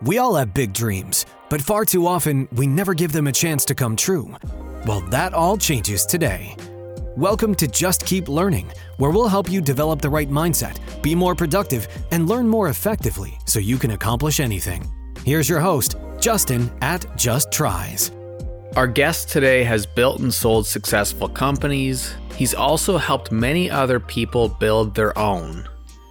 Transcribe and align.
We 0.00 0.18
all 0.18 0.36
have 0.36 0.54
big 0.54 0.72
dreams, 0.72 1.26
but 1.48 1.60
far 1.60 1.84
too 1.84 2.06
often 2.06 2.46
we 2.52 2.68
never 2.68 2.94
give 2.94 3.10
them 3.10 3.26
a 3.26 3.32
chance 3.32 3.64
to 3.64 3.74
come 3.74 3.96
true. 3.96 4.32
Well, 4.86 5.00
that 5.10 5.34
all 5.34 5.56
changes 5.56 6.06
today. 6.06 6.54
Welcome 7.16 7.52
to 7.56 7.66
Just 7.66 8.06
Keep 8.06 8.28
Learning, 8.28 8.70
where 8.98 9.10
we'll 9.10 9.26
help 9.26 9.50
you 9.50 9.60
develop 9.60 10.00
the 10.00 10.08
right 10.08 10.30
mindset, 10.30 10.78
be 11.02 11.16
more 11.16 11.34
productive, 11.34 11.88
and 12.12 12.28
learn 12.28 12.46
more 12.46 12.68
effectively 12.68 13.40
so 13.44 13.58
you 13.58 13.76
can 13.76 13.90
accomplish 13.90 14.38
anything. 14.38 14.88
Here's 15.24 15.48
your 15.48 15.58
host, 15.58 15.96
Justin 16.20 16.70
at 16.80 17.04
Just 17.16 17.50
Tries. 17.50 18.12
Our 18.76 18.86
guest 18.86 19.30
today 19.30 19.64
has 19.64 19.84
built 19.84 20.20
and 20.20 20.32
sold 20.32 20.68
successful 20.68 21.28
companies. 21.28 22.14
He's 22.36 22.54
also 22.54 22.98
helped 22.98 23.32
many 23.32 23.68
other 23.68 23.98
people 23.98 24.48
build 24.48 24.94
their 24.94 25.18
own. 25.18 25.68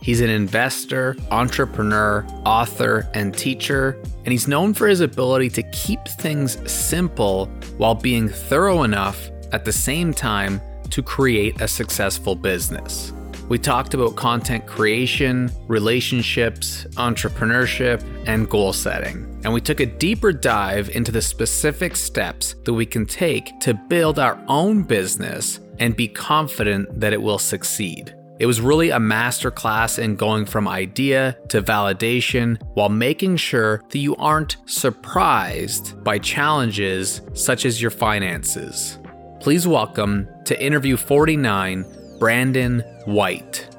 He's 0.08 0.22
an 0.22 0.30
investor, 0.30 1.18
entrepreneur, 1.32 2.26
author, 2.46 3.10
and 3.14 3.38
teacher, 3.38 4.02
and 4.24 4.32
he's 4.32 4.48
known 4.48 4.74
for 4.74 4.88
his 4.88 5.02
ability 5.02 5.50
to 5.50 5.64
keep 5.64 6.00
things 6.08 6.58
simple 6.72 7.48
while 7.76 7.94
being 7.94 8.30
thorough 8.30 8.84
enough 8.84 9.30
at 9.52 9.66
the 9.66 9.74
same 9.74 10.14
time 10.14 10.62
to 10.92 11.04
create 11.04 11.60
a 11.60 11.68
successful 11.68 12.36
business. 12.36 13.12
We 13.50 13.60
talked 13.60 13.96
about 13.96 14.16
content 14.16 14.66
creation, 14.66 15.52
relationships, 15.68 16.86
entrepreneurship, 16.92 18.02
and 18.28 18.50
goal 18.50 18.72
setting. 18.72 19.26
And 19.44 19.52
we 19.52 19.60
took 19.60 19.82
a 19.82 19.86
deeper 19.86 20.32
dive 20.32 20.90
into 20.92 21.12
the 21.12 21.22
specific 21.22 21.98
steps 21.98 22.56
that 22.64 22.74
we 22.74 22.86
can 22.86 23.06
take 23.06 23.60
to 23.60 23.74
build 23.74 24.20
our 24.20 24.42
own 24.48 24.84
business 24.84 25.60
and 25.80 25.98
be 25.98 26.08
confident 26.08 26.98
that 26.98 27.12
it 27.12 27.22
will 27.22 27.40
succeed. 27.40 28.17
It 28.40 28.46
was 28.46 28.62
really 28.62 28.92
a 28.92 29.00
masterclass 29.00 29.98
in 29.98 30.16
going 30.16 30.46
from 30.46 30.68
idea 30.68 31.36
to 31.50 31.60
validation 31.60 32.62
while 32.76 32.90
making 32.90 33.38
sure 33.38 33.82
that 33.90 33.98
you 33.98 34.16
aren't 34.18 34.58
surprised 34.68 36.04
by 36.04 36.20
challenges 36.20 37.22
such 37.34 37.66
as 37.66 37.82
your 37.82 37.90
finances. 37.90 39.00
Please 39.40 39.68
welcome 39.68 40.30
to 40.46 40.64
interview 40.64 40.98
49, 40.98 41.84
Brandon 42.20 42.82
White. 43.06 43.76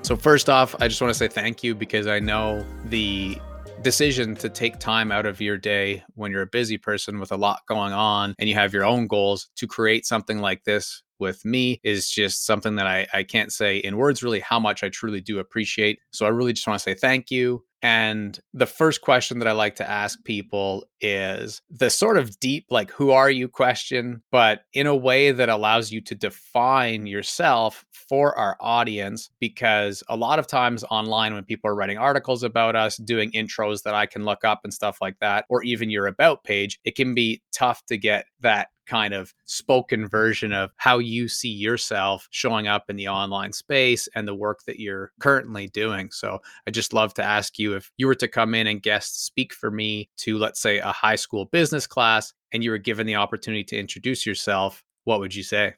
So, 0.00 0.16
first 0.16 0.48
off, 0.48 0.74
I 0.80 0.88
just 0.88 1.02
want 1.02 1.12
to 1.12 1.18
say 1.18 1.28
thank 1.28 1.62
you 1.62 1.74
because 1.74 2.06
I 2.06 2.20
know 2.20 2.64
the 2.86 3.38
decision 3.82 4.34
to 4.36 4.48
take 4.48 4.78
time 4.78 5.12
out 5.12 5.26
of 5.26 5.42
your 5.42 5.58
day 5.58 6.02
when 6.14 6.32
you're 6.32 6.42
a 6.42 6.46
busy 6.46 6.78
person 6.78 7.20
with 7.20 7.32
a 7.32 7.36
lot 7.36 7.60
going 7.68 7.92
on 7.92 8.34
and 8.38 8.48
you 8.48 8.54
have 8.54 8.72
your 8.72 8.86
own 8.86 9.06
goals 9.06 9.50
to 9.56 9.66
create 9.66 10.06
something 10.06 10.38
like 10.38 10.64
this 10.64 11.02
with 11.18 11.44
me 11.44 11.80
is 11.84 12.10
just 12.10 12.46
something 12.46 12.76
that 12.76 12.86
I, 12.86 13.06
I 13.12 13.22
can't 13.22 13.52
say 13.52 13.78
in 13.78 13.96
words 13.96 14.22
really 14.22 14.40
how 14.40 14.58
much 14.58 14.82
I 14.82 14.88
truly 14.88 15.20
do 15.20 15.38
appreciate. 15.38 16.00
So 16.12 16.26
I 16.26 16.30
really 16.30 16.52
just 16.52 16.66
want 16.66 16.78
to 16.78 16.82
say 16.82 16.94
thank 16.94 17.30
you. 17.30 17.64
And 17.80 18.38
the 18.52 18.66
first 18.66 19.02
question 19.02 19.38
that 19.38 19.46
I 19.46 19.52
like 19.52 19.76
to 19.76 19.88
ask 19.88 20.22
people 20.24 20.84
is 21.00 21.62
the 21.70 21.90
sort 21.90 22.18
of 22.18 22.40
deep, 22.40 22.66
like, 22.70 22.90
who 22.90 23.12
are 23.12 23.30
you 23.30 23.46
question, 23.48 24.20
but 24.32 24.62
in 24.72 24.88
a 24.88 24.96
way 24.96 25.30
that 25.30 25.48
allows 25.48 25.92
you 25.92 26.00
to 26.00 26.16
define 26.16 27.06
yourself 27.06 27.84
for 27.92 28.36
our 28.36 28.56
audience. 28.60 29.30
Because 29.38 30.02
a 30.08 30.16
lot 30.16 30.40
of 30.40 30.48
times 30.48 30.82
online, 30.90 31.34
when 31.34 31.44
people 31.44 31.70
are 31.70 31.76
writing 31.76 31.98
articles 31.98 32.42
about 32.42 32.74
us, 32.74 32.96
doing 32.96 33.30
intros 33.30 33.84
that 33.84 33.94
I 33.94 34.06
can 34.06 34.24
look 34.24 34.44
up 34.44 34.62
and 34.64 34.74
stuff 34.74 34.98
like 35.00 35.20
that, 35.20 35.44
or 35.48 35.62
even 35.62 35.88
your 35.88 36.08
about 36.08 36.42
page, 36.42 36.80
it 36.82 36.96
can 36.96 37.14
be 37.14 37.42
tough 37.52 37.84
to 37.86 37.96
get 37.96 38.26
that 38.40 38.70
kind 38.88 39.14
of 39.14 39.34
spoken 39.44 40.08
version 40.08 40.52
of 40.52 40.70
how 40.76 40.98
you 40.98 41.28
see 41.28 41.50
yourself 41.50 42.26
showing 42.30 42.66
up 42.66 42.86
in 42.88 42.96
the 42.96 43.08
online 43.08 43.52
space 43.52 44.08
and 44.14 44.26
the 44.26 44.34
work 44.34 44.60
that 44.66 44.80
you're 44.80 45.12
currently 45.20 45.68
doing. 45.68 46.10
So 46.10 46.40
I 46.66 46.70
just 46.70 46.92
love 46.92 47.14
to 47.14 47.22
ask 47.22 47.58
you 47.58 47.76
if 47.76 47.92
you 47.96 48.06
were 48.06 48.14
to 48.16 48.28
come 48.28 48.54
in 48.54 48.66
and 48.66 48.82
guest 48.82 49.26
speak 49.26 49.52
for 49.52 49.70
me 49.70 50.08
to, 50.18 50.38
let's 50.38 50.60
say, 50.60 50.78
a 50.78 50.92
high 50.92 51.16
school 51.16 51.44
business 51.44 51.86
class, 51.86 52.32
and 52.52 52.64
you 52.64 52.70
were 52.70 52.78
given 52.78 53.06
the 53.06 53.16
opportunity 53.16 53.64
to 53.64 53.78
introduce 53.78 54.24
yourself, 54.24 54.82
what 55.04 55.20
would 55.20 55.34
you 55.34 55.42
say? 55.42 55.74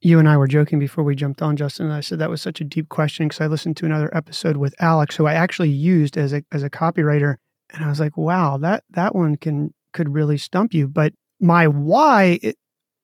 You 0.00 0.18
and 0.18 0.28
I 0.28 0.36
were 0.36 0.46
joking 0.46 0.78
before 0.78 1.04
we 1.04 1.14
jumped 1.14 1.42
on, 1.42 1.56
Justin. 1.56 1.86
And 1.86 1.94
I 1.94 2.00
said 2.00 2.18
that 2.18 2.30
was 2.30 2.42
such 2.42 2.60
a 2.60 2.64
deep 2.64 2.88
question 2.88 3.28
because 3.28 3.40
I 3.40 3.46
listened 3.46 3.76
to 3.78 3.86
another 3.86 4.14
episode 4.14 4.56
with 4.56 4.74
Alex, 4.78 5.16
who 5.16 5.26
I 5.26 5.34
actually 5.34 5.70
used 5.70 6.16
as 6.18 6.32
a 6.32 6.42
as 6.52 6.62
a 6.62 6.70
copywriter, 6.70 7.36
and 7.72 7.84
I 7.84 7.88
was 7.88 7.98
like, 7.98 8.16
"Wow, 8.16 8.58
that 8.58 8.84
that 8.90 9.14
one 9.14 9.36
can 9.36 9.72
could 9.92 10.12
really 10.12 10.36
stump 10.36 10.74
you." 10.74 10.86
But 10.86 11.14
my 11.40 11.66
why 11.68 12.40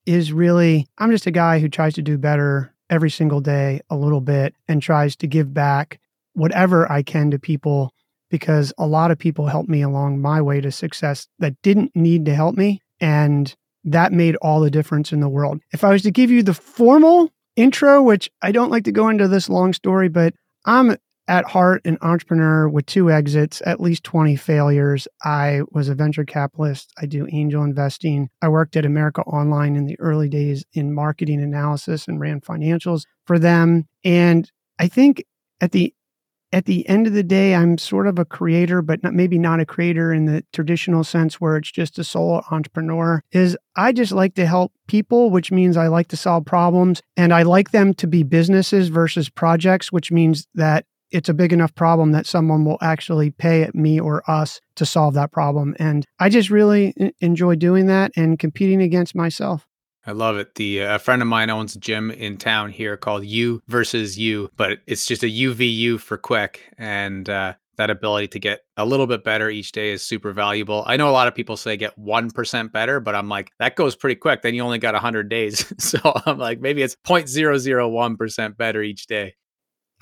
is 0.06 0.32
really 0.32 0.86
I'm 0.98 1.10
just 1.10 1.26
a 1.26 1.30
guy 1.30 1.58
who 1.58 1.68
tries 1.68 1.94
to 1.94 2.02
do 2.02 2.18
better 2.18 2.74
every 2.90 3.10
single 3.10 3.40
day 3.40 3.80
a 3.88 3.96
little 3.96 4.20
bit 4.20 4.54
and 4.68 4.82
tries 4.82 5.16
to 5.16 5.26
give 5.26 5.54
back 5.54 6.00
whatever 6.34 6.90
I 6.90 7.02
can 7.02 7.30
to 7.30 7.38
people 7.38 7.92
because 8.30 8.72
a 8.78 8.86
lot 8.86 9.10
of 9.10 9.18
people 9.18 9.46
helped 9.46 9.68
me 9.68 9.82
along 9.82 10.20
my 10.20 10.40
way 10.40 10.60
to 10.60 10.72
success 10.72 11.28
that 11.38 11.60
didn't 11.62 11.94
need 11.94 12.24
to 12.26 12.34
help 12.34 12.56
me 12.56 12.82
and 13.00 13.54
that 13.84 14.12
made 14.12 14.36
all 14.36 14.60
the 14.60 14.70
difference 14.70 15.12
in 15.12 15.20
the 15.20 15.28
world. 15.28 15.60
If 15.72 15.84
I 15.84 15.90
was 15.90 16.02
to 16.02 16.10
give 16.10 16.30
you 16.30 16.42
the 16.42 16.54
formal 16.54 17.30
intro, 17.56 18.02
which 18.02 18.30
I 18.40 18.52
don't 18.52 18.70
like 18.70 18.84
to 18.84 18.92
go 18.92 19.08
into 19.08 19.28
this 19.28 19.48
long 19.48 19.72
story, 19.72 20.08
but 20.08 20.34
I'm 20.64 20.96
at 21.32 21.46
heart 21.46 21.80
an 21.86 21.96
entrepreneur 22.02 22.68
with 22.68 22.84
two 22.84 23.10
exits, 23.10 23.62
at 23.64 23.80
least 23.80 24.04
20 24.04 24.36
failures. 24.36 25.08
I 25.24 25.62
was 25.70 25.88
a 25.88 25.94
venture 25.94 26.26
capitalist. 26.26 26.92
I 27.00 27.06
do 27.06 27.26
angel 27.32 27.64
investing. 27.64 28.28
I 28.42 28.48
worked 28.48 28.76
at 28.76 28.84
America 28.84 29.22
Online 29.22 29.74
in 29.74 29.86
the 29.86 29.98
early 29.98 30.28
days 30.28 30.62
in 30.74 30.92
marketing 30.92 31.42
analysis 31.42 32.06
and 32.06 32.20
ran 32.20 32.42
financials 32.42 33.06
for 33.24 33.38
them. 33.38 33.88
And 34.04 34.52
I 34.78 34.88
think 34.88 35.24
at 35.62 35.72
the 35.72 35.94
at 36.52 36.66
the 36.66 36.86
end 36.86 37.06
of 37.06 37.14
the 37.14 37.22
day, 37.22 37.54
I'm 37.54 37.78
sort 37.78 38.06
of 38.06 38.18
a 38.18 38.26
creator, 38.26 38.82
but 38.82 39.02
not, 39.02 39.14
maybe 39.14 39.38
not 39.38 39.58
a 39.58 39.64
creator 39.64 40.12
in 40.12 40.26
the 40.26 40.44
traditional 40.52 41.02
sense 41.02 41.40
where 41.40 41.56
it's 41.56 41.72
just 41.72 41.98
a 41.98 42.04
solo 42.04 42.42
entrepreneur. 42.50 43.22
Is 43.32 43.56
I 43.74 43.92
just 43.92 44.12
like 44.12 44.34
to 44.34 44.44
help 44.44 44.70
people, 44.86 45.30
which 45.30 45.50
means 45.50 45.78
I 45.78 45.86
like 45.86 46.08
to 46.08 46.16
solve 46.18 46.44
problems 46.44 47.00
and 47.16 47.32
I 47.32 47.42
like 47.42 47.70
them 47.70 47.94
to 47.94 48.06
be 48.06 48.22
businesses 48.22 48.88
versus 48.88 49.30
projects, 49.30 49.90
which 49.90 50.12
means 50.12 50.46
that 50.54 50.84
it's 51.12 51.28
a 51.28 51.34
big 51.34 51.52
enough 51.52 51.74
problem 51.74 52.12
that 52.12 52.26
someone 52.26 52.64
will 52.64 52.78
actually 52.80 53.30
pay 53.30 53.70
me 53.74 54.00
or 54.00 54.28
us 54.30 54.60
to 54.76 54.86
solve 54.86 55.14
that 55.14 55.32
problem. 55.32 55.76
And 55.78 56.06
I 56.18 56.28
just 56.28 56.50
really 56.50 56.94
enjoy 57.20 57.56
doing 57.56 57.86
that 57.86 58.12
and 58.16 58.38
competing 58.38 58.82
against 58.82 59.14
myself. 59.14 59.66
I 60.04 60.12
love 60.12 60.36
it. 60.36 60.56
The 60.56 60.82
uh, 60.82 60.96
a 60.96 60.98
friend 60.98 61.22
of 61.22 61.28
mine 61.28 61.48
owns 61.48 61.76
a 61.76 61.78
gym 61.78 62.10
in 62.10 62.36
town 62.36 62.70
here 62.70 62.96
called 62.96 63.24
You 63.24 63.62
versus 63.68 64.18
You, 64.18 64.50
but 64.56 64.78
it's 64.86 65.06
just 65.06 65.22
a 65.22 65.26
UVU 65.26 66.00
for 66.00 66.18
quick, 66.18 66.62
and 66.76 67.28
uh, 67.28 67.54
that 67.76 67.90
ability 67.90 68.28
to 68.28 68.40
get 68.40 68.60
a 68.76 68.84
little 68.84 69.06
bit 69.06 69.22
better 69.22 69.48
each 69.48 69.70
day 69.70 69.90
is 69.90 70.02
super 70.02 70.32
valuable. 70.32 70.82
I 70.86 70.96
know 70.96 71.08
a 71.08 71.12
lot 71.12 71.28
of 71.28 71.36
people 71.36 71.56
say 71.56 71.76
get 71.76 71.96
one 71.96 72.30
percent 72.30 72.72
better, 72.72 72.98
but 72.98 73.14
I'm 73.14 73.28
like 73.28 73.52
that 73.60 73.76
goes 73.76 73.94
pretty 73.94 74.16
quick. 74.16 74.42
Then 74.42 74.54
you 74.54 74.62
only 74.62 74.78
got 74.78 74.96
hundred 74.96 75.28
days, 75.28 75.72
so 75.78 75.98
I'm 76.26 76.38
like 76.38 76.60
maybe 76.60 76.82
it's 76.82 76.96
0.001 77.06 78.18
percent 78.18 78.56
better 78.56 78.82
each 78.82 79.06
day. 79.06 79.34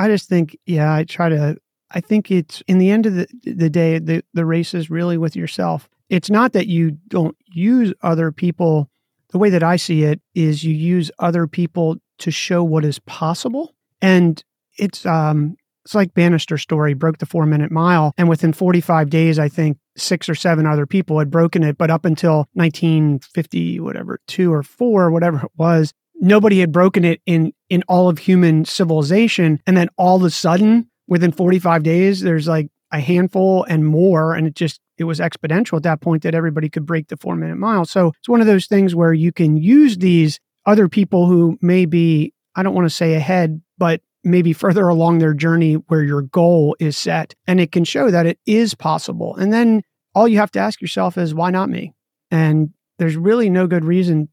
I 0.00 0.08
just 0.08 0.30
think, 0.30 0.56
yeah, 0.64 0.94
I 0.94 1.04
try 1.04 1.28
to. 1.28 1.58
I 1.90 2.00
think 2.00 2.30
it's 2.30 2.62
in 2.66 2.78
the 2.78 2.90
end 2.90 3.04
of 3.04 3.14
the, 3.14 3.26
the 3.42 3.68
day, 3.68 3.98
the, 3.98 4.22
the 4.32 4.46
race 4.46 4.74
is 4.74 4.90
really 4.90 5.18
with 5.18 5.36
yourself. 5.36 5.88
It's 6.08 6.30
not 6.30 6.52
that 6.52 6.68
you 6.68 6.92
don't 7.08 7.36
use 7.52 7.92
other 8.00 8.32
people. 8.32 8.88
The 9.30 9.38
way 9.38 9.50
that 9.50 9.62
I 9.62 9.76
see 9.76 10.04
it 10.04 10.20
is 10.34 10.64
you 10.64 10.72
use 10.72 11.10
other 11.18 11.46
people 11.46 11.96
to 12.18 12.30
show 12.30 12.64
what 12.64 12.84
is 12.84 12.98
possible. 13.00 13.74
And 14.00 14.42
it's 14.78 15.04
um 15.04 15.56
it's 15.84 15.94
like 15.94 16.14
Bannister 16.14 16.56
story 16.56 16.94
broke 16.94 17.18
the 17.18 17.26
4 17.26 17.44
minute 17.44 17.70
mile 17.70 18.12
and 18.16 18.28
within 18.28 18.52
45 18.52 19.10
days 19.10 19.38
I 19.38 19.48
think 19.48 19.78
six 19.96 20.28
or 20.28 20.34
seven 20.34 20.66
other 20.66 20.86
people 20.86 21.18
had 21.18 21.30
broken 21.30 21.62
it 21.62 21.76
but 21.76 21.90
up 21.90 22.04
until 22.04 22.46
1950 22.54 23.80
whatever 23.80 24.20
2 24.28 24.52
or 24.52 24.62
4 24.62 25.10
whatever 25.10 25.38
it 25.38 25.52
was 25.56 25.92
nobody 26.20 26.60
had 26.60 26.72
broken 26.72 27.04
it 27.04 27.20
in 27.26 27.52
in 27.68 27.82
all 27.88 28.08
of 28.08 28.18
human 28.18 28.64
civilization. 28.64 29.60
And 29.66 29.76
then 29.76 29.88
all 29.96 30.16
of 30.16 30.22
a 30.24 30.30
sudden 30.30 30.88
within 31.08 31.32
45 31.32 31.82
days 31.82 32.20
there's 32.20 32.46
like 32.46 32.68
a 32.92 33.00
handful 33.00 33.64
and 33.64 33.86
more. 33.86 34.34
And 34.34 34.46
it 34.46 34.54
just 34.54 34.80
it 34.98 35.04
was 35.04 35.18
exponential 35.18 35.78
at 35.78 35.82
that 35.84 36.00
point 36.00 36.22
that 36.22 36.34
everybody 36.34 36.68
could 36.68 36.86
break 36.86 37.08
the 37.08 37.16
4 37.16 37.34
minute 37.36 37.56
mile. 37.56 37.84
So 37.84 38.12
it's 38.18 38.28
one 38.28 38.40
of 38.40 38.46
those 38.46 38.66
things 38.66 38.94
where 38.94 39.12
you 39.12 39.32
can 39.32 39.56
use 39.56 39.98
these 39.98 40.38
other 40.66 40.88
people 40.88 41.26
who 41.26 41.58
may 41.60 41.86
be 41.86 42.32
I 42.54 42.62
don't 42.62 42.74
want 42.74 42.86
to 42.86 42.94
say 42.94 43.14
ahead 43.14 43.60
but 43.78 44.02
maybe 44.22 44.52
further 44.52 44.86
along 44.88 45.18
their 45.18 45.32
journey 45.32 45.74
where 45.74 46.02
your 46.02 46.22
goal 46.22 46.76
is 46.78 46.98
set. 46.98 47.34
And 47.46 47.58
it 47.58 47.72
can 47.72 47.84
show 47.84 48.10
that 48.10 48.26
it 48.26 48.38
is 48.44 48.74
possible. 48.74 49.34
And 49.36 49.52
then 49.52 49.82
all 50.14 50.28
you 50.28 50.38
have 50.38 50.50
to 50.52 50.58
ask 50.58 50.80
yourself 50.80 51.16
is 51.16 51.34
why 51.34 51.50
not 51.50 51.70
me? 51.70 51.94
And 52.30 52.70
there's 52.98 53.16
really 53.16 53.48
no 53.48 53.66
good 53.66 53.84
reason 53.84 54.28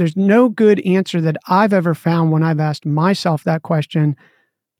there's 0.00 0.16
no 0.16 0.48
good 0.48 0.80
answer 0.80 1.20
that 1.20 1.36
I've 1.46 1.74
ever 1.74 1.94
found 1.94 2.32
when 2.32 2.42
I've 2.42 2.58
asked 2.58 2.86
myself 2.86 3.44
that 3.44 3.60
question 3.60 4.16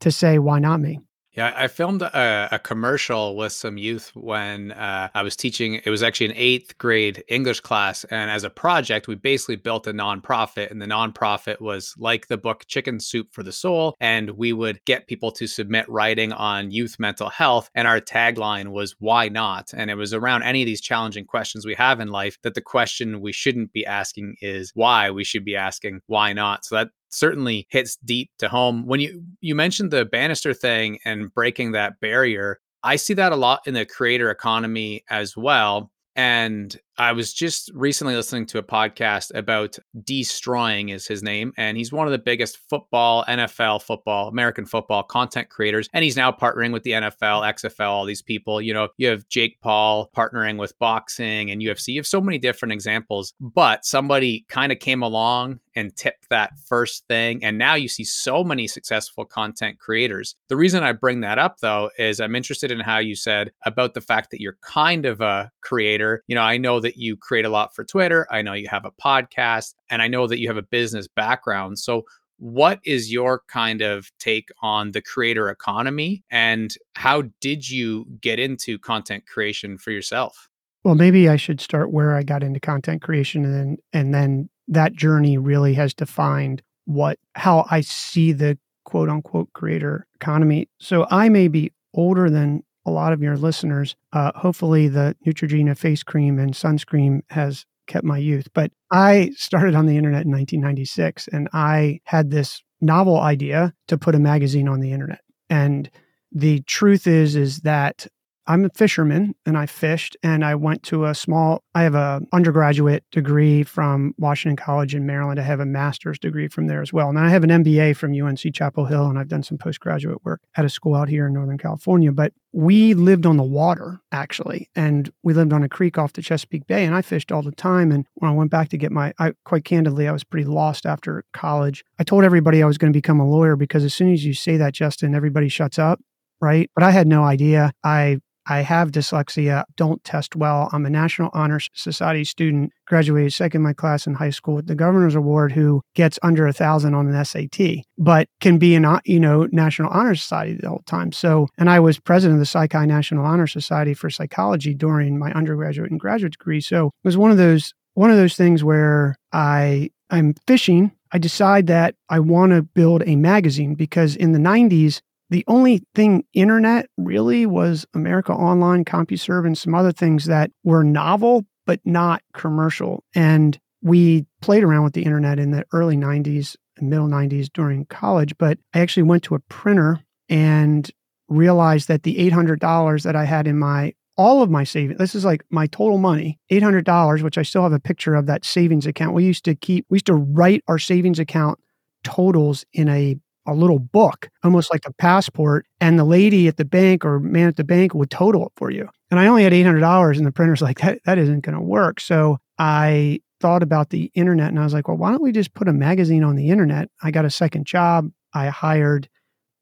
to 0.01 0.11
say, 0.11 0.39
why 0.39 0.59
not 0.59 0.81
me? 0.81 0.99
Yeah, 1.33 1.55
I 1.57 1.69
filmed 1.69 2.03
a, 2.03 2.49
a, 2.51 2.59
commercial 2.59 3.37
with 3.37 3.53
some 3.53 3.79
youth 3.79 4.11
when 4.15 4.73
uh, 4.73 5.11
I 5.15 5.23
was 5.23 5.37
teaching. 5.37 5.81
It 5.85 5.89
was 5.89 6.03
actually 6.03 6.31
an 6.31 6.37
eighth 6.37 6.77
grade 6.77 7.23
English 7.29 7.61
class. 7.61 8.03
And 8.05 8.33
as 8.33 8.43
a 8.43 8.51
project, 8.51 9.07
we 9.07 9.15
basically 9.15 9.55
built 9.55 9.87
a 9.87 9.93
nonprofit. 9.93 10.73
And 10.73 10.83
the 10.83 10.87
nonprofit 10.87 11.61
was 11.61 11.95
like 11.99 12.27
the 12.27 12.37
book 12.37 12.65
Chicken 12.67 12.99
Soup 12.99 13.29
for 13.31 13.45
the 13.45 13.53
Soul. 13.53 13.95
And 14.01 14.31
we 14.31 14.53
would 14.53 14.85
get 14.87 15.07
people 15.07 15.31
to 15.33 15.47
submit 15.47 15.89
writing 15.89 16.33
on 16.33 16.73
youth 16.73 16.97
mental 16.99 17.29
health. 17.29 17.71
And 17.77 17.87
our 17.87 18.01
tagline 18.01 18.73
was, 18.73 18.97
Why 18.99 19.29
not? 19.29 19.73
And 19.73 19.89
it 19.89 19.95
was 19.95 20.13
around 20.13 20.43
any 20.43 20.63
of 20.63 20.67
these 20.67 20.81
challenging 20.81 21.27
questions 21.27 21.65
we 21.65 21.75
have 21.75 22.01
in 22.01 22.09
life 22.09 22.39
that 22.43 22.55
the 22.55 22.61
question 22.61 23.21
we 23.21 23.33
shouldn't 23.33 23.73
be 23.73 23.87
asking 23.87 24.35
is 24.41 24.73
why. 24.75 25.13
We 25.13 25.23
should 25.23 25.45
be 25.45 25.55
asking, 25.55 26.01
Why 26.09 26.33
not? 26.33 26.65
So 26.65 26.75
that 26.75 26.89
certainly 27.11 27.67
hits 27.71 27.97
deep 28.05 28.31
to 28.39 28.49
home. 28.49 28.87
When 28.87 29.01
you 29.01 29.23
you 29.41 29.55
mentioned 29.55 29.91
the 29.91 30.05
Bannister 30.05 30.55
thing 30.55 30.99
and 31.05 31.33
breaking 31.35 31.73
that 31.73 32.01
barrier, 32.01 32.61
I 32.83 32.97
see 32.97 33.15
that 33.15 33.33
a 33.33 33.37
lot 33.37 33.61
in 33.67 33.75
the 33.75 33.85
creator 33.85 34.31
economy 34.31 35.05
as 35.11 35.37
well. 35.37 35.91
And 36.17 36.77
I 37.01 37.13
was 37.13 37.33
just 37.33 37.71
recently 37.73 38.15
listening 38.15 38.45
to 38.45 38.59
a 38.59 38.63
podcast 38.63 39.35
about 39.35 39.79
Deestroying 40.03 40.93
is 40.93 41.07
his 41.07 41.23
name, 41.23 41.55
and 41.57 41.79
he's 41.79 41.95
one 41.95 42.07
of 42.07 42.13
the 42.13 42.19
biggest 42.19 42.59
football, 42.69 43.25
NFL 43.27 43.81
football, 43.81 44.29
American 44.29 44.67
football 44.67 45.03
content 45.03 45.49
creators, 45.49 45.89
and 45.95 46.05
he's 46.05 46.19
now 46.19 46.31
partnering 46.31 46.75
with 46.75 46.83
the 46.83 46.91
NFL, 46.91 47.55
XFL, 47.55 47.89
all 47.89 48.05
these 48.05 48.21
people. 48.21 48.61
You 48.61 48.75
know, 48.75 48.89
you 48.99 49.09
have 49.09 49.27
Jake 49.31 49.59
Paul 49.63 50.11
partnering 50.15 50.59
with 50.59 50.79
boxing 50.79 51.51
and 51.51 51.63
UFC. 51.63 51.95
You 51.95 52.01
have 52.01 52.07
so 52.07 52.21
many 52.21 52.37
different 52.37 52.73
examples, 52.73 53.33
but 53.41 53.87
somebody 53.87 54.45
kind 54.51 54.71
of 54.71 54.79
came 54.79 55.03
along 55.03 55.61
and 55.75 55.97
tipped 55.97 56.29
that 56.29 56.59
first 56.67 57.07
thing, 57.09 57.43
and 57.43 57.57
now 57.57 57.77
you 57.77 57.89
see 57.89 58.05
so 58.05 58.45
many 58.45 58.67
successful 58.67 59.25
content 59.25 59.79
creators. 59.79 60.37
The 60.49 60.57
reason 60.57 60.83
I 60.83 60.93
bring 60.93 61.21
that 61.21 61.39
up 61.39 61.61
though 61.61 61.91
is 61.99 62.21
I'm 62.21 62.37
interested 62.37 62.71
in 62.71 62.81
how 62.81 62.99
you 62.99 63.15
said 63.15 63.53
about 63.65 63.95
the 63.95 64.03
fact 64.03 64.31
that 64.33 64.41
you're 64.43 64.59
kind 64.61 65.07
of 65.07 65.23
a 65.23 65.51
creator. 65.63 66.25
You 66.27 66.35
know, 66.35 66.43
I 66.43 66.59
know 66.59 66.81
that 66.81 66.90
that 66.91 66.99
you 66.99 67.17
create 67.17 67.45
a 67.45 67.49
lot 67.49 67.73
for 67.73 67.85
Twitter. 67.85 68.27
I 68.31 68.43
know 68.43 68.53
you 68.53 68.69
have 68.69 68.85
a 68.85 68.91
podcast, 68.91 69.75
and 69.89 70.03
I 70.03 70.09
know 70.09 70.27
that 70.27 70.41
you 70.41 70.49
have 70.49 70.57
a 70.57 70.63
business 70.63 71.07
background. 71.07 71.79
So, 71.79 72.05
what 72.39 72.81
is 72.85 73.13
your 73.13 73.43
kind 73.49 73.83
of 73.83 74.11
take 74.19 74.49
on 74.61 74.93
the 74.93 75.03
creator 75.03 75.49
economy, 75.49 76.25
and 76.31 76.75
how 76.97 77.23
did 77.41 77.71
you 77.71 78.07
get 78.21 78.41
into 78.41 78.79
content 78.79 79.25
creation 79.27 79.79
for 79.79 79.93
yourself? 79.93 80.49
Well, 80.83 80.95
maybe 80.95 81.29
I 81.29 81.37
should 81.37 81.61
start 81.61 81.93
where 81.93 82.17
I 82.17 82.23
got 82.23 82.43
into 82.43 82.59
content 82.59 83.03
creation, 83.03 83.45
and 83.45 83.55
then 83.55 83.77
and 83.93 84.15
then 84.15 84.49
that 84.67 84.95
journey 84.95 85.39
really 85.39 85.75
has 85.75 85.95
defined 85.95 86.63
what 86.87 87.19
how 87.37 87.67
I 87.71 87.83
see 87.83 88.33
the 88.33 88.59
quote 88.85 89.09
unquote 89.09 89.53
creator 89.53 90.09
economy. 90.17 90.69
So 90.81 91.07
I 91.09 91.29
may 91.29 91.47
be 91.47 91.73
older 91.95 92.29
than 92.31 92.65
a 92.91 92.93
lot 92.93 93.13
of 93.13 93.23
your 93.23 93.37
listeners. 93.37 93.97
Uh, 94.13 94.33
hopefully, 94.35 94.89
the 94.89 95.17
Neutrogena 95.27 95.77
face 95.77 96.03
cream 96.03 96.39
and 96.39 96.53
sunscreen 96.53 97.21
has 97.31 97.65
kept 97.87 98.05
my 98.05 98.19
youth. 98.19 98.49
But 98.55 98.73
I 98.91 99.33
started 99.37 99.75
on 99.75 99.87
the 99.87 99.97
internet 99.97 100.25
in 100.25 100.31
1996 100.31 101.29
and 101.29 101.49
I 101.53 102.01
had 102.05 102.31
this 102.31 102.63
novel 102.81 103.19
idea 103.19 103.75
to 103.89 103.99
put 103.99 104.15
a 104.15 104.19
magazine 104.21 104.69
on 104.69 104.81
the 104.81 104.93
internet. 104.93 105.21
And 105.51 105.91
the 106.33 106.61
truth 106.63 107.07
is, 107.07 107.37
is 107.37 107.61
that 107.61 108.07
I'm 108.51 108.65
a 108.65 108.71
fisherman 108.71 109.37
and 109.47 109.57
I 109.57 109.67
fished 109.67 110.17
and 110.25 110.45
I 110.45 110.57
went 110.57 110.83
to 110.85 111.05
a 111.05 111.15
small 111.15 111.63
I 111.73 111.85
have 111.85 111.95
a 111.95 112.21
undergraduate 112.33 113.05
degree 113.13 113.63
from 113.63 114.13
Washington 114.19 114.57
College 114.57 114.93
in 114.93 115.07
Maryland. 115.07 115.39
I 115.39 115.45
have 115.45 115.61
a 115.61 115.65
master's 115.65 116.19
degree 116.19 116.49
from 116.49 116.67
there 116.67 116.83
as 116.83 116.93
well. 116.93 117.09
And 117.09 117.17
I 117.17 117.29
have 117.29 117.45
an 117.45 117.51
MBA 117.51 117.95
from 117.95 118.13
UNC 118.13 118.41
Chapel 118.53 118.87
Hill 118.87 119.07
and 119.07 119.21
I've 119.21 119.29
done 119.29 119.45
some 119.45 119.57
postgraduate 119.57 120.25
work 120.25 120.41
at 120.57 120.65
a 120.65 120.69
school 120.69 120.97
out 120.97 121.09
here 121.09 121.29
in 121.29 121.33
Northern 121.33 121.59
California, 121.59 122.11
but 122.11 122.33
we 122.53 122.93
lived 122.93 123.25
on 123.25 123.37
the 123.37 123.45
water 123.45 124.01
actually 124.11 124.69
and 124.75 125.13
we 125.23 125.33
lived 125.33 125.53
on 125.53 125.63
a 125.63 125.69
creek 125.69 125.97
off 125.97 126.15
the 126.15 126.21
Chesapeake 126.21 126.67
Bay 126.67 126.85
and 126.85 126.93
I 126.93 127.03
fished 127.03 127.31
all 127.31 127.43
the 127.43 127.53
time 127.53 127.93
and 127.93 128.05
when 128.15 128.33
I 128.33 128.35
went 128.35 128.51
back 128.51 128.69
to 128.71 128.77
get 128.77 128.91
my 128.91 129.15
I 129.21 129.33
quite 129.45 129.65
candidly 129.65 130.09
I 130.09 130.13
was 130.13 130.25
pretty 130.25 130.47
lost 130.47 130.87
after 130.87 131.23
college. 131.33 131.85
I 132.01 132.03
told 132.03 132.25
everybody 132.25 132.65
I 132.65 132.67
was 132.67 132.79
going 132.79 132.93
to 132.93 132.97
become 132.97 133.21
a 133.21 133.31
lawyer 133.31 133.55
because 133.55 133.85
as 133.85 133.95
soon 133.95 134.13
as 134.13 134.25
you 134.25 134.35
say 134.35 134.57
that 134.57 134.75
Justin 134.75 135.15
everybody 135.15 135.49
shuts 135.49 135.79
up 135.79 136.01
right? 136.43 136.71
But 136.75 136.85
I 136.85 136.91
had 136.91 137.07
no 137.07 137.23
idea. 137.23 137.71
I 137.85 138.19
I 138.51 138.63
have 138.63 138.91
dyslexia, 138.91 139.63
don't 139.77 140.03
test 140.03 140.35
well. 140.35 140.69
I'm 140.73 140.85
a 140.85 140.91
National 140.91 141.31
Honor 141.33 141.61
Society 141.73 142.25
student, 142.25 142.73
graduated 142.85 143.33
second 143.33 143.61
in 143.61 143.63
my 143.63 143.73
class 143.73 144.09
in 144.09 144.15
high 144.15 144.31
school 144.31 144.57
with 144.57 144.67
the 144.67 144.75
Governor's 144.75 145.15
Award, 145.15 145.53
who 145.53 145.83
gets 145.95 146.19
under 146.25 146.49
a 146.49 146.53
thousand 146.53 146.95
on 146.95 147.07
an 147.07 147.25
SAT, 147.25 147.85
but 147.97 148.27
can 148.41 148.59
be 148.59 148.75
an 148.75 148.85
you 149.05 149.21
know 149.21 149.47
National 149.53 149.89
Honor 149.91 150.17
Society 150.17 150.59
the 150.61 150.69
whole 150.69 150.83
time. 150.85 151.13
So, 151.13 151.47
and 151.59 151.71
I 151.71 151.79
was 151.79 152.01
president 152.01 152.39
of 152.39 152.41
the 152.41 152.47
Psi 152.47 152.67
Chi 152.67 152.85
National 152.87 153.25
Honor 153.25 153.47
Society 153.47 153.95
for 153.95 154.11
psychology 154.11 154.75
during 154.75 155.17
my 155.17 155.33
undergraduate 155.33 155.93
and 155.93 156.01
graduate 156.01 156.33
degree. 156.33 156.61
So 156.61 156.87
it 156.87 156.93
was 157.05 157.17
one 157.17 157.31
of 157.31 157.37
those 157.37 157.73
one 157.95 158.11
of 158.11 158.17
those 158.17 158.35
things 158.35 158.65
where 158.65 159.15
I 159.33 159.91
I'm 160.11 160.35
fishing 160.49 160.91
I 161.13 161.19
decide 161.19 161.67
that 161.67 161.95
I 162.09 162.21
want 162.21 162.53
to 162.53 162.63
build 162.63 163.03
a 163.05 163.17
magazine 163.17 163.75
because 163.75 164.15
in 164.15 164.33
the 164.33 164.39
90s, 164.39 165.01
the 165.31 165.45
only 165.47 165.83
thing 165.95 166.25
internet 166.35 166.87
really 166.99 167.47
was 167.47 167.87
America 167.95 168.33
Online, 168.33 168.85
CompuServe, 168.85 169.47
and 169.47 169.57
some 169.57 169.75
other 169.75 169.93
things 169.93 170.27
that 170.27 170.51
were 170.65 170.85
novel 170.85 171.45
but 171.67 171.81
not 171.85 172.23
commercial. 172.35 173.05
And 173.15 173.59
we 173.83 174.27
played 174.43 174.65
around 174.65 174.85
with 174.85 174.95
the 174.95 175.05
internet 175.05 175.39
in 175.39 175.53
the 175.53 175.65
early 175.73 175.97
90s 175.97 176.57
and 176.77 176.91
middle 176.91 177.07
90s 177.07 177.49
during 177.53 177.87
college. 177.87 178.37
But 178.39 178.59
I 178.75 178.81
actually 178.81 179.05
went 179.05 179.23
to 179.25 179.37
a 179.37 179.41
printer 179.41 180.01
and 180.29 180.91
realized 181.29 181.89
that 181.89 182.03
the 182.03 182.17
$800 182.31 183.03
that 183.05 183.15
I 183.17 183.25
had 183.25 183.47
in 183.47 183.59
my 183.59 183.95
all 184.17 184.43
of 184.43 184.51
my 184.51 184.65
savings. 184.65 184.99
This 184.99 185.15
is 185.15 185.25
like 185.25 185.45
my 185.49 185.67
total 185.69 185.97
money, 185.97 186.39
$800, 186.53 187.23
which 187.23 187.39
I 187.39 187.43
still 187.43 187.63
have 187.63 187.73
a 187.73 187.81
picture 187.81 188.15
of 188.15 188.27
that 188.27 188.45
savings 188.45 188.85
account. 188.85 189.15
We 189.15 189.25
used 189.25 189.47
to 189.47 189.55
keep, 189.55 189.87
we 189.89 189.97
used 189.97 190.07
to 190.07 190.15
write 190.15 190.63
our 190.69 190.79
savings 190.79 191.19
account 191.19 191.59
totals 192.05 192.67
in 192.75 192.91
a 192.91 193.17
a 193.51 193.55
little 193.55 193.79
book, 193.79 194.31
almost 194.45 194.69
mm-hmm. 194.69 194.75
like 194.75 194.87
a 194.87 194.93
passport, 194.95 195.67
and 195.81 195.99
the 195.99 196.05
lady 196.05 196.49
at 196.49 196.57
the 196.57 196.65
bank 196.65 197.05
or 197.05 197.21
man 197.21 197.49
at 197.49 197.57
the 197.57 197.65
bank 197.65 197.95
would 197.95 198.11
total 198.11 198.47
it 198.47 198.53
for 198.57 198.71
you. 198.71 198.89
And 199.11 199.19
I 199.19 199.27
only 199.27 199.43
had 199.43 199.53
$800 199.53 200.17
and 200.17 200.27
the 200.27 200.33
printer's 200.33 200.63
like, 200.63 200.79
that, 200.81 201.01
that 201.05 201.19
isn't 201.19 201.41
going 201.41 201.57
to 201.57 201.61
work. 201.61 202.01
So 202.01 202.39
I 202.59 203.21
thought 203.41 203.63
about 203.63 203.91
the 203.91 204.11
internet 204.15 204.49
and 204.49 204.61
I 204.61 204.65
was 204.65 204.73
like, 204.73 204.87
well, 204.87 204.97
why 204.97 205.11
don't 205.11 205.23
we 205.23 205.33
just 205.33 205.55
put 205.55 205.69
a 205.69 205.73
magazine 205.73 206.23
on 206.23 206.37
the 206.37 206.51
internet? 206.51 206.89
I 207.03 207.11
got 207.11 207.25
a 207.25 207.31
second 207.31 207.67
job. 207.67 208.11
I 208.33 208.49
hired 208.49 209.09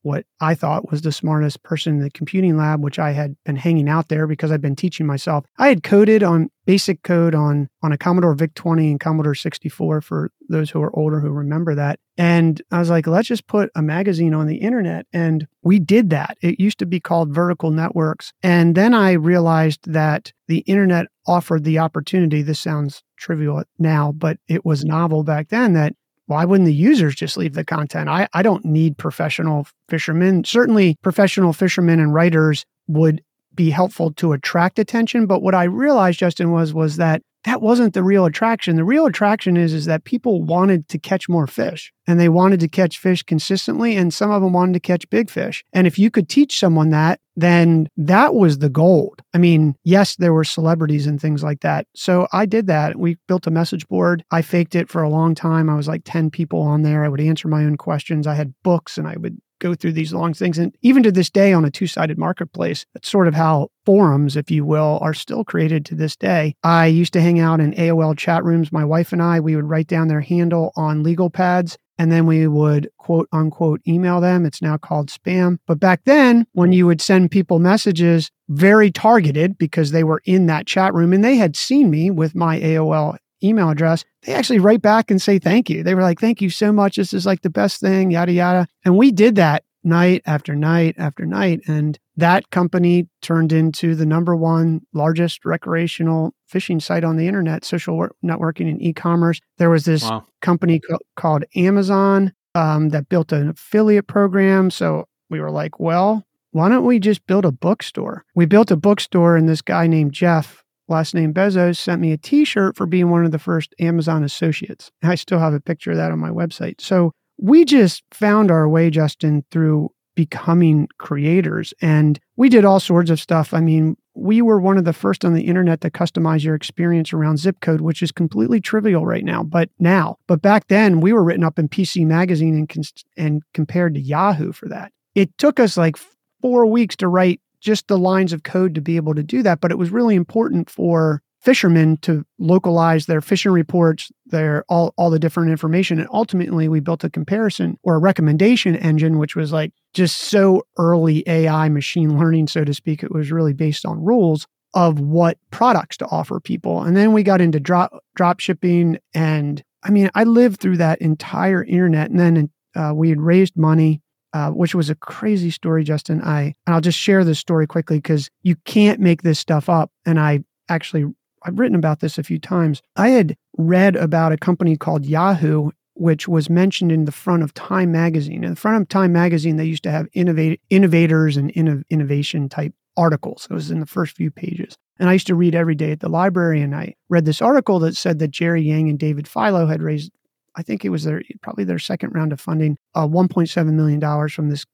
what 0.08 0.24
I 0.40 0.54
thought 0.54 0.90
was 0.90 1.02
the 1.02 1.12
smartest 1.12 1.62
person 1.62 1.96
in 1.96 2.02
the 2.02 2.10
computing 2.10 2.56
lab, 2.56 2.82
which 2.82 2.98
I 2.98 3.12
had 3.12 3.36
been 3.44 3.56
hanging 3.56 3.90
out 3.90 4.08
there 4.08 4.26
because 4.26 4.50
I'd 4.50 4.62
been 4.62 4.74
teaching 4.74 5.06
myself. 5.06 5.44
I 5.58 5.68
had 5.68 5.82
coded 5.82 6.22
on 6.22 6.48
basic 6.64 7.02
code 7.02 7.34
on 7.34 7.68
on 7.82 7.92
a 7.92 7.98
Commodore 7.98 8.34
VIC 8.34 8.54
20 8.54 8.90
and 8.90 9.00
Commodore 9.00 9.34
64 9.34 10.00
for 10.00 10.30
those 10.48 10.70
who 10.70 10.82
are 10.82 10.98
older 10.98 11.20
who 11.20 11.28
remember 11.28 11.74
that. 11.74 12.00
And 12.16 12.60
I 12.72 12.78
was 12.78 12.88
like, 12.88 13.06
let's 13.06 13.28
just 13.28 13.46
put 13.46 13.70
a 13.76 13.82
magazine 13.82 14.32
on 14.32 14.46
the 14.46 14.56
internet. 14.56 15.06
And 15.12 15.46
we 15.62 15.78
did 15.78 16.08
that. 16.10 16.38
It 16.40 16.58
used 16.58 16.78
to 16.78 16.86
be 16.86 17.00
called 17.00 17.34
Vertical 17.34 17.70
Networks. 17.70 18.32
And 18.42 18.74
then 18.74 18.94
I 18.94 19.12
realized 19.12 19.92
that 19.92 20.32
the 20.46 20.60
internet 20.60 21.06
offered 21.26 21.64
the 21.64 21.78
opportunity. 21.78 22.40
This 22.40 22.60
sounds 22.60 23.02
trivial 23.18 23.62
now, 23.78 24.12
but 24.12 24.38
it 24.48 24.64
was 24.64 24.84
novel 24.86 25.22
back 25.22 25.48
then 25.50 25.74
that 25.74 25.94
why 26.28 26.44
wouldn't 26.44 26.66
the 26.66 26.74
users 26.74 27.14
just 27.14 27.36
leave 27.36 27.54
the 27.54 27.64
content? 27.64 28.08
I, 28.08 28.28
I 28.34 28.42
don't 28.42 28.64
need 28.64 28.98
professional 28.98 29.66
fishermen. 29.88 30.44
Certainly, 30.44 30.96
professional 31.02 31.52
fishermen 31.52 32.00
and 32.00 32.12
writers 32.12 32.64
would 32.86 33.22
be 33.54 33.70
helpful 33.70 34.12
to 34.12 34.32
attract 34.32 34.78
attention. 34.78 35.26
But 35.26 35.42
what 35.42 35.54
I 35.54 35.64
realized, 35.64 36.18
Justin, 36.18 36.52
was 36.52 36.72
was 36.74 36.96
that 36.96 37.22
that 37.44 37.62
wasn't 37.62 37.94
the 37.94 38.02
real 38.02 38.26
attraction. 38.26 38.76
The 38.76 38.84
real 38.84 39.06
attraction 39.06 39.56
is 39.56 39.72
is 39.72 39.86
that 39.86 40.04
people 40.04 40.42
wanted 40.42 40.88
to 40.88 40.98
catch 40.98 41.30
more 41.30 41.46
fish 41.46 41.92
and 42.06 42.20
they 42.20 42.28
wanted 42.28 42.60
to 42.60 42.68
catch 42.68 42.98
fish 42.98 43.22
consistently 43.22 43.96
and 43.96 44.12
some 44.12 44.30
of 44.30 44.42
them 44.42 44.52
wanted 44.52 44.74
to 44.74 44.80
catch 44.80 45.08
big 45.08 45.30
fish. 45.30 45.64
And 45.72 45.86
if 45.86 45.98
you 45.98 46.10
could 46.10 46.28
teach 46.28 46.58
someone 46.58 46.90
that, 46.90 47.20
then 47.38 47.88
that 47.96 48.34
was 48.34 48.58
the 48.58 48.68
gold. 48.68 49.22
I 49.32 49.38
mean, 49.38 49.76
yes, 49.84 50.16
there 50.16 50.32
were 50.32 50.44
celebrities 50.44 51.06
and 51.06 51.20
things 51.20 51.44
like 51.44 51.60
that. 51.60 51.86
So 51.94 52.26
I 52.32 52.46
did 52.46 52.66
that. 52.66 52.98
We 52.98 53.16
built 53.28 53.46
a 53.46 53.52
message 53.52 53.86
board. 53.86 54.24
I 54.32 54.42
faked 54.42 54.74
it 54.74 54.88
for 54.88 55.02
a 55.02 55.08
long 55.08 55.36
time. 55.36 55.70
I 55.70 55.76
was 55.76 55.86
like 55.86 56.02
10 56.04 56.30
people 56.30 56.60
on 56.60 56.82
there. 56.82 57.04
I 57.04 57.08
would 57.08 57.20
answer 57.20 57.46
my 57.46 57.64
own 57.64 57.76
questions. 57.76 58.26
I 58.26 58.34
had 58.34 58.54
books 58.64 58.98
and 58.98 59.06
I 59.06 59.16
would 59.16 59.38
go 59.60 59.74
through 59.74 59.92
these 59.92 60.12
long 60.12 60.34
things. 60.34 60.58
And 60.58 60.74
even 60.82 61.02
to 61.04 61.12
this 61.12 61.30
day, 61.30 61.52
on 61.52 61.64
a 61.64 61.70
two 61.70 61.86
sided 61.86 62.18
marketplace, 62.18 62.84
that's 62.94 63.08
sort 63.08 63.28
of 63.28 63.34
how 63.34 63.68
forums, 63.86 64.36
if 64.36 64.50
you 64.50 64.64
will, 64.64 64.98
are 65.00 65.14
still 65.14 65.44
created 65.44 65.84
to 65.86 65.94
this 65.94 66.16
day. 66.16 66.54
I 66.62 66.86
used 66.86 67.12
to 67.12 67.20
hang 67.20 67.38
out 67.38 67.60
in 67.60 67.72
AOL 67.74 68.16
chat 68.16 68.44
rooms. 68.44 68.72
My 68.72 68.84
wife 68.84 69.12
and 69.12 69.22
I, 69.22 69.40
we 69.40 69.56
would 69.56 69.68
write 69.68 69.86
down 69.86 70.08
their 70.08 70.20
handle 70.20 70.72
on 70.76 71.02
legal 71.02 71.30
pads 71.30 71.76
and 71.98 72.12
then 72.12 72.26
we 72.26 72.46
would 72.46 72.88
quote 72.96 73.28
unquote 73.32 73.80
email 73.86 74.20
them. 74.20 74.46
It's 74.46 74.62
now 74.62 74.76
called 74.76 75.10
spam. 75.10 75.58
But 75.66 75.80
back 75.80 76.02
then, 76.04 76.46
when 76.52 76.72
you 76.72 76.86
would 76.86 77.00
send 77.00 77.30
people 77.30 77.58
messages 77.58 78.30
very 78.48 78.90
targeted 78.90 79.58
because 79.58 79.90
they 79.90 80.04
were 80.04 80.22
in 80.24 80.46
that 80.46 80.66
chat 80.66 80.94
room 80.94 81.12
and 81.12 81.24
they 81.24 81.36
had 81.36 81.56
seen 81.56 81.90
me 81.90 82.10
with 82.10 82.34
my 82.34 82.60
AOL 82.60 83.18
email 83.42 83.70
address, 83.70 84.04
they 84.22 84.34
actually 84.34 84.58
write 84.58 84.82
back 84.82 85.10
and 85.10 85.20
say 85.20 85.38
thank 85.38 85.68
you. 85.70 85.82
They 85.82 85.94
were 85.94 86.02
like, 86.02 86.20
thank 86.20 86.40
you 86.40 86.50
so 86.50 86.72
much. 86.72 86.96
This 86.96 87.12
is 87.12 87.26
like 87.26 87.42
the 87.42 87.50
best 87.50 87.80
thing, 87.80 88.10
yada, 88.10 88.32
yada. 88.32 88.68
And 88.84 88.96
we 88.96 89.12
did 89.12 89.36
that 89.36 89.64
night 89.84 90.22
after 90.26 90.54
night 90.54 90.96
after 90.98 91.24
night. 91.24 91.60
And 91.66 91.98
that 92.18 92.50
company 92.50 93.06
turned 93.22 93.52
into 93.52 93.94
the 93.94 94.04
number 94.04 94.34
one 94.34 94.80
largest 94.92 95.44
recreational 95.44 96.34
fishing 96.48 96.80
site 96.80 97.04
on 97.04 97.16
the 97.16 97.28
internet, 97.28 97.64
social 97.64 98.08
networking 98.24 98.68
and 98.68 98.82
e 98.82 98.92
commerce. 98.92 99.40
There 99.58 99.70
was 99.70 99.84
this 99.84 100.02
wow. 100.02 100.26
company 100.42 100.80
co- 100.80 100.98
called 101.16 101.44
Amazon 101.54 102.32
um, 102.56 102.88
that 102.88 103.08
built 103.08 103.30
an 103.30 103.48
affiliate 103.48 104.08
program. 104.08 104.70
So 104.70 105.06
we 105.30 105.40
were 105.40 105.52
like, 105.52 105.78
well, 105.78 106.26
why 106.50 106.68
don't 106.68 106.84
we 106.84 106.98
just 106.98 107.24
build 107.28 107.44
a 107.44 107.52
bookstore? 107.52 108.24
We 108.34 108.46
built 108.46 108.72
a 108.72 108.76
bookstore, 108.76 109.36
and 109.36 109.48
this 109.48 109.62
guy 109.62 109.86
named 109.86 110.12
Jeff, 110.12 110.64
last 110.88 111.14
name 111.14 111.32
Bezos, 111.32 111.76
sent 111.76 112.00
me 112.00 112.10
a 112.10 112.16
t 112.16 112.44
shirt 112.44 112.76
for 112.76 112.86
being 112.86 113.10
one 113.10 113.24
of 113.24 113.30
the 113.30 113.38
first 113.38 113.76
Amazon 113.78 114.24
associates. 114.24 114.90
I 115.04 115.14
still 115.14 115.38
have 115.38 115.54
a 115.54 115.60
picture 115.60 115.92
of 115.92 115.98
that 115.98 116.10
on 116.10 116.18
my 116.18 116.30
website. 116.30 116.80
So 116.80 117.12
we 117.40 117.64
just 117.64 118.02
found 118.12 118.50
our 118.50 118.68
way, 118.68 118.90
Justin, 118.90 119.44
through 119.52 119.90
becoming 120.18 120.88
creators. 120.98 121.72
And 121.80 122.18
we 122.34 122.48
did 122.48 122.64
all 122.64 122.80
sorts 122.80 123.08
of 123.08 123.20
stuff. 123.20 123.54
I 123.54 123.60
mean, 123.60 123.96
we 124.16 124.42
were 124.42 124.58
one 124.58 124.76
of 124.76 124.84
the 124.84 124.92
first 124.92 125.24
on 125.24 125.32
the 125.32 125.46
internet 125.46 125.80
to 125.82 125.90
customize 125.92 126.42
your 126.42 126.56
experience 126.56 127.12
around 127.12 127.36
zip 127.36 127.60
code, 127.60 127.82
which 127.82 128.02
is 128.02 128.10
completely 128.10 128.60
trivial 128.60 129.06
right 129.06 129.24
now. 129.24 129.44
But 129.44 129.70
now, 129.78 130.16
but 130.26 130.42
back 130.42 130.66
then, 130.66 131.00
we 131.00 131.12
were 131.12 131.22
written 131.22 131.44
up 131.44 131.56
in 131.56 131.68
PC 131.68 132.04
Magazine 132.04 132.56
and, 132.56 132.92
and 133.16 133.42
compared 133.54 133.94
to 133.94 134.00
Yahoo 134.00 134.50
for 134.50 134.66
that. 134.66 134.90
It 135.14 135.38
took 135.38 135.60
us 135.60 135.76
like 135.76 135.96
four 136.42 136.66
weeks 136.66 136.96
to 136.96 137.06
write 137.06 137.40
just 137.60 137.86
the 137.86 137.96
lines 137.96 138.32
of 138.32 138.42
code 138.42 138.74
to 138.74 138.80
be 138.80 138.96
able 138.96 139.14
to 139.14 139.22
do 139.22 139.44
that. 139.44 139.60
But 139.60 139.70
it 139.70 139.78
was 139.78 139.90
really 139.90 140.16
important 140.16 140.68
for 140.68 141.22
fishermen 141.48 141.96
to 141.96 142.26
localize 142.38 143.06
their 143.06 143.22
fishing 143.22 143.52
reports, 143.52 144.12
their 144.26 144.66
all, 144.68 144.92
all 144.98 145.08
the 145.08 145.18
different 145.18 145.50
information. 145.50 145.98
And 145.98 146.06
ultimately 146.12 146.68
we 146.68 146.80
built 146.80 147.04
a 147.04 147.08
comparison 147.08 147.78
or 147.82 147.94
a 147.94 147.98
recommendation 147.98 148.76
engine, 148.76 149.16
which 149.16 149.34
was 149.34 149.50
like 149.50 149.72
just 149.94 150.18
so 150.18 150.62
early 150.76 151.24
AI 151.26 151.70
machine 151.70 152.18
learning, 152.18 152.48
so 152.48 152.64
to 152.64 152.74
speak. 152.74 153.02
It 153.02 153.14
was 153.14 153.32
really 153.32 153.54
based 153.54 153.86
on 153.86 154.04
rules 154.04 154.46
of 154.74 155.00
what 155.00 155.38
products 155.50 155.96
to 155.96 156.06
offer 156.08 156.38
people. 156.38 156.82
And 156.82 156.94
then 156.94 157.14
we 157.14 157.22
got 157.22 157.40
into 157.40 157.58
drop 157.58 157.98
drop 158.14 158.40
shipping. 158.40 158.98
And 159.14 159.64
I 159.82 159.90
mean, 159.90 160.10
I 160.14 160.24
lived 160.24 160.60
through 160.60 160.76
that 160.76 161.00
entire 161.00 161.64
internet. 161.64 162.10
And 162.10 162.20
then 162.20 162.50
uh, 162.76 162.92
we 162.94 163.08
had 163.08 163.22
raised 163.22 163.56
money 163.56 164.02
uh, 164.34 164.50
which 164.50 164.74
was 164.74 164.90
a 164.90 164.94
crazy 164.94 165.50
story, 165.50 165.82
Justin. 165.82 166.20
I 166.22 166.52
and 166.66 166.74
I'll 166.74 166.82
just 166.82 166.98
share 166.98 167.24
this 167.24 167.38
story 167.38 167.66
quickly 167.66 167.96
because 167.96 168.28
you 168.42 168.56
can't 168.66 169.00
make 169.00 169.22
this 169.22 169.38
stuff 169.38 169.70
up. 169.70 169.90
And 170.04 170.20
I 170.20 170.44
actually 170.68 171.06
I've 171.44 171.58
written 171.58 171.76
about 171.76 172.00
this 172.00 172.18
a 172.18 172.22
few 172.22 172.38
times. 172.38 172.82
I 172.96 173.10
had 173.10 173.36
read 173.56 173.96
about 173.96 174.32
a 174.32 174.36
company 174.36 174.76
called 174.76 175.04
Yahoo, 175.04 175.70
which 175.94 176.28
was 176.28 176.48
mentioned 176.48 176.92
in 176.92 177.04
the 177.04 177.12
front 177.12 177.42
of 177.42 177.54
Time 177.54 177.92
magazine. 177.92 178.44
In 178.44 178.50
the 178.50 178.56
front 178.56 178.82
of 178.82 178.88
Time 178.88 179.12
magazine, 179.12 179.56
they 179.56 179.64
used 179.64 179.82
to 179.84 179.90
have 179.90 180.08
innovators 180.14 181.36
and 181.36 181.52
inno, 181.54 181.82
innovation 181.90 182.48
type 182.48 182.74
articles. 182.96 183.46
It 183.50 183.54
was 183.54 183.70
in 183.70 183.80
the 183.80 183.86
first 183.86 184.16
few 184.16 184.30
pages. 184.30 184.76
And 184.98 185.08
I 185.08 185.12
used 185.12 185.28
to 185.28 185.34
read 185.34 185.54
every 185.54 185.76
day 185.76 185.92
at 185.92 186.00
the 186.00 186.08
library. 186.08 186.60
And 186.60 186.74
I 186.74 186.94
read 187.08 187.24
this 187.24 187.40
article 187.40 187.78
that 187.80 187.96
said 187.96 188.18
that 188.18 188.32
Jerry 188.32 188.62
Yang 188.62 188.90
and 188.90 188.98
David 188.98 189.28
Filo 189.28 189.66
had 189.66 189.82
raised 189.82 190.10
I 190.58 190.62
think 190.62 190.84
it 190.84 190.88
was 190.88 191.04
their 191.04 191.22
probably 191.40 191.62
their 191.64 191.78
second 191.78 192.14
round 192.14 192.32
of 192.32 192.40
funding, 192.40 192.76
uh, 192.94 193.06
1.7 193.06 193.72
million 193.74 194.00
dollars 194.00 194.34
from 194.34 194.50
this 194.50 194.66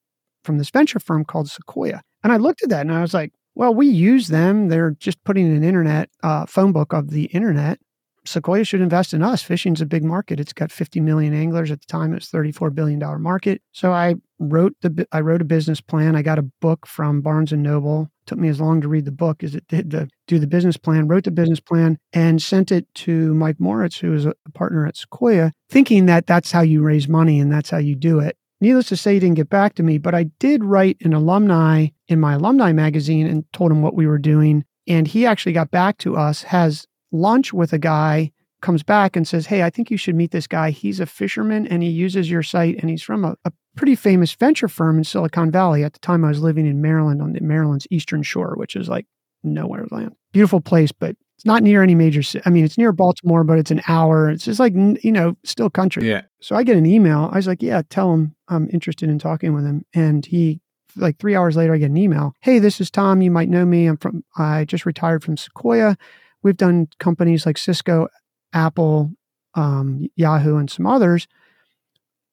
from 0.43 0.57
this 0.57 0.71
venture 0.71 0.99
firm 0.99 1.25
called 1.25 1.51
Sequoia. 1.51 2.01
And 2.23 2.33
I 2.33 2.39
looked 2.39 2.63
at 2.63 2.71
that 2.71 2.81
and 2.81 2.93
I 2.93 3.03
was 3.03 3.13
like, 3.13 3.33
well, 3.55 3.75
we 3.75 3.87
use 3.87 4.29
them. 4.29 4.69
They're 4.69 4.93
just 4.93 5.23
putting 5.25 5.47
an 5.55 5.63
internet 5.63 6.11
uh, 6.23 6.47
phone 6.47 6.73
book 6.73 6.93
of 6.93 7.11
the 7.11 7.25
internet. 7.27 7.79
Sequoia 8.27 8.65
should 8.65 8.81
invest 8.81 9.13
in 9.13 9.23
us. 9.23 9.43
Fishing's 9.43 9.81
a 9.81 9.87
big 9.87 10.03
market. 10.03 10.41
It's 10.41 10.53
got 10.53 10.73
50 10.73 11.01
million 11.01 11.35
anglers 11.35 11.71
at 11.71 11.81
the 11.81 11.87
time. 11.87 12.15
It's 12.15 12.29
34 12.29 12.71
billion 12.71 12.99
dollar 12.99 13.19
market. 13.19 13.61
So 13.73 13.93
I 13.93 14.15
wrote 14.39 14.75
the 14.81 15.07
I 15.13 15.21
wrote 15.21 15.43
a 15.43 15.45
business 15.45 15.81
plan. 15.81 16.17
I 16.17 16.23
got 16.23 16.39
a 16.39 16.51
book 16.61 16.87
from 16.87 17.21
Barnes 17.21 17.53
and 17.53 17.63
Noble. 17.63 18.11
It 18.25 18.29
took 18.29 18.39
me 18.39 18.49
as 18.49 18.61
long 18.61 18.81
to 18.81 18.89
read 18.89 19.05
the 19.05 19.13
book 19.13 19.43
as 19.45 19.55
it 19.55 19.69
did 19.69 19.91
to 19.91 20.09
do 20.27 20.39
the 20.39 20.47
business 20.47 20.79
plan. 20.79 21.07
Wrote 21.07 21.25
the 21.25 21.31
business 21.31 21.61
plan 21.61 21.99
and 22.13 22.41
sent 22.41 22.73
it 22.73 22.87
to 22.95 23.35
Mike 23.35 23.61
Moritz, 23.61 23.99
who 23.99 24.15
is 24.15 24.25
a 24.25 24.35
partner 24.55 24.87
at 24.87 24.97
Sequoia, 24.97 25.53
thinking 25.69 26.07
that 26.07 26.27
that's 26.27 26.53
how 26.53 26.63
you 26.63 26.83
raise 26.83 27.09
money 27.09 27.39
and 27.39 27.53
that's 27.53 27.71
how 27.71 27.79
you 27.79 27.95
do 27.95 28.21
it. 28.21 28.39
Needless 28.61 28.89
to 28.89 28.97
say, 28.97 29.15
he 29.15 29.21
didn't 29.21 29.37
get 29.37 29.51
back 29.51 29.75
to 29.75 29.83
me, 29.83 29.99
but 29.99 30.15
I 30.15 30.25
did 30.39 30.65
write 30.65 30.97
an 31.03 31.13
alumni 31.13 31.89
in 32.09 32.21
my 32.21 32.35
alumni 32.35 32.73
magazine 32.73 33.27
and 33.27 33.45
told 33.53 33.71
him 33.71 33.83
what 33.83 33.95
we 33.95 34.07
were 34.07 34.19
doing. 34.19 34.65
And 34.87 35.09
he 35.09 35.25
actually 35.27 35.53
got 35.53 35.71
back 35.71 35.99
to 35.99 36.17
us, 36.17 36.43
has 36.43 36.87
lunch 37.13 37.53
with 37.53 37.73
a 37.73 37.79
guy 37.79 38.33
comes 38.65 38.83
back 38.83 39.15
and 39.15 39.29
says, 39.29 39.47
Hey, 39.47 39.63
I 39.63 39.71
think 39.71 39.91
you 39.91 39.97
should 39.97 40.17
meet 40.17 40.33
this 40.33 40.47
guy. 40.47 40.71
He's 40.71 40.99
a 40.99 41.07
fisherman 41.07 41.67
and 41.69 41.83
he 41.83 41.91
uses 41.91 42.31
your 42.31 42.43
site 42.43 42.77
and 42.81 42.91
he's 42.91 43.03
from 43.03 43.25
a, 43.25 43.37
a, 43.45 43.53
pretty 43.77 43.97
famous 43.97 44.33
venture 44.35 44.69
firm 44.69 44.99
in 44.99 45.03
Silicon 45.03 45.51
Valley. 45.51 45.83
At 45.83 45.95
the 45.95 45.99
time, 45.99 46.25
I 46.25 46.29
was 46.29 46.41
living 46.41 46.65
in 46.65 46.81
Maryland 46.81 47.21
on 47.21 47.33
the 47.33 47.41
Maryland's 47.41 47.89
Eastern 47.91 48.23
Shore, 48.23 48.55
which 48.57 48.77
is 48.77 48.89
like 48.89 49.05
nowhere 49.43 49.85
land. 49.91 50.15
Beautiful 50.33 50.61
place, 50.61 50.93
but 50.93 51.17
it's 51.37 51.45
not 51.45 51.65
near 51.65 51.83
any 51.83 51.97
major 51.97 52.23
city. 52.23 52.45
I 52.47 52.51
mean, 52.51 52.65
it's 52.65 52.79
near 52.79 52.93
Baltimore, 52.93 53.43
but 53.43 53.59
it's 53.59 53.73
an 53.73 53.83
hour. 53.89 54.31
It's 54.31 54.45
just 54.45 54.61
like, 54.61 54.75
you 54.77 55.11
know, 55.11 55.37
still 55.43 55.71
country. 55.71 56.09
Yeah. 56.09 56.23
So 56.41 56.55
I 56.55 56.63
get 56.63 56.77
an 56.77 56.87
email. 56.87 57.29
I 57.33 57.37
was 57.37 57.49
like, 57.49 57.63
Yeah, 57.63 57.83
tell 57.91 58.15
him 58.15 58.37
I'm 58.47 58.71
interested 58.73 59.11
in 59.11 59.19
talking 59.19 59.55
with 59.55 59.65
him. 59.65 59.85
And 59.93 60.25
he, 60.25 60.61
like 60.97 61.19
three 61.19 61.35
hours 61.35 61.57
later, 61.57 61.75
I 61.75 61.79
get 61.79 61.91
an 61.91 61.97
email. 61.97 62.35
Hey, 62.41 62.59
this 62.59 62.81
is 62.81 62.91
Tom. 62.91 63.23
You 63.23 63.31
might 63.31 63.49
know 63.49 63.65
me. 63.65 63.87
I'm 63.87 63.97
from, 63.97 64.25
I 64.37 64.65
just 64.65 64.87
retired 64.87 65.25
from 65.25 65.37
Sequoia. 65.37 65.97
We've 66.43 66.57
done 66.57 66.89
companies 66.99 67.47
like 67.47 67.59
Cisco, 67.59 68.09
Apple, 68.53 69.11
um, 69.55 70.09
Yahoo, 70.17 70.57
and 70.57 70.71
some 70.71 70.87
others. 70.87 71.27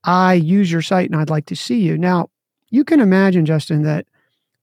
I 0.04 0.34
use 0.34 0.72
your 0.72 0.82
site 0.82 1.10
and 1.10 1.20
I'd 1.20 1.30
like 1.30 1.46
to 1.48 1.56
see 1.56 1.80
you. 1.80 1.98
Now, 1.98 2.30
you 2.70 2.84
can 2.84 3.00
imagine, 3.00 3.46
Justin, 3.46 3.84
that 3.84 4.08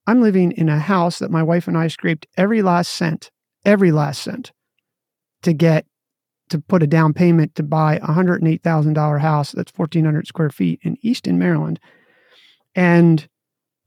I'm 0.07 0.23
living 0.23 0.53
in 0.53 0.69
a 0.69 0.79
house 0.79 1.19
that 1.19 1.31
my 1.31 1.43
wife 1.43 1.69
and 1.69 1.77
I 1.77 1.89
scraped 1.89 2.27
every 2.37 2.63
last 2.63 2.93
cent, 2.93 3.31
every 3.65 3.93
last 3.93 4.23
cent 4.23 4.53
to 5.43 5.53
get 5.53 5.87
to 6.49 6.59
put 6.59 6.83
a 6.83 6.87
down 6.87 7.13
payment 7.13 7.55
to 7.55 7.63
buy 7.63 7.97
a 7.97 8.07
$108,000 8.07 9.21
house 9.21 9.53
that's 9.53 9.73
1,400 9.77 10.27
square 10.27 10.51
feet 10.51 10.81
in 10.83 10.97
Easton, 11.03 11.39
Maryland. 11.39 11.79
And 12.75 13.29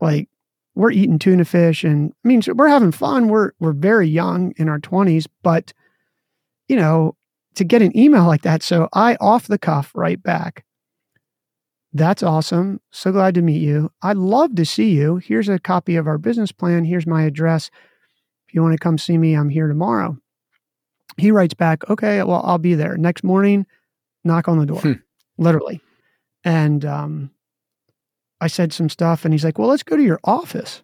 like, 0.01 0.27
we're 0.73 0.91
eating 0.91 1.19
tuna 1.19 1.45
fish 1.45 1.83
and 1.83 2.13
I 2.23 2.27
mean, 2.27 2.41
we're 2.55 2.69
having 2.69 2.91
fun. 2.91 3.27
We're, 3.27 3.51
we're 3.59 3.73
very 3.73 4.07
young 4.07 4.53
in 4.55 4.69
our 4.69 4.79
20s, 4.79 5.27
but 5.43 5.73
you 6.67 6.77
know, 6.77 7.15
to 7.55 7.65
get 7.65 7.81
an 7.81 7.95
email 7.97 8.25
like 8.25 8.43
that. 8.43 8.63
So 8.63 8.87
I 8.93 9.15
off 9.15 9.47
the 9.47 9.57
cuff 9.57 9.91
right 9.93 10.21
back. 10.21 10.63
That's 11.93 12.23
awesome. 12.23 12.79
So 12.91 13.11
glad 13.11 13.35
to 13.35 13.41
meet 13.41 13.61
you. 13.61 13.91
I'd 14.01 14.15
love 14.15 14.55
to 14.55 14.65
see 14.65 14.91
you. 14.91 15.17
Here's 15.17 15.49
a 15.49 15.59
copy 15.59 15.97
of 15.97 16.07
our 16.07 16.17
business 16.17 16.53
plan. 16.53 16.85
Here's 16.85 17.05
my 17.05 17.23
address. 17.23 17.69
If 18.47 18.55
you 18.55 18.61
want 18.61 18.73
to 18.73 18.79
come 18.79 18.97
see 18.97 19.17
me, 19.17 19.33
I'm 19.33 19.49
here 19.49 19.67
tomorrow. 19.67 20.17
He 21.17 21.31
writes 21.31 21.53
back, 21.53 21.89
okay, 21.89 22.23
well, 22.23 22.41
I'll 22.45 22.57
be 22.57 22.75
there. 22.75 22.95
Next 22.95 23.23
morning, 23.23 23.65
knock 24.23 24.47
on 24.47 24.57
the 24.57 24.65
door, 24.65 24.79
hmm. 24.79 24.93
literally. 25.37 25.81
And 26.45 26.85
um, 26.85 27.31
I 28.41 28.47
said 28.47 28.73
some 28.73 28.89
stuff, 28.89 29.23
and 29.23 29.33
he's 29.33 29.45
like, 29.45 29.57
well, 29.57 29.69
let's 29.69 29.83
go 29.83 29.95
to 29.95 30.03
your 30.03 30.19
office. 30.23 30.83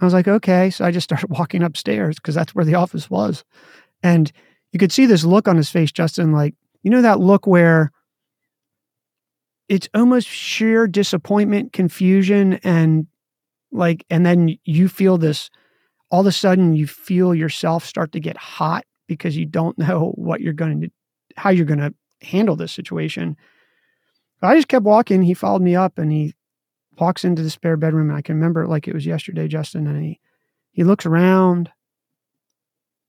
I 0.00 0.04
was 0.04 0.14
like, 0.14 0.28
okay. 0.28 0.70
So 0.70 0.84
I 0.84 0.92
just 0.92 1.04
started 1.08 1.30
walking 1.30 1.62
upstairs 1.62 2.16
because 2.16 2.34
that's 2.34 2.54
where 2.54 2.64
the 2.64 2.76
office 2.76 3.10
was. 3.10 3.44
And 4.02 4.30
you 4.72 4.78
could 4.78 4.92
see 4.92 5.06
this 5.06 5.24
look 5.24 5.48
on 5.48 5.56
his 5.56 5.70
face, 5.70 5.90
Justin, 5.90 6.30
like, 6.32 6.54
you 6.82 6.90
know, 6.90 7.02
that 7.02 7.18
look 7.18 7.46
where 7.46 7.90
it's 9.68 9.88
almost 9.94 10.28
sheer 10.28 10.86
disappointment, 10.86 11.72
confusion, 11.72 12.54
and 12.62 13.06
like, 13.72 14.04
and 14.08 14.24
then 14.24 14.56
you 14.64 14.88
feel 14.88 15.18
this 15.18 15.50
all 16.10 16.20
of 16.20 16.26
a 16.26 16.32
sudden 16.32 16.74
you 16.74 16.86
feel 16.86 17.34
yourself 17.34 17.84
start 17.84 18.12
to 18.12 18.20
get 18.20 18.36
hot 18.36 18.84
because 19.06 19.36
you 19.36 19.46
don't 19.46 19.78
know 19.78 20.12
what 20.14 20.40
you're 20.40 20.52
going 20.52 20.80
to, 20.82 20.90
how 21.36 21.50
you're 21.50 21.66
going 21.66 21.78
to 21.78 21.94
handle 22.22 22.56
this 22.56 22.72
situation. 22.72 23.36
But 24.40 24.48
I 24.48 24.56
just 24.56 24.68
kept 24.68 24.84
walking. 24.84 25.22
He 25.22 25.34
followed 25.34 25.62
me 25.62 25.74
up 25.76 25.98
and 25.98 26.12
he 26.12 26.34
walks 27.00 27.24
into 27.24 27.42
the 27.42 27.50
spare 27.50 27.76
bedroom. 27.76 28.10
And 28.10 28.18
I 28.18 28.22
can 28.22 28.36
remember 28.36 28.62
it 28.62 28.68
like 28.68 28.88
it 28.88 28.94
was 28.94 29.06
yesterday, 29.06 29.48
Justin. 29.48 29.86
And 29.86 30.02
he, 30.02 30.20
he 30.70 30.84
looks 30.84 31.06
around 31.06 31.70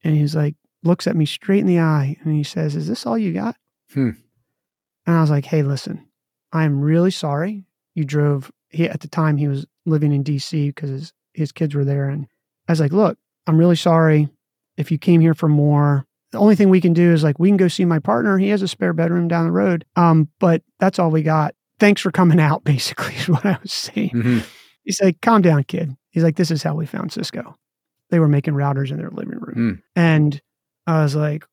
and 0.03 0.15
he's 0.15 0.35
like, 0.35 0.55
looks 0.83 1.07
at 1.07 1.15
me 1.15 1.25
straight 1.25 1.59
in 1.59 1.67
the 1.67 1.79
eye 1.79 2.17
and 2.23 2.33
he 2.33 2.43
says, 2.43 2.75
Is 2.75 2.87
this 2.87 3.05
all 3.05 3.17
you 3.17 3.33
got? 3.33 3.55
Hmm. 3.93 4.11
And 5.05 5.15
I 5.15 5.21
was 5.21 5.29
like, 5.29 5.45
Hey, 5.45 5.63
listen, 5.63 6.07
I'm 6.51 6.81
really 6.81 7.11
sorry. 7.11 7.65
You 7.95 8.05
drove, 8.05 8.51
he, 8.69 8.87
at 8.87 9.01
the 9.01 9.07
time, 9.07 9.37
he 9.37 9.47
was 9.47 9.65
living 9.85 10.13
in 10.13 10.23
DC 10.23 10.67
because 10.67 10.89
his, 10.89 11.13
his 11.33 11.51
kids 11.51 11.75
were 11.75 11.85
there. 11.85 12.09
And 12.09 12.27
I 12.67 12.71
was 12.71 12.79
like, 12.79 12.93
Look, 12.93 13.17
I'm 13.47 13.57
really 13.57 13.75
sorry. 13.75 14.29
If 14.77 14.91
you 14.91 14.97
came 14.97 15.19
here 15.19 15.33
for 15.33 15.49
more, 15.49 16.05
the 16.31 16.37
only 16.37 16.55
thing 16.55 16.69
we 16.69 16.81
can 16.81 16.93
do 16.93 17.11
is 17.11 17.23
like, 17.23 17.39
we 17.39 17.49
can 17.49 17.57
go 17.57 17.67
see 17.67 17.85
my 17.85 17.99
partner. 17.99 18.37
He 18.37 18.49
has 18.49 18.61
a 18.61 18.67
spare 18.67 18.93
bedroom 18.93 19.27
down 19.27 19.45
the 19.45 19.51
road. 19.51 19.83
Um, 19.95 20.29
but 20.39 20.61
that's 20.79 20.99
all 20.99 21.09
we 21.09 21.23
got. 21.23 21.55
Thanks 21.79 22.01
for 22.01 22.11
coming 22.11 22.39
out, 22.39 22.63
basically, 22.65 23.15
is 23.15 23.29
what 23.29 23.45
I 23.45 23.57
was 23.61 23.73
saying. 23.73 24.11
Mm-hmm. 24.11 24.39
He's 24.83 25.01
like, 25.01 25.21
calm 25.21 25.41
down, 25.41 25.63
kid. 25.63 25.95
He's 26.11 26.23
like, 26.23 26.35
this 26.35 26.51
is 26.51 26.63
how 26.63 26.75
we 26.75 26.85
found 26.85 27.11
Cisco. 27.11 27.55
They 28.09 28.19
were 28.19 28.27
making 28.27 28.55
routers 28.55 28.91
in 28.91 28.97
their 28.97 29.11
living 29.11 29.39
room. 29.39 29.55
Mm. 29.55 29.81
And 29.95 30.41
I 30.87 31.03
was 31.03 31.15
like, 31.15 31.45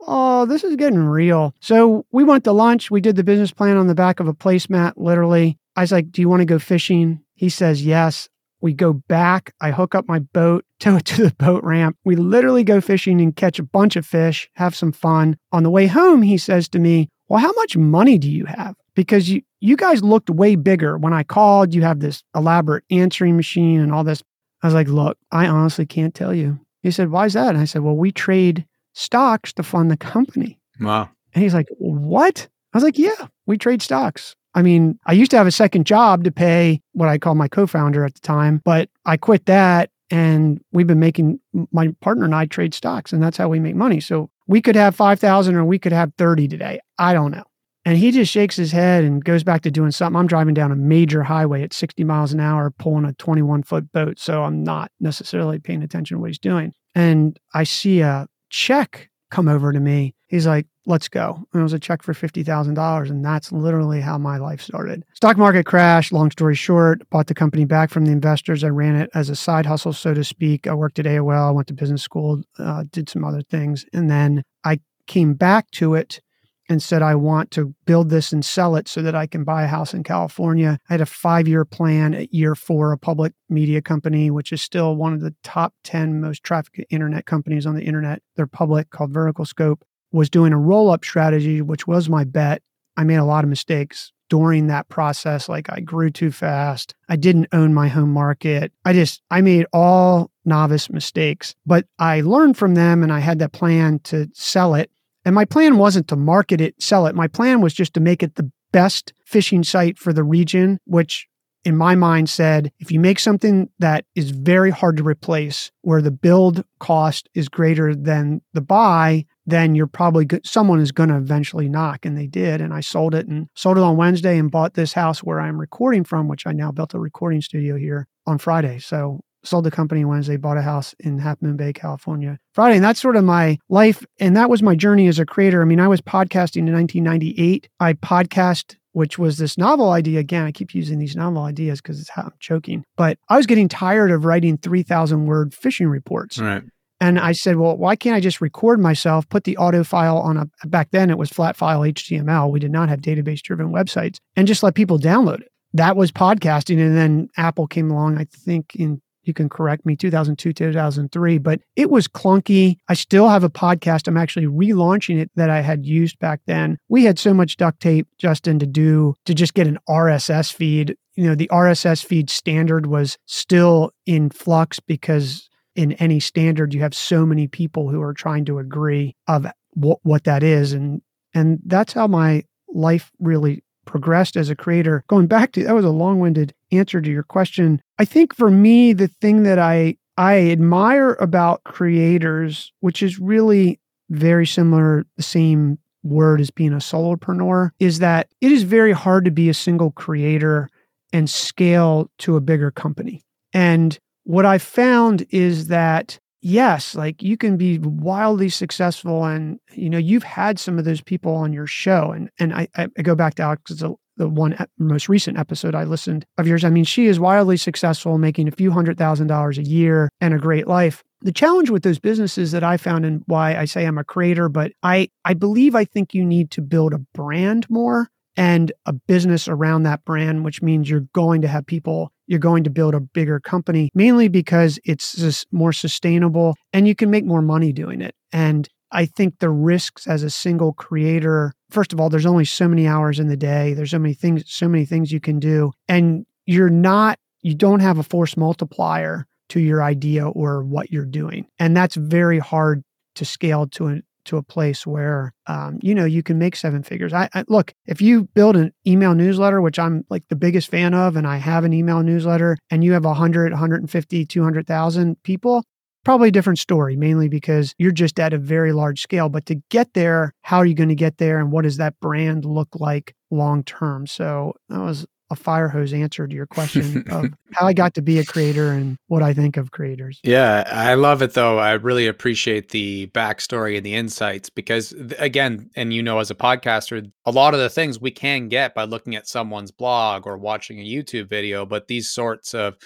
oh, 0.00 0.46
this 0.46 0.62
is 0.62 0.76
getting 0.76 1.00
real. 1.00 1.54
So 1.60 2.06
we 2.12 2.24
went 2.24 2.44
to 2.44 2.52
lunch. 2.52 2.90
We 2.90 3.00
did 3.00 3.16
the 3.16 3.24
business 3.24 3.50
plan 3.50 3.76
on 3.76 3.88
the 3.88 3.94
back 3.94 4.20
of 4.20 4.28
a 4.28 4.34
placemat, 4.34 4.92
literally. 4.96 5.58
I 5.76 5.80
was 5.80 5.92
like, 5.92 6.12
do 6.12 6.20
you 6.20 6.28
want 6.28 6.40
to 6.40 6.46
go 6.46 6.58
fishing? 6.58 7.20
He 7.34 7.48
says, 7.48 7.84
Yes. 7.84 8.28
We 8.60 8.72
go 8.72 8.94
back. 8.94 9.52
I 9.60 9.72
hook 9.72 9.94
up 9.94 10.08
my 10.08 10.20
boat, 10.20 10.64
tow 10.80 10.96
it 10.96 11.04
to 11.06 11.24
the 11.24 11.34
boat 11.34 11.62
ramp. 11.62 11.98
We 12.02 12.16
literally 12.16 12.64
go 12.64 12.80
fishing 12.80 13.20
and 13.20 13.36
catch 13.36 13.58
a 13.58 13.62
bunch 13.62 13.94
of 13.94 14.06
fish, 14.06 14.48
have 14.54 14.74
some 14.74 14.90
fun. 14.90 15.36
On 15.52 15.64
the 15.64 15.70
way 15.70 15.86
home, 15.86 16.22
he 16.22 16.38
says 16.38 16.68
to 16.70 16.78
me, 16.78 17.10
Well, 17.28 17.40
how 17.40 17.52
much 17.52 17.76
money 17.76 18.16
do 18.16 18.30
you 18.30 18.46
have? 18.46 18.74
Because 18.94 19.28
you, 19.28 19.42
you 19.60 19.76
guys 19.76 20.02
looked 20.02 20.30
way 20.30 20.56
bigger. 20.56 20.96
When 20.96 21.12
I 21.12 21.22
called, 21.22 21.74
you 21.74 21.82
have 21.82 22.00
this 22.00 22.22
elaborate 22.34 22.84
answering 22.90 23.36
machine 23.36 23.80
and 23.80 23.92
all 23.92 24.04
this. 24.04 24.22
I 24.62 24.66
was 24.66 24.74
like, 24.74 24.88
Look, 24.88 25.18
I 25.32 25.46
honestly 25.46 25.86
can't 25.86 26.14
tell 26.14 26.34
you. 26.34 26.60
He 26.82 26.90
said, 26.90 27.10
Why 27.10 27.26
is 27.26 27.32
that? 27.32 27.50
And 27.50 27.58
I 27.58 27.64
said, 27.64 27.82
Well, 27.82 27.96
we 27.96 28.12
trade 28.12 28.66
stocks 28.92 29.52
to 29.54 29.62
fund 29.62 29.90
the 29.90 29.96
company. 29.96 30.58
Wow. 30.80 31.08
And 31.32 31.42
he's 31.42 31.54
like, 31.54 31.68
What? 31.78 32.48
I 32.72 32.76
was 32.76 32.84
like, 32.84 32.98
Yeah, 32.98 33.28
we 33.46 33.58
trade 33.58 33.82
stocks. 33.82 34.36
I 34.54 34.62
mean, 34.62 34.98
I 35.06 35.12
used 35.12 35.32
to 35.32 35.36
have 35.36 35.48
a 35.48 35.52
second 35.52 35.86
job 35.86 36.24
to 36.24 36.30
pay 36.30 36.80
what 36.92 37.08
I 37.08 37.18
call 37.18 37.34
my 37.34 37.48
co 37.48 37.66
founder 37.66 38.04
at 38.04 38.14
the 38.14 38.20
time, 38.20 38.62
but 38.64 38.88
I 39.04 39.16
quit 39.16 39.46
that 39.46 39.90
and 40.10 40.60
we've 40.72 40.86
been 40.86 41.00
making 41.00 41.40
my 41.72 41.88
partner 42.00 42.24
and 42.24 42.34
I 42.34 42.46
trade 42.46 42.74
stocks 42.74 43.12
and 43.12 43.22
that's 43.22 43.36
how 43.36 43.48
we 43.48 43.58
make 43.58 43.74
money. 43.74 44.00
So 44.00 44.30
we 44.46 44.60
could 44.60 44.76
have 44.76 44.94
5,000 44.94 45.56
or 45.56 45.64
we 45.64 45.78
could 45.78 45.92
have 45.92 46.12
30 46.18 46.48
today. 46.48 46.80
I 46.98 47.14
don't 47.14 47.32
know. 47.32 47.44
And 47.84 47.98
he 47.98 48.10
just 48.10 48.32
shakes 48.32 48.56
his 48.56 48.72
head 48.72 49.04
and 49.04 49.24
goes 49.24 49.44
back 49.44 49.62
to 49.62 49.70
doing 49.70 49.90
something. 49.90 50.18
I'm 50.18 50.26
driving 50.26 50.54
down 50.54 50.72
a 50.72 50.76
major 50.76 51.22
highway 51.22 51.62
at 51.62 51.74
60 51.74 52.02
miles 52.04 52.32
an 52.32 52.40
hour, 52.40 52.70
pulling 52.70 53.04
a 53.04 53.12
21 53.14 53.62
foot 53.62 53.92
boat. 53.92 54.18
So 54.18 54.42
I'm 54.42 54.62
not 54.64 54.90
necessarily 55.00 55.58
paying 55.58 55.82
attention 55.82 56.16
to 56.16 56.20
what 56.20 56.30
he's 56.30 56.38
doing. 56.38 56.72
And 56.94 57.38
I 57.52 57.64
see 57.64 58.00
a 58.00 58.26
check 58.48 59.10
come 59.30 59.48
over 59.48 59.72
to 59.72 59.80
me. 59.80 60.14
He's 60.28 60.46
like, 60.46 60.66
let's 60.86 61.08
go. 61.08 61.44
And 61.52 61.60
it 61.60 61.62
was 61.62 61.72
a 61.72 61.78
check 61.78 62.02
for 62.02 62.12
$50,000. 62.12 63.10
And 63.10 63.24
that's 63.24 63.52
literally 63.52 64.00
how 64.00 64.16
my 64.16 64.38
life 64.38 64.60
started. 64.60 65.04
Stock 65.14 65.36
market 65.36 65.66
crashed. 65.66 66.12
Long 66.12 66.30
story 66.30 66.54
short, 66.54 67.08
bought 67.10 67.26
the 67.26 67.34
company 67.34 67.64
back 67.64 67.90
from 67.90 68.06
the 68.06 68.12
investors. 68.12 68.64
I 68.64 68.68
ran 68.68 68.96
it 68.96 69.10
as 69.14 69.28
a 69.28 69.36
side 69.36 69.66
hustle, 69.66 69.92
so 69.92 70.14
to 70.14 70.24
speak. 70.24 70.66
I 70.66 70.74
worked 70.74 70.98
at 70.98 71.06
AOL, 71.06 71.48
I 71.48 71.50
went 71.50 71.68
to 71.68 71.74
business 71.74 72.02
school, 72.02 72.42
uh, 72.58 72.84
did 72.90 73.08
some 73.08 73.24
other 73.24 73.42
things. 73.42 73.84
And 73.92 74.10
then 74.10 74.42
I 74.64 74.80
came 75.06 75.34
back 75.34 75.70
to 75.72 75.94
it 75.94 76.20
and 76.68 76.82
said, 76.82 77.02
I 77.02 77.14
want 77.14 77.50
to 77.52 77.74
build 77.84 78.10
this 78.10 78.32
and 78.32 78.44
sell 78.44 78.76
it 78.76 78.88
so 78.88 79.02
that 79.02 79.14
I 79.14 79.26
can 79.26 79.44
buy 79.44 79.64
a 79.64 79.68
house 79.68 79.92
in 79.94 80.02
California. 80.02 80.78
I 80.88 80.94
had 80.94 81.00
a 81.00 81.06
five 81.06 81.46
year 81.46 81.64
plan 81.64 82.14
at 82.14 82.32
year 82.32 82.54
four, 82.54 82.92
a 82.92 82.98
public 82.98 83.32
media 83.48 83.82
company, 83.82 84.30
which 84.30 84.52
is 84.52 84.62
still 84.62 84.96
one 84.96 85.12
of 85.12 85.20
the 85.20 85.34
top 85.42 85.74
10 85.84 86.20
most 86.20 86.42
trafficked 86.42 86.80
internet 86.90 87.26
companies 87.26 87.66
on 87.66 87.74
the 87.74 87.84
internet. 87.84 88.22
They're 88.36 88.46
public 88.46 88.90
called 88.90 89.12
VerticalScope, 89.12 89.82
was 90.12 90.30
doing 90.30 90.52
a 90.52 90.58
roll 90.58 90.90
up 90.90 91.04
strategy, 91.04 91.60
which 91.60 91.86
was 91.86 92.08
my 92.08 92.24
bet. 92.24 92.62
I 92.96 93.04
made 93.04 93.16
a 93.16 93.24
lot 93.24 93.44
of 93.44 93.50
mistakes 93.50 94.12
during 94.30 94.68
that 94.68 94.88
process. 94.88 95.48
Like 95.48 95.70
I 95.70 95.80
grew 95.80 96.10
too 96.10 96.30
fast. 96.30 96.94
I 97.08 97.16
didn't 97.16 97.48
own 97.52 97.74
my 97.74 97.88
home 97.88 98.12
market. 98.12 98.72
I 98.84 98.92
just, 98.92 99.22
I 99.30 99.40
made 99.40 99.66
all 99.72 100.30
novice 100.44 100.90
mistakes, 100.90 101.54
but 101.66 101.86
I 101.98 102.20
learned 102.20 102.56
from 102.56 102.74
them 102.74 103.02
and 103.02 103.12
I 103.12 103.20
had 103.20 103.38
that 103.40 103.52
plan 103.52 103.98
to 104.04 104.28
sell 104.34 104.74
it. 104.74 104.90
And 105.24 105.34
my 105.34 105.44
plan 105.44 105.78
wasn't 105.78 106.08
to 106.08 106.16
market 106.16 106.60
it, 106.60 106.80
sell 106.82 107.06
it. 107.06 107.14
My 107.14 107.28
plan 107.28 107.60
was 107.60 107.74
just 107.74 107.94
to 107.94 108.00
make 108.00 108.22
it 108.22 108.34
the 108.34 108.50
best 108.72 109.12
fishing 109.24 109.64
site 109.64 109.98
for 109.98 110.12
the 110.12 110.24
region, 110.24 110.78
which 110.84 111.28
in 111.64 111.76
my 111.76 111.94
mind 111.94 112.28
said 112.28 112.70
if 112.78 112.92
you 112.92 113.00
make 113.00 113.18
something 113.18 113.70
that 113.78 114.04
is 114.14 114.30
very 114.30 114.70
hard 114.70 114.98
to 114.98 115.02
replace, 115.02 115.70
where 115.80 116.02
the 116.02 116.10
build 116.10 116.64
cost 116.78 117.28
is 117.34 117.48
greater 117.48 117.94
than 117.94 118.42
the 118.52 118.60
buy, 118.60 119.24
then 119.46 119.74
you're 119.74 119.86
probably 119.86 120.24
good. 120.24 120.46
Someone 120.46 120.80
is 120.80 120.92
going 120.92 121.08
to 121.08 121.16
eventually 121.16 121.68
knock. 121.68 122.04
And 122.04 122.18
they 122.18 122.26
did. 122.26 122.60
And 122.60 122.74
I 122.74 122.80
sold 122.80 123.14
it 123.14 123.26
and 123.26 123.48
sold 123.54 123.78
it 123.78 123.82
on 123.82 123.96
Wednesday 123.96 124.38
and 124.38 124.50
bought 124.50 124.74
this 124.74 124.92
house 124.92 125.22
where 125.22 125.40
I'm 125.40 125.60
recording 125.60 126.04
from, 126.04 126.28
which 126.28 126.46
I 126.46 126.52
now 126.52 126.70
built 126.70 126.94
a 126.94 126.98
recording 126.98 127.40
studio 127.40 127.76
here 127.76 128.08
on 128.26 128.38
Friday. 128.38 128.78
So 128.78 129.20
sold 129.44 129.64
the 129.64 129.70
company 129.70 130.04
Wednesday, 130.04 130.36
bought 130.36 130.56
a 130.56 130.62
house 130.62 130.94
in 130.98 131.18
Half 131.18 131.42
Moon 131.42 131.56
Bay, 131.56 131.72
California 131.72 132.38
Friday. 132.52 132.76
And 132.76 132.84
that's 132.84 133.00
sort 133.00 133.16
of 133.16 133.24
my 133.24 133.58
life. 133.68 134.04
And 134.18 134.36
that 134.36 134.50
was 134.50 134.62
my 134.62 134.74
journey 134.74 135.06
as 135.06 135.18
a 135.18 135.26
creator. 135.26 135.62
I 135.62 135.64
mean, 135.64 135.80
I 135.80 135.88
was 135.88 136.00
podcasting 136.00 136.66
in 136.66 136.72
1998. 136.72 137.68
I 137.80 137.92
podcast 137.94 138.76
which 138.94 139.18
was 139.18 139.38
this 139.38 139.58
novel 139.58 139.90
idea. 139.90 140.20
Again, 140.20 140.44
I 140.44 140.52
keep 140.52 140.72
using 140.72 141.00
these 141.00 141.16
novel 141.16 141.42
ideas 141.42 141.80
because 141.80 142.00
it's 142.00 142.10
how 142.10 142.22
I'm 142.22 142.32
choking. 142.38 142.84
But 142.96 143.18
I 143.28 143.36
was 143.36 143.44
getting 143.44 143.68
tired 143.68 144.12
of 144.12 144.24
writing 144.24 144.56
3,000 144.56 145.26
word 145.26 145.52
fishing 145.52 145.88
reports. 145.88 146.38
Right. 146.38 146.62
And 147.00 147.18
I 147.18 147.32
said, 147.32 147.56
well, 147.56 147.76
why 147.76 147.96
can't 147.96 148.16
I 148.16 148.20
just 148.20 148.40
record 148.40 148.80
myself, 148.80 149.28
put 149.28 149.44
the 149.44 149.56
audio 149.56 149.82
file 149.82 150.18
on 150.18 150.36
a, 150.36 150.66
back 150.66 150.90
then 150.92 151.10
it 151.10 151.18
was 151.18 151.28
flat 151.28 151.56
file 151.56 151.80
HTML. 151.80 152.50
We 152.50 152.60
did 152.60 152.70
not 152.70 152.88
have 152.88 153.00
database 153.00 153.42
driven 153.42 153.72
websites 153.72 154.18
and 154.36 154.46
just 154.46 154.62
let 154.62 154.74
people 154.74 154.98
download 154.98 155.40
it. 155.40 155.48
That 155.72 155.96
was 155.96 156.12
podcasting. 156.12 156.78
And 156.78 156.96
then 156.96 157.28
Apple 157.36 157.66
came 157.66 157.90
along, 157.90 158.16
I 158.16 158.26
think 158.30 158.76
in, 158.76 159.02
you 159.26 159.34
can 159.34 159.48
correct 159.48 159.86
me, 159.86 159.96
2002, 159.96 160.52
2003, 160.52 161.38
but 161.38 161.60
it 161.76 161.90
was 161.90 162.08
clunky. 162.08 162.76
I 162.88 162.94
still 162.94 163.28
have 163.28 163.44
a 163.44 163.50
podcast. 163.50 164.08
I'm 164.08 164.16
actually 164.16 164.46
relaunching 164.46 165.20
it 165.20 165.30
that 165.36 165.50
I 165.50 165.60
had 165.60 165.86
used 165.86 166.18
back 166.18 166.40
then. 166.46 166.78
We 166.88 167.04
had 167.04 167.18
so 167.18 167.34
much 167.34 167.56
duct 167.56 167.80
tape, 167.80 168.08
Justin, 168.18 168.58
to 168.58 168.66
do 168.66 169.14
to 169.24 169.34
just 169.34 169.54
get 169.54 169.66
an 169.66 169.78
RSS 169.88 170.52
feed. 170.52 170.96
You 171.14 171.28
know, 171.28 171.34
the 171.34 171.50
RSS 171.52 172.04
feed 172.04 172.30
standard 172.30 172.86
was 172.86 173.18
still 173.26 173.92
in 174.06 174.30
flux 174.30 174.80
because 174.80 175.48
in 175.74 175.92
any 175.94 176.20
standard 176.20 176.72
you 176.74 176.80
have 176.80 176.94
so 176.94 177.26
many 177.26 177.48
people 177.48 177.88
who 177.88 178.00
are 178.00 178.14
trying 178.14 178.44
to 178.44 178.58
agree 178.58 179.16
of 179.26 179.46
what, 179.72 179.98
what 180.02 180.24
that 180.24 180.42
is 180.42 180.72
and 180.72 181.02
and 181.34 181.58
that's 181.66 181.92
how 181.92 182.06
my 182.06 182.44
life 182.68 183.10
really 183.18 183.64
progressed 183.84 184.36
as 184.36 184.50
a 184.50 184.56
creator 184.56 185.04
going 185.08 185.26
back 185.26 185.52
to 185.52 185.64
that 185.64 185.74
was 185.74 185.84
a 185.84 185.90
long-winded 185.90 186.54
answer 186.72 187.00
to 187.00 187.10
your 187.10 187.22
question 187.22 187.82
i 187.98 188.04
think 188.04 188.34
for 188.34 188.50
me 188.50 188.92
the 188.92 189.08
thing 189.08 189.42
that 189.42 189.58
i 189.58 189.96
i 190.16 190.50
admire 190.50 191.14
about 191.14 191.64
creators 191.64 192.72
which 192.80 193.02
is 193.02 193.18
really 193.18 193.80
very 194.10 194.46
similar 194.46 195.04
the 195.16 195.22
same 195.22 195.78
word 196.04 196.40
as 196.40 196.50
being 196.50 196.72
a 196.72 196.76
solopreneur 196.76 197.70
is 197.80 197.98
that 197.98 198.28
it 198.40 198.52
is 198.52 198.62
very 198.62 198.92
hard 198.92 199.24
to 199.24 199.30
be 199.30 199.48
a 199.48 199.54
single 199.54 199.90
creator 199.90 200.68
and 201.12 201.28
scale 201.28 202.10
to 202.18 202.36
a 202.36 202.40
bigger 202.40 202.70
company. 202.70 203.22
And 203.52 203.98
what 204.24 204.44
I 204.44 204.58
found 204.58 205.26
is 205.30 205.68
that 205.68 206.18
yes, 206.42 206.94
like 206.94 207.22
you 207.22 207.36
can 207.36 207.56
be 207.56 207.78
wildly 207.78 208.50
successful, 208.50 209.24
and 209.24 209.58
you 209.72 209.88
know 209.88 209.98
you've 209.98 210.24
had 210.24 210.58
some 210.58 210.78
of 210.78 210.84
those 210.84 211.00
people 211.00 211.34
on 211.34 211.52
your 211.52 211.66
show, 211.66 212.10
and 212.12 212.30
and 212.38 212.52
I, 212.52 212.68
I 212.76 213.02
go 213.02 213.14
back 213.14 213.36
to 213.36 213.42
Alex, 213.42 213.72
the, 214.16 214.28
one 214.28 214.56
most 214.78 215.08
recent 215.08 215.38
episode 215.38 215.74
I 215.74 215.84
listened 215.84 216.24
of 216.38 216.46
yours. 216.46 216.64
I 216.64 216.70
mean, 216.70 216.84
she 216.84 217.06
is 217.06 217.20
wildly 217.20 217.56
successful, 217.56 218.18
making 218.18 218.48
a 218.48 218.52
few 218.52 218.70
hundred 218.70 218.98
thousand 218.98 219.28
dollars 219.28 219.58
a 219.58 219.62
year 219.62 220.10
and 220.20 220.34
a 220.34 220.38
great 220.38 220.66
life. 220.66 221.02
The 221.22 221.32
challenge 221.32 221.70
with 221.70 221.82
those 221.82 221.98
businesses 221.98 222.52
that 222.52 222.62
I 222.62 222.76
found, 222.76 223.06
and 223.06 223.22
why 223.26 223.56
I 223.56 223.64
say 223.64 223.86
I'm 223.86 223.98
a 223.98 224.04
creator, 224.04 224.48
but 224.48 224.72
I 224.82 225.08
I 225.24 225.34
believe 225.34 225.74
I 225.74 225.84
think 225.84 226.14
you 226.14 226.24
need 226.24 226.50
to 226.52 226.62
build 226.62 226.92
a 226.92 226.98
brand 226.98 227.68
more 227.70 228.08
and 228.36 228.72
a 228.84 228.92
business 228.92 229.48
around 229.48 229.84
that 229.84 230.04
brand, 230.04 230.44
which 230.44 230.60
means 230.60 230.90
you're 230.90 231.06
going 231.12 231.42
to 231.42 231.48
have 231.48 231.66
people 231.66 232.10
you're 232.26 232.38
going 232.38 232.64
to 232.64 232.70
build 232.70 232.94
a 232.94 233.00
bigger 233.00 233.38
company, 233.38 233.90
mainly 233.94 234.28
because 234.28 234.78
it's 234.84 235.14
just 235.14 235.46
more 235.52 235.72
sustainable 235.72 236.54
and 236.72 236.88
you 236.88 236.94
can 236.94 237.10
make 237.10 237.24
more 237.24 237.42
money 237.42 237.72
doing 237.72 238.00
it. 238.00 238.14
And 238.32 238.68
I 238.94 239.06
think 239.06 239.40
the 239.40 239.50
risks 239.50 240.06
as 240.06 240.22
a 240.22 240.30
single 240.30 240.72
creator, 240.72 241.52
first 241.70 241.92
of 241.92 242.00
all, 242.00 242.08
there's 242.08 242.26
only 242.26 242.44
so 242.44 242.68
many 242.68 242.86
hours 242.86 243.18
in 243.18 243.26
the 243.26 243.36
day. 243.36 243.74
There's 243.74 243.90
so 243.90 243.98
many 243.98 244.14
things, 244.14 244.44
so 244.46 244.68
many 244.68 244.84
things 244.84 245.12
you 245.12 245.20
can 245.20 245.40
do. 245.40 245.72
And 245.88 246.24
you're 246.46 246.70
not, 246.70 247.18
you 247.42 247.54
don't 247.54 247.80
have 247.80 247.98
a 247.98 248.04
force 248.04 248.36
multiplier 248.36 249.26
to 249.50 249.60
your 249.60 249.82
idea 249.82 250.28
or 250.28 250.62
what 250.62 250.90
you're 250.90 251.04
doing. 251.04 251.46
And 251.58 251.76
that's 251.76 251.96
very 251.96 252.38
hard 252.38 252.82
to 253.16 253.24
scale 253.24 253.66
to 253.68 253.86
an 253.86 254.02
to 254.24 254.36
a 254.38 254.42
place 254.42 254.86
where 254.86 255.34
um, 255.46 255.78
you 255.82 255.94
know 255.94 256.04
you 256.04 256.22
can 256.22 256.38
make 256.38 256.56
seven 256.56 256.82
figures 256.82 257.12
I, 257.12 257.28
I, 257.34 257.44
look 257.48 257.74
if 257.86 258.00
you 258.00 258.24
build 258.34 258.56
an 258.56 258.72
email 258.86 259.14
newsletter 259.14 259.60
which 259.60 259.78
i'm 259.78 260.04
like 260.08 260.26
the 260.28 260.36
biggest 260.36 260.70
fan 260.70 260.94
of 260.94 261.16
and 261.16 261.26
i 261.26 261.36
have 261.36 261.64
an 261.64 261.74
email 261.74 262.02
newsletter 262.02 262.56
and 262.70 262.82
you 262.82 262.92
have 262.92 263.04
100 263.04 263.52
150 263.52 264.26
200000 264.26 265.22
people 265.22 265.62
probably 266.04 266.28
a 266.28 266.32
different 266.32 266.58
story 266.58 266.96
mainly 266.96 267.28
because 267.28 267.74
you're 267.78 267.92
just 267.92 268.20
at 268.20 268.32
a 268.32 268.38
very 268.38 268.72
large 268.72 269.00
scale 269.00 269.28
but 269.28 269.46
to 269.46 269.56
get 269.70 269.92
there 269.94 270.32
how 270.42 270.58
are 270.58 270.66
you 270.66 270.74
going 270.74 270.88
to 270.88 270.94
get 270.94 271.18
there 271.18 271.38
and 271.38 271.50
what 271.50 271.62
does 271.62 271.78
that 271.78 271.98
brand 272.00 272.44
look 272.44 272.68
like 272.78 273.14
long 273.30 273.62
term 273.64 274.06
so 274.06 274.52
that 274.68 274.80
was 274.80 275.06
a 275.30 275.36
fire 275.36 275.68
hose 275.68 275.92
answer 275.92 276.26
to 276.26 276.34
your 276.34 276.46
question 276.46 277.04
of 277.10 277.32
how 277.52 277.66
I 277.66 277.72
got 277.72 277.94
to 277.94 278.02
be 278.02 278.18
a 278.18 278.24
creator 278.24 278.70
and 278.70 278.96
what 279.08 279.22
I 279.22 279.32
think 279.32 279.56
of 279.56 279.70
creators. 279.70 280.20
Yeah, 280.22 280.64
I 280.66 280.94
love 280.94 281.22
it 281.22 281.34
though. 281.34 281.58
I 281.58 281.72
really 281.72 282.06
appreciate 282.06 282.70
the 282.70 283.08
backstory 283.08 283.76
and 283.76 283.84
the 283.84 283.94
insights 283.94 284.50
because, 284.50 284.92
again, 285.18 285.70
and 285.76 285.92
you 285.92 286.02
know, 286.02 286.18
as 286.18 286.30
a 286.30 286.34
podcaster, 286.34 287.10
a 287.24 287.30
lot 287.30 287.54
of 287.54 287.60
the 287.60 287.70
things 287.70 288.00
we 288.00 288.10
can 288.10 288.48
get 288.48 288.74
by 288.74 288.84
looking 288.84 289.16
at 289.16 289.26
someone's 289.26 289.70
blog 289.70 290.26
or 290.26 290.36
watching 290.36 290.78
a 290.78 290.84
YouTube 290.84 291.28
video, 291.28 291.64
but 291.64 291.88
these 291.88 292.10
sorts 292.10 292.54
of 292.54 292.76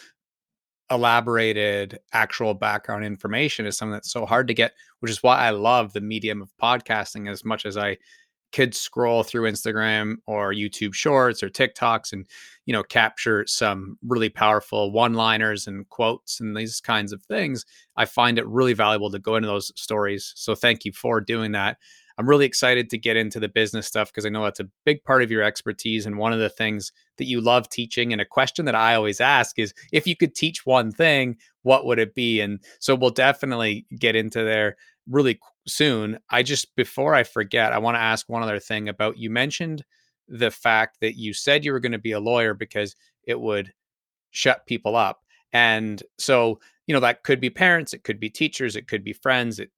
elaborated 0.90 1.98
actual 2.12 2.55
background 2.55 3.05
information 3.05 3.66
is 3.66 3.77
something 3.77 3.92
that's 3.92 4.11
so 4.12 4.27
hard 4.27 4.48
to 4.48 4.55
get, 4.55 4.72
which 5.01 5.11
is 5.11 5.22
why 5.22 5.38
I 5.38 5.51
love 5.51 5.92
the 5.92 6.01
medium 6.01 6.42
of 6.42 6.51
podcasting 6.61 7.31
as 7.31 7.44
much 7.44 7.66
as 7.66 7.77
I 7.77 7.98
kids 8.51 8.79
scroll 8.79 9.22
through 9.22 9.51
Instagram 9.51 10.16
or 10.27 10.55
YouTube 10.55 10.94
shorts 10.94 11.42
or 11.42 11.51
TikToks 11.51 12.12
and 12.14 12.27
you 12.64 12.72
know 12.72 12.83
capture 12.83 13.46
some 13.46 13.98
really 14.07 14.31
powerful 14.31 14.90
one-liners 14.90 15.66
and 15.66 15.87
quotes 15.90 16.40
and 16.40 16.57
these 16.57 16.81
kinds 16.81 17.12
of 17.12 17.22
things, 17.24 17.64
I 17.96 18.07
find 18.07 18.38
it 18.38 18.46
really 18.46 18.72
valuable 18.72 19.11
to 19.11 19.18
go 19.18 19.37
into 19.37 19.48
those 19.48 19.72
stories. 19.77 20.33
So 20.37 20.55
thank 20.55 20.85
you 20.85 20.92
for 20.92 21.20
doing 21.20 21.53
that. 21.53 21.77
I'm 22.18 22.28
really 22.28 22.46
excited 22.46 22.90
to 22.90 22.98
get 22.98 23.16
into 23.16 23.38
the 23.38 23.48
business 23.48 23.87
stuff 23.87 24.11
because 24.11 24.26
I 24.26 24.28
know 24.28 24.42
that's 24.42 24.59
a 24.59 24.68
big 24.85 25.04
part 25.04 25.22
of 25.22 25.31
your 25.31 25.44
expertise 25.44 26.04
and 26.04 26.18
one 26.18 26.33
of 26.33 26.40
the 26.40 26.48
things 26.48 26.90
that 27.16 27.26
you 27.26 27.40
love 27.40 27.68
teaching. 27.68 28.12
And 28.12 28.20
a 28.20 28.26
question 28.26 28.64
that 28.64 28.74
I 28.74 28.96
always 28.96 29.20
ask 29.20 29.57
is 29.59 29.72
if 29.92 30.04
you 30.04 30.16
could 30.16 30.35
teach 30.35 30.66
one 30.66 30.90
thing, 30.90 31.37
what 31.62 31.87
would 31.87 32.00
it 32.00 32.16
be? 32.16 32.40
And 32.40 32.59
so 32.81 32.96
we'll 32.96 33.11
definitely 33.11 33.87
get 33.96 34.16
into 34.16 34.42
there 34.42 34.76
really 35.09 35.38
soon. 35.68 36.18
I 36.28 36.42
just, 36.42 36.74
before 36.74 37.14
I 37.14 37.22
forget, 37.22 37.72
I 37.72 37.78
want 37.78 37.94
to 37.94 38.00
ask 38.00 38.28
one 38.28 38.42
other 38.42 38.59
thing 38.59 38.88
about 38.88 39.16
you 39.16 39.31
mentioned 39.31 39.85
the 40.26 40.50
fact 40.50 40.98
that 41.00 41.16
you 41.16 41.33
said 41.33 41.64
you 41.64 41.72
were 41.72 41.81
going 41.81 41.92
to 41.92 41.98
be 41.98 42.12
a 42.12 42.20
lawyer 42.20 42.52
because 42.52 42.96
it 43.22 43.40
would 43.40 43.72
shut 44.33 44.66
people 44.66 44.96
up. 44.96 45.20
And 45.52 46.02
so, 46.18 46.59
you 46.87 46.94
know, 46.94 47.00
that 47.00 47.22
could 47.22 47.40
be 47.40 47.48
parents, 47.48 47.94
it 47.94 48.02
could 48.02 48.18
be 48.18 48.28
teachers, 48.28 48.76
it 48.76 48.88
could 48.88 49.04
be 49.04 49.12
friends, 49.12 49.59
it 49.59 49.70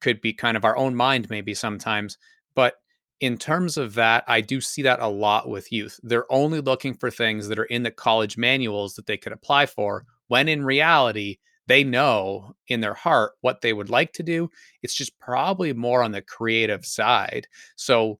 could 0.00 0.20
be 0.20 0.32
kind 0.32 0.56
of 0.56 0.64
our 0.64 0.76
own 0.76 0.94
mind, 0.94 1.30
maybe 1.30 1.54
sometimes. 1.54 2.18
But 2.54 2.74
in 3.20 3.36
terms 3.36 3.76
of 3.76 3.94
that, 3.94 4.24
I 4.26 4.40
do 4.40 4.60
see 4.60 4.82
that 4.82 5.00
a 5.00 5.08
lot 5.08 5.48
with 5.48 5.72
youth. 5.72 6.00
They're 6.02 6.30
only 6.32 6.60
looking 6.60 6.94
for 6.94 7.10
things 7.10 7.48
that 7.48 7.58
are 7.58 7.64
in 7.64 7.82
the 7.82 7.90
college 7.90 8.36
manuals 8.36 8.94
that 8.94 9.06
they 9.06 9.18
could 9.18 9.32
apply 9.32 9.66
for, 9.66 10.06
when 10.28 10.48
in 10.48 10.64
reality, 10.64 11.38
they 11.66 11.84
know 11.84 12.56
in 12.66 12.80
their 12.80 12.94
heart 12.94 13.32
what 13.42 13.60
they 13.60 13.72
would 13.72 13.90
like 13.90 14.12
to 14.14 14.24
do. 14.24 14.50
It's 14.82 14.94
just 14.94 15.18
probably 15.20 15.72
more 15.72 16.02
on 16.02 16.12
the 16.12 16.22
creative 16.22 16.84
side. 16.84 17.46
So, 17.76 18.18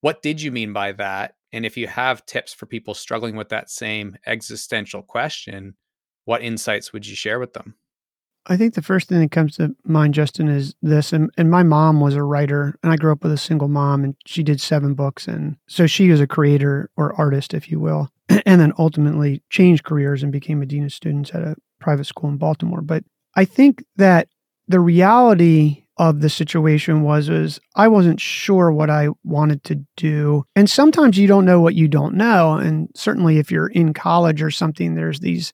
what 0.00 0.22
did 0.22 0.40
you 0.40 0.52
mean 0.52 0.72
by 0.72 0.92
that? 0.92 1.34
And 1.52 1.64
if 1.64 1.76
you 1.76 1.86
have 1.88 2.26
tips 2.26 2.52
for 2.52 2.66
people 2.66 2.94
struggling 2.94 3.36
with 3.36 3.48
that 3.48 3.70
same 3.70 4.16
existential 4.26 5.02
question, 5.02 5.74
what 6.24 6.42
insights 6.42 6.92
would 6.92 7.06
you 7.06 7.16
share 7.16 7.40
with 7.40 7.52
them? 7.54 7.74
I 8.46 8.56
think 8.56 8.74
the 8.74 8.82
first 8.82 9.08
thing 9.08 9.20
that 9.20 9.30
comes 9.30 9.56
to 9.56 9.74
mind, 9.84 10.14
Justin, 10.14 10.48
is 10.48 10.74
this. 10.82 11.12
And, 11.12 11.30
and 11.38 11.50
my 11.50 11.62
mom 11.62 12.00
was 12.00 12.14
a 12.14 12.22
writer, 12.22 12.78
and 12.82 12.92
I 12.92 12.96
grew 12.96 13.12
up 13.12 13.22
with 13.22 13.32
a 13.32 13.38
single 13.38 13.68
mom, 13.68 14.04
and 14.04 14.16
she 14.26 14.42
did 14.42 14.60
seven 14.60 14.94
books. 14.94 15.26
And 15.26 15.56
so 15.66 15.86
she 15.86 16.10
was 16.10 16.20
a 16.20 16.26
creator 16.26 16.90
or 16.96 17.14
artist, 17.14 17.54
if 17.54 17.70
you 17.70 17.80
will, 17.80 18.10
and 18.28 18.60
then 18.60 18.72
ultimately 18.78 19.42
changed 19.50 19.84
careers 19.84 20.22
and 20.22 20.30
became 20.30 20.60
a 20.60 20.66
dean 20.66 20.84
of 20.84 20.92
students 20.92 21.30
at 21.34 21.42
a 21.42 21.56
private 21.80 22.04
school 22.04 22.30
in 22.30 22.36
Baltimore. 22.36 22.82
But 22.82 23.04
I 23.34 23.44
think 23.44 23.84
that 23.96 24.28
the 24.68 24.80
reality 24.80 25.84
of 25.96 26.20
the 26.20 26.30
situation 26.30 27.02
was 27.02 27.28
is 27.28 27.60
I 27.76 27.88
wasn't 27.88 28.20
sure 28.20 28.72
what 28.72 28.90
I 28.90 29.08
wanted 29.22 29.62
to 29.64 29.84
do. 29.96 30.44
And 30.56 30.68
sometimes 30.68 31.18
you 31.18 31.28
don't 31.28 31.44
know 31.44 31.60
what 31.60 31.74
you 31.74 31.86
don't 31.86 32.14
know. 32.14 32.54
And 32.54 32.88
certainly 32.96 33.38
if 33.38 33.50
you're 33.50 33.68
in 33.68 33.94
college 33.94 34.42
or 34.42 34.50
something, 34.50 34.94
there's 34.94 35.20
these, 35.20 35.52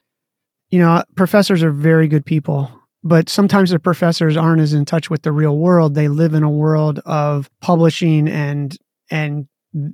you 0.71 0.79
know, 0.79 1.05
professors 1.15 1.63
are 1.63 1.73
very 1.73 2.09
good 2.09 2.25
people, 2.25 2.71
but 3.03 3.29
sometimes 3.29 3.71
the 3.71 3.79
professors 3.79 4.37
aren't 4.37 4.61
as 4.61 4.75
in 4.75 4.85
touch 4.85 5.09
with 5.09 5.23
the 5.23 5.33
real 5.33 5.57
world. 5.57 5.95
They 5.95 6.09
live 6.09 6.35
in 6.35 6.43
a 6.43 6.51
world 6.51 7.01
of 7.01 7.51
publishing 7.61 8.29
and 8.29 8.77
and 9.11 9.49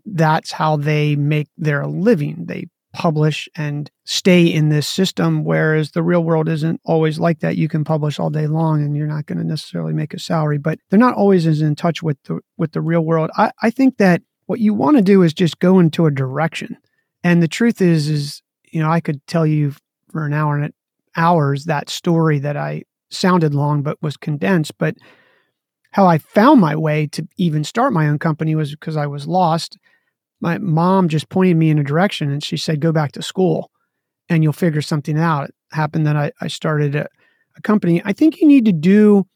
that's 0.05 0.53
how 0.53 0.77
they 0.77 1.17
make 1.17 1.49
their 1.57 1.87
living. 1.87 2.47
They 2.47 2.69
publish 2.97 3.47
and 3.55 3.91
stay 4.05 4.47
in 4.47 4.71
this 4.71 4.89
system 4.89 5.45
whereas 5.45 5.91
the 5.91 6.03
real 6.03 6.25
world 6.25 6.49
isn't 6.49 6.81
always 6.83 7.19
like 7.19 7.41
that 7.41 7.59
you 7.59 7.69
can 7.69 7.85
publish 7.85 8.19
all 8.19 8.31
day 8.31 8.47
long 8.47 8.83
and 8.83 8.97
you're 8.97 9.07
not 9.07 9.27
going 9.27 9.37
to 9.37 9.45
necessarily 9.45 9.93
make 9.93 10.15
a 10.15 10.19
salary 10.19 10.57
but 10.57 10.79
they're 10.89 10.99
not 10.99 11.15
always 11.15 11.47
as 11.47 11.61
in 11.61 11.77
touch 11.77 12.03
with 12.03 12.17
the 12.23 12.41
with 12.57 12.73
the 12.73 12.81
real 12.81 13.03
world 13.03 13.29
i, 13.37 13.51
I 13.61 13.69
think 13.69 13.99
that 13.99 14.23
what 14.47 14.61
you 14.61 14.73
want 14.73 14.97
to 14.97 15.03
do 15.03 15.21
is 15.23 15.35
just 15.35 15.59
go 15.59 15.79
into 15.79 16.07
a 16.07 16.11
direction 16.11 16.79
and 17.23 17.43
the 17.43 17.49
truth 17.49 17.83
is 17.83 18.09
is 18.09 18.41
you 18.73 18.81
know 18.81 18.91
i 18.91 19.01
could 19.01 19.21
tell 19.27 19.47
you 19.47 19.75
for 20.11 20.25
an 20.25 20.33
hour 20.33 20.57
and 20.57 20.73
hours 21.19 21.67
that 21.67 21.91
story 21.91 22.39
that 22.39 22.57
i 22.57 22.83
sounded 23.11 23.55
long 23.55 23.83
but 23.83 24.01
was 24.03 24.17
condensed 24.17 24.77
but 24.79 24.95
how 25.93 26.07
i 26.07 26.19
found 26.19 26.61
my 26.61 26.75
way 26.75 27.07
to 27.07 27.27
even 27.37 27.65
start 27.65 27.93
my 27.93 28.09
own 28.09 28.19
company 28.19 28.55
was 28.55 28.73
because 28.73 28.97
i 28.97 29.07
was 29.07 29.27
lost 29.27 29.79
my 30.41 30.59
mom 30.59 31.09
just 31.09 31.29
pointed 31.29 31.57
me 31.57 31.71
in 31.71 31.79
a 31.79 31.85
direction 31.85 32.31
and 32.31 32.43
she 32.43 32.57
said, 32.57 32.81
go 32.81 32.93
back 32.93 33.13
to 33.13 33.23
school 33.23 33.71
and 34.29 34.43
you'll 34.43 34.53
figure 34.53 34.83
something 34.83 35.19
out. 35.19 35.49
It 35.49 35.55
happened 35.73 36.07
that 36.07 36.17
I, 36.17 36.33
I 36.41 36.49
started 36.49 36.95
a, 36.95 37.09
a 37.57 37.63
company. 37.63 38.03
I 38.05 38.13
think 38.13 38.41
you 38.41 38.47
need 38.47 38.65
to 38.67 38.73
do, 38.73 39.27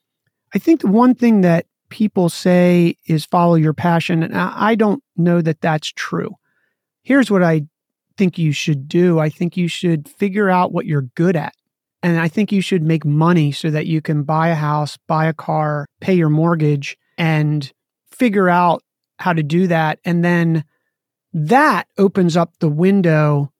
I 0.54 0.58
think 0.58 0.80
the 0.80 0.88
one 0.88 1.14
thing 1.14 1.40
that 1.40 1.66
people 1.88 2.28
say 2.28 2.96
is 3.06 3.24
follow 3.24 3.54
your 3.54 3.72
passion. 3.72 4.22
And 4.22 4.36
I, 4.36 4.52
I 4.56 4.74
don't 4.74 5.02
know 5.16 5.40
that 5.40 5.60
that's 5.60 5.88
true. 5.88 6.34
Here's 7.02 7.30
what 7.30 7.42
I 7.42 7.62
think 8.16 8.36
you 8.36 8.52
should 8.52 8.86
do 8.86 9.18
I 9.18 9.30
think 9.30 9.56
you 9.56 9.66
should 9.66 10.06
figure 10.06 10.50
out 10.50 10.72
what 10.72 10.84
you're 10.84 11.08
good 11.14 11.36
at. 11.36 11.54
And 12.02 12.18
I 12.18 12.28
think 12.28 12.50
you 12.50 12.60
should 12.60 12.82
make 12.82 13.04
money 13.04 13.52
so 13.52 13.70
that 13.70 13.86
you 13.86 14.00
can 14.00 14.22
buy 14.22 14.48
a 14.48 14.54
house, 14.54 14.96
buy 15.06 15.26
a 15.26 15.34
car, 15.34 15.86
pay 16.00 16.14
your 16.14 16.30
mortgage, 16.30 16.96
and 17.18 17.70
figure 18.10 18.48
out 18.48 18.82
how 19.18 19.32
to 19.32 19.42
do 19.42 19.66
that. 19.66 19.98
And 20.04 20.24
then 20.24 20.64
that 21.32 21.86
opens 21.98 22.36
up 22.36 22.54
the 22.58 22.70
window 22.70 23.52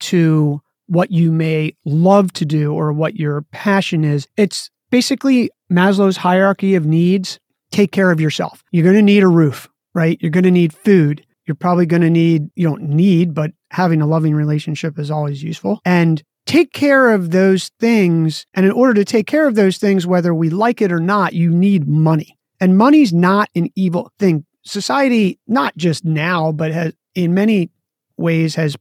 to 0.00 0.60
what 0.86 1.10
you 1.10 1.32
may 1.32 1.74
love 1.84 2.32
to 2.34 2.44
do 2.44 2.72
or 2.72 2.92
what 2.92 3.16
your 3.16 3.42
passion 3.50 4.04
is. 4.04 4.28
It's 4.36 4.70
basically 4.90 5.50
Maslow's 5.72 6.18
hierarchy 6.18 6.74
of 6.74 6.86
needs. 6.86 7.40
Take 7.72 7.92
care 7.92 8.10
of 8.10 8.20
yourself. 8.20 8.62
You're 8.70 8.84
going 8.84 8.96
to 8.96 9.02
need 9.02 9.22
a 9.22 9.28
roof, 9.28 9.68
right? 9.94 10.18
You're 10.20 10.30
going 10.30 10.44
to 10.44 10.50
need 10.50 10.72
food. 10.72 11.26
You're 11.46 11.56
probably 11.56 11.86
going 11.86 12.02
to 12.02 12.10
need, 12.10 12.50
you 12.54 12.68
don't 12.68 12.82
need, 12.82 13.34
but 13.34 13.52
having 13.70 14.00
a 14.00 14.06
loving 14.06 14.34
relationship 14.34 14.98
is 14.98 15.10
always 15.10 15.42
useful. 15.42 15.80
And 15.84 16.22
take 16.46 16.72
care 16.72 17.12
of 17.12 17.32
those 17.32 17.70
things. 17.80 18.46
And 18.54 18.64
in 18.64 18.72
order 18.72 18.94
to 18.94 19.04
take 19.04 19.26
care 19.26 19.46
of 19.46 19.56
those 19.56 19.78
things, 19.78 20.06
whether 20.06 20.34
we 20.34 20.48
like 20.48 20.80
it 20.80 20.92
or 20.92 21.00
not, 21.00 21.34
you 21.34 21.50
need 21.50 21.86
money. 21.86 22.38
And 22.60 22.78
money's 22.78 23.12
not 23.12 23.50
an 23.54 23.68
evil 23.74 24.12
thing. 24.18 24.46
Society, 24.64 25.38
not 25.46 25.76
just 25.76 26.04
now, 26.04 26.52
but 26.52 26.72
has 26.72 26.94
in 27.14 27.34
many 27.34 27.70
ways 28.16 28.54
has 28.54 28.76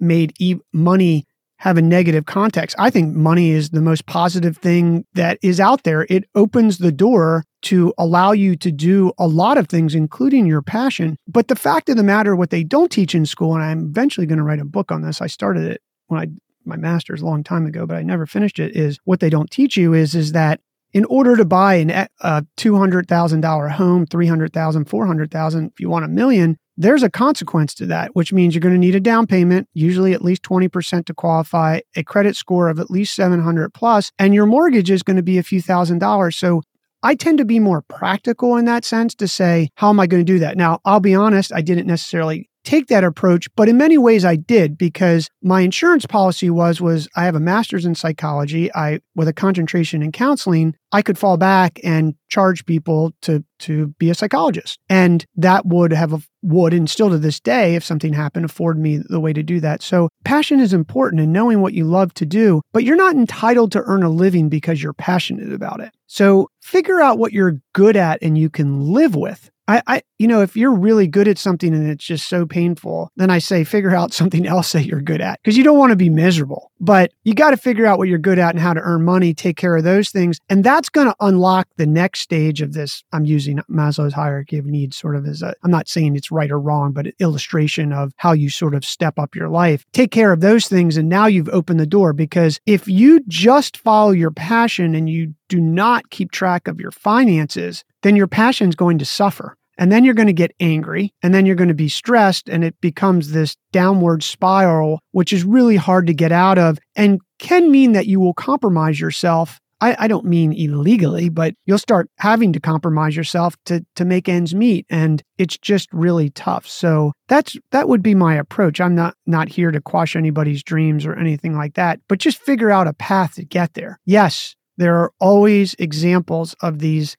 made 0.00 0.32
e- 0.38 0.56
money 0.72 1.26
have 1.58 1.76
a 1.76 1.82
negative 1.82 2.24
context. 2.24 2.76
I 2.78 2.88
think 2.88 3.14
money 3.14 3.50
is 3.50 3.70
the 3.70 3.80
most 3.80 4.06
positive 4.06 4.56
thing 4.56 5.04
that 5.14 5.38
is 5.42 5.58
out 5.58 5.82
there. 5.82 6.06
It 6.08 6.24
opens 6.36 6.78
the 6.78 6.92
door 6.92 7.44
to 7.62 7.92
allow 7.98 8.30
you 8.30 8.54
to 8.56 8.70
do 8.70 9.12
a 9.18 9.26
lot 9.26 9.58
of 9.58 9.66
things, 9.66 9.94
including 9.94 10.46
your 10.46 10.62
passion. 10.62 11.16
But 11.26 11.48
the 11.48 11.56
fact 11.56 11.88
of 11.88 11.96
the 11.96 12.04
matter, 12.04 12.36
what 12.36 12.50
they 12.50 12.62
don't 12.62 12.92
teach 12.92 13.12
in 13.14 13.26
school, 13.26 13.54
and 13.54 13.62
I'm 13.64 13.88
eventually 13.88 14.26
going 14.26 14.38
to 14.38 14.44
write 14.44 14.60
a 14.60 14.64
book 14.64 14.92
on 14.92 15.02
this. 15.02 15.20
I 15.20 15.26
started 15.26 15.64
it 15.64 15.82
when 16.06 16.20
I 16.20 16.26
my 16.68 16.76
master's 16.76 17.22
a 17.22 17.26
long 17.26 17.42
time 17.42 17.66
ago, 17.66 17.86
but 17.86 17.96
I 17.96 18.02
never 18.02 18.26
finished 18.26 18.58
it. 18.58 18.76
Is 18.76 18.98
what 19.04 19.20
they 19.20 19.30
don't 19.30 19.50
teach 19.50 19.76
you 19.76 19.94
is 19.94 20.14
is 20.14 20.32
that 20.32 20.60
in 20.92 21.04
order 21.06 21.36
to 21.36 21.44
buy 21.44 21.74
an, 21.74 21.90
eh, 21.90 22.06
a 22.20 22.44
$200,000 22.56 23.70
home, 23.72 24.06
300,000, 24.06 24.84
400,000, 24.86 25.66
if 25.66 25.80
you 25.80 25.88
want 25.88 26.04
a 26.04 26.08
million, 26.08 26.56
there's 26.76 27.02
a 27.02 27.10
consequence 27.10 27.74
to 27.74 27.86
that, 27.86 28.14
which 28.14 28.32
means 28.32 28.54
you're 28.54 28.60
going 28.60 28.74
to 28.74 28.78
need 28.78 28.94
a 28.94 29.00
down 29.00 29.26
payment, 29.26 29.68
usually 29.74 30.12
at 30.12 30.22
least 30.22 30.42
20% 30.44 31.04
to 31.06 31.14
qualify, 31.14 31.80
a 31.96 32.04
credit 32.04 32.36
score 32.36 32.68
of 32.68 32.78
at 32.78 32.90
least 32.90 33.14
700 33.16 33.74
plus, 33.74 34.12
and 34.18 34.32
your 34.32 34.46
mortgage 34.46 34.90
is 34.90 35.02
going 35.02 35.16
to 35.16 35.22
be 35.22 35.38
a 35.38 35.42
few 35.42 35.60
thousand 35.60 35.98
dollars. 35.98 36.36
So 36.36 36.62
I 37.02 37.14
tend 37.14 37.38
to 37.38 37.44
be 37.44 37.58
more 37.58 37.82
practical 37.82 38.56
in 38.56 38.64
that 38.64 38.84
sense 38.84 39.14
to 39.16 39.28
say, 39.28 39.70
how 39.76 39.90
am 39.90 40.00
I 40.00 40.06
going 40.06 40.24
to 40.24 40.32
do 40.32 40.38
that? 40.40 40.56
Now, 40.56 40.80
I'll 40.84 41.00
be 41.00 41.14
honest, 41.14 41.52
I 41.52 41.62
didn't 41.62 41.86
necessarily 41.86 42.47
take 42.68 42.88
that 42.88 43.02
approach, 43.02 43.48
but 43.56 43.66
in 43.66 43.78
many 43.78 43.96
ways 43.96 44.26
I 44.26 44.36
did 44.36 44.76
because 44.76 45.30
my 45.42 45.62
insurance 45.62 46.04
policy 46.04 46.50
was 46.50 46.82
was 46.82 47.08
I 47.16 47.24
have 47.24 47.34
a 47.34 47.40
master's 47.40 47.86
in 47.86 47.94
psychology, 47.94 48.70
I 48.74 49.00
with 49.14 49.26
a 49.26 49.32
concentration 49.32 50.02
in 50.02 50.12
counseling, 50.12 50.74
I 50.92 51.00
could 51.00 51.16
fall 51.16 51.38
back 51.38 51.80
and 51.82 52.14
charge 52.28 52.66
people 52.66 53.14
to 53.22 53.42
to 53.60 53.88
be 53.98 54.10
a 54.10 54.14
psychologist. 54.14 54.78
And 54.90 55.24
that 55.34 55.64
would 55.64 55.94
have 55.94 56.28
would 56.42 56.74
and 56.74 56.90
still 56.90 57.08
to 57.08 57.16
this 57.16 57.40
day 57.40 57.74
if 57.74 57.84
something 57.84 58.12
happened 58.12 58.44
afford 58.44 58.78
me 58.78 59.00
the 59.08 59.18
way 59.18 59.32
to 59.32 59.42
do 59.42 59.60
that. 59.60 59.82
So 59.82 60.10
passion 60.24 60.60
is 60.60 60.74
important 60.74 61.22
and 61.22 61.32
knowing 61.32 61.62
what 61.62 61.72
you 61.72 61.84
love 61.84 62.12
to 62.14 62.26
do, 62.26 62.60
but 62.74 62.84
you're 62.84 62.96
not 62.96 63.16
entitled 63.16 63.72
to 63.72 63.82
earn 63.84 64.02
a 64.02 64.10
living 64.10 64.50
because 64.50 64.82
you're 64.82 64.92
passionate 64.92 65.54
about 65.54 65.80
it. 65.80 65.92
So 66.06 66.50
figure 66.60 67.00
out 67.00 67.18
what 67.18 67.32
you're 67.32 67.60
good 67.72 67.96
at 67.96 68.22
and 68.22 68.36
you 68.36 68.50
can 68.50 68.92
live 68.92 69.14
with 69.14 69.50
I, 69.68 69.82
I, 69.86 70.02
you 70.18 70.26
know, 70.26 70.40
if 70.40 70.56
you're 70.56 70.74
really 70.74 71.06
good 71.06 71.28
at 71.28 71.36
something 71.36 71.74
and 71.74 71.88
it's 71.88 72.04
just 72.04 72.26
so 72.26 72.46
painful, 72.46 73.12
then 73.16 73.30
I 73.30 73.38
say 73.38 73.64
figure 73.64 73.94
out 73.94 74.12
something 74.18 74.46
else 74.46 74.72
that 74.72 74.86
you're 74.86 75.02
good 75.02 75.20
at 75.20 75.40
because 75.42 75.56
you 75.56 75.64
don't 75.64 75.78
want 75.78 75.90
to 75.90 75.96
be 75.96 76.10
miserable. 76.10 76.72
But 76.80 77.12
you 77.24 77.34
got 77.34 77.50
to 77.50 77.56
figure 77.56 77.86
out 77.86 77.98
what 77.98 78.08
you're 78.08 78.18
good 78.18 78.38
at 78.38 78.54
and 78.54 78.60
how 78.60 78.72
to 78.72 78.80
earn 78.80 79.04
money, 79.04 79.34
take 79.34 79.56
care 79.56 79.76
of 79.76 79.84
those 79.84 80.10
things. 80.10 80.38
And 80.48 80.64
that's 80.64 80.88
going 80.88 81.08
to 81.08 81.16
unlock 81.20 81.68
the 81.76 81.86
next 81.86 82.20
stage 82.20 82.62
of 82.62 82.72
this. 82.72 83.04
I'm 83.12 83.26
using 83.26 83.58
Maslow's 83.70 84.14
hierarchy 84.14 84.58
of 84.58 84.64
needs 84.64 84.96
sort 84.96 85.16
of 85.16 85.26
as 85.26 85.42
a, 85.42 85.54
I'm 85.62 85.70
not 85.70 85.88
saying 85.88 86.16
it's 86.16 86.30
right 86.30 86.50
or 86.50 86.58
wrong, 86.58 86.92
but 86.92 87.08
illustration 87.18 87.92
of 87.92 88.12
how 88.16 88.32
you 88.32 88.48
sort 88.48 88.74
of 88.74 88.84
step 88.84 89.18
up 89.18 89.34
your 89.34 89.48
life. 89.48 89.84
Take 89.92 90.12
care 90.12 90.32
of 90.32 90.40
those 90.40 90.66
things. 90.66 90.96
And 90.96 91.08
now 91.08 91.26
you've 91.26 91.48
opened 91.50 91.80
the 91.80 91.86
door 91.86 92.12
because 92.12 92.58
if 92.64 92.88
you 92.88 93.20
just 93.28 93.76
follow 93.76 94.12
your 94.12 94.30
passion 94.30 94.94
and 94.94 95.10
you 95.10 95.34
do 95.48 95.60
not 95.60 96.10
keep 96.10 96.30
track 96.30 96.68
of 96.68 96.80
your 96.80 96.90
finances, 96.90 97.84
then 98.02 98.16
your 98.16 98.28
passion 98.28 98.68
is 98.68 98.76
going 98.76 98.98
to 98.98 99.04
suffer. 99.04 99.57
And 99.78 99.92
then 99.92 100.04
you're 100.04 100.14
going 100.14 100.26
to 100.26 100.32
get 100.32 100.54
angry 100.60 101.14
and 101.22 101.32
then 101.32 101.46
you're 101.46 101.56
going 101.56 101.68
to 101.68 101.74
be 101.74 101.88
stressed 101.88 102.48
and 102.48 102.64
it 102.64 102.78
becomes 102.80 103.30
this 103.30 103.56
downward 103.72 104.22
spiral, 104.22 105.00
which 105.12 105.32
is 105.32 105.44
really 105.44 105.76
hard 105.76 106.06
to 106.08 106.14
get 106.14 106.32
out 106.32 106.58
of 106.58 106.78
and 106.96 107.20
can 107.38 107.70
mean 107.70 107.92
that 107.92 108.06
you 108.06 108.18
will 108.20 108.34
compromise 108.34 109.00
yourself 109.00 109.60
I, 109.80 109.96
I, 109.98 110.08
don't 110.08 110.24
mean 110.24 110.52
illegally, 110.52 111.28
but 111.28 111.54
you'll 111.64 111.78
start 111.78 112.10
having 112.18 112.52
to 112.52 112.60
compromise 112.60 113.14
yourself 113.14 113.56
to 113.66 113.84
to 113.94 114.04
make 114.04 114.28
ends 114.28 114.54
meet, 114.54 114.86
and 114.90 115.22
it's 115.38 115.56
just 115.56 115.88
really 115.92 116.30
tough. 116.30 116.66
So 116.66 117.12
that's 117.28 117.56
that 117.70 117.88
would 117.88 118.02
be 118.02 118.14
my 118.14 118.34
approach. 118.34 118.80
I'm 118.80 118.94
not 118.94 119.14
not 119.26 119.48
here 119.48 119.70
to 119.70 119.80
quash 119.80 120.16
anybody's 120.16 120.62
dreams 120.62 121.06
or 121.06 121.14
anything 121.14 121.56
like 121.56 121.74
that, 121.74 122.00
but 122.08 122.18
just 122.18 122.38
figure 122.38 122.70
out 122.70 122.88
a 122.88 122.92
path 122.92 123.34
to 123.34 123.44
get 123.44 123.74
there. 123.74 124.00
Yes, 124.04 124.56
there 124.76 124.96
are 124.96 125.12
always 125.20 125.74
examples 125.78 126.54
of 126.60 126.80
these 126.80 127.16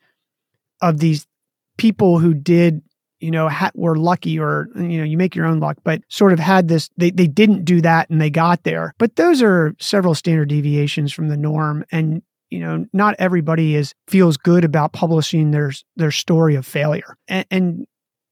of 0.81 0.99
these 0.99 1.25
people 1.79 2.19
who 2.19 2.33
did 2.33 2.81
you 3.19 3.31
know 3.31 3.49
ha- 3.49 3.71
were 3.75 3.97
lucky 3.97 4.39
or 4.39 4.67
you 4.75 4.97
know 4.97 5.03
you 5.03 5.17
make 5.17 5.35
your 5.35 5.45
own 5.45 5.59
luck 5.59 5.77
but 5.83 6.01
sort 6.09 6.33
of 6.33 6.39
had 6.39 6.67
this 6.67 6.89
they, 6.97 7.11
they 7.11 7.27
didn't 7.27 7.65
do 7.65 7.81
that 7.81 8.09
and 8.09 8.21
they 8.21 8.29
got 8.29 8.63
there. 8.63 8.93
But 8.97 9.15
those 9.15 9.41
are 9.41 9.75
several 9.79 10.15
standard 10.15 10.49
deviations 10.49 11.13
from 11.13 11.29
the 11.29 11.37
norm. 11.37 11.85
And 11.91 12.21
you 12.49 12.59
know 12.59 12.85
not 12.93 13.15
everybody 13.19 13.75
is 13.75 13.93
feels 14.07 14.37
good 14.37 14.63
about 14.63 14.93
publishing 14.93 15.51
their 15.51 15.71
their 15.95 16.11
story 16.11 16.55
of 16.55 16.65
failure. 16.65 17.17
And, 17.27 17.45
and 17.51 17.85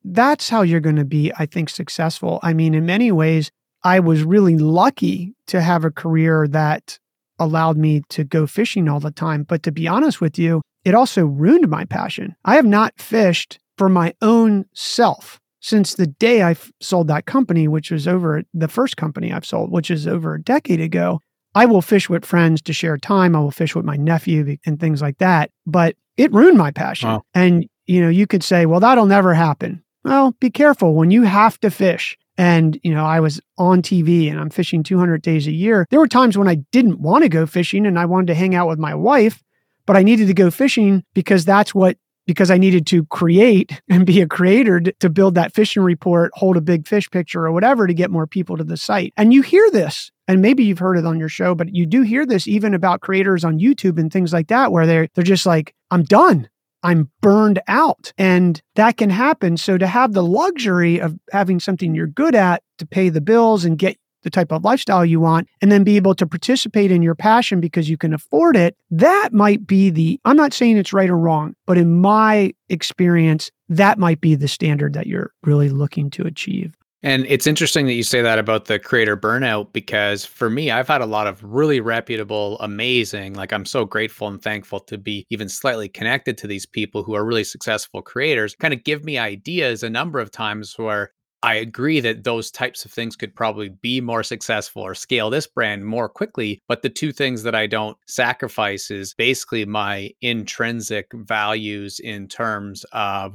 that's 0.04 0.48
how 0.50 0.62
you're 0.62 0.80
going 0.80 0.96
to 0.96 1.06
be 1.06 1.32
i 1.38 1.46
think 1.46 1.70
successful. 1.70 2.40
I 2.44 2.54
mean 2.54 2.74
in 2.74 2.86
many 2.86 3.12
ways 3.12 3.52
i 3.84 4.00
was 4.00 4.24
really 4.24 4.58
lucky 4.58 5.34
to 5.48 5.62
have 5.62 5.84
a 5.86 5.92
career 5.92 6.48
that 6.50 7.00
allowed 7.40 7.78
me 7.78 8.02
to 8.10 8.24
go 8.24 8.48
fishing 8.48 8.90
all 8.90 9.00
the 9.00 9.12
time. 9.12 9.44
But 9.44 9.64
to 9.64 9.72
be 9.72 9.88
honest 9.88 10.22
with 10.22 10.40
you 10.40 10.62
it 10.86 10.96
also 10.96 11.26
ruined 11.26 11.68
my 11.70 11.86
passion 11.86 12.36
i 12.46 12.56
have 12.56 12.66
not 12.66 12.94
fished 13.00 13.60
for 13.78 13.90
my 13.90 14.14
own 14.22 14.66
self 14.74 15.40
since 15.60 15.96
the 15.96 16.08
day 16.08 16.44
I 16.44 16.56
sold 16.82 17.08
that 17.08 17.26
company, 17.26 17.68
which 17.68 17.92
was 17.92 18.08
over 18.08 18.44
the 18.54 18.68
first 18.68 18.96
company 18.96 19.34
I've 19.34 19.46
sold, 19.46 19.72
which 19.72 19.92
is 19.92 20.08
over 20.08 20.36
a 20.36 20.42
decade 20.42 20.80
ago. 20.80 21.20
I 21.56 21.66
will 21.66 21.82
fish 21.82 22.10
with 22.10 22.26
friends 22.26 22.62
to 22.64 22.74
share 22.74 22.98
time. 22.98 23.36
I 23.36 23.40
will 23.40 23.52
fish 23.52 23.76
with 23.76 23.84
my 23.84 23.98
nephew 23.98 24.58
and 24.66 24.80
things 24.80 25.02
like 25.02 25.18
that. 25.18 25.52
But 25.66 25.96
it 26.16 26.32
ruined 26.32 26.58
my 26.58 26.72
passion. 26.72 27.10
Wow. 27.10 27.24
And, 27.34 27.68
you 27.86 28.02
know, 28.02 28.10
you 28.10 28.28
could 28.28 28.44
say, 28.44 28.66
well, 28.66 28.80
that'll 28.80 29.08
never 29.08 29.34
happen. 29.34 29.84
Well, 30.04 30.36
be 30.40 30.50
careful 30.50 30.94
when 30.94 31.12
you 31.12 31.24
have 31.24 31.60
to 31.62 31.72
fish. 31.72 32.18
And, 32.38 32.80
you 32.84 32.94
know, 32.94 33.06
I 33.06 33.20
was 33.20 33.42
on 33.58 33.82
TV 33.82 34.30
and 34.30 34.40
I'm 34.40 34.52
fishing 34.52 34.84
200 34.84 35.22
days 35.22 35.48
a 35.48 35.52
year. 35.52 35.88
There 35.90 36.00
were 36.00 36.08
times 36.08 36.38
when 36.38 36.48
I 36.48 36.56
didn't 36.72 37.00
want 37.00 37.24
to 37.24 37.30
go 37.30 37.48
fishing 37.48 37.86
and 37.88 37.98
I 37.98 38.06
wanted 38.06 38.28
to 38.28 38.36
hang 38.36 38.54
out 38.54 38.68
with 38.68 38.78
my 38.78 38.94
wife, 38.94 39.44
but 39.88 39.98
I 39.98 40.04
needed 40.04 40.28
to 40.28 40.36
go 40.36 40.52
fishing 40.52 41.04
because 41.16 41.46
that's 41.46 41.74
what 41.74 41.98
because 42.28 42.52
I 42.52 42.58
needed 42.58 42.86
to 42.88 43.06
create 43.06 43.82
and 43.90 44.06
be 44.06 44.22
a 44.22 44.28
creator 44.28 44.80
to 44.82 45.10
build 45.10 45.36
that 45.36 45.56
fishing 45.56 45.82
report, 45.82 46.32
hold 46.36 46.58
a 46.58 46.62
big 46.62 46.86
fish 46.86 47.10
picture 47.10 47.46
or 47.46 47.52
whatever 47.52 47.88
to 47.88 47.94
get 47.94 48.12
more 48.12 48.28
people 48.28 48.58
to 48.58 48.64
the 48.64 48.78
site. 48.78 49.14
And 49.18 49.34
you 49.34 49.42
hear 49.42 49.72
this, 49.72 50.12
and 50.28 50.42
maybe 50.42 50.64
you've 50.64 50.80
heard 50.80 50.98
it 50.98 51.06
on 51.06 51.18
your 51.18 51.30
show, 51.30 51.56
but 51.56 51.74
you 51.74 51.88
do 51.88 52.04
hear 52.04 52.26
this 52.26 52.48
even 52.48 52.76
about 52.76 53.02
creators 53.02 53.44
on 53.44 53.60
YouTube 53.60 53.98
and 53.98 54.12
things 54.12 54.34
like 54.34 54.50
that, 54.50 54.72
where 54.72 54.86
they're 54.86 55.08
they're 55.16 55.24
just 55.24 55.48
like, 55.48 55.74
I'm 55.90 56.04
done. 56.04 56.50
I'm 56.84 57.10
burned 57.22 57.60
out. 57.68 58.14
And 58.18 58.62
that 58.76 58.98
can 58.98 59.10
happen. 59.10 59.58
So 59.58 59.78
to 59.78 59.88
have 59.88 60.14
the 60.14 60.24
luxury 60.24 61.02
of 61.02 61.16
having 61.32 61.60
something 61.60 61.96
you're 61.96 62.08
good 62.08 62.36
at 62.36 62.62
to 62.78 62.86
pay 62.86 63.10
the 63.10 63.20
bills 63.20 63.66
and 63.66 63.80
get 63.80 63.98
the 64.28 64.32
type 64.32 64.52
of 64.52 64.66
lifestyle 64.66 65.06
you 65.06 65.22
want, 65.22 65.48
and 65.62 65.72
then 65.72 65.86
be 65.86 65.96
able 65.96 66.14
to 66.16 66.28
participate 66.28 66.92
in 66.92 67.02
your 67.02 67.16
passion 67.16 67.62
because 67.62 67.90
you 67.90 67.98
can 67.98 68.14
afford 68.14 68.58
it, 68.58 68.76
that 68.92 69.30
might 69.32 69.66
be 69.66 69.90
the, 69.90 70.20
I'm 70.26 70.36
not 70.36 70.54
saying 70.54 70.76
it's 70.76 70.92
right 70.92 71.10
or 71.10 71.18
wrong, 71.18 71.56
but 71.66 71.78
in 71.78 72.02
my 72.02 72.52
experience, 72.68 73.50
that 73.70 73.98
might 73.98 74.20
be 74.20 74.36
the 74.36 74.50
standard 74.50 74.92
that 74.94 75.08
you're 75.08 75.32
really 75.44 75.70
looking 75.70 76.10
to 76.12 76.28
achieve. 76.28 76.76
And 77.04 77.26
it's 77.30 77.48
interesting 77.48 77.86
that 77.86 77.94
you 77.94 78.04
say 78.04 78.22
that 78.22 78.40
about 78.40 78.66
the 78.66 78.80
creator 78.80 79.16
burnout 79.16 79.72
because 79.72 80.26
for 80.26 80.50
me, 80.50 80.72
I've 80.72 80.88
had 80.88 81.02
a 81.02 81.06
lot 81.06 81.28
of 81.28 81.42
really 81.44 81.80
reputable, 81.80 82.58
amazing, 82.60 83.36
like 83.36 83.54
I'm 83.54 83.66
so 83.66 83.86
grateful 83.86 84.28
and 84.28 84.42
thankful 84.42 84.80
to 84.82 84.98
be 84.98 85.26
even 85.30 85.48
slightly 85.48 85.88
connected 85.88 86.38
to 86.40 86.48
these 86.48 86.66
people 86.66 87.04
who 87.04 87.14
are 87.16 87.24
really 87.24 87.44
successful 87.44 88.02
creators, 88.02 88.56
kind 88.56 88.74
of 88.74 88.84
give 88.84 89.06
me 89.06 89.18
ideas 89.18 89.84
a 89.84 89.90
number 89.90 90.20
of 90.20 90.32
times 90.32 90.74
where 90.78 91.12
I 91.48 91.56
agree 91.56 92.02
that 92.02 92.26
those 92.26 92.52
types 92.52 92.84
of 92.84 92.92
things 92.92 93.16
could 93.16 93.34
probably 93.34 93.70
be 93.70 94.02
more 94.02 94.22
successful 94.22 94.82
or 94.82 94.94
scale 94.94 95.30
this 95.30 95.48
brand 95.48 95.86
more 95.86 96.10
quickly. 96.10 96.62
But 96.68 96.82
the 96.82 96.90
two 96.90 97.14
things 97.14 97.44
that 97.44 97.56
I 97.56 97.68
don't 97.68 97.98
sacrifice 98.06 98.92
is 98.92 99.14
basically 99.14 99.64
my 99.64 100.12
intrinsic 100.22 101.10
values 101.14 102.02
in 102.02 102.28
terms 102.28 102.84
of 102.92 103.34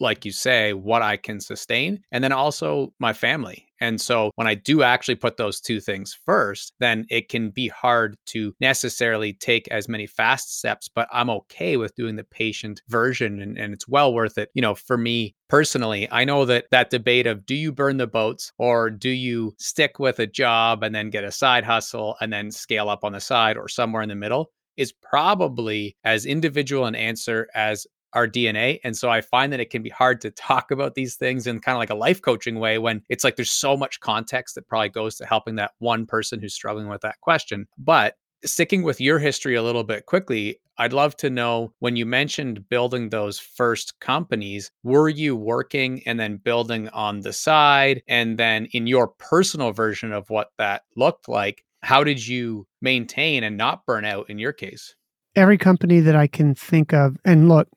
like 0.00 0.24
you 0.24 0.32
say, 0.32 0.72
what 0.72 1.02
I 1.02 1.16
can 1.16 1.40
sustain, 1.40 2.02
and 2.12 2.22
then 2.22 2.32
also 2.32 2.92
my 2.98 3.12
family. 3.12 3.66
And 3.80 4.00
so 4.00 4.30
when 4.36 4.46
I 4.46 4.54
do 4.54 4.82
actually 4.82 5.16
put 5.16 5.36
those 5.36 5.60
two 5.60 5.80
things 5.80 6.18
first, 6.24 6.72
then 6.80 7.06
it 7.10 7.28
can 7.28 7.50
be 7.50 7.68
hard 7.68 8.16
to 8.26 8.54
necessarily 8.60 9.34
take 9.34 9.68
as 9.68 9.88
many 9.88 10.06
fast 10.06 10.58
steps, 10.58 10.88
but 10.88 11.08
I'm 11.12 11.30
okay 11.30 11.76
with 11.76 11.94
doing 11.94 12.16
the 12.16 12.24
patient 12.24 12.80
version 12.88 13.40
and, 13.40 13.58
and 13.58 13.74
it's 13.74 13.88
well 13.88 14.14
worth 14.14 14.38
it. 14.38 14.50
You 14.54 14.62
know, 14.62 14.74
for 14.74 14.96
me 14.96 15.34
personally, 15.48 16.08
I 16.10 16.24
know 16.24 16.44
that 16.46 16.66
that 16.70 16.90
debate 16.90 17.26
of 17.26 17.44
do 17.44 17.54
you 17.54 17.72
burn 17.72 17.98
the 17.98 18.06
boats 18.06 18.52
or 18.58 18.90
do 18.90 19.10
you 19.10 19.54
stick 19.58 19.98
with 19.98 20.18
a 20.18 20.26
job 20.26 20.82
and 20.82 20.94
then 20.94 21.10
get 21.10 21.24
a 21.24 21.32
side 21.32 21.64
hustle 21.64 22.16
and 22.20 22.32
then 22.32 22.50
scale 22.50 22.88
up 22.88 23.04
on 23.04 23.12
the 23.12 23.20
side 23.20 23.56
or 23.56 23.68
somewhere 23.68 24.02
in 24.02 24.08
the 24.08 24.14
middle 24.14 24.50
is 24.76 24.92
probably 24.92 25.96
as 26.04 26.26
individual 26.26 26.84
an 26.84 26.94
answer 26.94 27.48
as 27.54 27.86
our 28.16 28.26
DNA. 28.26 28.80
And 28.82 28.96
so 28.96 29.10
I 29.10 29.20
find 29.20 29.52
that 29.52 29.60
it 29.60 29.70
can 29.70 29.82
be 29.82 29.90
hard 29.90 30.22
to 30.22 30.30
talk 30.30 30.70
about 30.70 30.94
these 30.94 31.16
things 31.16 31.46
in 31.46 31.60
kind 31.60 31.76
of 31.76 31.78
like 31.78 31.90
a 31.90 31.94
life 31.94 32.22
coaching 32.22 32.58
way 32.58 32.78
when 32.78 33.02
it's 33.10 33.22
like 33.22 33.36
there's 33.36 33.50
so 33.50 33.76
much 33.76 34.00
context 34.00 34.54
that 34.54 34.66
probably 34.66 34.88
goes 34.88 35.16
to 35.16 35.26
helping 35.26 35.56
that 35.56 35.72
one 35.78 36.06
person 36.06 36.40
who's 36.40 36.54
struggling 36.54 36.88
with 36.88 37.02
that 37.02 37.20
question. 37.20 37.66
But 37.76 38.14
sticking 38.44 38.82
with 38.82 39.00
your 39.00 39.18
history 39.18 39.54
a 39.54 39.62
little 39.62 39.84
bit 39.84 40.06
quickly, 40.06 40.58
I'd 40.78 40.92
love 40.92 41.16
to 41.18 41.30
know 41.30 41.72
when 41.80 41.96
you 41.96 42.06
mentioned 42.06 42.68
building 42.68 43.10
those 43.10 43.38
first 43.38 43.98
companies, 44.00 44.70
were 44.82 45.08
you 45.08 45.36
working 45.36 46.02
and 46.06 46.18
then 46.18 46.38
building 46.38 46.88
on 46.90 47.20
the 47.20 47.32
side? 47.32 48.02
And 48.08 48.38
then 48.38 48.66
in 48.72 48.86
your 48.86 49.08
personal 49.08 49.72
version 49.72 50.12
of 50.12 50.28
what 50.30 50.52
that 50.58 50.82
looked 50.96 51.28
like, 51.28 51.64
how 51.82 52.02
did 52.02 52.26
you 52.26 52.66
maintain 52.80 53.44
and 53.44 53.56
not 53.56 53.86
burn 53.86 54.04
out 54.04 54.28
in 54.30 54.38
your 54.38 54.52
case? 54.52 54.94
Every 55.34 55.58
company 55.58 56.00
that 56.00 56.16
I 56.16 56.26
can 56.26 56.54
think 56.54 56.94
of, 56.94 57.16
and 57.24 57.48
look, 57.48 57.68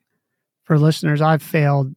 for 0.70 0.78
listeners, 0.78 1.20
I've 1.20 1.42
failed 1.42 1.92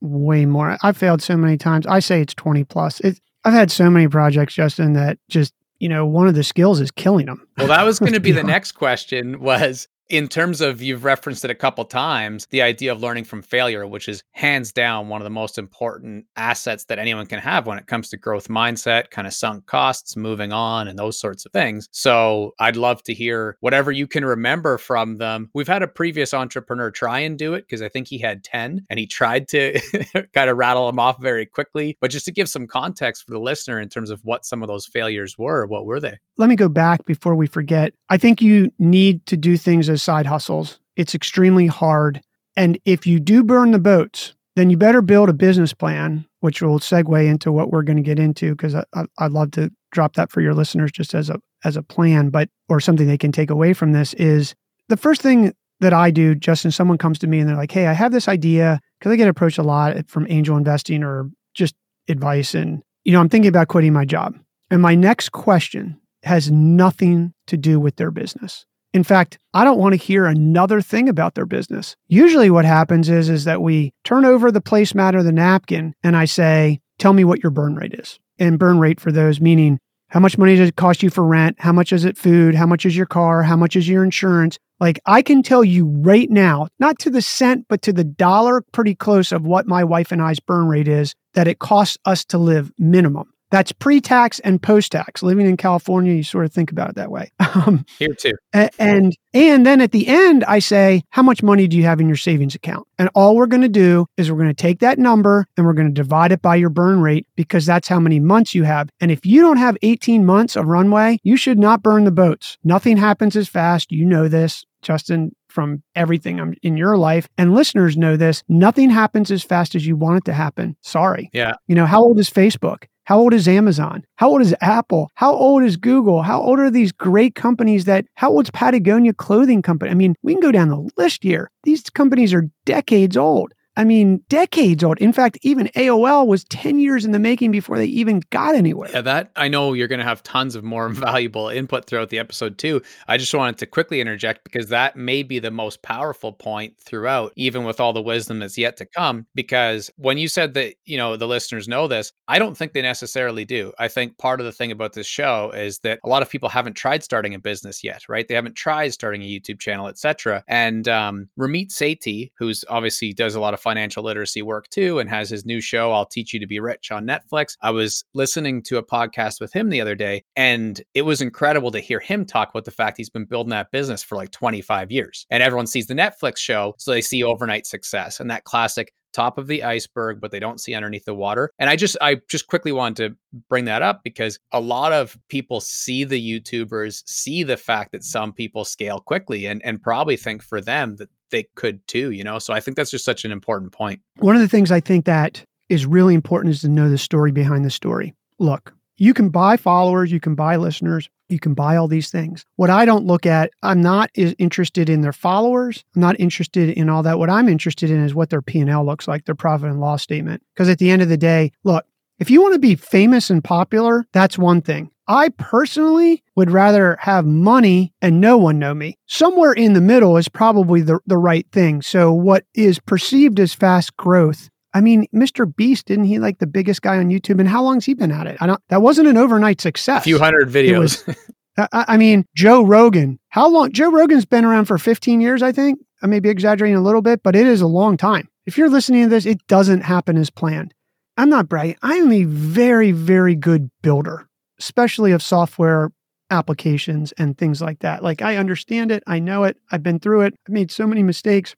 way 0.00 0.44
more. 0.44 0.76
I've 0.82 0.96
failed 0.96 1.22
so 1.22 1.36
many 1.36 1.56
times. 1.56 1.86
I 1.86 2.00
say 2.00 2.20
it's 2.20 2.34
20 2.34 2.64
plus. 2.64 2.98
It, 2.98 3.20
I've 3.44 3.52
had 3.52 3.70
so 3.70 3.88
many 3.88 4.08
projects, 4.08 4.54
Justin, 4.54 4.94
that 4.94 5.20
just, 5.28 5.54
you 5.78 5.88
know, 5.88 6.04
one 6.04 6.26
of 6.26 6.34
the 6.34 6.42
skills 6.42 6.80
is 6.80 6.90
killing 6.90 7.26
them. 7.26 7.46
Well, 7.56 7.68
that 7.68 7.84
was 7.84 8.00
going 8.00 8.14
to 8.14 8.20
be 8.20 8.32
the 8.32 8.42
next 8.56 8.72
question 8.72 9.38
was 9.38 9.86
in 10.08 10.28
terms 10.28 10.60
of 10.60 10.80
you've 10.80 11.04
referenced 11.04 11.44
it 11.44 11.50
a 11.50 11.54
couple 11.54 11.84
times 11.84 12.46
the 12.50 12.62
idea 12.62 12.90
of 12.90 13.00
learning 13.00 13.24
from 13.24 13.42
failure 13.42 13.86
which 13.86 14.08
is 14.08 14.22
hands 14.32 14.72
down 14.72 15.08
one 15.08 15.20
of 15.20 15.24
the 15.24 15.30
most 15.30 15.58
important 15.58 16.24
assets 16.36 16.84
that 16.84 16.98
anyone 16.98 17.26
can 17.26 17.38
have 17.38 17.66
when 17.66 17.78
it 17.78 17.86
comes 17.86 18.08
to 18.08 18.16
growth 18.16 18.48
mindset 18.48 19.10
kind 19.10 19.26
of 19.26 19.34
sunk 19.34 19.66
costs 19.66 20.16
moving 20.16 20.52
on 20.52 20.88
and 20.88 20.98
those 20.98 21.18
sorts 21.18 21.44
of 21.44 21.52
things. 21.52 21.88
So 21.92 22.54
i'd 22.60 22.76
love 22.76 23.02
to 23.04 23.14
hear 23.14 23.56
whatever 23.60 23.92
you 23.92 24.06
can 24.06 24.24
remember 24.24 24.78
from 24.78 25.18
them. 25.18 25.50
We've 25.54 25.68
had 25.68 25.82
a 25.82 25.88
previous 25.88 26.32
entrepreneur 26.32 26.90
try 26.90 27.20
and 27.20 27.38
do 27.38 27.54
it 27.54 27.62
because 27.62 27.82
i 27.82 27.88
think 27.88 28.08
he 28.08 28.18
had 28.18 28.44
10 28.44 28.86
and 28.88 28.98
he 28.98 29.06
tried 29.06 29.48
to 29.48 29.78
kind 30.34 30.50
of 30.50 30.56
rattle 30.56 30.86
them 30.86 30.98
off 30.98 31.20
very 31.20 31.46
quickly. 31.46 31.96
But 32.00 32.10
just 32.10 32.24
to 32.26 32.32
give 32.32 32.48
some 32.48 32.66
context 32.66 33.24
for 33.24 33.32
the 33.32 33.40
listener 33.40 33.80
in 33.80 33.88
terms 33.88 34.10
of 34.10 34.20
what 34.24 34.44
some 34.44 34.62
of 34.62 34.68
those 34.68 34.86
failures 34.86 35.36
were 35.36 35.66
what 35.66 35.84
were 35.84 36.00
they? 36.00 36.18
Let 36.36 36.48
me 36.48 36.56
go 36.56 36.68
back 36.68 37.04
before 37.04 37.34
we 37.34 37.46
forget. 37.46 37.92
I 38.08 38.16
think 38.16 38.40
you 38.40 38.72
need 38.78 39.26
to 39.26 39.36
do 39.36 39.56
things 39.56 39.88
as 39.88 39.97
those 39.98 40.04
side 40.04 40.26
hustles. 40.26 40.78
It's 40.96 41.14
extremely 41.14 41.66
hard. 41.66 42.20
And 42.56 42.78
if 42.84 43.06
you 43.06 43.18
do 43.18 43.42
burn 43.42 43.72
the 43.72 43.78
boats, 43.78 44.34
then 44.54 44.70
you 44.70 44.76
better 44.76 45.02
build 45.02 45.28
a 45.28 45.32
business 45.32 45.74
plan, 45.74 46.24
which 46.40 46.62
will 46.62 46.78
segue 46.78 47.26
into 47.26 47.50
what 47.50 47.70
we're 47.70 47.82
going 47.82 47.96
to 47.96 48.02
get 48.02 48.18
into 48.18 48.52
because 48.52 48.74
I, 48.74 48.84
would 49.20 49.32
love 49.32 49.50
to 49.52 49.70
drop 49.90 50.14
that 50.14 50.30
for 50.30 50.40
your 50.40 50.54
listeners 50.54 50.92
just 50.92 51.14
as 51.14 51.30
a 51.30 51.40
as 51.64 51.76
a 51.76 51.82
plan, 51.82 52.30
but 52.30 52.48
or 52.68 52.78
something 52.78 53.08
they 53.08 53.18
can 53.18 53.32
take 53.32 53.50
away 53.50 53.72
from 53.72 53.92
this 53.92 54.14
is 54.14 54.54
the 54.88 54.96
first 54.96 55.20
thing 55.20 55.52
that 55.80 55.92
I 55.92 56.10
do, 56.10 56.34
Justin, 56.34 56.70
someone 56.70 56.98
comes 56.98 57.18
to 57.20 57.26
me 57.26 57.40
and 57.40 57.48
they're 57.48 57.56
like, 57.56 57.72
Hey, 57.72 57.86
I 57.86 57.92
have 57.92 58.12
this 58.12 58.28
idea 58.28 58.80
because 58.98 59.12
I 59.12 59.16
get 59.16 59.28
approached 59.28 59.58
a 59.58 59.64
lot 59.64 59.96
from 60.08 60.26
angel 60.28 60.56
investing 60.56 61.02
or 61.02 61.28
just 61.54 61.74
advice. 62.08 62.54
And, 62.54 62.82
you 63.04 63.12
know, 63.12 63.20
I'm 63.20 63.28
thinking 63.28 63.48
about 63.48 63.68
quitting 63.68 63.92
my 63.92 64.04
job. 64.04 64.36
And 64.70 64.82
my 64.82 64.94
next 64.94 65.30
question 65.30 66.00
has 66.22 66.50
nothing 66.50 67.32
to 67.46 67.56
do 67.56 67.80
with 67.80 67.96
their 67.96 68.10
business. 68.10 68.66
In 68.98 69.04
fact, 69.04 69.38
I 69.54 69.62
don't 69.62 69.78
want 69.78 69.92
to 69.92 69.96
hear 69.96 70.26
another 70.26 70.80
thing 70.80 71.08
about 71.08 71.36
their 71.36 71.46
business. 71.46 71.94
Usually 72.08 72.50
what 72.50 72.64
happens 72.64 73.08
is 73.08 73.28
is 73.28 73.44
that 73.44 73.62
we 73.62 73.92
turn 74.02 74.24
over 74.24 74.50
the 74.50 74.60
placemat 74.60 75.14
or 75.14 75.22
the 75.22 75.30
napkin 75.30 75.94
and 76.02 76.16
I 76.16 76.24
say, 76.24 76.80
"Tell 76.98 77.12
me 77.12 77.22
what 77.22 77.40
your 77.40 77.52
burn 77.52 77.76
rate 77.76 77.94
is." 77.94 78.18
And 78.40 78.58
burn 78.58 78.80
rate 78.80 78.98
for 78.98 79.12
those 79.12 79.40
meaning 79.40 79.78
How 80.08 80.18
much 80.18 80.36
money 80.36 80.56
does 80.56 80.70
it 80.70 80.74
cost 80.74 81.00
you 81.04 81.10
for 81.10 81.22
rent? 81.22 81.60
How 81.60 81.70
much 81.70 81.92
is 81.92 82.04
it 82.04 82.18
food? 82.18 82.56
How 82.56 82.66
much 82.66 82.84
is 82.84 82.96
your 82.96 83.06
car? 83.06 83.44
How 83.44 83.56
much 83.56 83.76
is 83.76 83.88
your 83.88 84.02
insurance? 84.02 84.58
Like 84.80 84.98
I 85.06 85.22
can 85.22 85.44
tell 85.44 85.62
you 85.62 85.86
right 85.86 86.28
now, 86.28 86.66
not 86.80 86.98
to 87.00 87.10
the 87.10 87.22
cent, 87.22 87.66
but 87.68 87.82
to 87.82 87.92
the 87.92 88.02
dollar, 88.02 88.62
pretty 88.72 88.96
close 88.96 89.30
of 89.30 89.44
what 89.44 89.68
my 89.68 89.84
wife 89.84 90.10
and 90.10 90.20
I's 90.20 90.40
burn 90.40 90.66
rate 90.66 90.88
is 90.88 91.14
that 91.34 91.46
it 91.46 91.60
costs 91.60 91.98
us 92.04 92.24
to 92.24 92.38
live 92.38 92.72
minimum. 92.78 93.30
That's 93.50 93.72
pre-tax 93.72 94.40
and 94.40 94.60
post-tax. 94.60 95.22
Living 95.22 95.46
in 95.46 95.56
California, 95.56 96.14
you 96.14 96.22
sort 96.22 96.44
of 96.44 96.52
think 96.52 96.70
about 96.70 96.90
it 96.90 96.96
that 96.96 97.10
way. 97.10 97.30
Um, 97.58 97.86
Here 97.98 98.14
too. 98.14 98.34
And 98.52 99.16
and 99.32 99.66
then 99.66 99.80
at 99.80 99.90
the 99.90 100.06
end, 100.06 100.44
I 100.44 100.58
say, 100.58 101.02
how 101.10 101.22
much 101.22 101.42
money 101.42 101.66
do 101.66 101.76
you 101.76 101.84
have 101.84 101.98
in 101.98 102.06
your 102.06 102.16
savings 102.16 102.54
account? 102.54 102.86
And 102.98 103.08
all 103.14 103.36
we're 103.36 103.46
going 103.46 103.62
to 103.62 103.68
do 103.68 104.06
is 104.16 104.30
we're 104.30 104.38
going 104.38 104.48
to 104.48 104.54
take 104.54 104.78
that 104.80 104.98
number 104.98 105.46
and 105.56 105.66
we're 105.66 105.72
going 105.72 105.88
to 105.88 105.92
divide 105.92 106.30
it 106.30 106.40
by 106.40 106.56
your 106.56 106.68
burn 106.68 107.00
rate 107.00 107.26
because 107.36 107.66
that's 107.66 107.88
how 107.88 107.98
many 107.98 108.20
months 108.20 108.54
you 108.54 108.62
have. 108.64 108.90
And 109.00 109.10
if 109.10 109.26
you 109.26 109.40
don't 109.40 109.56
have 109.56 109.76
18 109.82 110.24
months 110.24 110.56
of 110.56 110.66
runway, 110.66 111.18
you 111.24 111.36
should 111.36 111.58
not 111.58 111.82
burn 111.82 112.04
the 112.04 112.12
boats. 112.12 112.58
Nothing 112.62 112.96
happens 112.96 113.34
as 113.34 113.48
fast. 113.48 113.90
You 113.90 114.04
know 114.04 114.28
this. 114.28 114.64
Justin, 114.82 115.32
from 115.48 115.82
everything 115.96 116.54
in 116.62 116.76
your 116.76 116.96
life. 116.96 117.28
And 117.36 117.54
listeners 117.54 117.96
know 117.96 118.16
this 118.16 118.42
nothing 118.48 118.90
happens 118.90 119.30
as 119.30 119.42
fast 119.42 119.74
as 119.74 119.86
you 119.86 119.96
want 119.96 120.18
it 120.18 120.24
to 120.26 120.32
happen. 120.32 120.76
Sorry. 120.82 121.30
Yeah. 121.32 121.54
You 121.66 121.74
know, 121.74 121.86
how 121.86 122.00
old 122.00 122.18
is 122.18 122.30
Facebook? 122.30 122.84
How 123.08 123.20
old 123.20 123.32
is 123.32 123.48
Amazon? 123.48 124.04
How 124.16 124.28
old 124.28 124.42
is 124.42 124.54
Apple? 124.60 125.10
How 125.14 125.32
old 125.32 125.64
is 125.64 125.78
Google? 125.78 126.20
How 126.20 126.42
old 126.42 126.58
are 126.58 126.70
these 126.70 126.92
great 126.92 127.34
companies 127.34 127.86
that, 127.86 128.04
how 128.16 128.30
old's 128.30 128.50
Patagonia 128.50 129.14
Clothing 129.14 129.62
Company? 129.62 129.90
I 129.90 129.94
mean, 129.94 130.14
we 130.22 130.34
can 130.34 130.42
go 130.42 130.52
down 130.52 130.68
the 130.68 130.90
list 130.98 131.22
here. 131.22 131.50
These 131.62 131.84
companies 131.84 132.34
are 132.34 132.50
decades 132.66 133.16
old. 133.16 133.54
I 133.78 133.84
mean, 133.84 134.24
decades 134.28 134.82
old. 134.82 134.98
In 134.98 135.12
fact, 135.12 135.38
even 135.42 135.68
AOL 135.68 136.26
was 136.26 136.42
10 136.44 136.80
years 136.80 137.04
in 137.04 137.12
the 137.12 137.20
making 137.20 137.52
before 137.52 137.78
they 137.78 137.86
even 137.86 138.24
got 138.30 138.56
anywhere. 138.56 138.90
Yeah, 138.92 139.02
that 139.02 139.30
I 139.36 139.46
know 139.46 139.72
you're 139.72 139.86
going 139.86 140.00
to 140.00 140.04
have 140.04 140.20
tons 140.24 140.56
of 140.56 140.64
more 140.64 140.88
valuable 140.88 141.48
input 141.48 141.84
throughout 141.84 142.10
the 142.10 142.18
episode 142.18 142.58
too. 142.58 142.82
I 143.06 143.18
just 143.18 143.32
wanted 143.32 143.56
to 143.58 143.66
quickly 143.66 144.00
interject 144.00 144.42
because 144.42 144.66
that 144.70 144.96
may 144.96 145.22
be 145.22 145.38
the 145.38 145.52
most 145.52 145.80
powerful 145.82 146.32
point 146.32 146.74
throughout, 146.80 147.32
even 147.36 147.62
with 147.62 147.78
all 147.78 147.92
the 147.92 148.02
wisdom 148.02 148.40
that's 148.40 148.58
yet 148.58 148.76
to 148.78 148.84
come. 148.84 149.26
Because 149.36 149.92
when 149.96 150.18
you 150.18 150.26
said 150.26 150.54
that, 150.54 150.74
you 150.84 150.96
know, 150.96 151.16
the 151.16 151.28
listeners 151.28 151.68
know 151.68 151.86
this, 151.86 152.12
I 152.26 152.40
don't 152.40 152.56
think 152.56 152.72
they 152.72 152.82
necessarily 152.82 153.44
do. 153.44 153.72
I 153.78 153.86
think 153.86 154.18
part 154.18 154.40
of 154.40 154.46
the 154.46 154.52
thing 154.52 154.72
about 154.72 154.94
this 154.94 155.06
show 155.06 155.52
is 155.52 155.78
that 155.80 156.00
a 156.02 156.08
lot 156.08 156.22
of 156.22 156.30
people 156.30 156.48
haven't 156.48 156.74
tried 156.74 157.04
starting 157.04 157.32
a 157.32 157.38
business 157.38 157.84
yet, 157.84 158.08
right? 158.08 158.26
They 158.26 158.34
haven't 158.34 158.56
tried 158.56 158.92
starting 158.92 159.22
a 159.22 159.24
YouTube 159.24 159.60
channel, 159.60 159.86
etc. 159.86 160.42
And 160.48 160.88
um, 160.88 161.28
Ramit 161.38 161.68
Sethi, 161.68 162.32
who's 162.36 162.64
obviously 162.68 163.12
does 163.12 163.36
a 163.36 163.40
lot 163.40 163.54
of 163.54 163.60
financial 163.68 164.02
literacy 164.02 164.40
work 164.40 164.66
too 164.70 164.98
and 164.98 165.10
has 165.10 165.28
his 165.28 165.44
new 165.44 165.60
show, 165.60 165.92
I'll 165.92 166.06
Teach 166.06 166.32
You 166.32 166.40
to 166.40 166.46
Be 166.46 166.58
Rich 166.58 166.90
on 166.90 167.06
Netflix. 167.06 167.54
I 167.60 167.70
was 167.70 168.02
listening 168.14 168.62
to 168.62 168.78
a 168.78 168.82
podcast 168.82 169.42
with 169.42 169.52
him 169.52 169.68
the 169.68 169.82
other 169.82 169.94
day, 169.94 170.24
and 170.36 170.80
it 170.94 171.02
was 171.02 171.20
incredible 171.20 171.70
to 171.72 171.80
hear 171.80 172.00
him 172.00 172.24
talk 172.24 172.48
about 172.48 172.64
the 172.64 172.70
fact 172.70 172.96
he's 172.96 173.10
been 173.10 173.26
building 173.26 173.50
that 173.50 173.70
business 173.70 174.02
for 174.02 174.16
like 174.16 174.30
25 174.30 174.90
years. 174.90 175.26
And 175.28 175.42
everyone 175.42 175.66
sees 175.66 175.86
the 175.86 175.92
Netflix 175.92 176.38
show, 176.38 176.74
so 176.78 176.92
they 176.92 177.02
see 177.02 177.22
overnight 177.22 177.66
success 177.66 178.20
and 178.20 178.30
that 178.30 178.44
classic 178.44 178.94
top 179.12 179.38
of 179.38 179.46
the 179.46 179.64
iceberg 179.64 180.20
but 180.20 180.30
they 180.30 180.38
don't 180.38 180.60
see 180.60 180.74
underneath 180.74 181.06
the 181.06 181.14
water 181.14 181.50
and 181.58 181.70
i 181.70 181.76
just 181.76 181.96
i 182.02 182.20
just 182.28 182.46
quickly 182.46 182.72
want 182.72 182.96
to 182.96 183.16
bring 183.48 183.64
that 183.64 183.80
up 183.80 184.02
because 184.04 184.38
a 184.52 184.60
lot 184.60 184.92
of 184.92 185.18
people 185.28 185.60
see 185.60 186.04
the 186.04 186.20
youtubers 186.20 187.02
see 187.06 187.42
the 187.42 187.56
fact 187.56 187.92
that 187.92 188.04
some 188.04 188.32
people 188.32 188.66
scale 188.66 189.00
quickly 189.00 189.46
and 189.46 189.64
and 189.64 189.82
probably 189.82 190.16
think 190.16 190.42
for 190.42 190.60
them 190.60 190.96
that 190.96 191.08
they 191.30 191.46
could 191.54 191.86
too, 191.86 192.10
you 192.10 192.24
know? 192.24 192.38
So 192.38 192.52
I 192.52 192.60
think 192.60 192.76
that's 192.76 192.90
just 192.90 193.04
such 193.04 193.24
an 193.24 193.32
important 193.32 193.72
point. 193.72 194.00
One 194.18 194.36
of 194.36 194.42
the 194.42 194.48
things 194.48 194.70
I 194.70 194.80
think 194.80 195.04
that 195.06 195.44
is 195.68 195.86
really 195.86 196.14
important 196.14 196.54
is 196.54 196.60
to 196.62 196.68
know 196.68 196.88
the 196.88 196.98
story 196.98 197.32
behind 197.32 197.64
the 197.64 197.70
story. 197.70 198.14
Look, 198.38 198.74
you 198.96 199.14
can 199.14 199.28
buy 199.28 199.56
followers, 199.56 200.10
you 200.10 200.20
can 200.20 200.34
buy 200.34 200.56
listeners, 200.56 201.08
you 201.28 201.38
can 201.38 201.54
buy 201.54 201.76
all 201.76 201.88
these 201.88 202.10
things. 202.10 202.44
What 202.56 202.70
I 202.70 202.84
don't 202.84 203.06
look 203.06 203.26
at, 203.26 203.50
I'm 203.62 203.80
not 203.80 204.10
is 204.14 204.34
interested 204.38 204.88
in 204.88 205.02
their 205.02 205.12
followers. 205.12 205.84
I'm 205.94 206.00
not 206.00 206.18
interested 206.18 206.70
in 206.70 206.88
all 206.88 207.02
that. 207.02 207.18
What 207.18 207.30
I'm 207.30 207.48
interested 207.48 207.90
in 207.90 208.02
is 208.02 208.14
what 208.14 208.30
their 208.30 208.42
P&L 208.42 208.84
looks 208.84 209.06
like, 209.06 209.24
their 209.24 209.34
profit 209.34 209.70
and 209.70 209.80
loss 209.80 210.02
statement. 210.02 210.42
Because 210.54 210.68
at 210.68 210.78
the 210.78 210.90
end 210.90 211.02
of 211.02 211.08
the 211.08 211.16
day, 211.16 211.52
look, 211.64 211.84
if 212.18 212.30
you 212.30 212.42
want 212.42 212.54
to 212.54 212.58
be 212.58 212.74
famous 212.74 213.30
and 213.30 213.44
popular, 213.44 214.06
that's 214.12 214.38
one 214.38 214.62
thing. 214.62 214.90
I 215.08 215.30
personally 215.30 216.22
would 216.36 216.50
rather 216.50 216.98
have 217.00 217.24
money 217.24 217.94
and 218.02 218.20
no 218.20 218.36
one 218.36 218.58
know 218.58 218.74
me. 218.74 218.98
Somewhere 219.06 219.52
in 219.52 219.72
the 219.72 219.80
middle 219.80 220.18
is 220.18 220.28
probably 220.28 220.82
the, 220.82 221.00
the 221.06 221.16
right 221.16 221.46
thing. 221.50 221.80
So, 221.80 222.12
what 222.12 222.44
is 222.54 222.78
perceived 222.78 223.40
as 223.40 223.54
fast 223.54 223.96
growth? 223.96 224.50
I 224.74 224.82
mean, 224.82 225.06
Mr. 225.14 225.50
Beast, 225.56 225.86
didn't 225.86 226.04
he 226.04 226.18
like 226.18 226.38
the 226.38 226.46
biggest 226.46 226.82
guy 226.82 226.98
on 226.98 227.08
YouTube? 227.08 227.40
And 227.40 227.48
how 227.48 227.62
long's 227.62 227.86
he 227.86 227.94
been 227.94 228.12
at 228.12 228.26
it? 228.26 228.36
I 228.40 228.46
don't, 228.46 228.60
that 228.68 228.82
wasn't 228.82 229.08
an 229.08 229.16
overnight 229.16 229.62
success. 229.62 230.02
A 230.02 230.04
few 230.04 230.18
hundred 230.18 230.50
videos. 230.50 231.06
Was, 231.06 231.16
I, 231.72 231.84
I 231.88 231.96
mean, 231.96 232.26
Joe 232.36 232.62
Rogan, 232.62 233.18
how 233.30 233.48
long? 233.48 233.72
Joe 233.72 233.90
Rogan's 233.90 234.26
been 234.26 234.44
around 234.44 234.66
for 234.66 234.76
15 234.76 235.22
years, 235.22 235.42
I 235.42 235.52
think. 235.52 235.80
I 236.02 236.06
may 236.06 236.20
be 236.20 236.28
exaggerating 236.28 236.76
a 236.76 236.82
little 236.82 237.02
bit, 237.02 237.22
but 237.22 237.34
it 237.34 237.46
is 237.46 237.60
a 237.60 237.66
long 237.66 237.96
time. 237.96 238.28
If 238.46 238.56
you're 238.56 238.70
listening 238.70 239.04
to 239.04 239.08
this, 239.08 239.26
it 239.26 239.44
doesn't 239.46 239.80
happen 239.80 240.16
as 240.16 240.30
planned. 240.30 240.74
I'm 241.16 241.28
not 241.28 241.48
bragging. 241.48 241.76
I'm 241.82 242.12
a 242.12 242.24
very, 242.24 242.92
very 242.92 243.34
good 243.34 243.70
builder, 243.82 244.27
especially 244.58 245.12
of 245.12 245.22
software 245.22 245.90
applications 246.30 247.12
and 247.12 247.36
things 247.36 247.60
like 247.60 247.78
that. 247.80 248.02
Like 248.02 248.22
I 248.22 248.36
understand 248.36 248.90
it, 248.90 249.02
I 249.06 249.18
know 249.18 249.44
it, 249.44 249.56
I've 249.70 249.82
been 249.82 249.98
through 249.98 250.22
it, 250.22 250.34
I've 250.46 250.52
made 250.52 250.70
so 250.70 250.86
many 250.86 251.02
mistakes. 251.02 251.54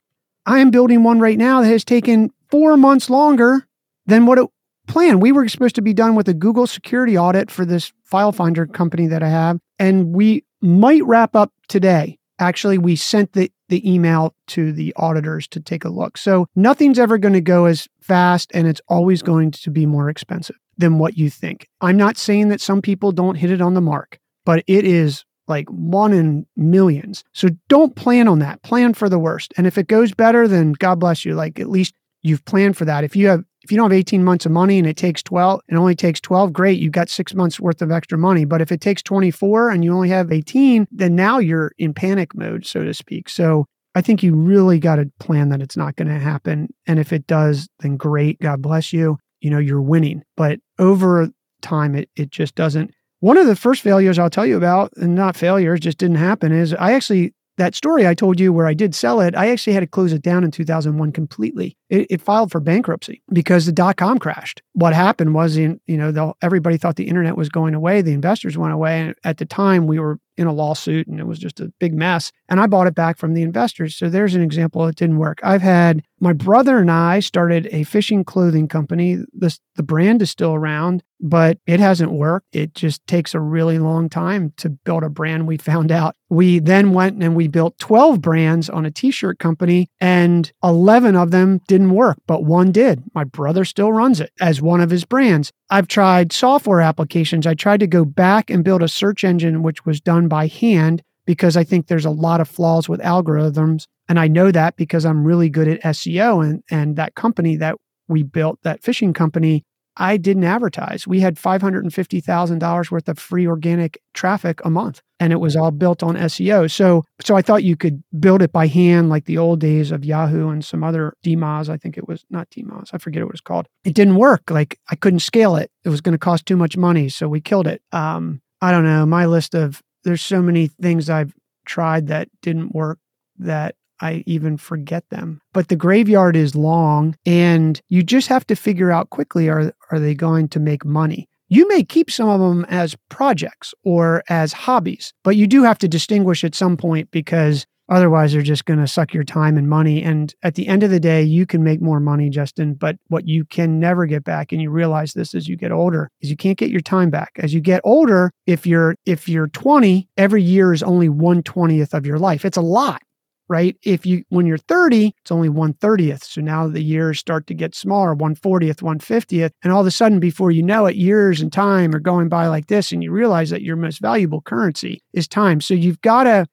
I 0.46 0.60
am 0.60 0.70
building 0.70 1.02
one 1.02 1.20
right 1.20 1.38
now 1.38 1.60
that 1.60 1.68
has 1.68 1.84
taken 1.84 2.30
four 2.50 2.76
months 2.76 3.10
longer 3.10 3.66
than 4.06 4.26
what 4.26 4.38
it 4.38 4.48
planned. 4.86 5.22
We 5.22 5.32
were 5.32 5.48
supposed 5.48 5.74
to 5.76 5.82
be 5.82 5.94
done 5.94 6.14
with 6.14 6.28
a 6.28 6.34
Google 6.34 6.66
security 6.66 7.16
audit 7.16 7.50
for 7.50 7.64
this 7.64 7.92
file 8.04 8.32
finder 8.32 8.66
company 8.66 9.06
that 9.08 9.22
I 9.22 9.28
have, 9.28 9.58
and 9.78 10.14
we 10.14 10.44
might 10.60 11.04
wrap 11.04 11.36
up 11.36 11.52
today. 11.68 12.18
Actually, 12.38 12.78
we 12.78 12.96
sent 12.96 13.32
the 13.32 13.52
the 13.68 13.88
email 13.90 14.34
to 14.48 14.72
the 14.72 14.92
auditors 14.96 15.46
to 15.46 15.60
take 15.60 15.84
a 15.84 15.88
look. 15.88 16.18
So 16.18 16.46
nothing's 16.56 16.98
ever 16.98 17.18
going 17.18 17.34
to 17.34 17.40
go 17.40 17.66
as 17.66 17.86
fast 18.10 18.50
and 18.52 18.66
it's 18.66 18.80
always 18.88 19.22
going 19.22 19.52
to 19.52 19.70
be 19.70 19.86
more 19.86 20.10
expensive 20.10 20.56
than 20.76 20.98
what 20.98 21.16
you 21.16 21.30
think. 21.30 21.68
I'm 21.80 21.96
not 21.96 22.16
saying 22.16 22.48
that 22.48 22.60
some 22.60 22.82
people 22.82 23.12
don't 23.12 23.36
hit 23.36 23.52
it 23.52 23.60
on 23.60 23.74
the 23.74 23.80
mark, 23.80 24.18
but 24.44 24.64
it 24.66 24.84
is 24.84 25.24
like 25.46 25.68
one 25.68 26.12
in 26.12 26.44
millions. 26.56 27.22
So 27.32 27.50
don't 27.68 27.94
plan 27.94 28.26
on 28.26 28.40
that. 28.40 28.64
Plan 28.64 28.94
for 28.94 29.08
the 29.08 29.18
worst. 29.18 29.54
And 29.56 29.64
if 29.64 29.78
it 29.78 29.86
goes 29.86 30.12
better, 30.12 30.48
then 30.48 30.72
God 30.72 30.98
bless 30.98 31.24
you. 31.24 31.34
Like 31.34 31.60
at 31.60 31.70
least 31.70 31.94
you've 32.22 32.44
planned 32.46 32.76
for 32.76 32.84
that. 32.84 33.04
If 33.04 33.14
you 33.14 33.28
have 33.28 33.44
if 33.62 33.70
you 33.70 33.76
don't 33.76 33.92
have 33.92 33.98
18 33.98 34.24
months 34.24 34.44
of 34.44 34.50
money 34.50 34.78
and 34.78 34.88
it 34.88 34.96
takes 34.96 35.22
12, 35.22 35.60
it 35.68 35.76
only 35.76 35.94
takes 35.94 36.20
12, 36.20 36.52
great, 36.52 36.80
you 36.80 36.90
got 36.90 37.08
six 37.10 37.32
months 37.32 37.60
worth 37.60 37.80
of 37.80 37.92
extra 37.92 38.18
money. 38.18 38.44
But 38.44 38.60
if 38.60 38.72
it 38.72 38.80
takes 38.80 39.02
24 39.02 39.70
and 39.70 39.84
you 39.84 39.94
only 39.94 40.08
have 40.08 40.32
18, 40.32 40.88
then 40.90 41.14
now 41.14 41.38
you're 41.38 41.72
in 41.78 41.94
panic 41.94 42.34
mode, 42.34 42.66
so 42.66 42.82
to 42.82 42.94
speak. 42.94 43.28
So 43.28 43.66
I 43.94 44.02
think 44.02 44.22
you 44.22 44.34
really 44.34 44.78
got 44.78 44.96
to 44.96 45.10
plan 45.18 45.48
that 45.48 45.62
it's 45.62 45.76
not 45.76 45.96
going 45.96 46.08
to 46.08 46.18
happen. 46.18 46.68
And 46.86 46.98
if 46.98 47.12
it 47.12 47.26
does, 47.26 47.68
then 47.80 47.96
great, 47.96 48.40
God 48.40 48.62
bless 48.62 48.92
you. 48.92 49.18
You 49.40 49.50
know, 49.50 49.58
you're 49.58 49.82
winning. 49.82 50.22
But 50.36 50.60
over 50.78 51.28
time, 51.62 51.94
it, 51.94 52.08
it 52.16 52.30
just 52.30 52.54
doesn't. 52.54 52.92
One 53.20 53.36
of 53.36 53.46
the 53.46 53.56
first 53.56 53.82
failures 53.82 54.18
I'll 54.18 54.30
tell 54.30 54.46
you 54.46 54.56
about, 54.56 54.92
and 54.96 55.14
not 55.14 55.36
failures, 55.36 55.80
just 55.80 55.98
didn't 55.98 56.16
happen, 56.16 56.52
is 56.52 56.72
I 56.74 56.92
actually 56.92 57.34
that 57.60 57.74
story 57.74 58.06
I 58.06 58.14
told 58.14 58.40
you 58.40 58.54
where 58.54 58.66
I 58.66 58.72
did 58.72 58.94
sell 58.94 59.20
it, 59.20 59.36
I 59.36 59.50
actually 59.50 59.74
had 59.74 59.80
to 59.80 59.86
close 59.86 60.14
it 60.14 60.22
down 60.22 60.44
in 60.44 60.50
2001 60.50 61.12
completely. 61.12 61.76
It, 61.90 62.06
it 62.08 62.22
filed 62.22 62.50
for 62.50 62.58
bankruptcy 62.58 63.22
because 63.32 63.66
the 63.66 63.72
dot 63.72 63.98
com 63.98 64.18
crashed. 64.18 64.62
What 64.72 64.94
happened 64.94 65.34
was, 65.34 65.58
in, 65.58 65.78
you 65.86 65.98
know, 65.98 66.10
the, 66.10 66.32
everybody 66.40 66.78
thought 66.78 66.96
the 66.96 67.08
internet 67.08 67.36
was 67.36 67.50
going 67.50 67.74
away. 67.74 68.00
The 68.00 68.12
investors 68.12 68.56
went 68.56 68.72
away. 68.72 69.00
And 69.00 69.14
at 69.24 69.36
the 69.36 69.44
time, 69.44 69.86
we 69.86 69.98
were 69.98 70.18
in 70.40 70.46
a 70.46 70.52
lawsuit 70.52 71.06
and 71.06 71.20
it 71.20 71.26
was 71.26 71.38
just 71.38 71.60
a 71.60 71.72
big 71.78 71.94
mess. 71.94 72.32
And 72.48 72.58
I 72.58 72.66
bought 72.66 72.86
it 72.86 72.94
back 72.94 73.18
from 73.18 73.34
the 73.34 73.42
investors. 73.42 73.94
So 73.94 74.08
there's 74.08 74.34
an 74.34 74.42
example 74.42 74.86
it 74.86 74.96
didn't 74.96 75.18
work. 75.18 75.38
I've 75.42 75.62
had 75.62 76.02
my 76.18 76.32
brother 76.32 76.78
and 76.78 76.90
I 76.90 77.20
started 77.20 77.68
a 77.70 77.84
fishing 77.84 78.24
clothing 78.24 78.68
company. 78.68 79.18
The 79.32 79.82
brand 79.82 80.20
is 80.22 80.30
still 80.30 80.54
around, 80.54 81.02
but 81.20 81.58
it 81.66 81.80
hasn't 81.80 82.12
worked. 82.12 82.54
It 82.54 82.74
just 82.74 83.06
takes 83.06 83.34
a 83.34 83.40
really 83.40 83.78
long 83.78 84.08
time 84.08 84.52
to 84.58 84.70
build 84.70 85.02
a 85.02 85.08
brand. 85.08 85.46
We 85.46 85.56
found 85.56 85.90
out. 85.92 86.16
We 86.28 86.58
then 86.58 86.92
went 86.92 87.22
and 87.22 87.34
we 87.34 87.48
built 87.48 87.78
12 87.78 88.20
brands 88.20 88.68
on 88.68 88.86
a 88.86 88.90
t 88.90 89.10
shirt 89.10 89.38
company, 89.38 89.88
and 90.00 90.52
11 90.62 91.16
of 91.16 91.30
them 91.30 91.60
didn't 91.66 91.90
work, 91.90 92.18
but 92.26 92.44
one 92.44 92.70
did. 92.70 93.02
My 93.14 93.24
brother 93.24 93.64
still 93.64 93.92
runs 93.92 94.20
it 94.20 94.30
as 94.40 94.62
one 94.62 94.80
of 94.80 94.90
his 94.90 95.04
brands. 95.04 95.52
I've 95.70 95.88
tried 95.88 96.32
software 96.32 96.80
applications. 96.80 97.46
I 97.46 97.54
tried 97.54 97.80
to 97.80 97.86
go 97.86 98.04
back 98.04 98.50
and 98.50 98.64
build 98.64 98.82
a 98.82 98.88
search 98.88 99.22
engine, 99.22 99.62
which 99.62 99.86
was 99.86 100.00
done 100.00 100.26
by 100.26 100.48
hand 100.48 101.02
because 101.26 101.56
I 101.56 101.62
think 101.62 101.86
there's 101.86 102.04
a 102.04 102.10
lot 102.10 102.40
of 102.40 102.48
flaws 102.48 102.88
with 102.88 103.00
algorithms. 103.00 103.84
And 104.08 104.18
I 104.18 104.26
know 104.26 104.50
that 104.50 104.74
because 104.76 105.06
I'm 105.06 105.24
really 105.24 105.48
good 105.48 105.68
at 105.68 105.82
SEO 105.82 106.44
and, 106.44 106.62
and 106.70 106.96
that 106.96 107.14
company 107.14 107.56
that 107.56 107.76
we 108.08 108.24
built, 108.24 108.58
that 108.64 108.82
fishing 108.82 109.12
company, 109.12 109.62
I 110.00 110.16
didn't 110.16 110.44
advertise. 110.44 111.06
We 111.06 111.20
had 111.20 111.36
$550,000 111.36 112.90
worth 112.90 113.08
of 113.08 113.18
free 113.18 113.46
organic 113.46 114.00
traffic 114.14 114.60
a 114.64 114.70
month 114.70 115.02
and 115.20 115.30
it 115.30 115.36
was 115.36 115.54
all 115.54 115.70
built 115.70 116.02
on 116.02 116.16
SEO. 116.16 116.70
So 116.70 117.04
so 117.22 117.36
I 117.36 117.42
thought 117.42 117.62
you 117.62 117.76
could 117.76 118.02
build 118.18 118.40
it 118.40 118.50
by 118.50 118.66
hand 118.66 119.10
like 119.10 119.26
the 119.26 119.36
old 119.36 119.60
days 119.60 119.92
of 119.92 120.02
Yahoo 120.04 120.48
and 120.48 120.64
some 120.64 120.82
other 120.82 121.12
DMOZ. 121.22 121.68
I 121.68 121.76
think 121.76 121.98
it 121.98 122.08
was 122.08 122.24
not 122.30 122.48
DMOZ. 122.48 122.88
I 122.94 122.98
forget 122.98 123.22
what 123.22 123.28
it 123.28 123.34
was 123.34 123.42
called. 123.42 123.68
It 123.84 123.94
didn't 123.94 124.16
work. 124.16 124.50
Like 124.50 124.78
I 124.90 124.96
couldn't 124.96 125.20
scale 125.20 125.54
it. 125.56 125.70
It 125.84 125.90
was 125.90 126.00
going 126.00 126.14
to 126.14 126.18
cost 126.18 126.46
too 126.46 126.56
much 126.56 126.78
money, 126.78 127.10
so 127.10 127.28
we 127.28 127.42
killed 127.42 127.66
it. 127.66 127.82
Um 127.92 128.40
I 128.62 128.72
don't 128.72 128.84
know. 128.84 129.04
My 129.04 129.26
list 129.26 129.54
of 129.54 129.82
there's 130.04 130.22
so 130.22 130.40
many 130.40 130.66
things 130.66 131.10
I've 131.10 131.34
tried 131.66 132.06
that 132.06 132.28
didn't 132.40 132.74
work 132.74 132.98
that 133.38 133.74
I 134.00 134.24
even 134.26 134.56
forget 134.56 135.04
them. 135.10 135.40
But 135.52 135.68
the 135.68 135.76
graveyard 135.76 136.36
is 136.36 136.54
long 136.54 137.16
and 137.26 137.80
you 137.88 138.02
just 138.02 138.28
have 138.28 138.46
to 138.48 138.56
figure 138.56 138.90
out 138.90 139.10
quickly 139.10 139.48
are 139.48 139.72
are 139.90 139.98
they 139.98 140.14
going 140.14 140.48
to 140.48 140.60
make 140.60 140.84
money? 140.84 141.28
You 141.48 141.66
may 141.68 141.82
keep 141.82 142.10
some 142.10 142.28
of 142.28 142.40
them 142.40 142.64
as 142.68 142.96
projects 143.08 143.74
or 143.84 144.22
as 144.28 144.52
hobbies, 144.52 145.12
but 145.24 145.36
you 145.36 145.46
do 145.48 145.64
have 145.64 145.78
to 145.78 145.88
distinguish 145.88 146.44
at 146.44 146.54
some 146.54 146.76
point 146.76 147.10
because 147.10 147.66
otherwise 147.88 148.32
they're 148.32 148.40
just 148.40 148.66
going 148.66 148.78
to 148.78 148.86
suck 148.86 149.12
your 149.12 149.24
time 149.24 149.58
and 149.58 149.68
money 149.68 150.00
and 150.00 150.32
at 150.44 150.54
the 150.54 150.68
end 150.68 150.84
of 150.84 150.90
the 150.90 151.00
day 151.00 151.24
you 151.24 151.44
can 151.44 151.64
make 151.64 151.82
more 151.82 151.98
money 151.98 152.30
Justin, 152.30 152.74
but 152.74 152.96
what 153.08 153.26
you 153.26 153.44
can 153.44 153.80
never 153.80 154.06
get 154.06 154.22
back 154.22 154.52
and 154.52 154.62
you 154.62 154.70
realize 154.70 155.12
this 155.12 155.34
as 155.34 155.48
you 155.48 155.56
get 155.56 155.72
older 155.72 156.08
is 156.20 156.30
you 156.30 156.36
can't 156.36 156.56
get 156.56 156.70
your 156.70 156.80
time 156.80 157.10
back. 157.10 157.32
As 157.36 157.52
you 157.52 157.60
get 157.60 157.80
older, 157.82 158.30
if 158.46 158.64
you're 158.64 158.94
if 159.04 159.28
you're 159.28 159.48
20, 159.48 160.08
every 160.16 160.42
year 160.44 160.72
is 160.72 160.84
only 160.84 161.08
1/20th 161.08 161.92
of 161.92 162.06
your 162.06 162.20
life. 162.20 162.44
It's 162.44 162.56
a 162.56 162.62
lot 162.62 163.02
right? 163.50 163.76
If 163.82 164.06
you, 164.06 164.22
when 164.28 164.46
you're 164.46 164.56
30, 164.56 165.12
it's 165.20 165.32
only 165.32 165.48
130th. 165.48 166.22
So 166.22 166.40
now 166.40 166.68
the 166.68 166.82
years 166.82 167.18
start 167.18 167.48
to 167.48 167.54
get 167.54 167.74
smaller, 167.74 168.14
140th, 168.14 168.76
150th. 168.76 169.50
And 169.64 169.72
all 169.72 169.80
of 169.80 169.88
a 169.88 169.90
sudden, 169.90 170.20
before 170.20 170.52
you 170.52 170.62
know 170.62 170.86
it, 170.86 170.94
years 170.94 171.40
and 171.40 171.52
time 171.52 171.92
are 171.92 172.00
going 172.00 172.28
by 172.28 172.46
like 172.46 172.68
this. 172.68 172.92
And 172.92 173.02
you 173.02 173.10
realize 173.10 173.50
that 173.50 173.62
your 173.62 173.74
most 173.74 174.00
valuable 174.00 174.40
currency 174.40 175.02
is 175.12 175.26
time. 175.26 175.60
So 175.60 175.74
you've 175.74 176.00
got 176.00 176.24
to, 176.24 176.46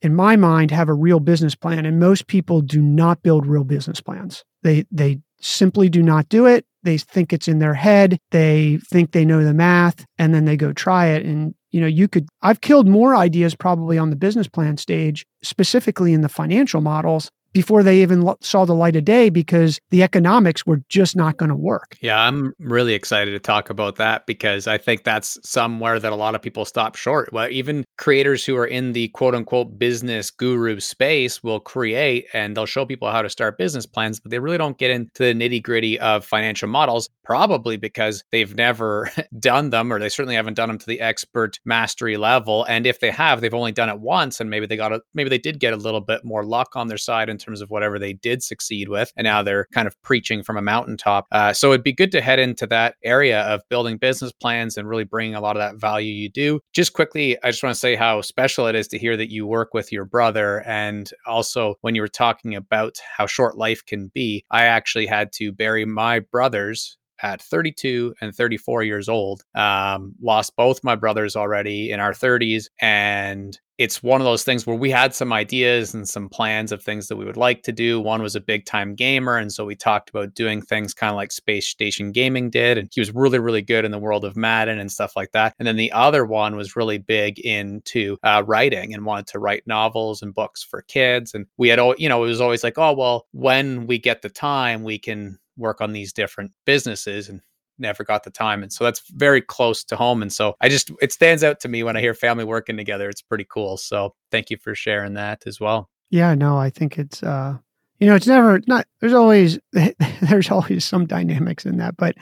in 0.00 0.16
my 0.16 0.36
mind, 0.36 0.70
have 0.70 0.88
a 0.88 0.94
real 0.94 1.20
business 1.20 1.54
plan. 1.54 1.84
And 1.84 2.00
most 2.00 2.28
people 2.28 2.62
do 2.62 2.80
not 2.80 3.22
build 3.22 3.46
real 3.46 3.64
business 3.64 4.00
plans. 4.00 4.42
They, 4.62 4.86
they 4.90 5.20
simply 5.42 5.90
do 5.90 6.02
not 6.02 6.30
do 6.30 6.46
it. 6.46 6.64
They 6.82 6.96
think 6.96 7.34
it's 7.34 7.48
in 7.48 7.58
their 7.58 7.74
head. 7.74 8.18
They 8.30 8.78
think 8.90 9.12
they 9.12 9.26
know 9.26 9.44
the 9.44 9.52
math 9.52 10.06
and 10.18 10.32
then 10.32 10.46
they 10.46 10.56
go 10.56 10.72
try 10.72 11.08
it. 11.08 11.26
And 11.26 11.54
you 11.70 11.80
know 11.80 11.86
you 11.86 12.08
could 12.08 12.28
i've 12.42 12.60
killed 12.60 12.88
more 12.88 13.14
ideas 13.14 13.54
probably 13.54 13.98
on 13.98 14.10
the 14.10 14.16
business 14.16 14.48
plan 14.48 14.76
stage 14.76 15.26
specifically 15.42 16.12
in 16.12 16.20
the 16.20 16.28
financial 16.28 16.80
models 16.80 17.30
before 17.52 17.82
they 17.82 18.02
even 18.02 18.32
saw 18.40 18.64
the 18.64 18.74
light 18.74 18.96
of 18.96 19.04
day 19.04 19.30
because 19.30 19.80
the 19.90 20.02
economics 20.02 20.66
were 20.66 20.82
just 20.88 21.16
not 21.16 21.36
going 21.36 21.48
to 21.48 21.56
work. 21.56 21.96
Yeah, 22.00 22.20
I'm 22.20 22.52
really 22.58 22.94
excited 22.94 23.32
to 23.32 23.38
talk 23.38 23.70
about 23.70 23.96
that 23.96 24.26
because 24.26 24.66
I 24.66 24.78
think 24.78 25.04
that's 25.04 25.38
somewhere 25.42 25.98
that 25.98 26.12
a 26.12 26.16
lot 26.16 26.34
of 26.34 26.42
people 26.42 26.64
stop 26.64 26.96
short. 26.96 27.32
Well, 27.32 27.48
even 27.50 27.84
creators 27.96 28.44
who 28.44 28.56
are 28.56 28.66
in 28.66 28.92
the 28.92 29.08
quote 29.08 29.34
unquote 29.34 29.78
business 29.78 30.30
guru 30.30 30.80
space 30.80 31.42
will 31.42 31.60
create 31.60 32.26
and 32.32 32.56
they'll 32.56 32.66
show 32.66 32.84
people 32.84 33.10
how 33.10 33.22
to 33.22 33.30
start 33.30 33.58
business 33.58 33.86
plans, 33.86 34.20
but 34.20 34.30
they 34.30 34.38
really 34.38 34.58
don't 34.58 34.78
get 34.78 34.90
into 34.90 35.10
the 35.18 35.34
nitty 35.34 35.62
gritty 35.62 35.98
of 36.00 36.24
financial 36.24 36.68
models, 36.68 37.08
probably 37.24 37.76
because 37.76 38.22
they've 38.30 38.54
never 38.54 39.10
done 39.38 39.70
them 39.70 39.92
or 39.92 39.98
they 39.98 40.08
certainly 40.08 40.34
haven't 40.34 40.54
done 40.54 40.68
them 40.68 40.78
to 40.78 40.86
the 40.86 41.00
expert 41.00 41.58
mastery 41.64 42.16
level. 42.16 42.64
And 42.64 42.86
if 42.86 43.00
they 43.00 43.10
have, 43.10 43.40
they've 43.40 43.54
only 43.54 43.72
done 43.72 43.88
it 43.88 44.00
once 44.00 44.40
and 44.40 44.50
maybe 44.50 44.66
they 44.66 44.76
got 44.76 44.92
a, 44.92 45.00
maybe 45.14 45.30
they 45.30 45.38
did 45.38 45.60
get 45.60 45.72
a 45.72 45.76
little 45.76 46.00
bit 46.00 46.24
more 46.24 46.44
luck 46.44 46.76
on 46.76 46.88
their 46.88 46.98
side 46.98 47.28
in 47.38 47.44
terms 47.44 47.60
of 47.60 47.70
whatever 47.70 47.98
they 47.98 48.12
did 48.12 48.42
succeed 48.42 48.88
with. 48.88 49.12
And 49.16 49.24
now 49.24 49.42
they're 49.42 49.66
kind 49.72 49.86
of 49.86 50.00
preaching 50.02 50.42
from 50.42 50.56
a 50.56 50.62
mountaintop. 50.62 51.26
Uh, 51.30 51.52
so 51.52 51.72
it'd 51.72 51.84
be 51.84 51.92
good 51.92 52.12
to 52.12 52.20
head 52.20 52.38
into 52.38 52.66
that 52.66 52.96
area 53.04 53.42
of 53.42 53.62
building 53.68 53.96
business 53.96 54.32
plans 54.32 54.76
and 54.76 54.88
really 54.88 55.04
bringing 55.04 55.34
a 55.34 55.40
lot 55.40 55.56
of 55.56 55.60
that 55.60 55.80
value 55.80 56.12
you 56.12 56.28
do. 56.28 56.60
Just 56.72 56.92
quickly, 56.92 57.36
I 57.42 57.50
just 57.50 57.62
want 57.62 57.74
to 57.74 57.78
say 57.78 57.94
how 57.94 58.20
special 58.22 58.66
it 58.66 58.74
is 58.74 58.88
to 58.88 58.98
hear 58.98 59.16
that 59.16 59.30
you 59.30 59.46
work 59.46 59.72
with 59.72 59.92
your 59.92 60.04
brother. 60.04 60.62
And 60.66 61.10
also, 61.26 61.76
when 61.82 61.94
you 61.94 62.00
were 62.00 62.08
talking 62.08 62.54
about 62.54 62.98
how 63.16 63.26
short 63.26 63.56
life 63.56 63.84
can 63.86 64.10
be, 64.12 64.44
I 64.50 64.64
actually 64.64 65.06
had 65.06 65.32
to 65.34 65.52
bury 65.52 65.84
my 65.84 66.20
brothers 66.20 66.98
at 67.22 67.42
32 67.42 68.14
and 68.20 68.34
34 68.34 68.82
years 68.82 69.08
old. 69.08 69.42
Um, 69.54 70.14
lost 70.20 70.56
both 70.56 70.84
my 70.84 70.94
brothers 70.94 71.36
already 71.36 71.90
in 71.90 72.00
our 72.00 72.12
30s. 72.12 72.66
And 72.80 73.58
it's 73.78 74.02
one 74.02 74.20
of 74.20 74.24
those 74.24 74.42
things 74.42 74.66
where 74.66 74.76
we 74.76 74.90
had 74.90 75.14
some 75.14 75.32
ideas 75.32 75.94
and 75.94 76.08
some 76.08 76.28
plans 76.28 76.72
of 76.72 76.82
things 76.82 77.06
that 77.06 77.16
we 77.16 77.24
would 77.24 77.36
like 77.36 77.62
to 77.62 77.70
do. 77.70 78.00
One 78.00 78.20
was 78.20 78.34
a 78.34 78.40
big 78.40 78.64
time 78.64 78.96
gamer. 78.96 79.36
And 79.36 79.52
so 79.52 79.64
we 79.64 79.76
talked 79.76 80.10
about 80.10 80.34
doing 80.34 80.60
things 80.60 80.92
kind 80.92 81.10
of 81.10 81.16
like 81.16 81.30
Space 81.30 81.68
Station 81.68 82.10
Gaming 82.10 82.50
did. 82.50 82.76
And 82.76 82.90
he 82.92 83.00
was 83.00 83.14
really, 83.14 83.38
really 83.38 83.62
good 83.62 83.84
in 83.84 83.92
the 83.92 83.98
world 83.98 84.24
of 84.24 84.36
Madden 84.36 84.80
and 84.80 84.90
stuff 84.90 85.14
like 85.14 85.30
that. 85.30 85.54
And 85.60 85.68
then 85.68 85.76
the 85.76 85.92
other 85.92 86.24
one 86.24 86.56
was 86.56 86.74
really 86.74 86.98
big 86.98 87.38
into 87.38 88.16
uh, 88.24 88.42
writing 88.44 88.92
and 88.92 89.04
wanted 89.04 89.28
to 89.28 89.38
write 89.38 89.62
novels 89.64 90.22
and 90.22 90.34
books 90.34 90.64
for 90.64 90.82
kids. 90.82 91.32
And 91.32 91.46
we 91.56 91.68
had, 91.68 91.78
all, 91.78 91.94
you 91.98 92.08
know, 92.08 92.24
it 92.24 92.28
was 92.28 92.40
always 92.40 92.64
like, 92.64 92.78
oh, 92.78 92.94
well, 92.94 93.26
when 93.30 93.86
we 93.86 93.98
get 93.98 94.22
the 94.22 94.28
time, 94.28 94.82
we 94.82 94.98
can 94.98 95.38
work 95.58 95.80
on 95.82 95.92
these 95.92 96.12
different 96.12 96.52
businesses. 96.64 97.28
And 97.28 97.42
never 97.78 98.04
got 98.04 98.24
the 98.24 98.30
time. 98.30 98.62
And 98.62 98.72
so 98.72 98.84
that's 98.84 99.02
very 99.10 99.40
close 99.40 99.84
to 99.84 99.96
home. 99.96 100.22
And 100.22 100.32
so 100.32 100.54
I 100.60 100.68
just, 100.68 100.90
it 101.00 101.12
stands 101.12 101.44
out 101.44 101.60
to 101.60 101.68
me 101.68 101.82
when 101.82 101.96
I 101.96 102.00
hear 102.00 102.14
family 102.14 102.44
working 102.44 102.76
together. 102.76 103.08
It's 103.08 103.22
pretty 103.22 103.46
cool. 103.48 103.76
So 103.76 104.14
thank 104.30 104.50
you 104.50 104.56
for 104.58 104.74
sharing 104.74 105.14
that 105.14 105.46
as 105.46 105.60
well. 105.60 105.88
Yeah, 106.10 106.34
no, 106.34 106.56
I 106.56 106.70
think 106.70 106.98
it's, 106.98 107.22
uh, 107.22 107.56
you 107.98 108.06
know, 108.06 108.14
it's 108.14 108.26
never 108.26 108.60
not, 108.66 108.86
there's 109.00 109.12
always, 109.12 109.58
there's 110.20 110.50
always 110.50 110.84
some 110.84 111.06
dynamics 111.06 111.66
in 111.66 111.78
that, 111.78 111.96
but 111.96 112.16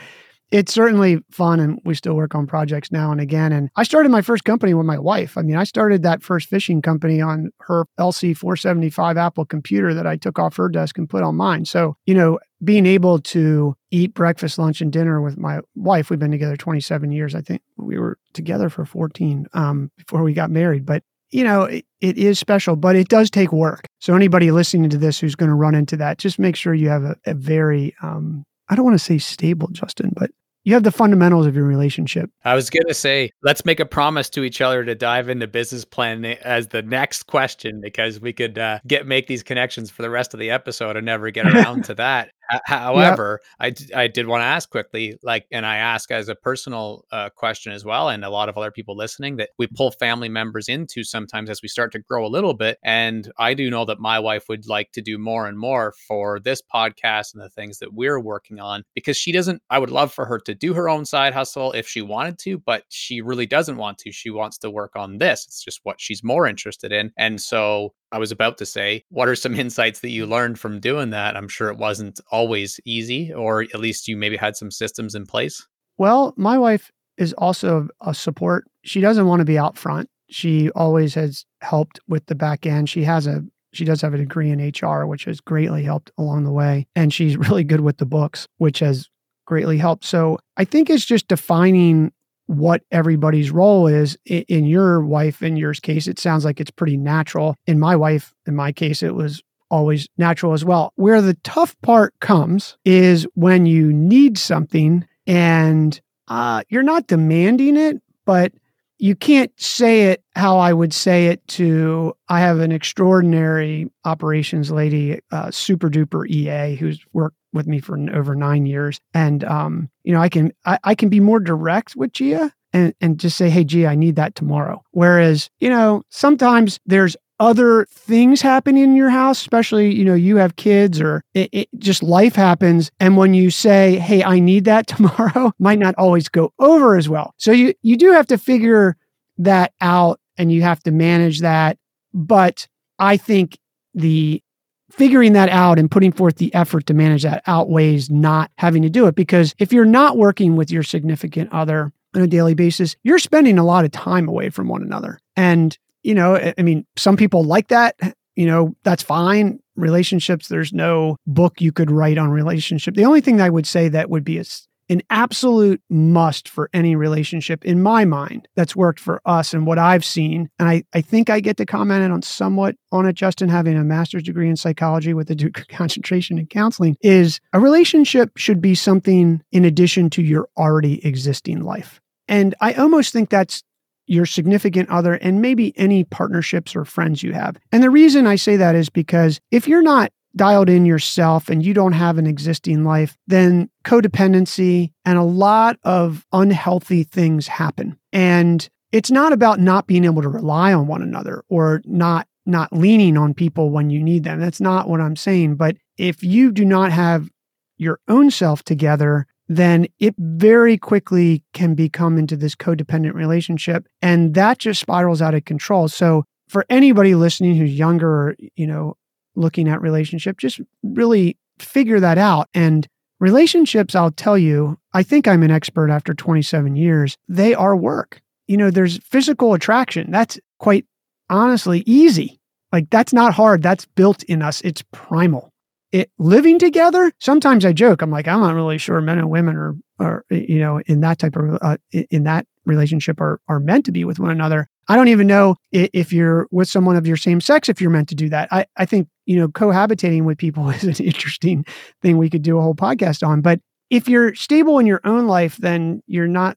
it's 0.51 0.73
certainly 0.73 1.19
fun 1.31 1.61
and 1.61 1.81
we 1.85 1.95
still 1.95 2.15
work 2.15 2.35
on 2.35 2.47
projects 2.47 2.93
now 2.93 3.11
and 3.11 3.21
again. 3.21 3.53
And 3.53 3.71
i 3.77 3.83
started 3.83 4.11
my 4.11 4.23
first 4.23 4.45
company 4.45 4.75
with 4.75 4.87
my 4.87 4.99
wife. 4.99 5.37
I 5.37 5.43
mean 5.43 5.57
i 5.57 5.65
started 5.65 6.03
that 6.03 6.23
first 6.23 6.49
fishing 6.49 6.83
company 6.83 7.21
on 7.21 7.51
her 7.61 7.87
lc 7.99 8.37
475 8.37 9.17
apple 9.17 9.45
computer 9.45 9.95
that 9.95 10.07
i 10.07 10.17
took 10.17 10.39
off 10.39 10.57
her 10.57 10.69
desk 10.69 10.99
and 10.99 11.09
put 11.09 11.23
on 11.23 11.37
mine. 11.37 11.65
So 11.65 11.97
you 12.07 12.15
know 12.15 12.39
being 12.65 12.87
able 12.87 13.19
to 13.19 13.77
eat 13.91 14.15
breakfast 14.15 14.59
lunch 14.59 14.81
and 14.81 14.93
dinner 14.93 15.21
with 15.21 15.37
my 15.37 15.61
wife 15.75 16.11
we've 16.11 16.19
been 16.19 16.31
together 16.31 16.57
27 16.57 17.13
years. 17.13 17.35
I 17.35 17.41
think 17.41 17.63
we 17.77 17.99
were 17.99 18.19
together 18.33 18.69
for 18.69 18.85
14 18.85 19.47
um, 19.53 19.91
before 19.99 20.23
we 20.23 20.33
got 20.33 20.51
married. 20.51 20.87
But 20.87 21.03
you 21.31 21.43
know, 21.43 21.65
it, 21.65 21.85
it 22.01 22.17
is 22.17 22.39
special, 22.39 22.77
but 22.77 22.95
it 22.95 23.09
does 23.09 23.31
take 23.31 23.53
work. 23.53 23.89
So 23.99 24.15
anybody 24.15 24.53
listening 24.53 24.91
to 24.91 24.97
this 24.97 25.19
who's 25.19 25.35
going 25.35 25.49
to 25.49 25.57
run 25.57 25.75
into 25.75 25.97
that, 25.97 26.19
just 26.19 26.39
make 26.39 26.55
sure 26.55 26.73
you 26.73 26.89
have 26.89 27.03
a, 27.03 27.17
a 27.27 27.35
very 27.35 27.95
um, 28.01 28.45
I 28.69 28.75
don't 28.75 28.85
want 28.85 28.99
to 28.99 29.05
say 29.05 29.19
stable, 29.19 29.69
Justin, 29.69 30.13
but 30.17 30.31
you 30.67 30.75
have 30.75 30.83
the 30.83 30.91
fundamentals 30.91 31.47
of 31.47 31.55
your 31.55 31.65
relationship. 31.65 32.29
I 32.45 32.57
was 32.57 32.71
going 32.71 32.89
to 32.89 32.95
say, 32.95 33.31
let's 33.45 33.65
make 33.65 33.79
a 33.79 33.87
promise 33.87 34.29
to 34.31 34.43
each 34.43 34.61
other 34.61 34.85
to 34.85 34.97
dive 34.97 35.29
into 35.29 35.47
business 35.47 35.85
planning 35.85 36.37
as 36.43 36.67
the 36.67 36.83
next 36.83 37.29
question 37.29 37.81
because 37.81 38.19
we 38.19 38.33
could 38.33 38.59
uh, 38.59 38.81
get 38.85 39.07
make 39.07 39.29
these 39.29 39.45
connections 39.45 39.93
for 39.93 40.03
the 40.03 40.11
rest 40.11 40.35
of 40.35 40.41
the 40.41 40.51
episode 40.51 40.97
and 40.97 41.07
never 41.07 41.31
get 41.31 41.47
around 41.47 41.85
to 41.85 41.95
that. 41.95 42.33
However, 42.65 43.41
yep. 43.61 43.77
I, 43.95 44.03
I 44.03 44.07
did 44.07 44.27
want 44.27 44.43
to 44.43 44.47
ask 44.47 44.71
quickly, 44.71 45.19
like, 45.23 45.47
and 45.51 45.67
I 45.67 45.77
ask 45.77 46.11
as 46.11 46.29
a 46.29 46.35
personal 46.35 47.05
uh, 47.13 47.31
question 47.31 47.73
as 47.73 47.85
well, 47.85 48.09
and 48.09 48.25
a 48.25 48.31
lot 48.31 48.49
of 48.49 48.57
other 48.57 48.71
people 48.71 48.97
listening 48.97 49.37
that 49.37 49.51
we 49.59 49.67
pull 49.67 49.91
family 49.91 50.29
members 50.29 50.69
into 50.69 51.05
sometimes 51.05 51.51
as 51.51 51.63
we 51.63 51.69
start 51.69 51.93
to 51.93 51.99
grow 51.99 52.27
a 52.27 52.29
little 52.29 52.55
bit. 52.55 52.79
And 52.83 53.31
I 53.39 53.55
do 53.55 53.71
know 53.71 53.85
that 53.87 53.99
my 54.01 54.19
wife 54.19 54.45
would 54.49 54.69
like 54.69 54.93
to 54.93 55.03
do 55.03 55.19
more 55.19 55.47
and 55.47 55.59
more 55.59 55.95
for 56.07 56.41
this 56.41 56.63
podcast 56.63 57.35
and 57.35 57.43
the 57.43 57.51
things 57.51 57.79
that 57.79 57.93
we're 57.93 58.21
working 58.21 58.61
on 58.61 58.85
because 58.95 59.17
she 59.17 59.33
doesn't, 59.33 59.63
I 59.71 59.79
would 59.79 59.91
love 59.91 60.13
for 60.13 60.27
her 60.27 60.39
to 60.41 60.55
do 60.55 60.75
her 60.75 60.89
own 60.89 61.05
side 61.05 61.35
hustle 61.35 61.73
if 61.73 61.89
she 61.89 62.03
wanted 62.03 62.39
to, 62.41 62.59
but 62.59 62.85
she 62.89 63.21
really 63.21 63.47
doesn't 63.47 63.77
want 63.77 63.99
to. 63.99 64.13
She 64.13 64.31
wants 64.31 64.59
to 64.59 64.71
work 64.71 64.97
on 64.97 65.19
this. 65.19 65.45
It's 65.47 65.65
just 65.65 65.81
what 65.83 66.01
she's 66.01 66.23
more 66.23 66.47
interested 66.47 66.93
in. 66.93 67.13
And 67.17 67.41
so 67.41 67.95
I 68.17 68.19
was 68.19 68.33
about 68.33 68.57
to 68.59 68.67
say, 68.67 69.05
what 69.11 69.29
are 69.29 69.37
some 69.37 69.55
insights 69.55 70.01
that 70.01 70.09
you 70.09 70.23
mm-hmm. 70.23 70.33
learned 70.33 70.59
from 70.59 70.81
doing 70.81 71.11
that? 71.11 71.37
I'm 71.37 71.49
sure 71.49 71.69
it 71.69 71.77
wasn't 71.77 72.19
always 72.33 72.81
easy, 72.87 73.31
or 73.31 73.61
at 73.61 73.79
least 73.79 74.09
you 74.09 74.17
maybe 74.17 74.39
had 74.39 74.57
some 74.57 74.71
systems 74.71 75.15
in 75.15 75.27
place. 75.27 75.67
Well, 75.99 76.33
my 76.39 76.57
wife 76.57 76.91
is 77.19 77.35
also 77.35 77.89
a 78.01 78.15
support. 78.15 78.65
She 78.85 79.03
doesn't 79.03 79.27
want 79.27 79.41
to 79.41 79.45
be 79.45 79.59
out 79.59 79.77
front. 79.77 80.09
She 80.31 80.71
always 80.71 81.13
has 81.13 81.45
helped 81.61 82.01
with 82.09 82.25
the 82.25 82.35
back 82.35 82.65
end. 82.65 82.89
She 82.89 83.05
has 83.05 83.27
a 83.27 83.45
she 83.75 83.85
does 83.85 84.01
have 84.01 84.15
a 84.15 84.19
degree 84.19 84.51
in 84.51 84.73
HR, 84.73 85.05
which 85.05 85.27
has 85.27 85.43
greatly 85.43 85.83
helped 85.83 86.11
along 86.17 86.45
the 86.45 86.53
way. 86.53 86.87
And 86.97 87.13
she's 87.13 87.37
really 87.49 87.65
good 87.65 87.81
with 87.81 87.99
the 87.99 88.07
books, 88.07 88.49
which 88.57 88.79
has 88.79 89.11
greatly 89.47 89.77
helped. 89.77 90.07
So 90.07 90.39
I 90.57 90.65
think 90.65 90.89
it's 90.89 91.05
just 91.05 91.29
defining 91.29 92.13
what 92.47 92.83
everybody's 92.91 93.51
role 93.51 93.87
is. 93.87 94.17
In 94.25 94.65
your 94.65 95.01
wife, 95.05 95.43
in 95.43 95.57
yours 95.57 95.81
case, 95.81 96.07
it 96.07 96.19
sounds 96.19 96.45
like 96.45 96.61
it's 96.61 96.71
pretty 96.71 96.97
natural. 96.97 97.57
In 97.67 97.79
my 97.79 97.97
wife, 97.97 98.35
in 98.47 98.55
my 98.57 98.73
case, 98.73 99.03
it 99.03 99.15
was 99.15 99.43
always 99.71 100.09
natural 100.17 100.53
as 100.53 100.65
well. 100.65 100.93
Where 100.97 101.21
the 101.21 101.35
tough 101.43 101.77
part 101.83 102.15
comes 102.21 102.77
is 102.85 103.27
when 103.35 103.67
you 103.67 103.93
need 103.93 104.39
something 104.39 105.07
and 105.27 106.01
uh, 106.29 106.63
you're 106.69 106.83
not 106.83 107.09
demanding 107.09 107.77
it, 107.77 108.01
but 108.25 108.53
you 108.99 109.15
can't 109.15 109.53
say 109.61 110.05
it 110.05 110.23
how 110.35 110.59
I 110.59 110.73
would 110.73 110.93
say 110.93 111.27
it 111.27 111.47
to. 111.49 112.15
I 112.29 112.41
have 112.41 112.61
an 112.61 112.73
extraordinary 112.73 113.91
operations 114.05 114.71
lady, 114.71 115.21
uh, 115.31 115.51
super 115.51 115.89
duper 115.89 116.29
EA, 116.29 116.77
who's 116.77 117.05
worked 117.13 117.37
with 117.53 117.67
me 117.67 117.81
for 117.81 117.99
over 118.13 118.35
nine 118.35 118.67
years, 118.67 119.01
and 119.15 119.45
um, 119.45 119.91
you 120.05 120.13
know, 120.13 120.21
I 120.21 120.29
can 120.29 120.53
I, 120.65 120.79
I 120.85 120.95
can 120.95 121.09
be 121.09 121.21
more 121.21 121.41
direct 121.41 121.97
with 121.97 122.13
Gia 122.13 122.53
and 122.73 122.95
and 123.01 123.19
just 123.19 123.37
say, 123.37 123.51
hey, 123.51 123.65
Gia, 123.65 123.89
I 123.89 123.95
need 123.95 124.17
that 124.17 124.35
tomorrow. 124.35 124.83
Whereas, 124.93 125.51
you 125.61 125.69
know, 125.69 126.03
sometimes 126.11 126.79
there's 126.87 127.17
other 127.39 127.87
things 127.91 128.41
happen 128.41 128.77
in 128.77 128.97
your 128.97 129.11
house, 129.11 129.41
especially, 129.41 129.95
you 129.95 130.05
know, 130.05 130.15
you 130.15 130.37
have 130.37 130.57
kids 130.57 131.01
or 131.01 131.23
it, 131.35 131.51
it, 131.53 131.69
just 131.79 132.03
life 132.03 132.35
happens. 132.35 132.91
And 132.99 133.17
when 133.17 133.35
you 133.35 133.51
say, 133.51 133.99
Hey, 133.99 134.25
I 134.25 134.39
need 134.41 134.65
that 134.65 134.87
tomorrow, 134.87 135.53
might 135.59 135.79
not 135.79 135.95
always 135.97 136.29
go 136.29 136.53
over 136.59 136.97
as 136.97 137.09
well. 137.09 137.35
So 137.37 137.53
you, 137.53 137.75
you 137.83 137.97
do 137.97 138.13
have 138.13 138.27
to 138.29 138.39
figure 138.39 138.97
that 139.39 139.73
out 139.81 140.21
and 140.39 140.51
you 140.51 140.63
have 140.63 140.83
to 140.85 140.91
manage 140.91 141.41
that. 141.41 141.79
But 142.15 142.67
I 142.99 143.17
think 143.17 143.59
the 143.95 144.43
figuring 144.91 145.35
that 145.35 145.51
out 145.51 145.79
and 145.79 145.91
putting 145.91 146.13
forth 146.13 146.37
the 146.37 146.55
effort 146.55 146.87
to 146.87 146.95
manage 146.95 147.23
that 147.23 147.43
outweighs 147.47 148.09
not 148.09 148.51
having 148.57 148.83
to 148.83 148.89
do 148.89 149.07
it. 149.07 149.15
Because 149.15 149.55
if 149.59 149.73
you're 149.73 149.85
not 149.85 150.17
working 150.17 150.57
with 150.57 150.71
your 150.71 150.83
significant 150.83 151.53
other 151.53 151.93
on 152.15 152.23
a 152.23 152.27
daily 152.27 152.55
basis, 152.55 152.97
you're 153.03 153.19
spending 153.19 153.59
a 153.59 153.65
lot 153.65 153.85
of 153.85 153.91
time 153.91 154.29
away 154.29 154.49
from 154.49 154.69
one 154.69 154.83
another. 154.83 155.21
And 155.37 155.77
you 156.07 156.15
know, 156.15 156.53
I 156.57 156.63
mean, 156.63 156.87
some 156.97 157.17
people 157.17 157.43
like 157.43 157.69
that. 157.69 157.97
You 158.37 158.47
know, 158.47 158.77
that's 158.85 159.03
fine. 159.03 159.59
Relationships, 159.75 160.47
there's 160.47 160.73
no 160.73 161.17
book 161.27 161.61
you 161.61 161.73
could 161.73 161.91
write 161.91 162.17
on 162.17 162.31
relationship. 162.31 162.95
The 162.95 163.05
only 163.05 163.21
thing 163.21 163.41
I 163.41 163.51
would 163.51 163.67
say 163.67 163.89
that 163.89 164.09
would 164.09 164.23
be 164.23 164.39
a, 164.39 164.45
an 164.89 165.03
absolute 165.11 165.83
must 165.91 166.49
for 166.49 166.71
any 166.73 166.95
relationship 166.95 167.65
in 167.65 167.83
my 167.83 168.05
mind 168.05 168.47
that's 168.55 168.77
worked 168.77 169.01
for 169.01 169.21
us 169.25 169.53
and 169.53 169.67
what 169.67 169.81
I've 169.81 170.05
seen. 170.05 170.49
And 170.61 170.69
I, 170.69 170.85
I 170.93 171.01
think 171.01 171.29
I 171.29 171.41
get 171.41 171.57
to 171.57 171.67
comment 171.67 172.13
on 172.13 172.23
somewhat 172.23 172.77
on 172.93 173.05
it, 173.05 173.15
Justin, 173.15 173.49
having 173.49 173.77
a 173.77 173.83
master's 173.83 174.23
degree 174.23 174.49
in 174.49 174.57
psychology 174.57 175.13
with 175.13 175.29
a 175.31 175.35
Duke 175.35 175.67
concentration 175.71 176.39
in 176.39 176.47
counseling, 176.47 176.97
is 177.01 177.41
a 177.53 177.59
relationship 177.59 178.31
should 178.37 178.61
be 178.61 178.77
something 178.77 179.43
in 179.51 179.65
addition 179.65 180.09
to 180.11 180.23
your 180.23 180.49
already 180.57 181.05
existing 181.05 181.65
life. 181.65 182.01
And 182.29 182.55
I 182.61 182.75
almost 182.75 183.13
think 183.13 183.29
that's 183.31 183.65
your 184.07 184.27
significant 184.27 184.89
other, 184.89 185.15
and 185.15 185.43
maybe 185.43 185.77
any 185.79 186.05
partnerships 186.05 186.77
or 186.77 186.85
friends 186.85 187.23
you 187.23 187.33
have. 187.33 187.57
And 187.73 187.83
the 187.83 187.91
reason 187.91 188.27
I 188.27 188.37
say 188.37 188.57
that 188.57 188.75
is 188.75 188.89
because 188.89 189.41
if 189.51 189.67
you're 189.67 189.83
not 189.83 190.13
dialed 190.37 190.69
in 190.69 190.85
yourself 190.85 191.49
and 191.49 191.65
you 191.65 191.73
don't 191.73 191.93
have 191.93 192.19
an 192.19 192.27
existing 192.27 192.85
life, 192.85 193.17
then 193.27 193.71
codependency 193.85 194.93
and 195.05 195.19
a 195.19 195.23
lot 195.23 195.79
of 195.83 196.27
unhealthy 196.33 197.05
things 197.05 197.49
happen. 197.49 197.99
And 198.13 198.69
it's 198.93 199.11
not 199.11 199.33
about 199.33 199.61
not 199.61 199.87
being 199.87 200.05
able 200.05 200.23
to 200.23 200.29
rely 200.29 200.73
on 200.73 200.87
one 200.87 201.03
another 201.03 201.43
or 201.49 201.83
not 201.85 202.29
not 202.49 202.73
leaning 202.73 203.17
on 203.17 203.35
people 203.35 203.71
when 203.71 203.91
you 203.91 204.01
need 204.01 204.23
them. 204.23 204.39
That's 204.39 204.61
not 204.61 204.89
what 204.89 205.01
I'm 205.01 205.17
saying, 205.17 205.57
but 205.57 205.77
if 205.99 206.23
you 206.23 206.53
do 206.53 206.65
not 206.65 206.93
have 206.93 207.29
your 207.77 207.99
own 208.07 208.31
self 208.31 208.63
together, 208.63 209.27
then 209.49 209.87
it 209.99 210.15
very 210.19 210.77
quickly 210.77 211.43
can 211.53 211.75
become 211.75 212.19
into 212.19 212.37
this 212.37 212.55
codependent 212.55 213.15
relationship. 213.15 213.87
And 214.03 214.35
that 214.35 214.59
just 214.59 214.81
spirals 214.81 215.23
out 215.23 215.35
of 215.35 215.45
control. 215.45 215.89
So 215.89 216.25
for 216.49 216.65
anybody 216.69 217.15
listening 217.15 217.57
who's 217.57 217.73
younger 217.73 218.09
or, 218.09 218.37
you 218.57 218.67
know, 218.67 218.97
looking 219.35 219.69
at 219.69 219.81
relationship, 219.81 220.39
just 220.39 220.61
really 220.83 221.37
figure 221.59 222.01
that 222.01 222.19
out. 222.19 222.49
And 222.55 222.87
relationships, 223.21 223.95
I'll 223.95 224.11
tell 224.11 224.39
you, 224.39 224.79
I 224.93 225.03
think 225.03 225.29
I'm 225.29 225.43
an 225.43 225.51
expert 225.51 225.91
after 225.91 226.15
27 226.15 226.77
years. 226.77 227.17
They 227.29 227.55
are 227.55 227.77
work. 227.77 228.21
You 228.47 228.57
know, 228.57 228.71
there's 228.71 228.99
physical 228.99 229.55
attraction. 229.55 230.11
That's 230.11 230.39
quite 230.59 230.87
honestly 231.29 231.83
easy. 231.87 232.39
Like 232.73 232.91
that's 232.91 233.13
not 233.13 233.35
hard. 233.35 233.63
That's 233.63 233.87
built 233.87 234.23
in 234.25 234.43
us. 234.43 234.61
It's 234.63 234.85
primal 234.93 235.53
it 236.01 236.11
living 236.19 236.59
together 236.59 237.13
sometimes 237.21 237.65
i 237.65 237.73
joke 237.73 238.03
i'm 238.03 238.11
like 238.11 238.29
i'm 238.29 238.41
not 238.41 238.55
really 238.55 238.79
sure 238.79 239.01
men 239.01 239.19
and 239.19 239.31
women 239.31 239.57
are 239.57 239.75
are 239.99 240.25
you 240.31 240.59
know 240.59 240.81
in 240.87 241.01
that 241.01 241.19
type 241.19 241.37
of 241.37 241.59
uh, 241.63 241.77
in 242.11 242.25
that 242.25 242.47
relationship 242.67 243.21
are 243.21 243.41
are 243.49 243.61
meant 243.61 243.85
to 243.87 243.93
be 243.93 244.05
with 244.05 244.19
one 244.19 244.31
another. 244.31 244.69
I 244.89 244.97
don't 244.97 245.09
even 245.09 245.27
know 245.27 245.57
if 245.73 246.13
you're 246.13 246.47
with 246.51 246.69
someone 246.69 246.97
of 246.97 247.07
your 247.07 247.17
same 247.17 247.41
sex 247.41 247.69
if 247.69 247.81
you're 247.81 247.91
meant 247.91 248.09
to 248.11 248.15
do 248.15 248.29
that. 248.29 248.49
I 248.53 248.67
i 248.77 248.85
think 248.85 249.09
you 249.25 249.37
know 249.37 249.49
cohabitating 249.49 250.25
with 250.25 250.39
people 250.39 250.69
is 250.71 250.85
an 250.85 251.05
interesting 251.05 251.65
thing 252.03 252.19
we 252.19 252.31
could 252.31 252.43
do 252.43 252.59
a 252.59 252.63
whole 252.63 252.75
podcast 252.75 253.27
on 253.27 253.41
but 253.41 253.61
if 253.89 254.09
you're 254.09 254.35
stable 254.35 254.79
in 254.79 254.87
your 254.87 255.01
own 255.05 255.27
life 255.27 255.57
then 255.59 256.03
you're 256.07 256.29
not 256.29 256.57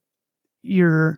you're 0.63 1.17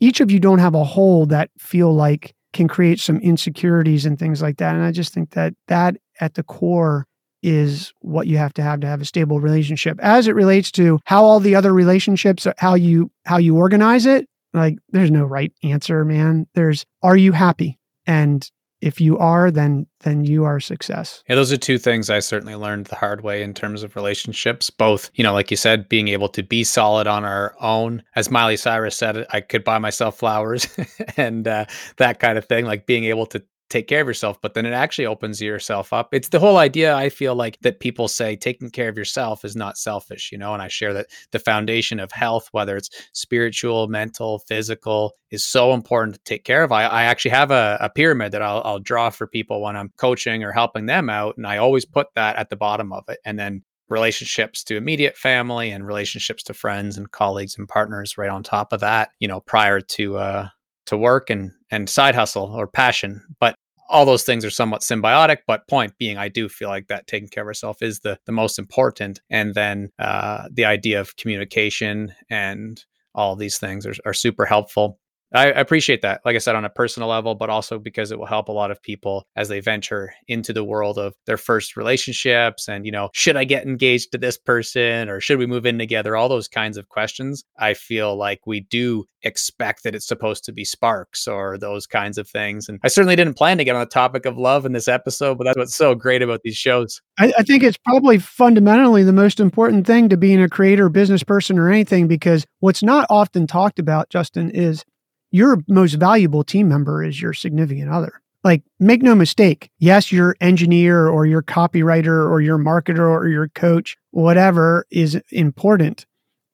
each 0.00 0.20
of 0.20 0.30
you 0.30 0.38
don't 0.38 0.58
have 0.58 0.74
a 0.74 0.84
hole 0.84 1.26
that 1.26 1.50
feel 1.58 1.92
like 1.94 2.34
can 2.52 2.68
create 2.68 3.00
some 3.00 3.18
insecurities 3.18 4.06
and 4.06 4.18
things 4.18 4.42
like 4.42 4.58
that 4.58 4.74
and 4.74 4.84
i 4.84 4.92
just 4.92 5.12
think 5.12 5.30
that 5.30 5.54
that 5.68 5.96
at 6.20 6.34
the 6.34 6.42
core 6.42 7.06
is 7.42 7.92
what 8.00 8.26
you 8.26 8.36
have 8.36 8.52
to 8.54 8.62
have 8.62 8.80
to 8.80 8.86
have 8.86 9.00
a 9.00 9.04
stable 9.04 9.40
relationship. 9.40 9.98
As 10.02 10.26
it 10.26 10.34
relates 10.34 10.70
to 10.72 10.98
how 11.04 11.24
all 11.24 11.40
the 11.40 11.54
other 11.54 11.72
relationships 11.72 12.46
how 12.58 12.74
you 12.74 13.10
how 13.24 13.38
you 13.38 13.56
organize 13.56 14.06
it 14.06 14.28
like 14.54 14.78
there's 14.90 15.10
no 15.10 15.24
right 15.24 15.52
answer 15.62 16.04
man. 16.04 16.46
There's 16.54 16.84
are 17.02 17.16
you 17.16 17.32
happy? 17.32 17.78
And 18.06 18.48
if 18.80 19.00
you 19.00 19.18
are 19.18 19.50
then 19.50 19.86
then 20.00 20.24
you 20.24 20.44
are 20.44 20.60
success. 20.60 21.22
Yeah 21.28 21.34
those 21.34 21.52
are 21.52 21.56
two 21.56 21.78
things 21.78 22.10
i 22.10 22.20
certainly 22.20 22.54
learned 22.54 22.86
the 22.86 22.94
hard 22.94 23.22
way 23.22 23.42
in 23.42 23.52
terms 23.54 23.82
of 23.82 23.96
relationships 23.96 24.70
both 24.70 25.10
you 25.14 25.24
know 25.24 25.32
like 25.32 25.50
you 25.50 25.56
said 25.56 25.88
being 25.88 26.08
able 26.08 26.28
to 26.28 26.42
be 26.42 26.64
solid 26.64 27.06
on 27.06 27.24
our 27.24 27.54
own. 27.60 28.02
As 28.14 28.30
miley 28.30 28.56
cyrus 28.56 28.96
said 28.96 29.26
i 29.30 29.40
could 29.40 29.64
buy 29.64 29.78
myself 29.78 30.18
flowers 30.18 30.68
and 31.16 31.48
uh, 31.48 31.64
that 31.96 32.20
kind 32.20 32.38
of 32.38 32.44
thing 32.44 32.66
like 32.66 32.86
being 32.86 33.04
able 33.04 33.26
to 33.26 33.42
take 33.68 33.86
care 33.86 34.00
of 34.00 34.06
yourself, 34.06 34.40
but 34.40 34.54
then 34.54 34.66
it 34.66 34.72
actually 34.72 35.06
opens 35.06 35.40
yourself 35.40 35.92
up. 35.92 36.14
It's 36.14 36.28
the 36.28 36.40
whole 36.40 36.56
idea 36.56 36.94
I 36.94 37.08
feel 37.10 37.34
like 37.34 37.58
that 37.60 37.80
people 37.80 38.08
say 38.08 38.36
taking 38.36 38.70
care 38.70 38.88
of 38.88 38.96
yourself 38.96 39.44
is 39.44 39.54
not 39.54 39.76
selfish, 39.76 40.32
you 40.32 40.38
know, 40.38 40.54
and 40.54 40.62
I 40.62 40.68
share 40.68 40.94
that 40.94 41.08
the 41.32 41.38
foundation 41.38 42.00
of 42.00 42.10
health, 42.12 42.48
whether 42.52 42.76
it's 42.76 42.90
spiritual, 43.12 43.88
mental, 43.88 44.38
physical, 44.40 45.12
is 45.30 45.44
so 45.44 45.74
important 45.74 46.16
to 46.16 46.22
take 46.24 46.44
care 46.44 46.62
of. 46.62 46.72
I, 46.72 46.84
I 46.84 47.02
actually 47.04 47.32
have 47.32 47.50
a, 47.50 47.76
a 47.80 47.90
pyramid 47.90 48.32
that 48.32 48.42
I'll, 48.42 48.62
I'll 48.64 48.78
draw 48.78 49.10
for 49.10 49.26
people 49.26 49.60
when 49.60 49.76
I'm 49.76 49.92
coaching 49.98 50.42
or 50.42 50.52
helping 50.52 50.86
them 50.86 51.10
out. 51.10 51.36
And 51.36 51.46
I 51.46 51.58
always 51.58 51.84
put 51.84 52.08
that 52.14 52.36
at 52.36 52.48
the 52.48 52.56
bottom 52.56 52.92
of 52.92 53.04
it. 53.08 53.18
And 53.24 53.38
then 53.38 53.62
relationships 53.90 54.64
to 54.64 54.76
immediate 54.76 55.16
family 55.16 55.70
and 55.70 55.86
relationships 55.86 56.42
to 56.44 56.54
friends 56.54 56.96
and 56.98 57.10
colleagues 57.10 57.56
and 57.58 57.68
partners 57.68 58.18
right 58.18 58.30
on 58.30 58.42
top 58.42 58.72
of 58.72 58.80
that, 58.80 59.10
you 59.18 59.28
know, 59.28 59.40
prior 59.40 59.80
to, 59.80 60.18
uh, 60.18 60.48
to 60.86 60.96
work 60.96 61.30
and 61.30 61.52
and 61.70 61.88
side 61.88 62.14
hustle 62.14 62.54
or 62.54 62.66
passion. 62.66 63.22
But 63.40 63.54
all 63.88 64.04
those 64.04 64.24
things 64.24 64.44
are 64.44 64.50
somewhat 64.50 64.82
symbiotic. 64.82 65.38
But 65.46 65.66
point 65.68 65.96
being, 65.98 66.18
I 66.18 66.28
do 66.28 66.48
feel 66.48 66.68
like 66.68 66.88
that 66.88 67.06
taking 67.06 67.28
care 67.28 67.42
of 67.42 67.48
ourselves 67.48 67.82
is 67.82 68.00
the 68.00 68.18
the 68.26 68.32
most 68.32 68.58
important. 68.58 69.20
And 69.30 69.54
then 69.54 69.90
uh, 69.98 70.48
the 70.52 70.64
idea 70.64 71.00
of 71.00 71.16
communication 71.16 72.12
and 72.30 72.84
all 73.14 73.34
these 73.34 73.58
things 73.58 73.86
are, 73.86 73.94
are 74.04 74.14
super 74.14 74.44
helpful. 74.44 74.98
I 75.32 75.46
appreciate 75.48 76.02
that, 76.02 76.22
like 76.24 76.36
I 76.36 76.38
said, 76.38 76.56
on 76.56 76.64
a 76.64 76.70
personal 76.70 77.08
level, 77.08 77.34
but 77.34 77.50
also 77.50 77.78
because 77.78 78.10
it 78.10 78.18
will 78.18 78.26
help 78.26 78.48
a 78.48 78.52
lot 78.52 78.70
of 78.70 78.82
people 78.82 79.26
as 79.36 79.48
they 79.48 79.60
venture 79.60 80.12
into 80.26 80.52
the 80.52 80.64
world 80.64 80.98
of 80.98 81.14
their 81.26 81.36
first 81.36 81.76
relationships 81.76 82.68
and, 82.68 82.86
you 82.86 82.92
know, 82.92 83.10
should 83.12 83.36
I 83.36 83.44
get 83.44 83.66
engaged 83.66 84.12
to 84.12 84.18
this 84.18 84.38
person 84.38 85.08
or 85.08 85.20
should 85.20 85.38
we 85.38 85.46
move 85.46 85.66
in 85.66 85.78
together? 85.78 86.16
All 86.16 86.28
those 86.28 86.48
kinds 86.48 86.78
of 86.78 86.88
questions. 86.88 87.44
I 87.58 87.74
feel 87.74 88.16
like 88.16 88.46
we 88.46 88.60
do 88.60 89.04
expect 89.22 89.82
that 89.82 89.94
it's 89.94 90.06
supposed 90.06 90.44
to 90.44 90.52
be 90.52 90.64
sparks 90.64 91.26
or 91.26 91.58
those 91.58 91.86
kinds 91.86 92.18
of 92.18 92.28
things. 92.28 92.68
And 92.68 92.78
I 92.82 92.88
certainly 92.88 93.16
didn't 93.16 93.34
plan 93.34 93.58
to 93.58 93.64
get 93.64 93.74
on 93.74 93.80
the 93.80 93.86
topic 93.86 94.24
of 94.24 94.38
love 94.38 94.64
in 94.64 94.72
this 94.72 94.88
episode, 94.88 95.36
but 95.36 95.44
that's 95.44 95.58
what's 95.58 95.74
so 95.74 95.94
great 95.94 96.22
about 96.22 96.40
these 96.42 96.56
shows. 96.56 97.02
I, 97.18 97.32
I 97.38 97.42
think 97.42 97.62
it's 97.62 97.78
probably 97.84 98.18
fundamentally 98.18 99.02
the 99.02 99.12
most 99.12 99.40
important 99.40 99.86
thing 99.86 100.08
to 100.08 100.16
being 100.16 100.40
a 100.40 100.48
creator, 100.48 100.88
business 100.88 101.22
person, 101.22 101.58
or 101.58 101.70
anything, 101.70 102.06
because 102.06 102.46
what's 102.60 102.82
not 102.82 103.06
often 103.10 103.46
talked 103.46 103.78
about, 103.78 104.08
Justin, 104.08 104.50
is 104.50 104.84
your 105.30 105.58
most 105.68 105.94
valuable 105.94 106.44
team 106.44 106.68
member 106.68 107.02
is 107.02 107.20
your 107.20 107.32
significant 107.32 107.90
other. 107.90 108.20
Like, 108.44 108.62
make 108.78 109.02
no 109.02 109.14
mistake. 109.14 109.70
Yes, 109.78 110.12
your 110.12 110.36
engineer 110.40 111.08
or 111.08 111.26
your 111.26 111.42
copywriter 111.42 112.30
or 112.30 112.40
your 112.40 112.58
marketer 112.58 113.08
or 113.08 113.28
your 113.28 113.48
coach, 113.48 113.96
whatever 114.10 114.86
is 114.90 115.20
important. 115.30 116.06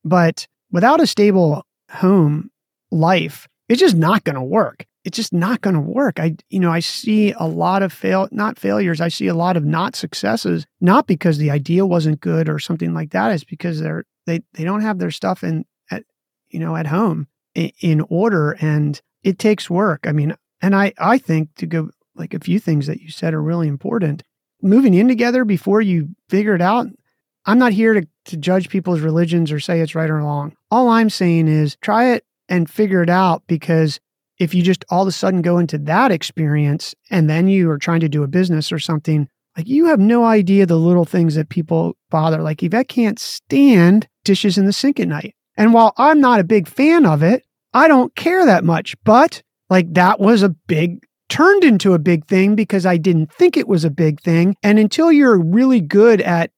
But 0.04 0.46
without 0.70 1.00
a 1.00 1.06
stable 1.06 1.66
home 1.90 2.50
life, 2.90 3.46
it's 3.68 3.80
just 3.80 3.96
not 3.96 4.24
going 4.24 4.36
to 4.36 4.42
work. 4.42 4.86
It's 5.04 5.16
just 5.16 5.34
not 5.34 5.60
going 5.60 5.74
to 5.74 5.80
work. 5.80 6.18
I, 6.18 6.36
you 6.48 6.58
know, 6.58 6.70
I 6.70 6.80
see 6.80 7.32
a 7.32 7.44
lot 7.44 7.82
of 7.82 7.92
fail, 7.92 8.28
not 8.32 8.58
failures. 8.58 9.02
I 9.02 9.08
see 9.08 9.26
a 9.26 9.34
lot 9.34 9.56
of 9.58 9.64
not 9.64 9.94
successes, 9.94 10.66
not 10.80 11.06
because 11.06 11.36
the 11.36 11.50
idea 11.50 11.84
wasn't 11.84 12.20
good 12.20 12.48
or 12.48 12.58
something 12.58 12.94
like 12.94 13.10
that. 13.10 13.30
It's 13.30 13.44
because 13.44 13.80
they're, 13.80 14.04
they, 14.26 14.40
they 14.54 14.64
don't 14.64 14.80
have 14.80 14.98
their 14.98 15.10
stuff 15.10 15.44
in, 15.44 15.66
at, 15.90 16.04
you 16.48 16.58
know, 16.58 16.74
at 16.74 16.86
home 16.86 17.28
in 17.54 18.00
order 18.08 18.56
and 18.60 19.00
it 19.22 19.38
takes 19.38 19.70
work. 19.70 20.06
I 20.06 20.12
mean, 20.12 20.34
and 20.60 20.74
I 20.74 20.92
I 20.98 21.18
think 21.18 21.54
to 21.56 21.66
go 21.66 21.90
like 22.14 22.34
a 22.34 22.40
few 22.40 22.58
things 22.58 22.86
that 22.86 23.00
you 23.00 23.10
said 23.10 23.34
are 23.34 23.42
really 23.42 23.68
important. 23.68 24.22
Moving 24.62 24.94
in 24.94 25.08
together 25.08 25.44
before 25.44 25.80
you 25.80 26.10
figure 26.28 26.54
it 26.54 26.62
out. 26.62 26.86
I'm 27.46 27.58
not 27.58 27.72
here 27.72 27.94
to 27.94 28.06
to 28.26 28.36
judge 28.36 28.70
people's 28.70 29.00
religions 29.00 29.52
or 29.52 29.60
say 29.60 29.80
it's 29.80 29.94
right 29.94 30.08
or 30.08 30.16
wrong. 30.16 30.54
All 30.70 30.88
I'm 30.88 31.10
saying 31.10 31.48
is 31.48 31.76
try 31.82 32.12
it 32.12 32.24
and 32.48 32.70
figure 32.70 33.02
it 33.02 33.10
out 33.10 33.42
because 33.46 34.00
if 34.38 34.54
you 34.54 34.62
just 34.62 34.84
all 34.90 35.02
of 35.02 35.08
a 35.08 35.12
sudden 35.12 35.42
go 35.42 35.58
into 35.58 35.78
that 35.78 36.10
experience 36.10 36.94
and 37.10 37.28
then 37.28 37.48
you 37.48 37.70
are 37.70 37.78
trying 37.78 38.00
to 38.00 38.08
do 38.08 38.22
a 38.22 38.28
business 38.28 38.72
or 38.72 38.78
something, 38.78 39.28
like 39.56 39.68
you 39.68 39.86
have 39.86 40.00
no 40.00 40.24
idea 40.24 40.66
the 40.66 40.76
little 40.76 41.04
things 41.04 41.34
that 41.34 41.48
people 41.48 41.96
bother. 42.10 42.42
Like 42.42 42.62
Yvette 42.62 42.88
can't 42.88 43.18
stand 43.18 44.08
dishes 44.24 44.58
in 44.58 44.66
the 44.66 44.72
sink 44.72 44.98
at 44.98 45.08
night. 45.08 45.34
And 45.56 45.72
while 45.72 45.92
I'm 45.96 46.20
not 46.20 46.40
a 46.40 46.44
big 46.44 46.66
fan 46.66 47.06
of 47.06 47.22
it, 47.22 47.43
I 47.74 47.88
don't 47.88 48.14
care 48.14 48.46
that 48.46 48.64
much. 48.64 48.96
But 49.04 49.42
like 49.68 49.92
that 49.94 50.20
was 50.20 50.42
a 50.42 50.48
big, 50.48 51.04
turned 51.28 51.64
into 51.64 51.92
a 51.92 51.98
big 51.98 52.26
thing 52.26 52.54
because 52.54 52.86
I 52.86 52.96
didn't 52.96 53.32
think 53.32 53.56
it 53.56 53.68
was 53.68 53.84
a 53.84 53.90
big 53.90 54.20
thing. 54.20 54.56
And 54.62 54.78
until 54.78 55.12
you're 55.12 55.38
really 55.38 55.80
good 55.80 56.20
at 56.20 56.50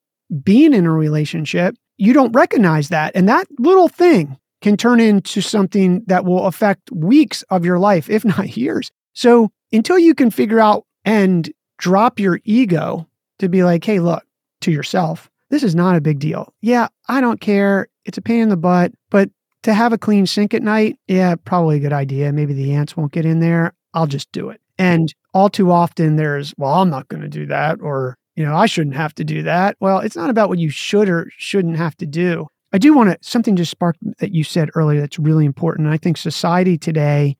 being 0.42 0.74
in 0.74 0.86
a 0.86 0.92
relationship, 0.92 1.74
you 1.96 2.12
don't 2.12 2.32
recognize 2.32 2.90
that. 2.90 3.12
And 3.14 3.28
that 3.28 3.46
little 3.58 3.88
thing 3.88 4.38
can 4.60 4.76
turn 4.76 5.00
into 5.00 5.40
something 5.40 6.02
that 6.06 6.24
will 6.24 6.46
affect 6.46 6.90
weeks 6.92 7.42
of 7.50 7.64
your 7.64 7.78
life, 7.78 8.10
if 8.10 8.24
not 8.24 8.56
years. 8.56 8.90
So 9.14 9.50
until 9.72 9.98
you 9.98 10.14
can 10.14 10.30
figure 10.30 10.60
out 10.60 10.84
and 11.04 11.50
drop 11.78 12.18
your 12.18 12.40
ego 12.44 13.08
to 13.38 13.48
be 13.48 13.64
like, 13.64 13.84
hey, 13.84 14.00
look 14.00 14.24
to 14.62 14.72
yourself, 14.72 15.30
this 15.50 15.62
is 15.62 15.74
not 15.74 15.96
a 15.96 16.00
big 16.00 16.18
deal. 16.18 16.52
Yeah, 16.60 16.88
I 17.08 17.20
don't 17.20 17.40
care. 17.40 17.88
It's 18.04 18.18
a 18.18 18.22
pain 18.22 18.40
in 18.40 18.48
the 18.48 18.56
butt, 18.56 18.92
but 19.10 19.30
to 19.66 19.74
have 19.74 19.92
a 19.92 19.98
clean 19.98 20.26
sink 20.26 20.54
at 20.54 20.62
night, 20.62 20.96
yeah, 21.08 21.34
probably 21.44 21.78
a 21.78 21.80
good 21.80 21.92
idea. 21.92 22.32
Maybe 22.32 22.54
the 22.54 22.72
ants 22.72 22.96
won't 22.96 23.10
get 23.10 23.26
in 23.26 23.40
there. 23.40 23.74
I'll 23.94 24.06
just 24.06 24.30
do 24.30 24.48
it. 24.48 24.60
And 24.78 25.12
all 25.34 25.50
too 25.50 25.72
often 25.72 26.14
there's, 26.14 26.54
well, 26.56 26.74
I'm 26.74 26.88
not 26.88 27.08
going 27.08 27.22
to 27.22 27.28
do 27.28 27.46
that, 27.46 27.80
or, 27.80 28.16
you 28.36 28.44
know, 28.44 28.54
I 28.54 28.66
shouldn't 28.66 28.94
have 28.94 29.12
to 29.16 29.24
do 29.24 29.42
that. 29.42 29.76
Well, 29.80 29.98
it's 29.98 30.14
not 30.14 30.30
about 30.30 30.48
what 30.48 30.60
you 30.60 30.70
should 30.70 31.08
or 31.08 31.28
shouldn't 31.36 31.78
have 31.78 31.96
to 31.96 32.06
do. 32.06 32.46
I 32.72 32.78
do 32.78 32.94
want 32.94 33.10
to, 33.10 33.18
something 33.28 33.56
just 33.56 33.72
sparked 33.72 33.98
that 34.18 34.32
you 34.32 34.44
said 34.44 34.70
earlier 34.76 35.00
that's 35.00 35.18
really 35.18 35.44
important. 35.44 35.88
I 35.88 35.96
think 35.96 36.16
society 36.16 36.78
today 36.78 37.36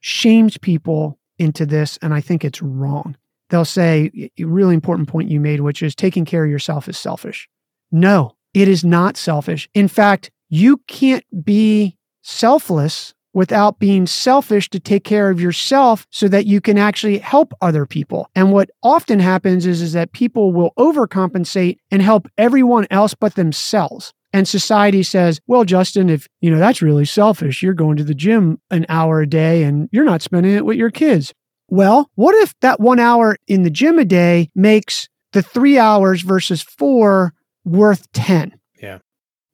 shames 0.00 0.56
people 0.56 1.18
into 1.38 1.66
this, 1.66 1.98
and 2.00 2.14
I 2.14 2.22
think 2.22 2.42
it's 2.42 2.62
wrong. 2.62 3.18
They'll 3.50 3.66
say, 3.66 4.30
a 4.38 4.44
really 4.44 4.72
important 4.72 5.10
point 5.10 5.30
you 5.30 5.40
made, 5.40 5.60
which 5.60 5.82
is 5.82 5.94
taking 5.94 6.24
care 6.24 6.42
of 6.42 6.50
yourself 6.50 6.88
is 6.88 6.96
selfish. 6.96 7.50
No, 7.92 8.34
it 8.54 8.66
is 8.66 8.82
not 8.82 9.18
selfish. 9.18 9.68
In 9.74 9.88
fact, 9.88 10.30
you 10.50 10.78
can't 10.88 11.24
be 11.44 11.96
selfless 12.22 13.14
without 13.32 13.78
being 13.78 14.06
selfish 14.06 14.68
to 14.70 14.80
take 14.80 15.04
care 15.04 15.30
of 15.30 15.40
yourself 15.40 16.06
so 16.10 16.26
that 16.28 16.46
you 16.46 16.60
can 16.60 16.76
actually 16.76 17.18
help 17.18 17.54
other 17.60 17.86
people. 17.86 18.28
And 18.34 18.52
what 18.52 18.70
often 18.82 19.20
happens 19.20 19.66
is, 19.66 19.80
is 19.80 19.92
that 19.92 20.12
people 20.12 20.52
will 20.52 20.72
overcompensate 20.76 21.78
and 21.90 22.02
help 22.02 22.28
everyone 22.36 22.88
else 22.90 23.14
but 23.14 23.36
themselves. 23.36 24.12
And 24.32 24.46
society 24.46 25.02
says, 25.02 25.40
well, 25.46 25.64
Justin, 25.64 26.08
if 26.08 26.28
you 26.40 26.50
know 26.50 26.58
that's 26.58 26.82
really 26.82 27.04
selfish, 27.04 27.62
you're 27.62 27.74
going 27.74 27.96
to 27.96 28.04
the 28.04 28.14
gym 28.14 28.60
an 28.70 28.86
hour 28.88 29.20
a 29.20 29.28
day 29.28 29.62
and 29.62 29.88
you're 29.92 30.04
not 30.04 30.22
spending 30.22 30.54
it 30.54 30.64
with 30.64 30.76
your 30.76 30.90
kids. 30.90 31.32
Well, 31.68 32.10
what 32.16 32.34
if 32.34 32.54
that 32.60 32.80
one 32.80 32.98
hour 32.98 33.36
in 33.46 33.62
the 33.62 33.70
gym 33.70 33.98
a 33.98 34.04
day 34.04 34.50
makes 34.54 35.08
the 35.32 35.42
three 35.42 35.78
hours 35.78 36.22
versus 36.22 36.62
four 36.62 37.32
worth 37.64 38.10
10? 38.12 38.59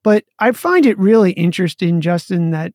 But 0.07 0.22
I 0.38 0.52
find 0.52 0.86
it 0.86 0.96
really 1.00 1.32
interesting, 1.32 2.00
Justin, 2.00 2.52
that 2.52 2.72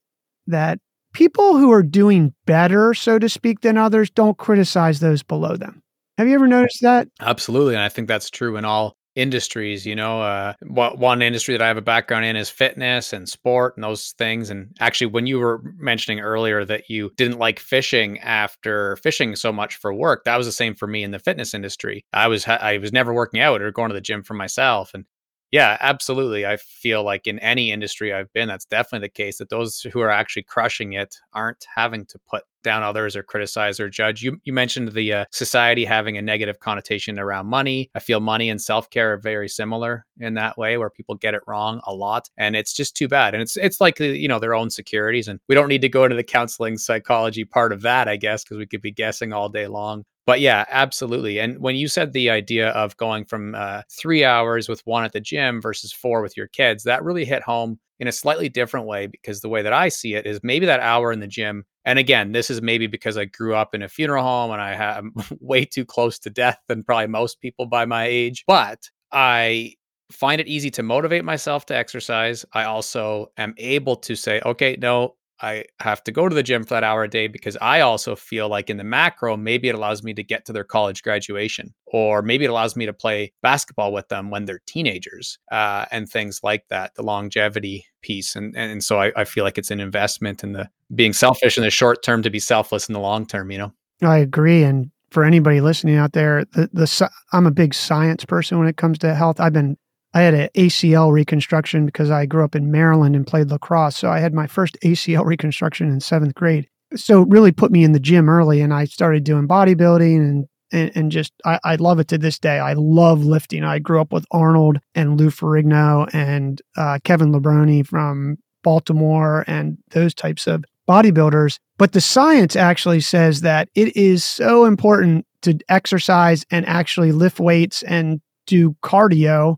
that 0.48 0.80
people 1.14 1.58
who 1.58 1.72
are 1.72 1.82
doing 1.82 2.34
better, 2.46 2.94
so 2.94 3.18
to 3.20 3.30
speak, 3.30 3.62
than 3.62 3.78
others 3.78 4.10
don't 4.10 4.38
criticize 4.38 5.00
those 5.00 5.24
below 5.24 5.56
them. 5.56 5.82
Have 6.18 6.28
you 6.28 6.36
ever 6.36 6.46
noticed 6.46 6.82
that? 6.82 7.08
Absolutely. 7.22 7.76
And 7.76 7.84
I 7.84 7.88
think 7.88 8.10
that's 8.10 8.30
true 8.30 8.58
in 8.58 8.66
all 8.66 8.98
industries 9.16 9.86
you 9.86 9.94
know 9.94 10.22
uh 10.22 10.54
one 10.64 11.22
industry 11.22 11.54
that 11.54 11.62
i 11.62 11.68
have 11.68 11.76
a 11.76 11.82
background 11.82 12.24
in 12.24 12.38
is 12.38 12.50
fitness 12.50 13.12
and 13.12 13.28
sport 13.28 13.76
and 13.76 13.84
those 13.84 14.14
things 14.18 14.50
and 14.50 14.74
actually 14.80 15.08
when 15.08 15.28
you 15.28 15.38
were 15.38 15.62
mentioning 15.78 16.22
earlier 16.22 16.64
that 16.64 16.90
you 16.90 17.12
didn't 17.18 17.38
like 17.38 17.60
fishing 17.60 18.18
after 18.20 18.96
fishing 19.04 19.36
so 19.36 19.52
much 19.52 19.76
for 19.76 19.94
work 19.94 20.24
that 20.24 20.38
was 20.38 20.48
the 20.48 20.52
same 20.54 20.74
for 20.74 20.88
me 20.88 21.04
in 21.04 21.12
the 21.12 21.20
fitness 21.20 21.54
industry 21.54 22.06
i 22.14 22.26
was 22.26 22.48
i 22.48 22.78
was 22.78 22.94
never 22.94 23.14
working 23.14 23.42
out 23.42 23.62
or 23.62 23.70
going 23.70 23.90
to 23.90 23.94
the 23.94 24.00
gym 24.00 24.24
for 24.24 24.34
myself 24.34 24.92
and 24.94 25.04
yeah, 25.52 25.76
absolutely. 25.82 26.46
I 26.46 26.56
feel 26.56 27.04
like 27.04 27.28
in 27.28 27.38
any 27.40 27.72
industry 27.72 28.14
I've 28.14 28.32
been, 28.32 28.48
that's 28.48 28.66
definitely 28.66 29.08
the 29.08 29.12
case 29.12 29.38
that 29.40 29.50
those 29.50 29.82
who 29.82 30.00
are 30.00 30.10
actually 30.10 30.44
crushing 30.44 30.94
it 30.94 31.16
aren't 31.34 31.66
having 31.76 32.06
to 32.06 32.20
put 32.30 32.44
down 32.64 32.84
others 32.84 33.16
or 33.16 33.24
criticize 33.24 33.80
or 33.80 33.90
judge. 33.90 34.22
You 34.22 34.38
you 34.44 34.54
mentioned 34.54 34.94
the 34.94 35.14
uh, 35.14 35.26
society 35.32 35.84
having 35.84 36.18
a 36.18 36.22
negative 36.22 36.60
connotation 36.60 37.20
around 37.20 37.48
money. 37.48 37.90
I 37.96 38.00
feel 38.00 38.22
money 38.22 38.50
and 38.50 38.62
self 38.62 38.90
care 38.90 39.14
are 39.14 39.18
very 39.18 39.50
similar 39.50 40.06
in 40.20 40.36
that 40.36 40.58
way, 40.58 40.78
where 40.78 40.90
people 40.90 41.16
get 41.16 41.34
it 41.34 41.42
wrong 41.48 41.82
a 41.86 41.94
lot, 41.94 42.30
and 42.38 42.56
it's 42.56 42.74
just 42.74 42.96
too 42.96 43.10
bad. 43.10 43.34
And 43.34 43.42
it's 43.44 43.58
it's 43.58 43.82
like 43.82 44.00
you 44.00 44.28
know 44.30 44.40
their 44.40 44.56
own 44.56 44.70
securities, 44.70 45.28
and 45.28 45.40
we 45.50 45.56
don't 45.56 45.70
need 45.70 45.82
to 45.82 45.90
go 45.90 46.06
into 46.06 46.16
the 46.16 46.24
counseling 46.24 46.78
psychology 46.78 47.44
part 47.44 47.74
of 47.74 47.82
that, 47.82 48.08
I 48.08 48.16
guess, 48.16 48.44
because 48.44 48.58
we 48.58 48.68
could 48.68 48.82
be 48.82 48.92
guessing 48.92 49.34
all 49.34 49.50
day 49.50 49.68
long 49.68 50.06
but 50.26 50.40
yeah, 50.40 50.66
absolutely. 50.70 51.40
And 51.40 51.60
when 51.60 51.76
you 51.76 51.88
said 51.88 52.14
the 52.14 52.30
idea 52.30 52.70
of 52.70 52.96
going 52.98 53.26
from 53.26 53.56
uh, 53.56 53.82
three 53.90 54.24
hours 54.24 54.70
with 54.70 54.82
one 54.86 55.04
at 55.04 55.14
the 55.14 55.20
gym 55.20 55.62
versus 55.62 55.92
four 55.92 56.22
with 56.22 56.38
your 56.38 56.48
kids, 56.48 56.84
that 56.84 57.04
really 57.04 57.26
hit 57.26 57.44
home 57.44 57.80
in 58.00 58.08
a 58.08 58.12
slightly 58.12 58.50
different 58.50 58.88
way 58.88 59.08
because 59.08 59.42
the 59.42 59.50
way 59.50 59.62
that 59.62 59.74
I 59.74 59.90
see 59.90 60.16
it 60.16 60.26
is 60.26 60.40
maybe 60.44 60.66
that 60.66 60.80
hour 60.80 61.12
in 61.12 61.20
the 61.20 61.28
gym. 61.28 61.66
And 61.86 62.00
again, 62.00 62.32
this 62.32 62.50
is 62.50 62.62
maybe 62.62 62.88
because 62.88 63.18
I 63.18 63.26
grew 63.26 63.56
up 63.56 63.74
in 63.74 63.82
a 63.82 63.90
funeral 63.90 64.24
home 64.24 64.52
and 64.52 64.62
I 64.62 64.74
am 64.98 65.14
way 65.40 65.66
too 65.66 65.86
close 65.86 66.20
to 66.20 66.30
death 66.30 66.60
than 66.68 66.84
probably 66.84 67.08
most 67.08 67.42
people 67.42 67.66
by 67.66 67.86
my 67.86 68.06
age. 68.06 68.44
But 68.48 68.90
I 69.12 69.76
find 70.12 70.42
it 70.42 70.48
easy 70.48 70.70
to 70.72 70.84
motivate 70.84 71.24
myself 71.24 71.66
to 71.68 71.76
exercise. 71.76 72.46
I 72.54 72.66
also 72.66 73.32
am 73.38 73.54
able 73.58 73.96
to 73.98 74.16
say, 74.16 74.42
okay, 74.46 74.78
no, 74.80 75.16
I 75.42 75.66
have 75.80 76.04
to 76.04 76.12
go 76.12 76.30
to 76.30 76.36
the 76.36 76.44
gym 76.44 76.64
for 76.64 76.76
that 76.76 76.84
hour 76.84 77.04
a 77.04 77.10
day 77.10 77.28
because 77.28 77.58
I 77.62 77.82
also 77.82 78.16
feel 78.16 78.48
like 78.48 78.70
in 78.70 78.78
the 78.78 78.84
macro, 78.84 79.36
maybe 79.36 79.70
it 79.70 79.76
allows 79.76 80.04
me 80.04 80.14
to 80.14 80.24
get 80.24 80.46
to 80.46 80.54
their 80.54 80.64
college 80.64 81.02
graduation, 81.02 81.74
or 81.88 82.22
maybe 82.22 82.46
it 82.46 82.50
allows 82.50 82.76
me 82.76 82.86
to 82.86 82.94
play 82.94 83.34
basketball 83.42 83.92
with 83.92 84.08
them 84.10 84.30
when 84.30 84.46
they're 84.46 84.62
teenagers, 84.66 85.40
uh, 85.52 85.86
and 85.92 86.08
things 86.10 86.42
like 86.44 86.68
that. 86.70 86.94
The 86.96 87.04
longevity 87.04 87.86
piece, 88.02 88.36
and 88.36 88.56
and 88.56 88.84
so 88.84 89.00
I, 89.02 89.12
I 89.16 89.24
feel 89.26 89.44
like 89.44 89.58
it's 89.58 89.72
an 89.72 89.80
investment 89.80 90.44
in 90.44 90.54
the 90.54 90.70
being 90.94 91.14
selfish 91.14 91.58
in 91.58 91.64
the 91.64 91.72
short 91.72 92.04
term 92.04 92.22
to 92.22 92.30
be 92.30 92.40
selfless 92.40 92.88
in 92.88 92.94
the 92.94 93.00
long 93.00 93.26
term. 93.26 93.52
You 93.52 93.58
know, 93.58 93.74
I 94.04 94.18
agree, 94.18 94.64
and 94.64 94.92
for 95.10 95.24
anybody 95.24 95.60
listening 95.60 95.98
out 95.98 96.14
there, 96.14 96.46
the 96.54 96.70
the 96.74 97.10
I'm 97.34 97.48
a 97.48 97.52
big 97.52 97.74
science 97.74 98.26
person 98.26 98.60
when 98.60 98.68
it 98.68 98.78
comes 98.78 99.00
to 99.00 99.16
health. 99.16 99.40
I've 99.40 99.54
been 99.54 99.78
I 100.14 100.22
had 100.22 100.34
an 100.34 100.50
ACL 100.56 101.12
reconstruction 101.12 101.86
because 101.86 102.12
I 102.12 102.26
grew 102.26 102.44
up 102.44 102.56
in 102.56 102.72
Maryland 102.72 103.16
and 103.16 103.26
played 103.26 103.50
lacrosse. 103.50 103.98
So 103.98 104.10
I 104.10 104.20
had 104.20 104.34
my 104.34 104.48
first 104.48 104.78
ACL 104.84 105.26
reconstruction 105.26 105.90
in 105.90 106.00
seventh 106.00 106.36
grade. 106.36 106.68
So 106.96 107.22
it 107.22 107.30
really 107.30 107.52
put 107.52 107.72
me 107.72 107.84
in 107.84 107.94
the 107.94 108.00
gym 108.00 108.30
early 108.30 108.60
and 108.62 108.74
I 108.74 108.86
started 108.86 109.24
doing 109.24 109.48
bodybuilding 109.48 110.18
and 110.18 110.46
and, 110.74 110.92
and 110.96 111.12
just 111.12 111.34
I, 111.46 111.60
I 111.66 111.76
love 111.76 112.00
it 112.00 112.08
to 112.10 112.18
this 112.18 112.40
day. 112.40 112.60
I 112.60 112.74
love 112.74 113.26
lifting. 113.26 113.64
I 113.64 113.80
grew 113.80 114.00
up 114.00 114.14
with 114.14 114.26
Arnold 114.32 114.80
and 114.96 115.20
Lou 115.20 115.30
Ferrigno 115.30 116.10
and 116.14 116.62
uh, 116.78 117.00
Kevin 117.04 117.34
Levrone 117.34 117.86
from 117.86 118.38
Baltimore 118.64 119.44
and 119.48 119.78
those 119.90 120.14
types 120.14 120.48
of 120.48 120.64
bodybuilders. 120.88 121.60
But 121.78 121.92
the 121.92 122.02
science 122.02 122.56
actually 122.56 123.02
says 123.02 123.42
that 123.42 123.70
it 123.76 123.96
is 123.98 124.24
so 124.24 124.66
important 124.66 125.26
to 125.42 125.60
exercise 125.70 126.46
and 126.52 126.66
actually 126.68 127.12
lift 127.12 127.40
weights 127.40 127.84
and 127.84 128.22
do 128.48 128.76
cardio 128.84 129.58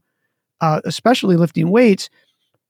uh, 0.64 0.80
especially 0.86 1.36
lifting 1.36 1.70
weights 1.70 2.09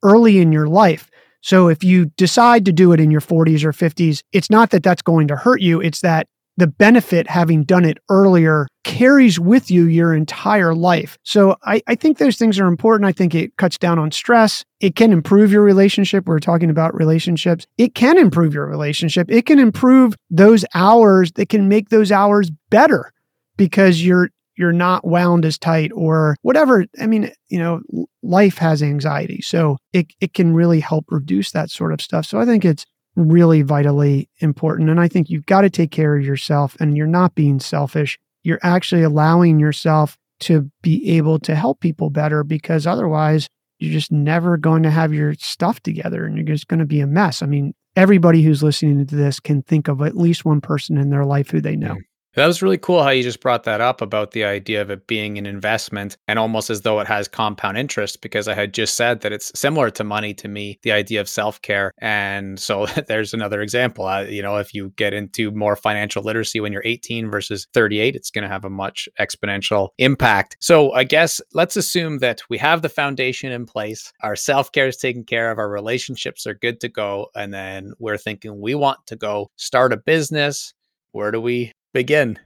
early 0.01 0.39
in 0.39 0.51
your 0.51 0.67
life. 0.67 1.11
So 1.41 1.67
if 1.67 1.83
you 1.83 2.05
decide 2.17 2.65
to 2.65 2.73
do 2.73 2.91
it 2.91 2.99
in 2.99 3.11
your 3.11 3.21
40s 3.21 3.63
or 3.63 3.71
50s, 3.71 4.23
it's 4.31 4.49
not 4.49 4.71
that 4.71 4.81
that's 4.81 5.03
going 5.03 5.27
to 5.27 5.35
hurt 5.35 5.61
you, 5.61 5.79
it's 5.79 6.01
that 6.01 6.27
the 6.57 6.67
benefit 6.67 7.27
having 7.27 7.63
done 7.63 7.85
it 7.85 7.97
earlier 8.09 8.67
carries 8.83 9.39
with 9.39 9.69
you 9.69 9.85
your 9.85 10.13
entire 10.13 10.73
life. 10.73 11.17
So 11.23 11.55
I, 11.63 11.81
I, 11.87 11.95
think 11.95 12.17
those 12.17 12.37
things 12.37 12.59
are 12.59 12.67
important. 12.67 13.07
I 13.07 13.11
think 13.11 13.33
it 13.33 13.57
cuts 13.57 13.77
down 13.77 13.97
on 13.97 14.11
stress. 14.11 14.63
It 14.79 14.95
can 14.95 15.11
improve 15.11 15.51
your 15.51 15.63
relationship. 15.63 16.27
We're 16.27 16.39
talking 16.39 16.69
about 16.69 16.93
relationships. 16.93 17.65
It 17.77 17.95
can 17.95 18.19
improve 18.19 18.53
your 18.53 18.67
relationship. 18.67 19.31
It 19.31 19.47
can 19.47 19.57
improve 19.57 20.15
those 20.29 20.63
hours 20.75 21.31
that 21.33 21.49
can 21.49 21.69
make 21.69 21.89
those 21.89 22.11
hours 22.11 22.51
better 22.69 23.11
because 23.57 24.05
you're 24.05 24.29
you're 24.55 24.73
not 24.73 25.05
wound 25.05 25.45
as 25.45 25.57
tight 25.57 25.91
or 25.95 26.35
whatever. 26.41 26.85
I 26.99 27.07
mean, 27.07 27.31
you 27.49 27.59
know, 27.59 27.81
life 28.21 28.57
has 28.57 28.83
anxiety. 28.83 29.41
So 29.41 29.77
it, 29.91 30.07
it 30.21 30.33
can 30.33 30.53
really 30.53 30.79
help 30.79 31.05
reduce 31.09 31.51
that 31.51 31.69
sort 31.69 31.93
of 31.93 32.01
stuff. 32.01 32.25
So 32.25 32.39
I 32.39 32.45
think 32.45 32.65
it's 32.65 32.85
really 33.15 33.61
vitally 33.61 34.29
important. 34.39 34.89
And 34.89 34.99
I 34.99 35.07
think 35.07 35.29
you've 35.29 35.45
got 35.45 35.61
to 35.61 35.69
take 35.69 35.91
care 35.91 36.17
of 36.17 36.25
yourself 36.25 36.75
and 36.79 36.97
you're 36.97 37.07
not 37.07 37.35
being 37.35 37.59
selfish. 37.59 38.17
You're 38.43 38.59
actually 38.63 39.03
allowing 39.03 39.59
yourself 39.59 40.17
to 40.41 40.69
be 40.81 41.09
able 41.17 41.39
to 41.39 41.55
help 41.55 41.79
people 41.79 42.09
better 42.09 42.43
because 42.43 42.85
otherwise 42.85 43.47
you're 43.79 43.93
just 43.93 44.11
never 44.11 44.57
going 44.57 44.83
to 44.83 44.91
have 44.91 45.13
your 45.13 45.33
stuff 45.35 45.79
together 45.81 46.25
and 46.25 46.35
you're 46.35 46.45
just 46.45 46.67
going 46.67 46.79
to 46.79 46.85
be 46.85 46.99
a 46.99 47.07
mess. 47.07 47.41
I 47.41 47.45
mean, 47.45 47.73
everybody 47.95 48.41
who's 48.41 48.63
listening 48.63 49.05
to 49.05 49.15
this 49.15 49.39
can 49.39 49.61
think 49.61 49.87
of 49.87 50.01
at 50.01 50.17
least 50.17 50.45
one 50.45 50.61
person 50.61 50.97
in 50.97 51.09
their 51.09 51.25
life 51.25 51.49
who 51.49 51.61
they 51.61 51.75
know. 51.75 51.97
That 52.35 52.47
was 52.47 52.63
really 52.63 52.79
cool 52.79 53.03
how 53.03 53.09
you 53.09 53.21
just 53.21 53.41
brought 53.41 53.63
that 53.65 53.79
up 53.79 54.01
about 54.01 54.31
the 54.31 54.43
idea 54.43 54.81
of 54.81 54.89
it 54.89 55.05
being 55.05 55.37
an 55.37 55.45
investment 55.45 56.17
and 56.27 56.39
almost 56.39 56.71
as 56.71 56.81
though 56.81 56.99
it 56.99 57.05
has 57.05 57.27
compound 57.27 57.77
interest, 57.77 58.21
because 58.21 58.47
I 58.47 58.55
had 58.55 58.73
just 58.73 58.95
said 58.95 59.21
that 59.21 59.31
it's 59.31 59.51
similar 59.53 59.91
to 59.91 60.03
money 60.03 60.33
to 60.35 60.47
me, 60.47 60.79
the 60.81 60.93
idea 60.93 61.21
of 61.21 61.29
self 61.29 61.61
care. 61.61 61.91
And 61.99 62.59
so 62.59 62.87
there's 63.07 63.35
another 63.35 63.61
example. 63.61 64.07
Uh, 64.07 64.21
you 64.21 64.41
know, 64.41 64.57
if 64.57 64.73
you 64.73 64.91
get 64.95 65.13
into 65.13 65.51
more 65.51 65.75
financial 65.75 66.23
literacy 66.23 66.59
when 66.59 66.73
you're 66.73 66.81
18 66.85 67.29
versus 67.29 67.67
38, 67.73 68.15
it's 68.15 68.31
going 68.31 68.41
to 68.43 68.49
have 68.49 68.65
a 68.65 68.69
much 68.69 69.07
exponential 69.19 69.89
impact. 69.99 70.57
So 70.59 70.91
I 70.93 71.03
guess 71.03 71.39
let's 71.53 71.77
assume 71.77 72.17
that 72.19 72.41
we 72.49 72.57
have 72.57 72.81
the 72.81 72.89
foundation 72.89 73.51
in 73.51 73.67
place, 73.67 74.11
our 74.23 74.35
self 74.35 74.71
care 74.71 74.87
is 74.87 74.97
taken 74.97 75.23
care 75.23 75.51
of, 75.51 75.59
our 75.59 75.69
relationships 75.69 76.47
are 76.47 76.55
good 76.55 76.81
to 76.81 76.89
go. 76.89 77.27
And 77.35 77.53
then 77.53 77.93
we're 77.99 78.17
thinking 78.17 78.59
we 78.59 78.73
want 78.73 79.05
to 79.07 79.15
go 79.15 79.51
start 79.55 79.93
a 79.93 79.97
business. 79.97 80.73
Where 81.11 81.29
do 81.29 81.39
we 81.39 81.71
begin. 81.93 82.39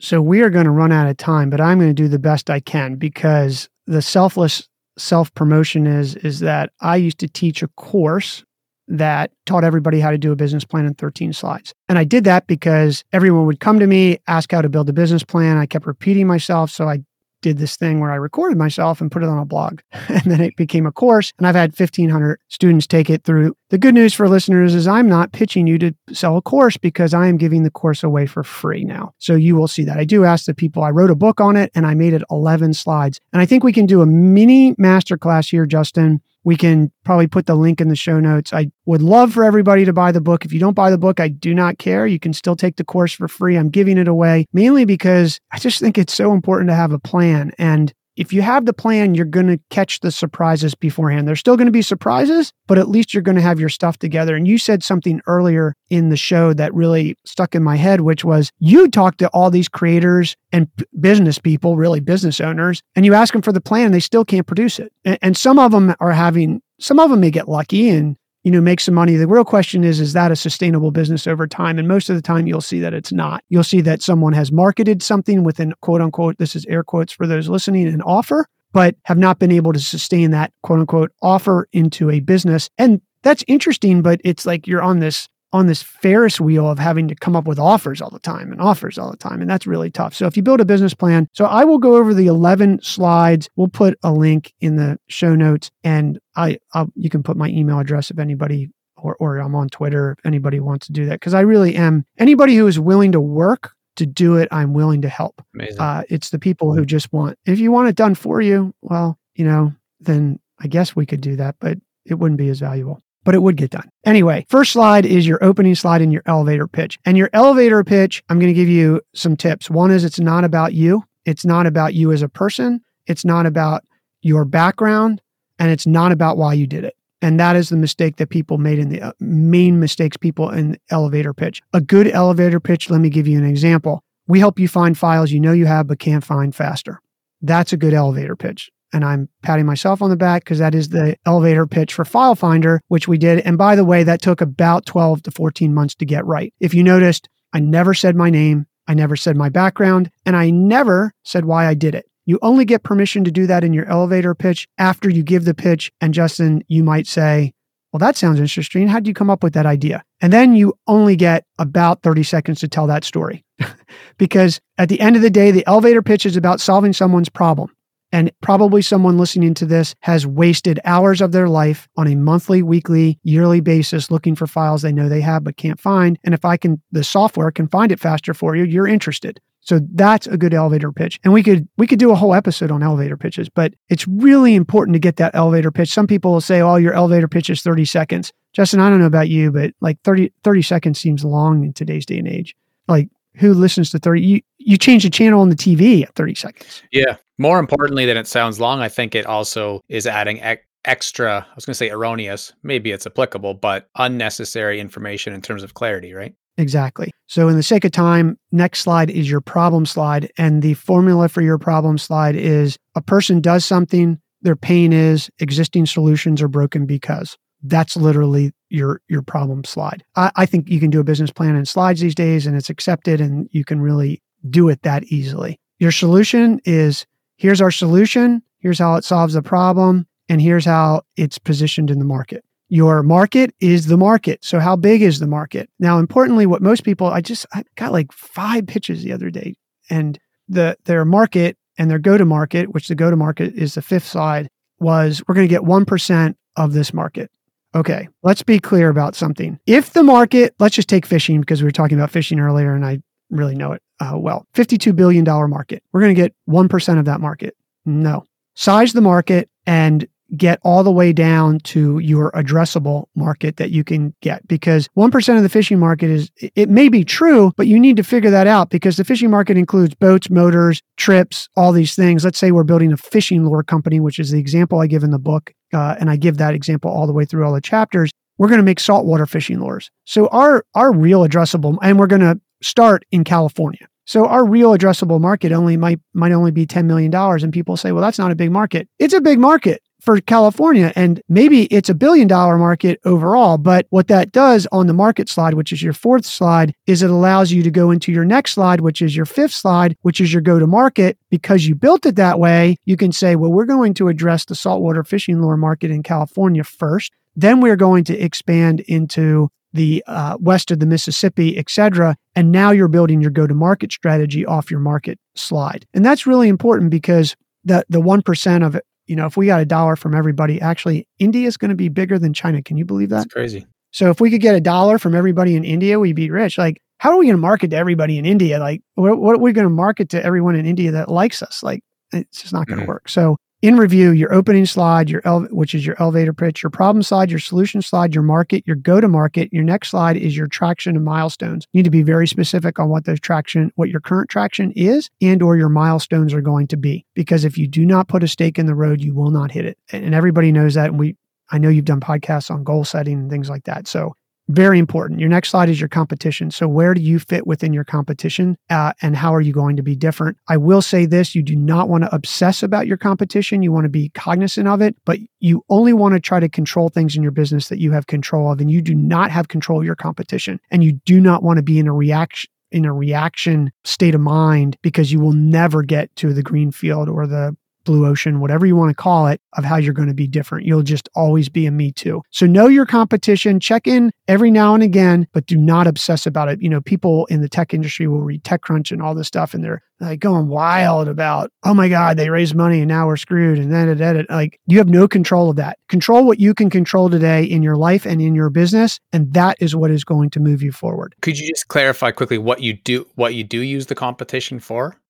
So 0.00 0.20
we 0.20 0.42
are 0.42 0.50
going 0.50 0.66
to 0.66 0.70
run 0.70 0.92
out 0.92 1.08
of 1.08 1.16
time, 1.16 1.50
but 1.50 1.60
I'm 1.60 1.78
going 1.78 1.90
to 1.90 1.94
do 1.94 2.08
the 2.08 2.18
best 2.18 2.50
I 2.50 2.60
can 2.60 2.96
because 2.96 3.68
the 3.86 4.02
selfless 4.02 4.68
self 4.98 5.32
promotion 5.34 5.86
is 5.86 6.16
is 6.16 6.40
that 6.40 6.72
I 6.80 6.96
used 6.96 7.18
to 7.18 7.28
teach 7.28 7.62
a 7.62 7.68
course 7.68 8.44
that 8.88 9.32
taught 9.46 9.64
everybody 9.64 10.00
how 10.00 10.10
to 10.10 10.18
do 10.18 10.32
a 10.32 10.36
business 10.36 10.64
plan 10.64 10.86
in 10.86 10.94
13 10.94 11.32
slides. 11.32 11.74
And 11.88 11.98
I 11.98 12.04
did 12.04 12.24
that 12.24 12.46
because 12.46 13.04
everyone 13.12 13.46
would 13.46 13.58
come 13.58 13.80
to 13.80 13.86
me, 13.86 14.18
ask 14.28 14.52
how 14.52 14.62
to 14.62 14.68
build 14.68 14.88
a 14.88 14.92
business 14.92 15.24
plan. 15.24 15.56
I 15.56 15.66
kept 15.66 15.86
repeating 15.86 16.26
myself, 16.26 16.70
so 16.70 16.88
I 16.88 17.00
did 17.46 17.58
this 17.58 17.76
thing 17.76 18.00
where 18.00 18.10
I 18.10 18.16
recorded 18.16 18.58
myself 18.58 19.00
and 19.00 19.08
put 19.08 19.22
it 19.22 19.28
on 19.28 19.38
a 19.38 19.44
blog. 19.44 19.78
And 20.08 20.32
then 20.32 20.40
it 20.40 20.56
became 20.56 20.86
a 20.86 20.92
course. 20.92 21.32
And 21.38 21.46
I've 21.46 21.54
had 21.54 21.78
1,500 21.78 22.40
students 22.48 22.86
take 22.86 23.10
it 23.10 23.22
through. 23.22 23.54
The 23.70 23.78
good 23.78 23.94
news 23.94 24.14
for 24.14 24.28
listeners 24.28 24.74
is 24.74 24.88
I'm 24.88 25.08
not 25.08 25.32
pitching 25.32 25.66
you 25.66 25.78
to 25.78 25.94
sell 26.12 26.36
a 26.36 26.42
course 26.42 26.76
because 26.76 27.12
I 27.12 27.28
am 27.28 27.36
giving 27.36 27.62
the 27.62 27.70
course 27.70 28.02
away 28.02 28.26
for 28.26 28.42
free 28.42 28.84
now. 28.84 29.12
So 29.18 29.34
you 29.34 29.54
will 29.54 29.68
see 29.68 29.84
that. 29.84 29.98
I 29.98 30.04
do 30.04 30.24
ask 30.24 30.46
the 30.46 30.54
people, 30.54 30.82
I 30.82 30.90
wrote 30.90 31.10
a 31.10 31.14
book 31.14 31.40
on 31.40 31.54
it 31.54 31.70
and 31.74 31.86
I 31.86 31.94
made 31.94 32.14
it 32.14 32.22
11 32.30 32.74
slides. 32.74 33.20
And 33.32 33.42
I 33.42 33.46
think 33.46 33.62
we 33.62 33.72
can 33.72 33.86
do 33.86 34.00
a 34.00 34.06
mini 34.06 34.74
masterclass 34.74 35.50
here, 35.50 35.66
Justin, 35.66 36.20
we 36.46 36.56
can 36.56 36.92
probably 37.04 37.26
put 37.26 37.46
the 37.46 37.56
link 37.56 37.80
in 37.80 37.88
the 37.88 37.96
show 37.96 38.20
notes. 38.20 38.52
I 38.52 38.70
would 38.84 39.02
love 39.02 39.32
for 39.32 39.42
everybody 39.42 39.84
to 39.84 39.92
buy 39.92 40.12
the 40.12 40.20
book. 40.20 40.44
If 40.44 40.52
you 40.52 40.60
don't 40.60 40.74
buy 40.74 40.92
the 40.92 40.96
book, 40.96 41.18
I 41.18 41.26
do 41.26 41.52
not 41.52 41.78
care. 41.78 42.06
You 42.06 42.20
can 42.20 42.32
still 42.32 42.54
take 42.54 42.76
the 42.76 42.84
course 42.84 43.12
for 43.12 43.26
free. 43.26 43.56
I'm 43.56 43.68
giving 43.68 43.98
it 43.98 44.06
away 44.06 44.46
mainly 44.52 44.84
because 44.84 45.40
I 45.50 45.58
just 45.58 45.80
think 45.80 45.98
it's 45.98 46.14
so 46.14 46.32
important 46.32 46.70
to 46.70 46.76
have 46.76 46.92
a 46.92 47.00
plan. 47.00 47.50
And 47.58 47.92
if 48.16 48.32
you 48.32 48.42
have 48.42 48.66
the 48.66 48.72
plan, 48.72 49.14
you're 49.14 49.24
going 49.24 49.46
to 49.46 49.60
catch 49.70 50.00
the 50.00 50.10
surprises 50.10 50.74
beforehand. 50.74 51.28
There's 51.28 51.40
still 51.40 51.56
going 51.56 51.66
to 51.66 51.72
be 51.72 51.82
surprises, 51.82 52.52
but 52.66 52.78
at 52.78 52.88
least 52.88 53.12
you're 53.12 53.22
going 53.22 53.36
to 53.36 53.42
have 53.42 53.60
your 53.60 53.68
stuff 53.68 53.98
together. 53.98 54.34
And 54.34 54.48
you 54.48 54.58
said 54.58 54.82
something 54.82 55.20
earlier 55.26 55.74
in 55.90 56.08
the 56.08 56.16
show 56.16 56.52
that 56.54 56.74
really 56.74 57.16
stuck 57.24 57.54
in 57.54 57.62
my 57.62 57.76
head, 57.76 58.00
which 58.00 58.24
was 58.24 58.50
you 58.58 58.88
talk 58.88 59.18
to 59.18 59.28
all 59.28 59.50
these 59.50 59.68
creators 59.68 60.36
and 60.52 60.74
p- 60.76 60.84
business 60.98 61.38
people, 61.38 61.76
really 61.76 62.00
business 62.00 62.40
owners, 62.40 62.82
and 62.94 63.04
you 63.04 63.14
ask 63.14 63.32
them 63.32 63.42
for 63.42 63.52
the 63.52 63.60
plan, 63.60 63.86
and 63.86 63.94
they 63.94 64.00
still 64.00 64.24
can't 64.24 64.46
produce 64.46 64.78
it. 64.78 64.92
And, 65.04 65.18
and 65.22 65.36
some 65.36 65.58
of 65.58 65.72
them 65.72 65.94
are 66.00 66.12
having, 66.12 66.62
some 66.80 66.98
of 66.98 67.10
them 67.10 67.20
may 67.20 67.30
get 67.30 67.48
lucky 67.48 67.90
and 67.90 68.16
you 68.46 68.52
know, 68.52 68.60
make 68.60 68.78
some 68.78 68.94
money. 68.94 69.16
The 69.16 69.26
real 69.26 69.44
question 69.44 69.82
is, 69.82 69.98
is 69.98 70.12
that 70.12 70.30
a 70.30 70.36
sustainable 70.36 70.92
business 70.92 71.26
over 71.26 71.48
time? 71.48 71.80
And 71.80 71.88
most 71.88 72.08
of 72.08 72.14
the 72.14 72.22
time, 72.22 72.46
you'll 72.46 72.60
see 72.60 72.78
that 72.78 72.94
it's 72.94 73.10
not. 73.10 73.42
You'll 73.48 73.64
see 73.64 73.80
that 73.80 74.02
someone 74.02 74.34
has 74.34 74.52
marketed 74.52 75.02
something 75.02 75.42
with 75.42 75.58
an 75.58 75.74
quote 75.80 76.00
unquote, 76.00 76.38
this 76.38 76.54
is 76.54 76.64
air 76.66 76.84
quotes 76.84 77.12
for 77.12 77.26
those 77.26 77.48
listening, 77.48 77.88
an 77.88 78.02
offer, 78.02 78.46
but 78.72 78.94
have 79.02 79.18
not 79.18 79.40
been 79.40 79.50
able 79.50 79.72
to 79.72 79.80
sustain 79.80 80.30
that 80.30 80.52
quote 80.62 80.78
unquote 80.78 81.10
offer 81.20 81.66
into 81.72 82.08
a 82.08 82.20
business. 82.20 82.70
And 82.78 83.00
that's 83.24 83.42
interesting, 83.48 84.00
but 84.00 84.20
it's 84.22 84.46
like 84.46 84.68
you're 84.68 84.80
on 84.80 85.00
this 85.00 85.28
on 85.56 85.66
this 85.66 85.82
Ferris 85.82 86.40
wheel 86.40 86.70
of 86.70 86.78
having 86.78 87.08
to 87.08 87.14
come 87.14 87.34
up 87.34 87.46
with 87.46 87.58
offers 87.58 88.00
all 88.00 88.10
the 88.10 88.20
time 88.20 88.52
and 88.52 88.60
offers 88.60 88.98
all 88.98 89.10
the 89.10 89.16
time. 89.16 89.40
And 89.40 89.50
that's 89.50 89.66
really 89.66 89.90
tough. 89.90 90.14
So 90.14 90.26
if 90.26 90.36
you 90.36 90.42
build 90.42 90.60
a 90.60 90.64
business 90.64 90.94
plan, 90.94 91.28
so 91.32 91.46
I 91.46 91.64
will 91.64 91.78
go 91.78 91.96
over 91.96 92.14
the 92.14 92.26
11 92.26 92.82
slides. 92.82 93.48
We'll 93.56 93.68
put 93.68 93.98
a 94.02 94.12
link 94.12 94.52
in 94.60 94.76
the 94.76 94.98
show 95.08 95.34
notes 95.34 95.70
and 95.82 96.20
I, 96.36 96.58
I'll, 96.74 96.88
you 96.94 97.10
can 97.10 97.22
put 97.22 97.36
my 97.36 97.48
email 97.48 97.78
address 97.78 98.10
if 98.10 98.18
anybody 98.18 98.70
or, 98.96 99.16
or 99.18 99.38
I'm 99.38 99.54
on 99.54 99.68
Twitter 99.68 100.12
if 100.18 100.24
anybody 100.24 100.60
wants 100.60 100.86
to 100.86 100.92
do 100.92 101.06
that. 101.06 101.20
Cause 101.20 101.34
I 101.34 101.40
really 101.40 101.74
am 101.74 102.04
anybody 102.18 102.54
who 102.56 102.66
is 102.66 102.78
willing 102.78 103.12
to 103.12 103.20
work 103.20 103.72
to 103.96 104.06
do 104.06 104.36
it, 104.36 104.48
I'm 104.50 104.74
willing 104.74 105.02
to 105.02 105.08
help. 105.08 105.42
Uh, 105.78 106.02
it's 106.10 106.30
the 106.30 106.38
people 106.38 106.74
who 106.74 106.84
just 106.84 107.12
want, 107.12 107.38
if 107.46 107.58
you 107.58 107.72
want 107.72 107.88
it 107.88 107.96
done 107.96 108.14
for 108.14 108.42
you, 108.42 108.74
well, 108.82 109.18
you 109.34 109.44
know, 109.44 109.72
then 110.00 110.38
I 110.58 110.66
guess 110.66 110.94
we 110.94 111.06
could 111.06 111.22
do 111.22 111.36
that, 111.36 111.56
but 111.60 111.78
it 112.04 112.14
wouldn't 112.14 112.38
be 112.38 112.48
as 112.50 112.60
valuable 112.60 113.02
but 113.26 113.34
it 113.34 113.42
would 113.42 113.56
get 113.56 113.70
done. 113.70 113.90
Anyway, 114.04 114.46
first 114.48 114.72
slide 114.72 115.04
is 115.04 115.26
your 115.26 115.42
opening 115.44 115.74
slide 115.74 116.00
in 116.00 116.12
your 116.12 116.22
elevator 116.26 116.68
pitch. 116.68 116.96
And 117.04 117.18
your 117.18 117.28
elevator 117.32 117.82
pitch, 117.82 118.22
I'm 118.28 118.38
going 118.38 118.54
to 118.54 118.58
give 118.58 118.68
you 118.68 119.02
some 119.14 119.36
tips. 119.36 119.68
One 119.68 119.90
is 119.90 120.04
it's 120.04 120.20
not 120.20 120.44
about 120.44 120.72
you, 120.72 121.02
it's 121.24 121.44
not 121.44 121.66
about 121.66 121.92
you 121.92 122.12
as 122.12 122.22
a 122.22 122.28
person, 122.28 122.80
it's 123.06 123.24
not 123.24 123.44
about 123.44 123.84
your 124.22 124.44
background, 124.44 125.20
and 125.58 125.70
it's 125.72 125.88
not 125.88 126.12
about 126.12 126.38
why 126.38 126.54
you 126.54 126.68
did 126.68 126.84
it. 126.84 126.94
And 127.20 127.40
that 127.40 127.56
is 127.56 127.68
the 127.68 127.76
mistake 127.76 128.16
that 128.16 128.28
people 128.28 128.58
made 128.58 128.78
in 128.78 128.90
the 128.90 129.02
uh, 129.02 129.12
main 129.18 129.80
mistakes 129.80 130.16
people 130.16 130.50
in 130.50 130.78
elevator 130.90 131.34
pitch. 131.34 131.62
A 131.72 131.80
good 131.80 132.06
elevator 132.06 132.60
pitch, 132.60 132.90
let 132.90 133.00
me 133.00 133.10
give 133.10 133.26
you 133.26 133.38
an 133.38 133.44
example. 133.44 134.04
We 134.28 134.38
help 134.38 134.60
you 134.60 134.68
find 134.68 134.96
files 134.96 135.32
you 135.32 135.40
know 135.40 135.52
you 135.52 135.66
have 135.66 135.88
but 135.88 135.98
can't 135.98 136.24
find 136.24 136.54
faster. 136.54 137.00
That's 137.42 137.72
a 137.72 137.76
good 137.76 137.92
elevator 137.92 138.36
pitch 138.36 138.70
and 138.92 139.04
I'm 139.04 139.28
patting 139.42 139.66
myself 139.66 140.02
on 140.02 140.10
the 140.10 140.16
back 140.16 140.44
because 140.44 140.58
that 140.58 140.74
is 140.74 140.88
the 140.88 141.16
elevator 141.26 141.66
pitch 141.66 141.92
for 141.92 142.04
File 142.04 142.34
Finder, 142.34 142.80
which 142.88 143.08
we 143.08 143.18
did. 143.18 143.40
And 143.40 143.58
by 143.58 143.76
the 143.76 143.84
way, 143.84 144.02
that 144.02 144.22
took 144.22 144.40
about 144.40 144.86
12 144.86 145.24
to 145.24 145.30
14 145.30 145.74
months 145.74 145.94
to 145.96 146.04
get 146.04 146.24
right. 146.24 146.52
If 146.60 146.74
you 146.74 146.82
noticed, 146.82 147.28
I 147.52 147.60
never 147.60 147.94
said 147.94 148.16
my 148.16 148.30
name, 148.30 148.66
I 148.86 148.94
never 148.94 149.16
said 149.16 149.36
my 149.36 149.48
background, 149.48 150.10
and 150.24 150.36
I 150.36 150.50
never 150.50 151.12
said 151.24 151.44
why 151.44 151.66
I 151.66 151.74
did 151.74 151.94
it. 151.94 152.06
You 152.24 152.38
only 152.42 152.64
get 152.64 152.82
permission 152.82 153.24
to 153.24 153.30
do 153.30 153.46
that 153.46 153.64
in 153.64 153.72
your 153.72 153.86
elevator 153.86 154.34
pitch 154.34 154.66
after 154.78 155.08
you 155.08 155.22
give 155.22 155.44
the 155.44 155.54
pitch. 155.54 155.92
And 156.00 156.12
Justin, 156.12 156.62
you 156.66 156.82
might 156.82 157.06
say, 157.06 157.54
well, 157.92 158.00
that 158.00 158.16
sounds 158.16 158.40
interesting. 158.40 158.88
How 158.88 158.98
did 158.98 159.08
you 159.08 159.14
come 159.14 159.30
up 159.30 159.42
with 159.42 159.54
that 159.54 159.64
idea? 159.64 160.04
And 160.20 160.32
then 160.32 160.54
you 160.54 160.74
only 160.86 161.14
get 161.16 161.44
about 161.58 162.02
30 162.02 162.24
seconds 162.24 162.60
to 162.60 162.68
tell 162.68 162.86
that 162.88 163.04
story. 163.04 163.44
because 164.18 164.60
at 164.76 164.88
the 164.88 165.00
end 165.00 165.16
of 165.16 165.22
the 165.22 165.30
day, 165.30 165.50
the 165.50 165.66
elevator 165.66 166.02
pitch 166.02 166.26
is 166.26 166.36
about 166.36 166.60
solving 166.60 166.92
someone's 166.92 167.28
problem. 167.28 167.70
And 168.12 168.30
probably 168.40 168.82
someone 168.82 169.18
listening 169.18 169.54
to 169.54 169.66
this 169.66 169.94
has 170.00 170.26
wasted 170.26 170.80
hours 170.84 171.20
of 171.20 171.32
their 171.32 171.48
life 171.48 171.88
on 171.96 172.06
a 172.06 172.14
monthly, 172.14 172.62
weekly, 172.62 173.18
yearly 173.24 173.60
basis 173.60 174.10
looking 174.10 174.34
for 174.34 174.46
files 174.46 174.82
they 174.82 174.92
know 174.92 175.08
they 175.08 175.20
have 175.20 175.44
but 175.44 175.56
can't 175.56 175.80
find. 175.80 176.18
And 176.24 176.32
if 176.32 176.44
I 176.44 176.56
can, 176.56 176.80
the 176.92 177.04
software 177.04 177.50
can 177.50 177.68
find 177.68 177.90
it 177.90 178.00
faster 178.00 178.32
for 178.32 178.54
you, 178.54 178.64
you're 178.64 178.86
interested. 178.86 179.40
So 179.66 179.80
that's 179.94 180.28
a 180.28 180.36
good 180.36 180.54
elevator 180.54 180.92
pitch. 180.92 181.18
And 181.24 181.32
we 181.32 181.42
could 181.42 181.68
we 181.76 181.88
could 181.88 181.98
do 181.98 182.12
a 182.12 182.14
whole 182.14 182.34
episode 182.34 182.70
on 182.70 182.84
elevator 182.84 183.16
pitches, 183.16 183.48
but 183.48 183.74
it's 183.88 184.06
really 184.06 184.54
important 184.54 184.94
to 184.94 185.00
get 185.00 185.16
that 185.16 185.34
elevator 185.34 185.72
pitch. 185.72 185.88
Some 185.88 186.06
people 186.06 186.32
will 186.32 186.40
say, 186.40 186.60
"Oh, 186.60 186.76
your 186.76 186.94
elevator 186.94 187.26
pitch 187.26 187.50
is 187.50 187.62
30 187.62 187.84
seconds." 187.84 188.32
Justin, 188.52 188.78
I 188.78 188.88
don't 188.88 189.00
know 189.00 189.06
about 189.06 189.28
you, 189.28 189.50
but 189.50 189.72
like 189.80 189.98
30 190.04 190.32
30 190.44 190.62
seconds 190.62 191.00
seems 191.00 191.24
long 191.24 191.64
in 191.64 191.72
today's 191.72 192.06
day 192.06 192.18
and 192.18 192.28
age. 192.28 192.54
Like 192.86 193.08
who 193.36 193.54
listens 193.54 193.90
to 193.90 193.98
30 193.98 194.22
you, 194.22 194.40
you 194.58 194.76
change 194.76 195.02
the 195.02 195.10
channel 195.10 195.40
on 195.40 195.48
the 195.48 195.56
tv 195.56 196.02
at 196.02 196.14
30 196.14 196.34
seconds. 196.34 196.82
Yeah. 196.92 197.16
More 197.38 197.58
importantly 197.58 198.06
than 198.06 198.16
it 198.16 198.26
sounds 198.26 198.60
long 198.60 198.80
i 198.80 198.88
think 198.88 199.14
it 199.14 199.26
also 199.26 199.80
is 199.88 200.06
adding 200.06 200.38
ec- 200.38 200.66
extra 200.84 201.46
i 201.48 201.54
was 201.54 201.64
going 201.64 201.72
to 201.72 201.78
say 201.78 201.90
erroneous 201.90 202.52
maybe 202.62 202.92
it's 202.92 203.06
applicable 203.06 203.54
but 203.54 203.88
unnecessary 203.96 204.80
information 204.80 205.32
in 205.32 205.42
terms 205.42 205.62
of 205.62 205.74
clarity 205.74 206.12
right? 206.12 206.34
Exactly. 206.58 207.10
So 207.26 207.48
in 207.48 207.56
the 207.56 207.62
sake 207.62 207.84
of 207.84 207.92
time 207.92 208.38
next 208.50 208.80
slide 208.80 209.10
is 209.10 209.30
your 209.30 209.42
problem 209.42 209.84
slide 209.84 210.30
and 210.38 210.62
the 210.62 210.74
formula 210.74 211.28
for 211.28 211.42
your 211.42 211.58
problem 211.58 211.98
slide 211.98 212.34
is 212.34 212.78
a 212.94 213.02
person 213.02 213.40
does 213.40 213.64
something 213.64 214.18
their 214.42 214.56
pain 214.56 214.92
is 214.92 215.30
existing 215.38 215.86
solutions 215.86 216.40
are 216.40 216.48
broken 216.48 216.86
because 216.86 217.36
that's 217.68 217.96
literally 217.96 218.52
your 218.68 219.00
your 219.08 219.22
problem 219.22 219.64
slide. 219.64 220.04
I, 220.16 220.30
I, 220.36 220.46
think 220.46 220.68
you 220.68 220.80
can 220.80 220.90
do 220.90 221.00
a 221.00 221.04
business 221.04 221.30
plan 221.30 221.56
in 221.56 221.64
slides 221.66 222.00
these 222.00 222.14
days 222.14 222.46
and 222.46 222.56
it's 222.56 222.70
accepted 222.70 223.20
and 223.20 223.48
you 223.52 223.64
can 223.64 223.80
really 223.80 224.22
do 224.48 224.68
it 224.68 224.82
that 224.82 225.04
easily. 225.04 225.58
Your 225.78 225.92
solution 225.92 226.60
is 226.64 227.06
here's 227.36 227.60
our 227.60 227.70
solution, 227.70 228.42
here's 228.58 228.78
how 228.78 228.96
it 228.96 229.04
solves 229.04 229.34
the 229.34 229.42
problem, 229.42 230.06
and 230.28 230.40
here's 230.40 230.64
how 230.64 231.02
it's 231.16 231.38
positioned 231.38 231.90
in 231.90 231.98
the 231.98 232.04
market. 232.04 232.44
Your 232.68 233.02
market 233.02 233.54
is 233.60 233.86
the 233.86 233.96
market. 233.96 234.44
So 234.44 234.58
how 234.58 234.74
big 234.74 235.00
is 235.00 235.20
the 235.20 235.28
market? 235.28 235.70
Now, 235.78 235.98
importantly, 235.98 236.46
what 236.46 236.62
most 236.62 236.82
people 236.82 237.06
I 237.06 237.20
just 237.20 237.46
I 237.52 237.62
got 237.76 237.92
like 237.92 238.12
five 238.12 238.66
pitches 238.66 239.04
the 239.04 239.12
other 239.12 239.30
day 239.30 239.54
and 239.88 240.18
the 240.48 240.76
their 240.84 241.04
market 241.04 241.56
and 241.78 241.90
their 241.90 241.98
go 241.98 242.18
to 242.18 242.24
market, 242.24 242.72
which 242.72 242.88
the 242.88 242.94
go 242.94 243.10
to 243.10 243.16
market 243.16 243.54
is 243.54 243.74
the 243.74 243.82
fifth 243.82 244.06
slide, 244.06 244.48
was 244.78 245.22
we're 245.26 245.34
going 245.34 245.46
to 245.46 245.54
get 245.54 245.62
1% 245.62 246.34
of 246.56 246.72
this 246.72 246.92
market. 246.92 247.30
Okay, 247.76 248.08
let's 248.22 248.42
be 248.42 248.58
clear 248.58 248.88
about 248.88 249.14
something. 249.14 249.60
If 249.66 249.92
the 249.92 250.02
market, 250.02 250.54
let's 250.58 250.74
just 250.74 250.88
take 250.88 251.04
fishing 251.04 251.40
because 251.40 251.60
we 251.60 251.66
were 251.66 251.72
talking 251.72 251.98
about 251.98 252.10
fishing 252.10 252.40
earlier 252.40 252.74
and 252.74 252.86
I 252.86 253.02
really 253.28 253.54
know 253.54 253.72
it 253.72 253.82
uh, 254.00 254.14
well. 254.16 254.46
$52 254.54 254.96
billion 254.96 255.24
market. 255.50 255.82
We're 255.92 256.00
going 256.00 256.14
to 256.14 256.20
get 256.20 256.34
1% 256.48 256.98
of 256.98 257.04
that 257.04 257.20
market. 257.20 257.54
No. 257.84 258.24
Size 258.54 258.94
the 258.94 259.02
market 259.02 259.50
and 259.66 260.08
get 260.34 260.58
all 260.62 260.82
the 260.82 260.90
way 260.90 261.12
down 261.12 261.60
to 261.60 261.98
your 262.00 262.32
addressable 262.32 263.06
market 263.14 263.56
that 263.56 263.70
you 263.70 263.84
can 263.84 264.14
get. 264.22 264.46
Because 264.48 264.88
1% 264.96 265.36
of 265.36 265.42
the 265.42 265.48
fishing 265.48 265.78
market 265.78 266.10
is 266.10 266.30
it 266.54 266.68
may 266.68 266.88
be 266.88 267.04
true 267.04 267.52
but 267.56 267.66
you 267.66 267.78
need 267.78 267.96
to 267.96 268.02
figure 268.02 268.30
that 268.30 268.46
out 268.46 268.70
because 268.70 268.96
the 268.96 269.04
fishing 269.04 269.30
market 269.30 269.56
includes 269.56 269.94
boats 269.94 270.28
motors 270.30 270.82
trips 270.96 271.48
all 271.56 271.72
these 271.72 271.94
things. 271.94 272.24
Let's 272.24 272.38
say 272.38 272.50
we're 272.50 272.64
building 272.64 272.92
a 272.92 272.96
fishing 272.96 273.46
lure 273.46 273.62
company 273.62 274.00
which 274.00 274.18
is 274.18 274.30
the 274.30 274.38
example 274.38 274.80
i 274.80 274.86
give 274.86 275.04
in 275.04 275.10
the 275.10 275.18
book 275.18 275.52
uh, 275.72 275.96
and 276.00 276.10
i 276.10 276.16
give 276.16 276.38
that 276.38 276.54
example 276.54 276.90
all 276.90 277.06
the 277.06 277.12
way 277.12 277.24
through 277.24 277.44
all 277.44 277.52
the 277.52 277.60
chapters. 277.60 278.10
We're 278.38 278.48
going 278.48 278.58
to 278.58 278.64
make 278.64 278.80
saltwater 278.80 279.26
fishing 279.26 279.60
lures. 279.60 279.90
So 280.04 280.26
our 280.28 280.64
our 280.74 280.92
real 280.92 281.26
addressable 281.26 281.78
and 281.82 281.98
we're 281.98 282.06
going 282.06 282.20
to 282.20 282.40
start 282.62 283.04
in 283.10 283.24
california. 283.24 283.86
So 284.06 284.26
our 284.26 284.46
real 284.46 284.76
addressable 284.76 285.20
market 285.20 285.52
only 285.52 285.76
might 285.76 286.00
might 286.14 286.32
only 286.32 286.52
be 286.52 286.64
$10 286.64 286.84
million. 286.84 287.12
And 287.12 287.52
people 287.52 287.76
say, 287.76 287.90
well, 287.90 288.02
that's 288.02 288.18
not 288.18 288.30
a 288.30 288.36
big 288.36 288.52
market. 288.52 288.88
It's 289.00 289.14
a 289.14 289.20
big 289.20 289.40
market 289.40 289.82
for 290.06 290.20
California. 290.20 290.92
And 290.94 291.20
maybe 291.28 291.64
it's 291.64 291.88
a 291.88 291.94
billion 291.94 292.28
dollar 292.28 292.56
market 292.56 293.00
overall. 293.04 293.58
But 293.58 293.86
what 293.90 294.06
that 294.06 294.30
does 294.30 294.66
on 294.70 294.86
the 294.86 294.94
market 294.94 295.28
slide, 295.28 295.54
which 295.54 295.72
is 295.72 295.82
your 295.82 295.92
fourth 295.92 296.24
slide, 296.24 296.72
is 296.86 297.02
it 297.02 297.10
allows 297.10 297.50
you 297.50 297.62
to 297.64 297.70
go 297.70 297.90
into 297.90 298.12
your 298.12 298.24
next 298.24 298.52
slide, 298.52 298.80
which 298.80 299.02
is 299.02 299.16
your 299.16 299.26
fifth 299.26 299.52
slide, 299.52 299.96
which 300.02 300.20
is 300.20 300.32
your 300.32 300.42
go 300.42 300.60
to 300.60 300.66
market. 300.66 301.18
Because 301.28 301.66
you 301.66 301.74
built 301.74 302.06
it 302.06 302.16
that 302.16 302.38
way, 302.38 302.76
you 302.84 302.96
can 302.96 303.10
say, 303.10 303.34
well, 303.34 303.52
we're 303.52 303.66
going 303.66 303.92
to 303.94 304.08
address 304.08 304.44
the 304.44 304.54
saltwater 304.54 305.02
fishing 305.02 305.42
lure 305.42 305.56
market 305.56 305.90
in 305.90 306.04
California 306.04 306.62
first. 306.62 307.12
Then 307.34 307.60
we're 307.60 307.76
going 307.76 308.04
to 308.04 308.18
expand 308.18 308.80
into 308.80 309.50
the 309.72 310.02
uh, 310.06 310.38
west 310.40 310.70
of 310.70 310.78
the 310.78 310.86
Mississippi, 310.86 311.58
et 311.58 311.68
cetera. 311.68 312.16
And 312.34 312.52
now 312.52 312.70
you're 312.70 312.88
building 312.88 313.20
your 313.20 313.32
go 313.32 313.46
to 313.46 313.54
market 313.54 313.92
strategy 313.92 314.46
off 314.46 314.70
your 314.70 314.80
market 314.80 315.18
slide. 315.34 315.84
And 315.92 316.04
that's 316.04 316.26
really 316.26 316.48
important 316.48 316.90
because 316.90 317.36
the, 317.64 317.84
the 317.88 318.00
1% 318.00 318.66
of 318.66 318.80
you 319.06 319.16
know, 319.16 319.26
if 319.26 319.36
we 319.36 319.46
got 319.46 319.60
a 319.60 319.64
dollar 319.64 319.96
from 319.96 320.14
everybody, 320.14 320.60
actually, 320.60 321.06
India 321.18 321.46
is 321.46 321.56
going 321.56 321.68
to 321.70 321.76
be 321.76 321.88
bigger 321.88 322.18
than 322.18 322.32
China. 322.32 322.62
Can 322.62 322.76
you 322.76 322.84
believe 322.84 323.10
that? 323.10 323.16
That's 323.16 323.32
crazy. 323.32 323.66
So 323.92 324.10
if 324.10 324.20
we 324.20 324.30
could 324.30 324.40
get 324.40 324.54
a 324.54 324.60
dollar 324.60 324.98
from 324.98 325.14
everybody 325.14 325.56
in 325.56 325.64
India, 325.64 325.98
we'd 325.98 326.16
be 326.16 326.30
rich. 326.30 326.58
Like, 326.58 326.82
how 326.98 327.10
are 327.12 327.18
we 327.18 327.26
going 327.26 327.36
to 327.36 327.40
market 327.40 327.70
to 327.70 327.76
everybody 327.76 328.18
in 328.18 328.26
India? 328.26 328.58
Like, 328.58 328.82
what, 328.94 329.18
what 329.18 329.36
are 329.36 329.40
we 329.40 329.52
going 329.52 329.66
to 329.66 329.70
market 329.70 330.08
to 330.10 330.24
everyone 330.24 330.56
in 330.56 330.66
India 330.66 330.90
that 330.92 331.08
likes 331.08 331.42
us? 331.42 331.62
Like, 331.62 331.80
it's 332.12 332.42
just 332.42 332.52
not 332.52 332.66
going 332.66 332.78
to 332.78 332.82
mm-hmm. 332.82 332.90
work. 332.90 333.08
So 333.08 333.36
in 333.66 333.76
review, 333.76 334.12
your 334.12 334.32
opening 334.32 334.64
slide, 334.64 335.10
your 335.10 335.20
ele- 335.24 335.48
which 335.50 335.74
is 335.74 335.84
your 335.84 336.00
elevator 336.00 336.32
pitch, 336.32 336.62
your 336.62 336.70
problem 336.70 337.02
slide, 337.02 337.30
your 337.30 337.40
solution 337.40 337.82
slide, 337.82 338.14
your 338.14 338.22
market, 338.22 338.62
your 338.64 338.76
go 338.76 339.00
to 339.00 339.08
market. 339.08 339.48
Your 339.52 339.64
next 339.64 339.88
slide 339.88 340.16
is 340.16 340.36
your 340.36 340.46
traction 340.46 340.94
and 340.94 341.04
milestones. 341.04 341.66
You 341.72 341.78
need 341.78 341.84
to 341.84 341.90
be 341.90 342.04
very 342.04 342.28
specific 342.28 342.78
on 342.78 342.88
what 342.90 343.06
those 343.06 343.18
traction, 343.18 343.72
what 343.74 343.88
your 343.88 343.98
current 343.98 344.30
traction 344.30 344.70
is, 344.76 345.10
and 345.20 345.42
or 345.42 345.56
your 345.56 345.68
milestones 345.68 346.32
are 346.32 346.40
going 346.40 346.68
to 346.68 346.76
be. 346.76 347.04
Because 347.16 347.44
if 347.44 347.58
you 347.58 347.66
do 347.66 347.84
not 347.84 348.06
put 348.06 348.22
a 348.22 348.28
stake 348.28 348.56
in 348.56 348.66
the 348.66 348.74
road, 348.76 349.00
you 349.00 349.12
will 349.12 349.32
not 349.32 349.50
hit 349.50 349.64
it. 349.64 349.76
And 349.90 350.14
everybody 350.14 350.52
knows 350.52 350.74
that. 350.74 350.90
And 350.90 350.98
we, 351.00 351.16
I 351.50 351.58
know 351.58 351.68
you've 351.68 351.86
done 351.86 351.98
podcasts 351.98 352.52
on 352.52 352.62
goal 352.62 352.84
setting 352.84 353.18
and 353.18 353.30
things 353.30 353.50
like 353.50 353.64
that. 353.64 353.88
So 353.88 354.14
very 354.48 354.78
important. 354.78 355.20
Your 355.20 355.28
next 355.28 355.50
slide 355.50 355.68
is 355.68 355.80
your 355.80 355.88
competition. 355.88 356.50
So, 356.50 356.68
where 356.68 356.94
do 356.94 357.00
you 357.00 357.18
fit 357.18 357.46
within 357.46 357.72
your 357.72 357.84
competition 357.84 358.56
uh, 358.70 358.92
and 359.02 359.16
how 359.16 359.34
are 359.34 359.40
you 359.40 359.52
going 359.52 359.76
to 359.76 359.82
be 359.82 359.96
different? 359.96 360.36
I 360.48 360.56
will 360.56 360.82
say 360.82 361.06
this 361.06 361.34
you 361.34 361.42
do 361.42 361.56
not 361.56 361.88
want 361.88 362.04
to 362.04 362.14
obsess 362.14 362.62
about 362.62 362.86
your 362.86 362.96
competition. 362.96 363.62
You 363.62 363.72
want 363.72 363.84
to 363.84 363.90
be 363.90 364.10
cognizant 364.10 364.68
of 364.68 364.80
it, 364.80 364.96
but 365.04 365.18
you 365.40 365.64
only 365.68 365.92
want 365.92 366.14
to 366.14 366.20
try 366.20 366.40
to 366.40 366.48
control 366.48 366.88
things 366.88 367.16
in 367.16 367.22
your 367.22 367.32
business 367.32 367.68
that 367.68 367.80
you 367.80 367.92
have 367.92 368.06
control 368.06 368.52
of. 368.52 368.60
And 368.60 368.70
you 368.70 368.82
do 368.82 368.94
not 368.94 369.30
have 369.30 369.48
control 369.48 369.80
of 369.80 369.86
your 369.86 369.96
competition. 369.96 370.60
And 370.70 370.84
you 370.84 370.92
do 371.04 371.20
not 371.20 371.42
want 371.42 371.56
to 371.56 371.62
be 371.62 371.78
in 371.78 371.88
a 371.88 371.92
reaction 371.92 372.50
in 372.72 372.84
a 372.84 372.92
reaction 372.92 373.70
state 373.84 374.14
of 374.14 374.20
mind 374.20 374.76
because 374.82 375.12
you 375.12 375.20
will 375.20 375.32
never 375.32 375.82
get 375.82 376.14
to 376.16 376.34
the 376.34 376.42
green 376.42 376.72
field 376.72 377.08
or 377.08 377.26
the 377.26 377.56
blue 377.86 378.06
ocean, 378.06 378.40
whatever 378.40 378.66
you 378.66 378.76
want 378.76 378.90
to 378.90 378.94
call 378.94 379.26
it, 379.28 379.40
of 379.56 379.64
how 379.64 379.76
you're 379.76 379.94
going 379.94 380.08
to 380.08 380.14
be 380.14 380.26
different. 380.26 380.66
You'll 380.66 380.82
just 380.82 381.08
always 381.14 381.48
be 381.48 381.64
a 381.64 381.70
me 381.70 381.92
too. 381.92 382.22
So 382.30 382.44
know 382.44 382.66
your 382.66 382.84
competition, 382.84 383.58
check 383.58 383.86
in 383.86 384.12
every 384.28 384.50
now 384.50 384.74
and 384.74 384.82
again, 384.82 385.26
but 385.32 385.46
do 385.46 385.56
not 385.56 385.86
obsess 385.86 386.26
about 386.26 386.48
it. 386.48 386.60
You 386.60 386.68
know, 386.68 386.82
people 386.82 387.24
in 387.26 387.40
the 387.40 387.48
tech 387.48 387.72
industry 387.72 388.06
will 388.06 388.20
read 388.20 388.44
TechCrunch 388.44 388.92
and 388.92 389.00
all 389.00 389.14
this 389.14 389.28
stuff 389.28 389.54
and 389.54 389.64
they're 389.64 389.82
like 390.00 390.20
going 390.20 390.48
wild 390.48 391.08
about, 391.08 391.50
oh 391.64 391.72
my 391.72 391.88
God, 391.88 392.16
they 392.16 392.28
raised 392.28 392.54
money 392.54 392.80
and 392.80 392.88
now 392.88 393.06
we're 393.06 393.16
screwed. 393.16 393.58
And 393.58 393.72
then 393.72 393.88
it, 393.88 394.28
like 394.28 394.60
you 394.66 394.78
have 394.78 394.88
no 394.88 395.08
control 395.08 395.48
of 395.48 395.56
that. 395.56 395.78
Control 395.88 396.26
what 396.26 396.38
you 396.38 396.52
can 396.52 396.68
control 396.68 397.08
today 397.08 397.44
in 397.44 397.62
your 397.62 397.76
life 397.76 398.04
and 398.04 398.20
in 398.20 398.34
your 398.34 398.50
business. 398.50 399.00
And 399.12 399.32
that 399.32 399.56
is 399.60 399.74
what 399.74 399.90
is 399.90 400.04
going 400.04 400.30
to 400.30 400.40
move 400.40 400.62
you 400.62 400.72
forward. 400.72 401.14
Could 401.22 401.38
you 401.38 401.48
just 401.48 401.68
clarify 401.68 402.10
quickly 402.10 402.38
what 402.38 402.60
you 402.60 402.74
do, 402.74 403.06
what 403.14 403.34
you 403.34 403.44
do 403.44 403.60
use 403.60 403.86
the 403.86 403.94
competition 403.94 404.60
for? 404.60 405.00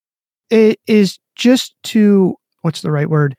It 0.51 0.79
is 0.87 1.19
just 1.35 1.75
to 1.85 2.37
what's 2.67 2.83
the 2.83 2.91
right 2.91 3.09
word? 3.09 3.37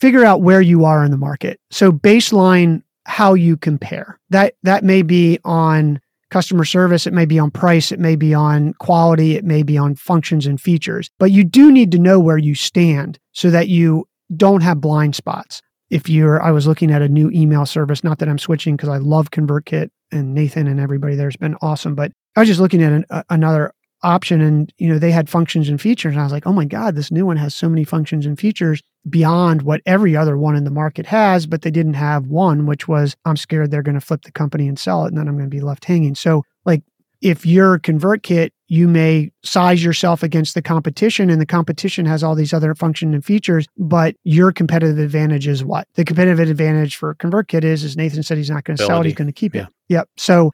Figure 0.00 0.24
out 0.24 0.42
where 0.42 0.60
you 0.60 0.84
are 0.84 1.04
in 1.04 1.12
the 1.12 1.16
market. 1.16 1.60
So 1.70 1.92
baseline 1.92 2.82
how 3.06 3.34
you 3.34 3.56
compare. 3.56 4.18
That 4.30 4.54
that 4.64 4.82
may 4.82 5.02
be 5.02 5.38
on 5.44 6.00
customer 6.30 6.64
service, 6.64 7.06
it 7.06 7.12
may 7.12 7.24
be 7.24 7.38
on 7.38 7.52
price, 7.52 7.92
it 7.92 8.00
may 8.00 8.16
be 8.16 8.34
on 8.34 8.74
quality, 8.74 9.36
it 9.36 9.44
may 9.44 9.62
be 9.62 9.78
on 9.78 9.94
functions 9.94 10.44
and 10.44 10.60
features. 10.60 11.08
But 11.20 11.30
you 11.30 11.44
do 11.44 11.70
need 11.70 11.92
to 11.92 11.98
know 11.98 12.18
where 12.18 12.36
you 12.36 12.56
stand 12.56 13.20
so 13.30 13.48
that 13.50 13.68
you 13.68 14.08
don't 14.36 14.62
have 14.64 14.80
blind 14.80 15.14
spots. 15.14 15.62
If 15.90 16.08
you're 16.08 16.42
I 16.42 16.50
was 16.50 16.66
looking 16.66 16.90
at 16.90 17.02
a 17.02 17.08
new 17.08 17.30
email 17.30 17.64
service, 17.64 18.02
not 18.02 18.18
that 18.18 18.28
I'm 18.28 18.38
switching 18.38 18.74
because 18.74 18.88
I 18.88 18.96
love 18.96 19.30
ConvertKit 19.30 19.90
and 20.10 20.34
Nathan 20.34 20.66
and 20.66 20.80
everybody 20.80 21.14
there's 21.14 21.36
been 21.36 21.54
awesome, 21.62 21.94
but 21.94 22.10
I 22.34 22.40
was 22.40 22.48
just 22.48 22.60
looking 22.60 22.82
at 22.82 22.92
an, 22.92 23.04
a, 23.10 23.24
another 23.30 23.72
option 24.04 24.40
and 24.40 24.72
you 24.78 24.88
know 24.88 24.98
they 24.98 25.10
had 25.10 25.28
functions 25.28 25.68
and 25.68 25.80
features. 25.80 26.12
And 26.12 26.20
i 26.20 26.24
was 26.24 26.32
like 26.32 26.46
oh 26.46 26.52
my 26.52 26.64
god 26.64 26.94
this 26.94 27.10
new 27.10 27.26
one 27.26 27.36
has 27.36 27.54
so 27.54 27.68
many 27.68 27.84
functions 27.84 28.26
and 28.26 28.38
features 28.38 28.82
beyond 29.08 29.62
what 29.62 29.80
every 29.86 30.16
other 30.16 30.36
one 30.36 30.56
in 30.56 30.64
the 30.64 30.70
market 30.70 31.06
has 31.06 31.46
but 31.46 31.62
they 31.62 31.70
didn't 31.70 31.94
have 31.94 32.26
one 32.26 32.66
which 32.66 32.86
was 32.86 33.16
i'm 33.24 33.36
scared 33.36 33.70
they're 33.70 33.82
going 33.82 33.98
to 33.98 34.00
flip 34.00 34.22
the 34.22 34.32
company 34.32 34.68
and 34.68 34.78
sell 34.78 35.04
it 35.04 35.08
and 35.08 35.18
then 35.18 35.26
i'm 35.28 35.36
going 35.36 35.50
to 35.50 35.54
be 35.54 35.60
left 35.60 35.84
hanging. 35.84 36.14
So 36.14 36.44
like 36.64 36.82
if 37.20 37.46
you're 37.46 37.78
convertkit 37.78 38.50
you 38.68 38.88
may 38.88 39.30
size 39.42 39.84
yourself 39.84 40.22
against 40.22 40.54
the 40.54 40.62
competition 40.62 41.30
and 41.30 41.40
the 41.40 41.46
competition 41.46 42.06
has 42.06 42.22
all 42.22 42.34
these 42.34 42.52
other 42.52 42.74
functions 42.74 43.14
and 43.14 43.24
features 43.24 43.66
but 43.76 44.14
your 44.24 44.52
competitive 44.52 44.98
advantage 44.98 45.46
is 45.46 45.64
what? 45.64 45.86
The 45.94 46.04
competitive 46.04 46.50
advantage 46.50 46.96
for 46.96 47.14
convertkit 47.14 47.64
is 47.64 47.84
is 47.84 47.96
nathan 47.96 48.22
said 48.22 48.38
he's 48.38 48.50
not 48.50 48.64
going 48.64 48.76
to 48.76 48.84
sell 48.84 49.00
it 49.00 49.06
he's 49.06 49.14
going 49.14 49.26
to 49.26 49.32
keep 49.32 49.54
yeah. 49.54 49.62
it 49.62 49.68
yep. 49.88 50.08
So 50.16 50.52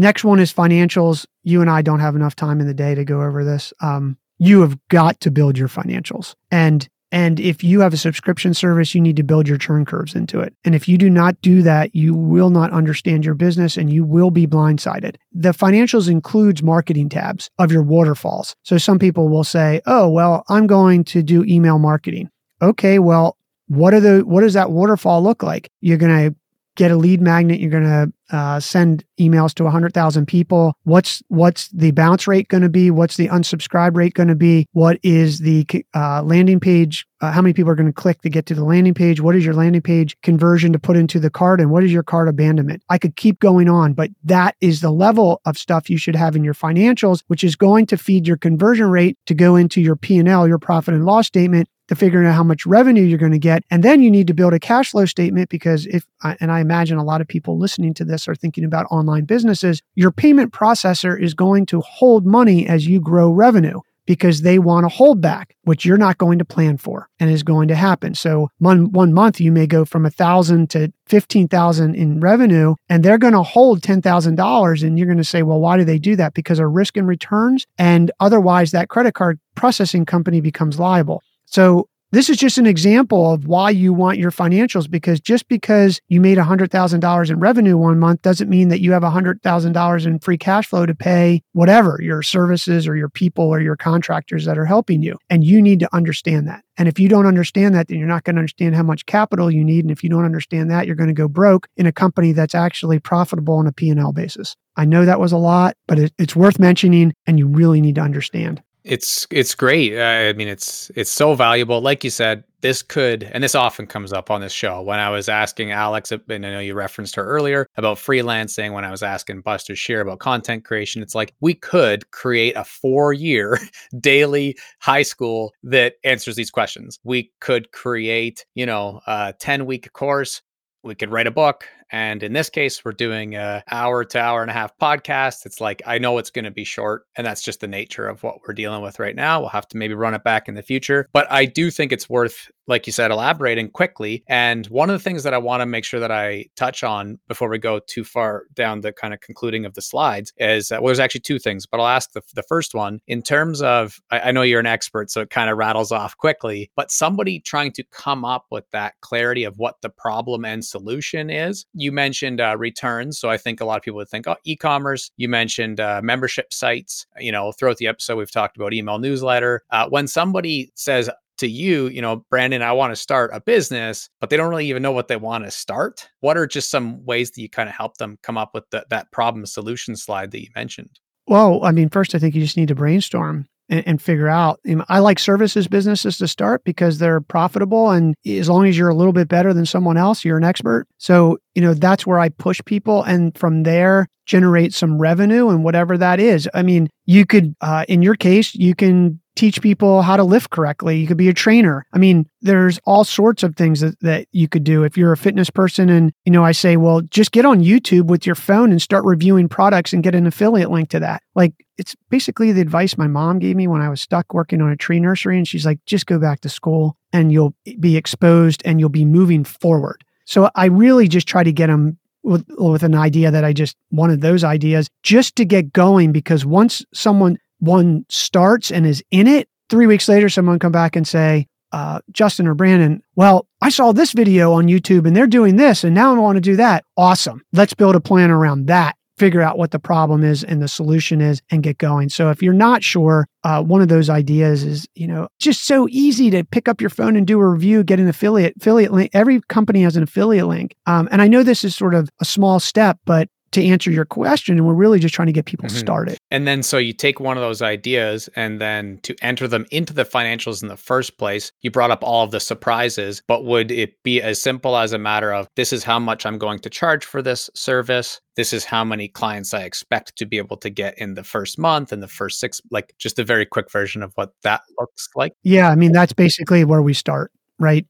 Next 0.00 0.24
one 0.24 0.40
is 0.40 0.50
financials. 0.50 1.26
You 1.42 1.60
and 1.60 1.68
I 1.68 1.82
don't 1.82 2.00
have 2.00 2.16
enough 2.16 2.34
time 2.34 2.58
in 2.58 2.66
the 2.66 2.72
day 2.72 2.94
to 2.94 3.04
go 3.04 3.20
over 3.20 3.44
this. 3.44 3.74
Um, 3.82 4.16
you 4.38 4.62
have 4.62 4.78
got 4.88 5.20
to 5.20 5.30
build 5.30 5.58
your 5.58 5.68
financials. 5.68 6.34
And 6.50 6.88
and 7.12 7.38
if 7.38 7.62
you 7.62 7.80
have 7.80 7.92
a 7.92 7.98
subscription 7.98 8.54
service, 8.54 8.94
you 8.94 9.02
need 9.02 9.16
to 9.16 9.22
build 9.22 9.46
your 9.46 9.58
churn 9.58 9.84
curves 9.84 10.14
into 10.14 10.40
it. 10.40 10.54
And 10.64 10.74
if 10.74 10.88
you 10.88 10.96
do 10.96 11.10
not 11.10 11.38
do 11.42 11.60
that, 11.62 11.94
you 11.94 12.14
will 12.14 12.48
not 12.48 12.72
understand 12.72 13.26
your 13.26 13.34
business 13.34 13.76
and 13.76 13.92
you 13.92 14.04
will 14.04 14.30
be 14.30 14.46
blindsided. 14.46 15.16
The 15.32 15.50
financials 15.50 16.08
includes 16.08 16.62
marketing 16.62 17.10
tabs 17.10 17.50
of 17.58 17.70
your 17.70 17.82
waterfalls. 17.82 18.56
So 18.62 18.78
some 18.78 18.98
people 18.98 19.28
will 19.28 19.44
say, 19.44 19.82
"Oh, 19.84 20.08
well, 20.08 20.44
I'm 20.48 20.66
going 20.66 21.04
to 21.04 21.22
do 21.22 21.44
email 21.44 21.78
marketing." 21.78 22.30
Okay, 22.62 22.98
well, 22.98 23.36
what 23.66 23.92
are 23.92 24.00
the 24.00 24.20
what 24.20 24.40
does 24.40 24.54
that 24.54 24.70
waterfall 24.70 25.22
look 25.22 25.42
like? 25.42 25.70
You're 25.82 25.98
going 25.98 26.30
to 26.30 26.34
get 26.76 26.90
a 26.90 26.96
lead 26.96 27.20
magnet. 27.20 27.60
You're 27.60 27.70
going 27.70 27.84
to 27.84 28.12
uh, 28.36 28.60
send 28.60 29.04
emails 29.18 29.52
to 29.54 29.64
100,000 29.64 30.26
people. 30.26 30.74
What's 30.84 31.22
what's 31.28 31.68
the 31.68 31.90
bounce 31.90 32.26
rate 32.26 32.48
going 32.48 32.62
to 32.62 32.68
be? 32.68 32.90
What's 32.90 33.16
the 33.16 33.28
unsubscribe 33.28 33.96
rate 33.96 34.14
going 34.14 34.28
to 34.28 34.34
be? 34.34 34.66
What 34.72 34.98
is 35.02 35.40
the 35.40 35.66
uh, 35.94 36.22
landing 36.22 36.60
page? 36.60 37.06
Uh, 37.20 37.32
how 37.32 37.42
many 37.42 37.52
people 37.52 37.70
are 37.70 37.74
going 37.74 37.88
to 37.88 37.92
click 37.92 38.22
to 38.22 38.30
get 38.30 38.46
to 38.46 38.54
the 38.54 38.64
landing 38.64 38.94
page? 38.94 39.20
What 39.20 39.36
is 39.36 39.44
your 39.44 39.54
landing 39.54 39.82
page 39.82 40.16
conversion 40.22 40.72
to 40.72 40.78
put 40.78 40.96
into 40.96 41.18
the 41.18 41.30
cart? 41.30 41.60
And 41.60 41.70
what 41.70 41.84
is 41.84 41.92
your 41.92 42.02
cart 42.02 42.28
abandonment? 42.28 42.82
I 42.88 42.98
could 42.98 43.16
keep 43.16 43.40
going 43.40 43.68
on, 43.68 43.92
but 43.92 44.10
that 44.24 44.54
is 44.60 44.80
the 44.80 44.92
level 44.92 45.40
of 45.44 45.58
stuff 45.58 45.90
you 45.90 45.98
should 45.98 46.16
have 46.16 46.36
in 46.36 46.44
your 46.44 46.54
financials, 46.54 47.22
which 47.26 47.44
is 47.44 47.56
going 47.56 47.86
to 47.86 47.96
feed 47.96 48.26
your 48.26 48.36
conversion 48.36 48.86
rate 48.86 49.18
to 49.26 49.34
go 49.34 49.56
into 49.56 49.80
your 49.80 49.96
P&L, 49.96 50.48
your 50.48 50.58
profit 50.58 50.94
and 50.94 51.04
loss 51.04 51.26
statement, 51.26 51.68
to 51.90 51.96
figuring 51.96 52.24
out 52.24 52.36
how 52.36 52.44
much 52.44 52.64
revenue 52.66 53.02
you're 53.02 53.18
going 53.18 53.32
to 53.32 53.38
get. 53.38 53.64
And 53.68 53.82
then 53.82 54.00
you 54.00 54.12
need 54.12 54.28
to 54.28 54.32
build 54.32 54.54
a 54.54 54.60
cash 54.60 54.92
flow 54.92 55.06
statement 55.06 55.48
because 55.48 55.86
if, 55.86 56.06
and 56.22 56.52
I 56.52 56.60
imagine 56.60 56.98
a 56.98 57.04
lot 57.04 57.20
of 57.20 57.26
people 57.26 57.58
listening 57.58 57.94
to 57.94 58.04
this 58.04 58.28
are 58.28 58.36
thinking 58.36 58.64
about 58.64 58.86
online 58.92 59.24
businesses, 59.24 59.82
your 59.96 60.12
payment 60.12 60.52
processor 60.52 61.20
is 61.20 61.34
going 61.34 61.66
to 61.66 61.80
hold 61.80 62.24
money 62.24 62.64
as 62.64 62.86
you 62.86 63.00
grow 63.00 63.32
revenue 63.32 63.80
because 64.06 64.42
they 64.42 64.60
want 64.60 64.84
to 64.84 64.88
hold 64.88 65.20
back, 65.20 65.56
which 65.64 65.84
you're 65.84 65.96
not 65.96 66.16
going 66.16 66.38
to 66.38 66.44
plan 66.44 66.76
for 66.76 67.08
and 67.18 67.28
is 67.28 67.42
going 67.42 67.66
to 67.66 67.74
happen. 67.74 68.14
So 68.14 68.50
one, 68.58 68.92
one 68.92 69.12
month 69.12 69.40
you 69.40 69.50
may 69.50 69.66
go 69.66 69.84
from 69.84 70.06
a 70.06 70.10
thousand 70.10 70.70
to 70.70 70.92
15,000 71.08 71.96
in 71.96 72.20
revenue 72.20 72.76
and 72.88 73.04
they're 73.04 73.18
going 73.18 73.32
to 73.32 73.42
hold 73.42 73.80
$10,000 73.80 74.82
and 74.84 74.96
you're 74.96 75.06
going 75.08 75.18
to 75.18 75.24
say, 75.24 75.42
well, 75.42 75.60
why 75.60 75.76
do 75.76 75.84
they 75.84 75.98
do 75.98 76.14
that? 76.14 76.34
Because 76.34 76.60
of 76.60 76.70
risk 76.70 76.96
and 76.96 77.08
returns. 77.08 77.66
And 77.78 78.12
otherwise 78.20 78.70
that 78.70 78.88
credit 78.88 79.14
card 79.14 79.40
processing 79.56 80.06
company 80.06 80.40
becomes 80.40 80.78
liable. 80.78 81.22
So 81.50 81.88
this 82.12 82.28
is 82.28 82.38
just 82.38 82.58
an 82.58 82.66
example 82.66 83.32
of 83.32 83.46
why 83.46 83.70
you 83.70 83.92
want 83.92 84.18
your 84.18 84.32
financials 84.32 84.90
because 84.90 85.20
just 85.20 85.46
because 85.48 86.00
you 86.08 86.20
made 86.20 86.38
$100,000 86.38 87.30
in 87.30 87.40
revenue 87.40 87.76
one 87.76 88.00
month 88.00 88.22
doesn't 88.22 88.50
mean 88.50 88.68
that 88.68 88.80
you 88.80 88.90
have 88.92 89.02
$100,000 89.02 90.06
in 90.06 90.18
free 90.18 90.38
cash 90.38 90.66
flow 90.66 90.86
to 90.86 90.94
pay 90.94 91.42
whatever 91.52 92.00
your 92.02 92.22
services 92.22 92.88
or 92.88 92.96
your 92.96 93.08
people 93.08 93.44
or 93.44 93.60
your 93.60 93.76
contractors 93.76 94.44
that 94.44 94.58
are 94.58 94.64
helping 94.64 95.02
you. 95.02 95.16
And 95.28 95.44
you 95.44 95.62
need 95.62 95.78
to 95.80 95.94
understand 95.94 96.48
that. 96.48 96.64
And 96.76 96.88
if 96.88 96.98
you 96.98 97.08
don't 97.08 97.26
understand 97.26 97.76
that, 97.76 97.88
then 97.88 97.98
you're 97.98 98.08
not 98.08 98.24
going 98.24 98.36
to 98.36 98.40
understand 98.40 98.74
how 98.74 98.82
much 98.82 99.06
capital 99.06 99.48
you 99.48 99.64
need. 99.64 99.84
And 99.84 99.92
if 99.92 100.02
you 100.02 100.10
don't 100.10 100.24
understand 100.24 100.70
that, 100.70 100.86
you're 100.86 100.96
going 100.96 101.08
to 101.08 101.14
go 101.14 101.28
broke 101.28 101.68
in 101.76 101.86
a 101.86 101.92
company 101.92 102.32
that's 102.32 102.56
actually 102.56 102.98
profitable 102.98 103.54
on 103.54 103.68
a 103.68 103.72
P&L 103.72 104.12
basis. 104.12 104.56
I 104.76 104.84
know 104.84 105.04
that 105.04 105.20
was 105.20 105.30
a 105.30 105.36
lot, 105.36 105.76
but 105.86 105.98
it, 105.98 106.12
it's 106.18 106.34
worth 106.34 106.58
mentioning 106.58 107.12
and 107.26 107.38
you 107.38 107.46
really 107.46 107.80
need 107.80 107.96
to 107.96 108.00
understand. 108.00 108.62
It's 108.90 109.24
it's 109.30 109.54
great. 109.54 109.96
I 109.96 110.32
mean, 110.32 110.48
it's 110.48 110.90
it's 110.96 111.12
so 111.12 111.34
valuable. 111.34 111.80
Like 111.80 112.02
you 112.02 112.10
said, 112.10 112.42
this 112.60 112.82
could, 112.82 113.22
and 113.22 113.40
this 113.44 113.54
often 113.54 113.86
comes 113.86 114.12
up 114.12 114.32
on 114.32 114.40
this 114.40 114.52
show. 114.52 114.82
When 114.82 114.98
I 114.98 115.10
was 115.10 115.28
asking 115.28 115.70
Alex, 115.70 116.10
and 116.10 116.24
I 116.28 116.36
know 116.50 116.58
you 116.58 116.74
referenced 116.74 117.14
her 117.14 117.24
earlier 117.24 117.68
about 117.76 117.98
freelancing. 117.98 118.72
When 118.72 118.84
I 118.84 118.90
was 118.90 119.04
asking 119.04 119.42
Buster 119.42 119.76
Shear 119.76 120.00
about 120.00 120.18
content 120.18 120.64
creation, 120.64 121.02
it's 121.02 121.14
like 121.14 121.32
we 121.40 121.54
could 121.54 122.10
create 122.10 122.56
a 122.56 122.64
four-year 122.64 123.60
daily 124.00 124.58
high 124.80 125.02
school 125.02 125.52
that 125.62 125.94
answers 126.02 126.34
these 126.34 126.50
questions. 126.50 126.98
We 127.04 127.30
could 127.40 127.70
create, 127.70 128.44
you 128.56 128.66
know, 128.66 129.02
a 129.06 129.34
ten-week 129.38 129.92
course. 129.92 130.42
We 130.82 130.96
could 130.96 131.12
write 131.12 131.28
a 131.28 131.30
book 131.30 131.64
and 131.92 132.22
in 132.22 132.32
this 132.32 132.50
case, 132.50 132.84
we're 132.84 132.92
doing 132.92 133.34
a 133.34 133.62
hour 133.70 134.04
to 134.04 134.18
hour 134.20 134.42
and 134.42 134.50
a 134.50 134.54
half 134.54 134.76
podcast. 134.78 135.46
It's 135.46 135.60
like 135.60 135.82
I 135.86 135.98
know 135.98 136.18
it's 136.18 136.30
going 136.30 136.44
to 136.44 136.50
be 136.50 136.64
short, 136.64 137.06
and 137.16 137.26
that's 137.26 137.42
just 137.42 137.60
the 137.60 137.66
nature 137.66 138.06
of 138.06 138.22
what 138.22 138.38
we're 138.46 138.54
dealing 138.54 138.82
with 138.82 138.98
right 138.98 139.16
now. 139.16 139.40
We'll 139.40 139.48
have 139.50 139.68
to 139.68 139.76
maybe 139.76 139.94
run 139.94 140.14
it 140.14 140.24
back 140.24 140.48
in 140.48 140.54
the 140.54 140.62
future, 140.62 141.08
but 141.12 141.30
I 141.30 141.46
do 141.46 141.70
think 141.70 141.92
it's 141.92 142.08
worth, 142.08 142.50
like 142.66 142.86
you 142.86 142.92
said, 142.92 143.10
elaborating 143.10 143.70
quickly. 143.70 144.22
And 144.28 144.66
one 144.66 144.90
of 144.90 144.94
the 144.94 145.02
things 145.02 145.24
that 145.24 145.34
I 145.34 145.38
want 145.38 145.60
to 145.62 145.66
make 145.66 145.84
sure 145.84 146.00
that 146.00 146.12
I 146.12 146.46
touch 146.56 146.84
on 146.84 147.18
before 147.28 147.48
we 147.48 147.58
go 147.58 147.80
too 147.86 148.04
far 148.04 148.44
down 148.54 148.80
the 148.80 148.92
kind 148.92 149.12
of 149.12 149.20
concluding 149.20 149.64
of 149.64 149.74
the 149.74 149.82
slides 149.82 150.32
is 150.36 150.70
uh, 150.70 150.76
well, 150.76 150.86
there's 150.86 151.00
actually 151.00 151.22
two 151.22 151.38
things, 151.38 151.66
but 151.66 151.80
I'll 151.80 151.88
ask 151.88 152.12
the, 152.12 152.22
the 152.34 152.44
first 152.44 152.74
one 152.74 153.00
in 153.06 153.22
terms 153.22 153.62
of 153.62 154.00
I, 154.10 154.20
I 154.20 154.32
know 154.32 154.42
you're 154.42 154.60
an 154.60 154.66
expert, 154.66 155.10
so 155.10 155.22
it 155.22 155.30
kind 155.30 155.50
of 155.50 155.58
rattles 155.58 155.92
off 155.92 156.16
quickly, 156.16 156.70
but 156.76 156.90
somebody 156.90 157.40
trying 157.40 157.72
to 157.72 157.84
come 157.90 158.24
up 158.24 158.46
with 158.50 158.70
that 158.70 158.94
clarity 159.00 159.44
of 159.44 159.58
what 159.58 159.76
the 159.82 159.90
problem 159.90 160.44
and 160.44 160.64
solution 160.64 161.30
is 161.30 161.66
you 161.80 161.92
mentioned 161.92 162.40
uh, 162.40 162.56
returns. 162.58 163.18
So 163.18 163.30
I 163.30 163.36
think 163.36 163.60
a 163.60 163.64
lot 163.64 163.76
of 163.76 163.82
people 163.82 163.96
would 163.96 164.08
think, 164.08 164.26
oh, 164.26 164.36
e 164.44 164.56
commerce. 164.56 165.10
You 165.16 165.28
mentioned 165.28 165.80
uh, 165.80 166.00
membership 166.02 166.52
sites. 166.52 167.06
You 167.18 167.32
know, 167.32 167.52
throughout 167.52 167.78
the 167.78 167.86
episode, 167.86 168.16
we've 168.16 168.30
talked 168.30 168.56
about 168.56 168.72
email 168.72 168.98
newsletter. 168.98 169.62
Uh, 169.70 169.88
when 169.88 170.06
somebody 170.06 170.72
says, 170.74 171.10
to 171.38 171.48
you, 171.48 171.88
you 171.88 172.02
know, 172.02 172.16
Brandon, 172.28 172.60
I 172.60 172.72
want 172.72 172.92
to 172.92 172.96
start 172.96 173.30
a 173.32 173.40
business, 173.40 174.10
but 174.20 174.28
they 174.28 174.36
don't 174.36 174.50
really 174.50 174.68
even 174.68 174.82
know 174.82 174.92
what 174.92 175.08
they 175.08 175.16
want 175.16 175.44
to 175.44 175.50
start. 175.50 176.06
What 176.20 176.36
are 176.36 176.46
just 176.46 176.70
some 176.70 177.02
ways 177.06 177.30
that 177.30 177.40
you 177.40 177.48
kind 177.48 177.68
of 177.68 177.74
help 177.74 177.96
them 177.96 178.18
come 178.22 178.36
up 178.36 178.50
with 178.52 178.68
the, 178.70 178.84
that 178.90 179.10
problem 179.10 179.46
solution 179.46 179.96
slide 179.96 180.32
that 180.32 180.40
you 180.40 180.48
mentioned? 180.54 181.00
Well, 181.26 181.64
I 181.64 181.72
mean, 181.72 181.88
first, 181.88 182.14
I 182.14 182.18
think 182.18 182.34
you 182.34 182.42
just 182.42 182.58
need 182.58 182.68
to 182.68 182.74
brainstorm 182.74 183.48
and, 183.70 183.86
and 183.86 184.02
figure 184.02 184.28
out. 184.28 184.60
I 184.88 184.98
like 184.98 185.18
services 185.18 185.68
businesses 185.68 186.18
to 186.18 186.28
start 186.28 186.62
because 186.64 186.98
they're 186.98 187.20
profitable. 187.20 187.90
And 187.90 188.14
as 188.26 188.48
long 188.48 188.66
as 188.66 188.76
you're 188.76 188.90
a 188.90 188.94
little 188.94 189.12
bit 189.12 189.28
better 189.28 189.54
than 189.54 189.64
someone 189.64 189.96
else, 189.96 190.24
you're 190.24 190.36
an 190.36 190.44
expert. 190.44 190.86
So, 190.98 191.38
you 191.54 191.62
know, 191.62 191.72
that's 191.72 192.06
where 192.06 192.18
I 192.18 192.28
push 192.28 192.60
people. 192.66 193.02
And 193.04 193.36
from 193.38 193.62
there, 193.62 194.08
generate 194.26 194.74
some 194.74 194.98
revenue 194.98 195.48
and 195.48 195.64
whatever 195.64 195.96
that 195.96 196.20
is. 196.20 196.48
I 196.52 196.62
mean, 196.62 196.88
you 197.06 197.24
could, 197.24 197.54
uh, 197.60 197.84
in 197.88 198.02
your 198.02 198.16
case, 198.16 198.54
you 198.54 198.74
can 198.74 199.19
teach 199.36 199.62
people 199.62 200.02
how 200.02 200.16
to 200.16 200.24
lift 200.24 200.50
correctly. 200.50 200.98
You 200.98 201.06
could 201.06 201.16
be 201.16 201.28
a 201.28 201.34
trainer. 201.34 201.86
I 201.92 201.98
mean, 201.98 202.28
there's 202.42 202.78
all 202.84 203.04
sorts 203.04 203.42
of 203.42 203.56
things 203.56 203.80
that, 203.80 203.98
that 204.00 204.26
you 204.32 204.48
could 204.48 204.64
do. 204.64 204.82
If 204.84 204.96
you're 204.96 205.12
a 205.12 205.16
fitness 205.16 205.50
person 205.50 205.88
and, 205.88 206.12
you 206.24 206.32
know, 206.32 206.44
I 206.44 206.52
say, 206.52 206.76
well, 206.76 207.00
just 207.02 207.32
get 207.32 207.44
on 207.44 207.60
YouTube 207.60 208.06
with 208.06 208.26
your 208.26 208.34
phone 208.34 208.70
and 208.70 208.82
start 208.82 209.04
reviewing 209.04 209.48
products 209.48 209.92
and 209.92 210.02
get 210.02 210.14
an 210.14 210.26
affiliate 210.26 210.70
link 210.70 210.88
to 210.90 211.00
that. 211.00 211.22
Like, 211.34 211.54
it's 211.78 211.96
basically 212.10 212.52
the 212.52 212.60
advice 212.60 212.98
my 212.98 213.06
mom 213.06 213.38
gave 213.38 213.56
me 213.56 213.66
when 213.66 213.82
I 213.82 213.88
was 213.88 214.02
stuck 214.02 214.34
working 214.34 214.60
on 214.60 214.70
a 214.70 214.76
tree 214.76 215.00
nursery. 215.00 215.38
And 215.38 215.48
she's 215.48 215.64
like, 215.64 215.78
just 215.86 216.06
go 216.06 216.18
back 216.18 216.40
to 216.40 216.48
school 216.48 216.96
and 217.12 217.32
you'll 217.32 217.54
be 217.78 217.96
exposed 217.96 218.62
and 218.64 218.80
you'll 218.80 218.88
be 218.88 219.04
moving 219.04 219.44
forward. 219.44 220.04
So 220.26 220.50
I 220.54 220.66
really 220.66 221.08
just 221.08 221.26
try 221.26 221.42
to 221.42 221.52
get 221.52 221.68
them 221.68 221.98
with, 222.22 222.44
with 222.58 222.82
an 222.82 222.94
idea 222.94 223.30
that 223.30 223.44
I 223.44 223.52
just 223.52 223.76
wanted 223.90 224.20
those 224.20 224.44
ideas 224.44 224.88
just 225.02 225.36
to 225.36 225.44
get 225.44 225.72
going 225.72 226.12
because 226.12 226.44
once 226.44 226.84
someone 226.92 227.38
one 227.60 228.04
starts 228.08 228.70
and 228.70 228.86
is 228.86 229.02
in 229.10 229.26
it, 229.26 229.48
three 229.68 229.86
weeks 229.86 230.08
later, 230.08 230.28
someone 230.28 230.58
come 230.58 230.72
back 230.72 230.96
and 230.96 231.06
say, 231.06 231.46
uh, 231.72 232.00
Justin 232.10 232.46
or 232.46 232.54
Brandon, 232.54 233.02
well, 233.14 233.46
I 233.60 233.68
saw 233.70 233.92
this 233.92 234.12
video 234.12 234.52
on 234.52 234.66
YouTube 234.66 235.06
and 235.06 235.16
they're 235.16 235.26
doing 235.26 235.56
this 235.56 235.84
and 235.84 235.94
now 235.94 236.14
I 236.14 236.18
want 236.18 236.36
to 236.36 236.40
do 236.40 236.56
that. 236.56 236.84
Awesome. 236.96 237.42
Let's 237.52 237.74
build 237.74 237.94
a 237.94 238.00
plan 238.00 238.30
around 238.30 238.66
that. 238.66 238.96
Figure 239.18 239.42
out 239.42 239.58
what 239.58 239.70
the 239.70 239.78
problem 239.78 240.24
is 240.24 240.42
and 240.42 240.62
the 240.62 240.66
solution 240.66 241.20
is 241.20 241.42
and 241.50 241.62
get 241.62 241.76
going. 241.76 242.08
So 242.08 242.30
if 242.30 242.42
you're 242.42 242.54
not 242.54 242.82
sure, 242.82 243.28
uh, 243.44 243.62
one 243.62 243.82
of 243.82 243.88
those 243.88 244.08
ideas 244.08 244.64
is, 244.64 244.88
you 244.94 245.06
know, 245.06 245.28
just 245.38 245.64
so 245.64 245.86
easy 245.90 246.30
to 246.30 246.42
pick 246.42 246.68
up 246.68 246.80
your 246.80 246.90
phone 246.90 247.16
and 247.16 247.26
do 247.26 247.38
a 247.38 247.46
review, 247.46 247.84
get 247.84 248.00
an 248.00 248.08
affiliate 248.08 248.54
affiliate 248.56 248.92
link. 248.92 249.10
Every 249.12 249.42
company 249.42 249.82
has 249.82 249.94
an 249.94 250.02
affiliate 250.02 250.46
link. 250.46 250.74
Um, 250.86 251.06
and 251.12 251.20
I 251.20 251.28
know 251.28 251.42
this 251.42 251.64
is 251.64 251.76
sort 251.76 251.94
of 251.94 252.08
a 252.20 252.24
small 252.24 252.60
step, 252.60 252.98
but 253.04 253.28
to 253.52 253.64
answer 253.64 253.90
your 253.90 254.04
question 254.04 254.56
and 254.56 254.66
we're 254.66 254.74
really 254.74 254.98
just 254.98 255.14
trying 255.14 255.26
to 255.26 255.32
get 255.32 255.44
people 255.44 255.66
mm-hmm. 255.66 255.78
started. 255.78 256.18
And 256.30 256.46
then 256.46 256.62
so 256.62 256.78
you 256.78 256.92
take 256.92 257.20
one 257.20 257.36
of 257.36 257.42
those 257.42 257.62
ideas 257.62 258.28
and 258.36 258.60
then 258.60 258.98
to 259.02 259.14
enter 259.22 259.48
them 259.48 259.66
into 259.70 259.92
the 259.92 260.04
financials 260.04 260.62
in 260.62 260.68
the 260.68 260.76
first 260.76 261.18
place 261.18 261.52
you 261.62 261.70
brought 261.70 261.90
up 261.90 262.02
all 262.02 262.24
of 262.24 262.30
the 262.30 262.40
surprises 262.40 263.22
but 263.26 263.44
would 263.44 263.70
it 263.70 264.02
be 264.02 264.20
as 264.22 264.40
simple 264.40 264.76
as 264.76 264.92
a 264.92 264.98
matter 264.98 265.32
of 265.32 265.48
this 265.56 265.72
is 265.72 265.84
how 265.84 265.98
much 265.98 266.24
i'm 266.26 266.38
going 266.38 266.58
to 266.58 266.70
charge 266.70 267.04
for 267.04 267.22
this 267.22 267.50
service. 267.54 268.20
This 268.36 268.52
is 268.52 268.64
how 268.64 268.84
many 268.84 269.08
clients 269.08 269.52
i 269.52 269.62
expect 269.62 270.16
to 270.16 270.26
be 270.26 270.38
able 270.38 270.56
to 270.58 270.70
get 270.70 270.96
in 270.98 271.14
the 271.14 271.24
first 271.24 271.58
month 271.58 271.92
and 271.92 272.02
the 272.02 272.08
first 272.08 272.40
six 272.40 272.60
like 272.70 272.94
just 272.98 273.18
a 273.18 273.24
very 273.24 273.46
quick 273.46 273.70
version 273.70 274.02
of 274.02 274.12
what 274.14 274.32
that 274.42 274.62
looks 274.78 275.08
like? 275.14 275.32
Yeah 275.42 275.70
i 275.70 275.74
mean 275.74 275.92
that's 275.92 276.12
basically 276.12 276.64
where 276.64 276.82
we 276.82 276.94
start 276.94 277.32
right 277.58 277.86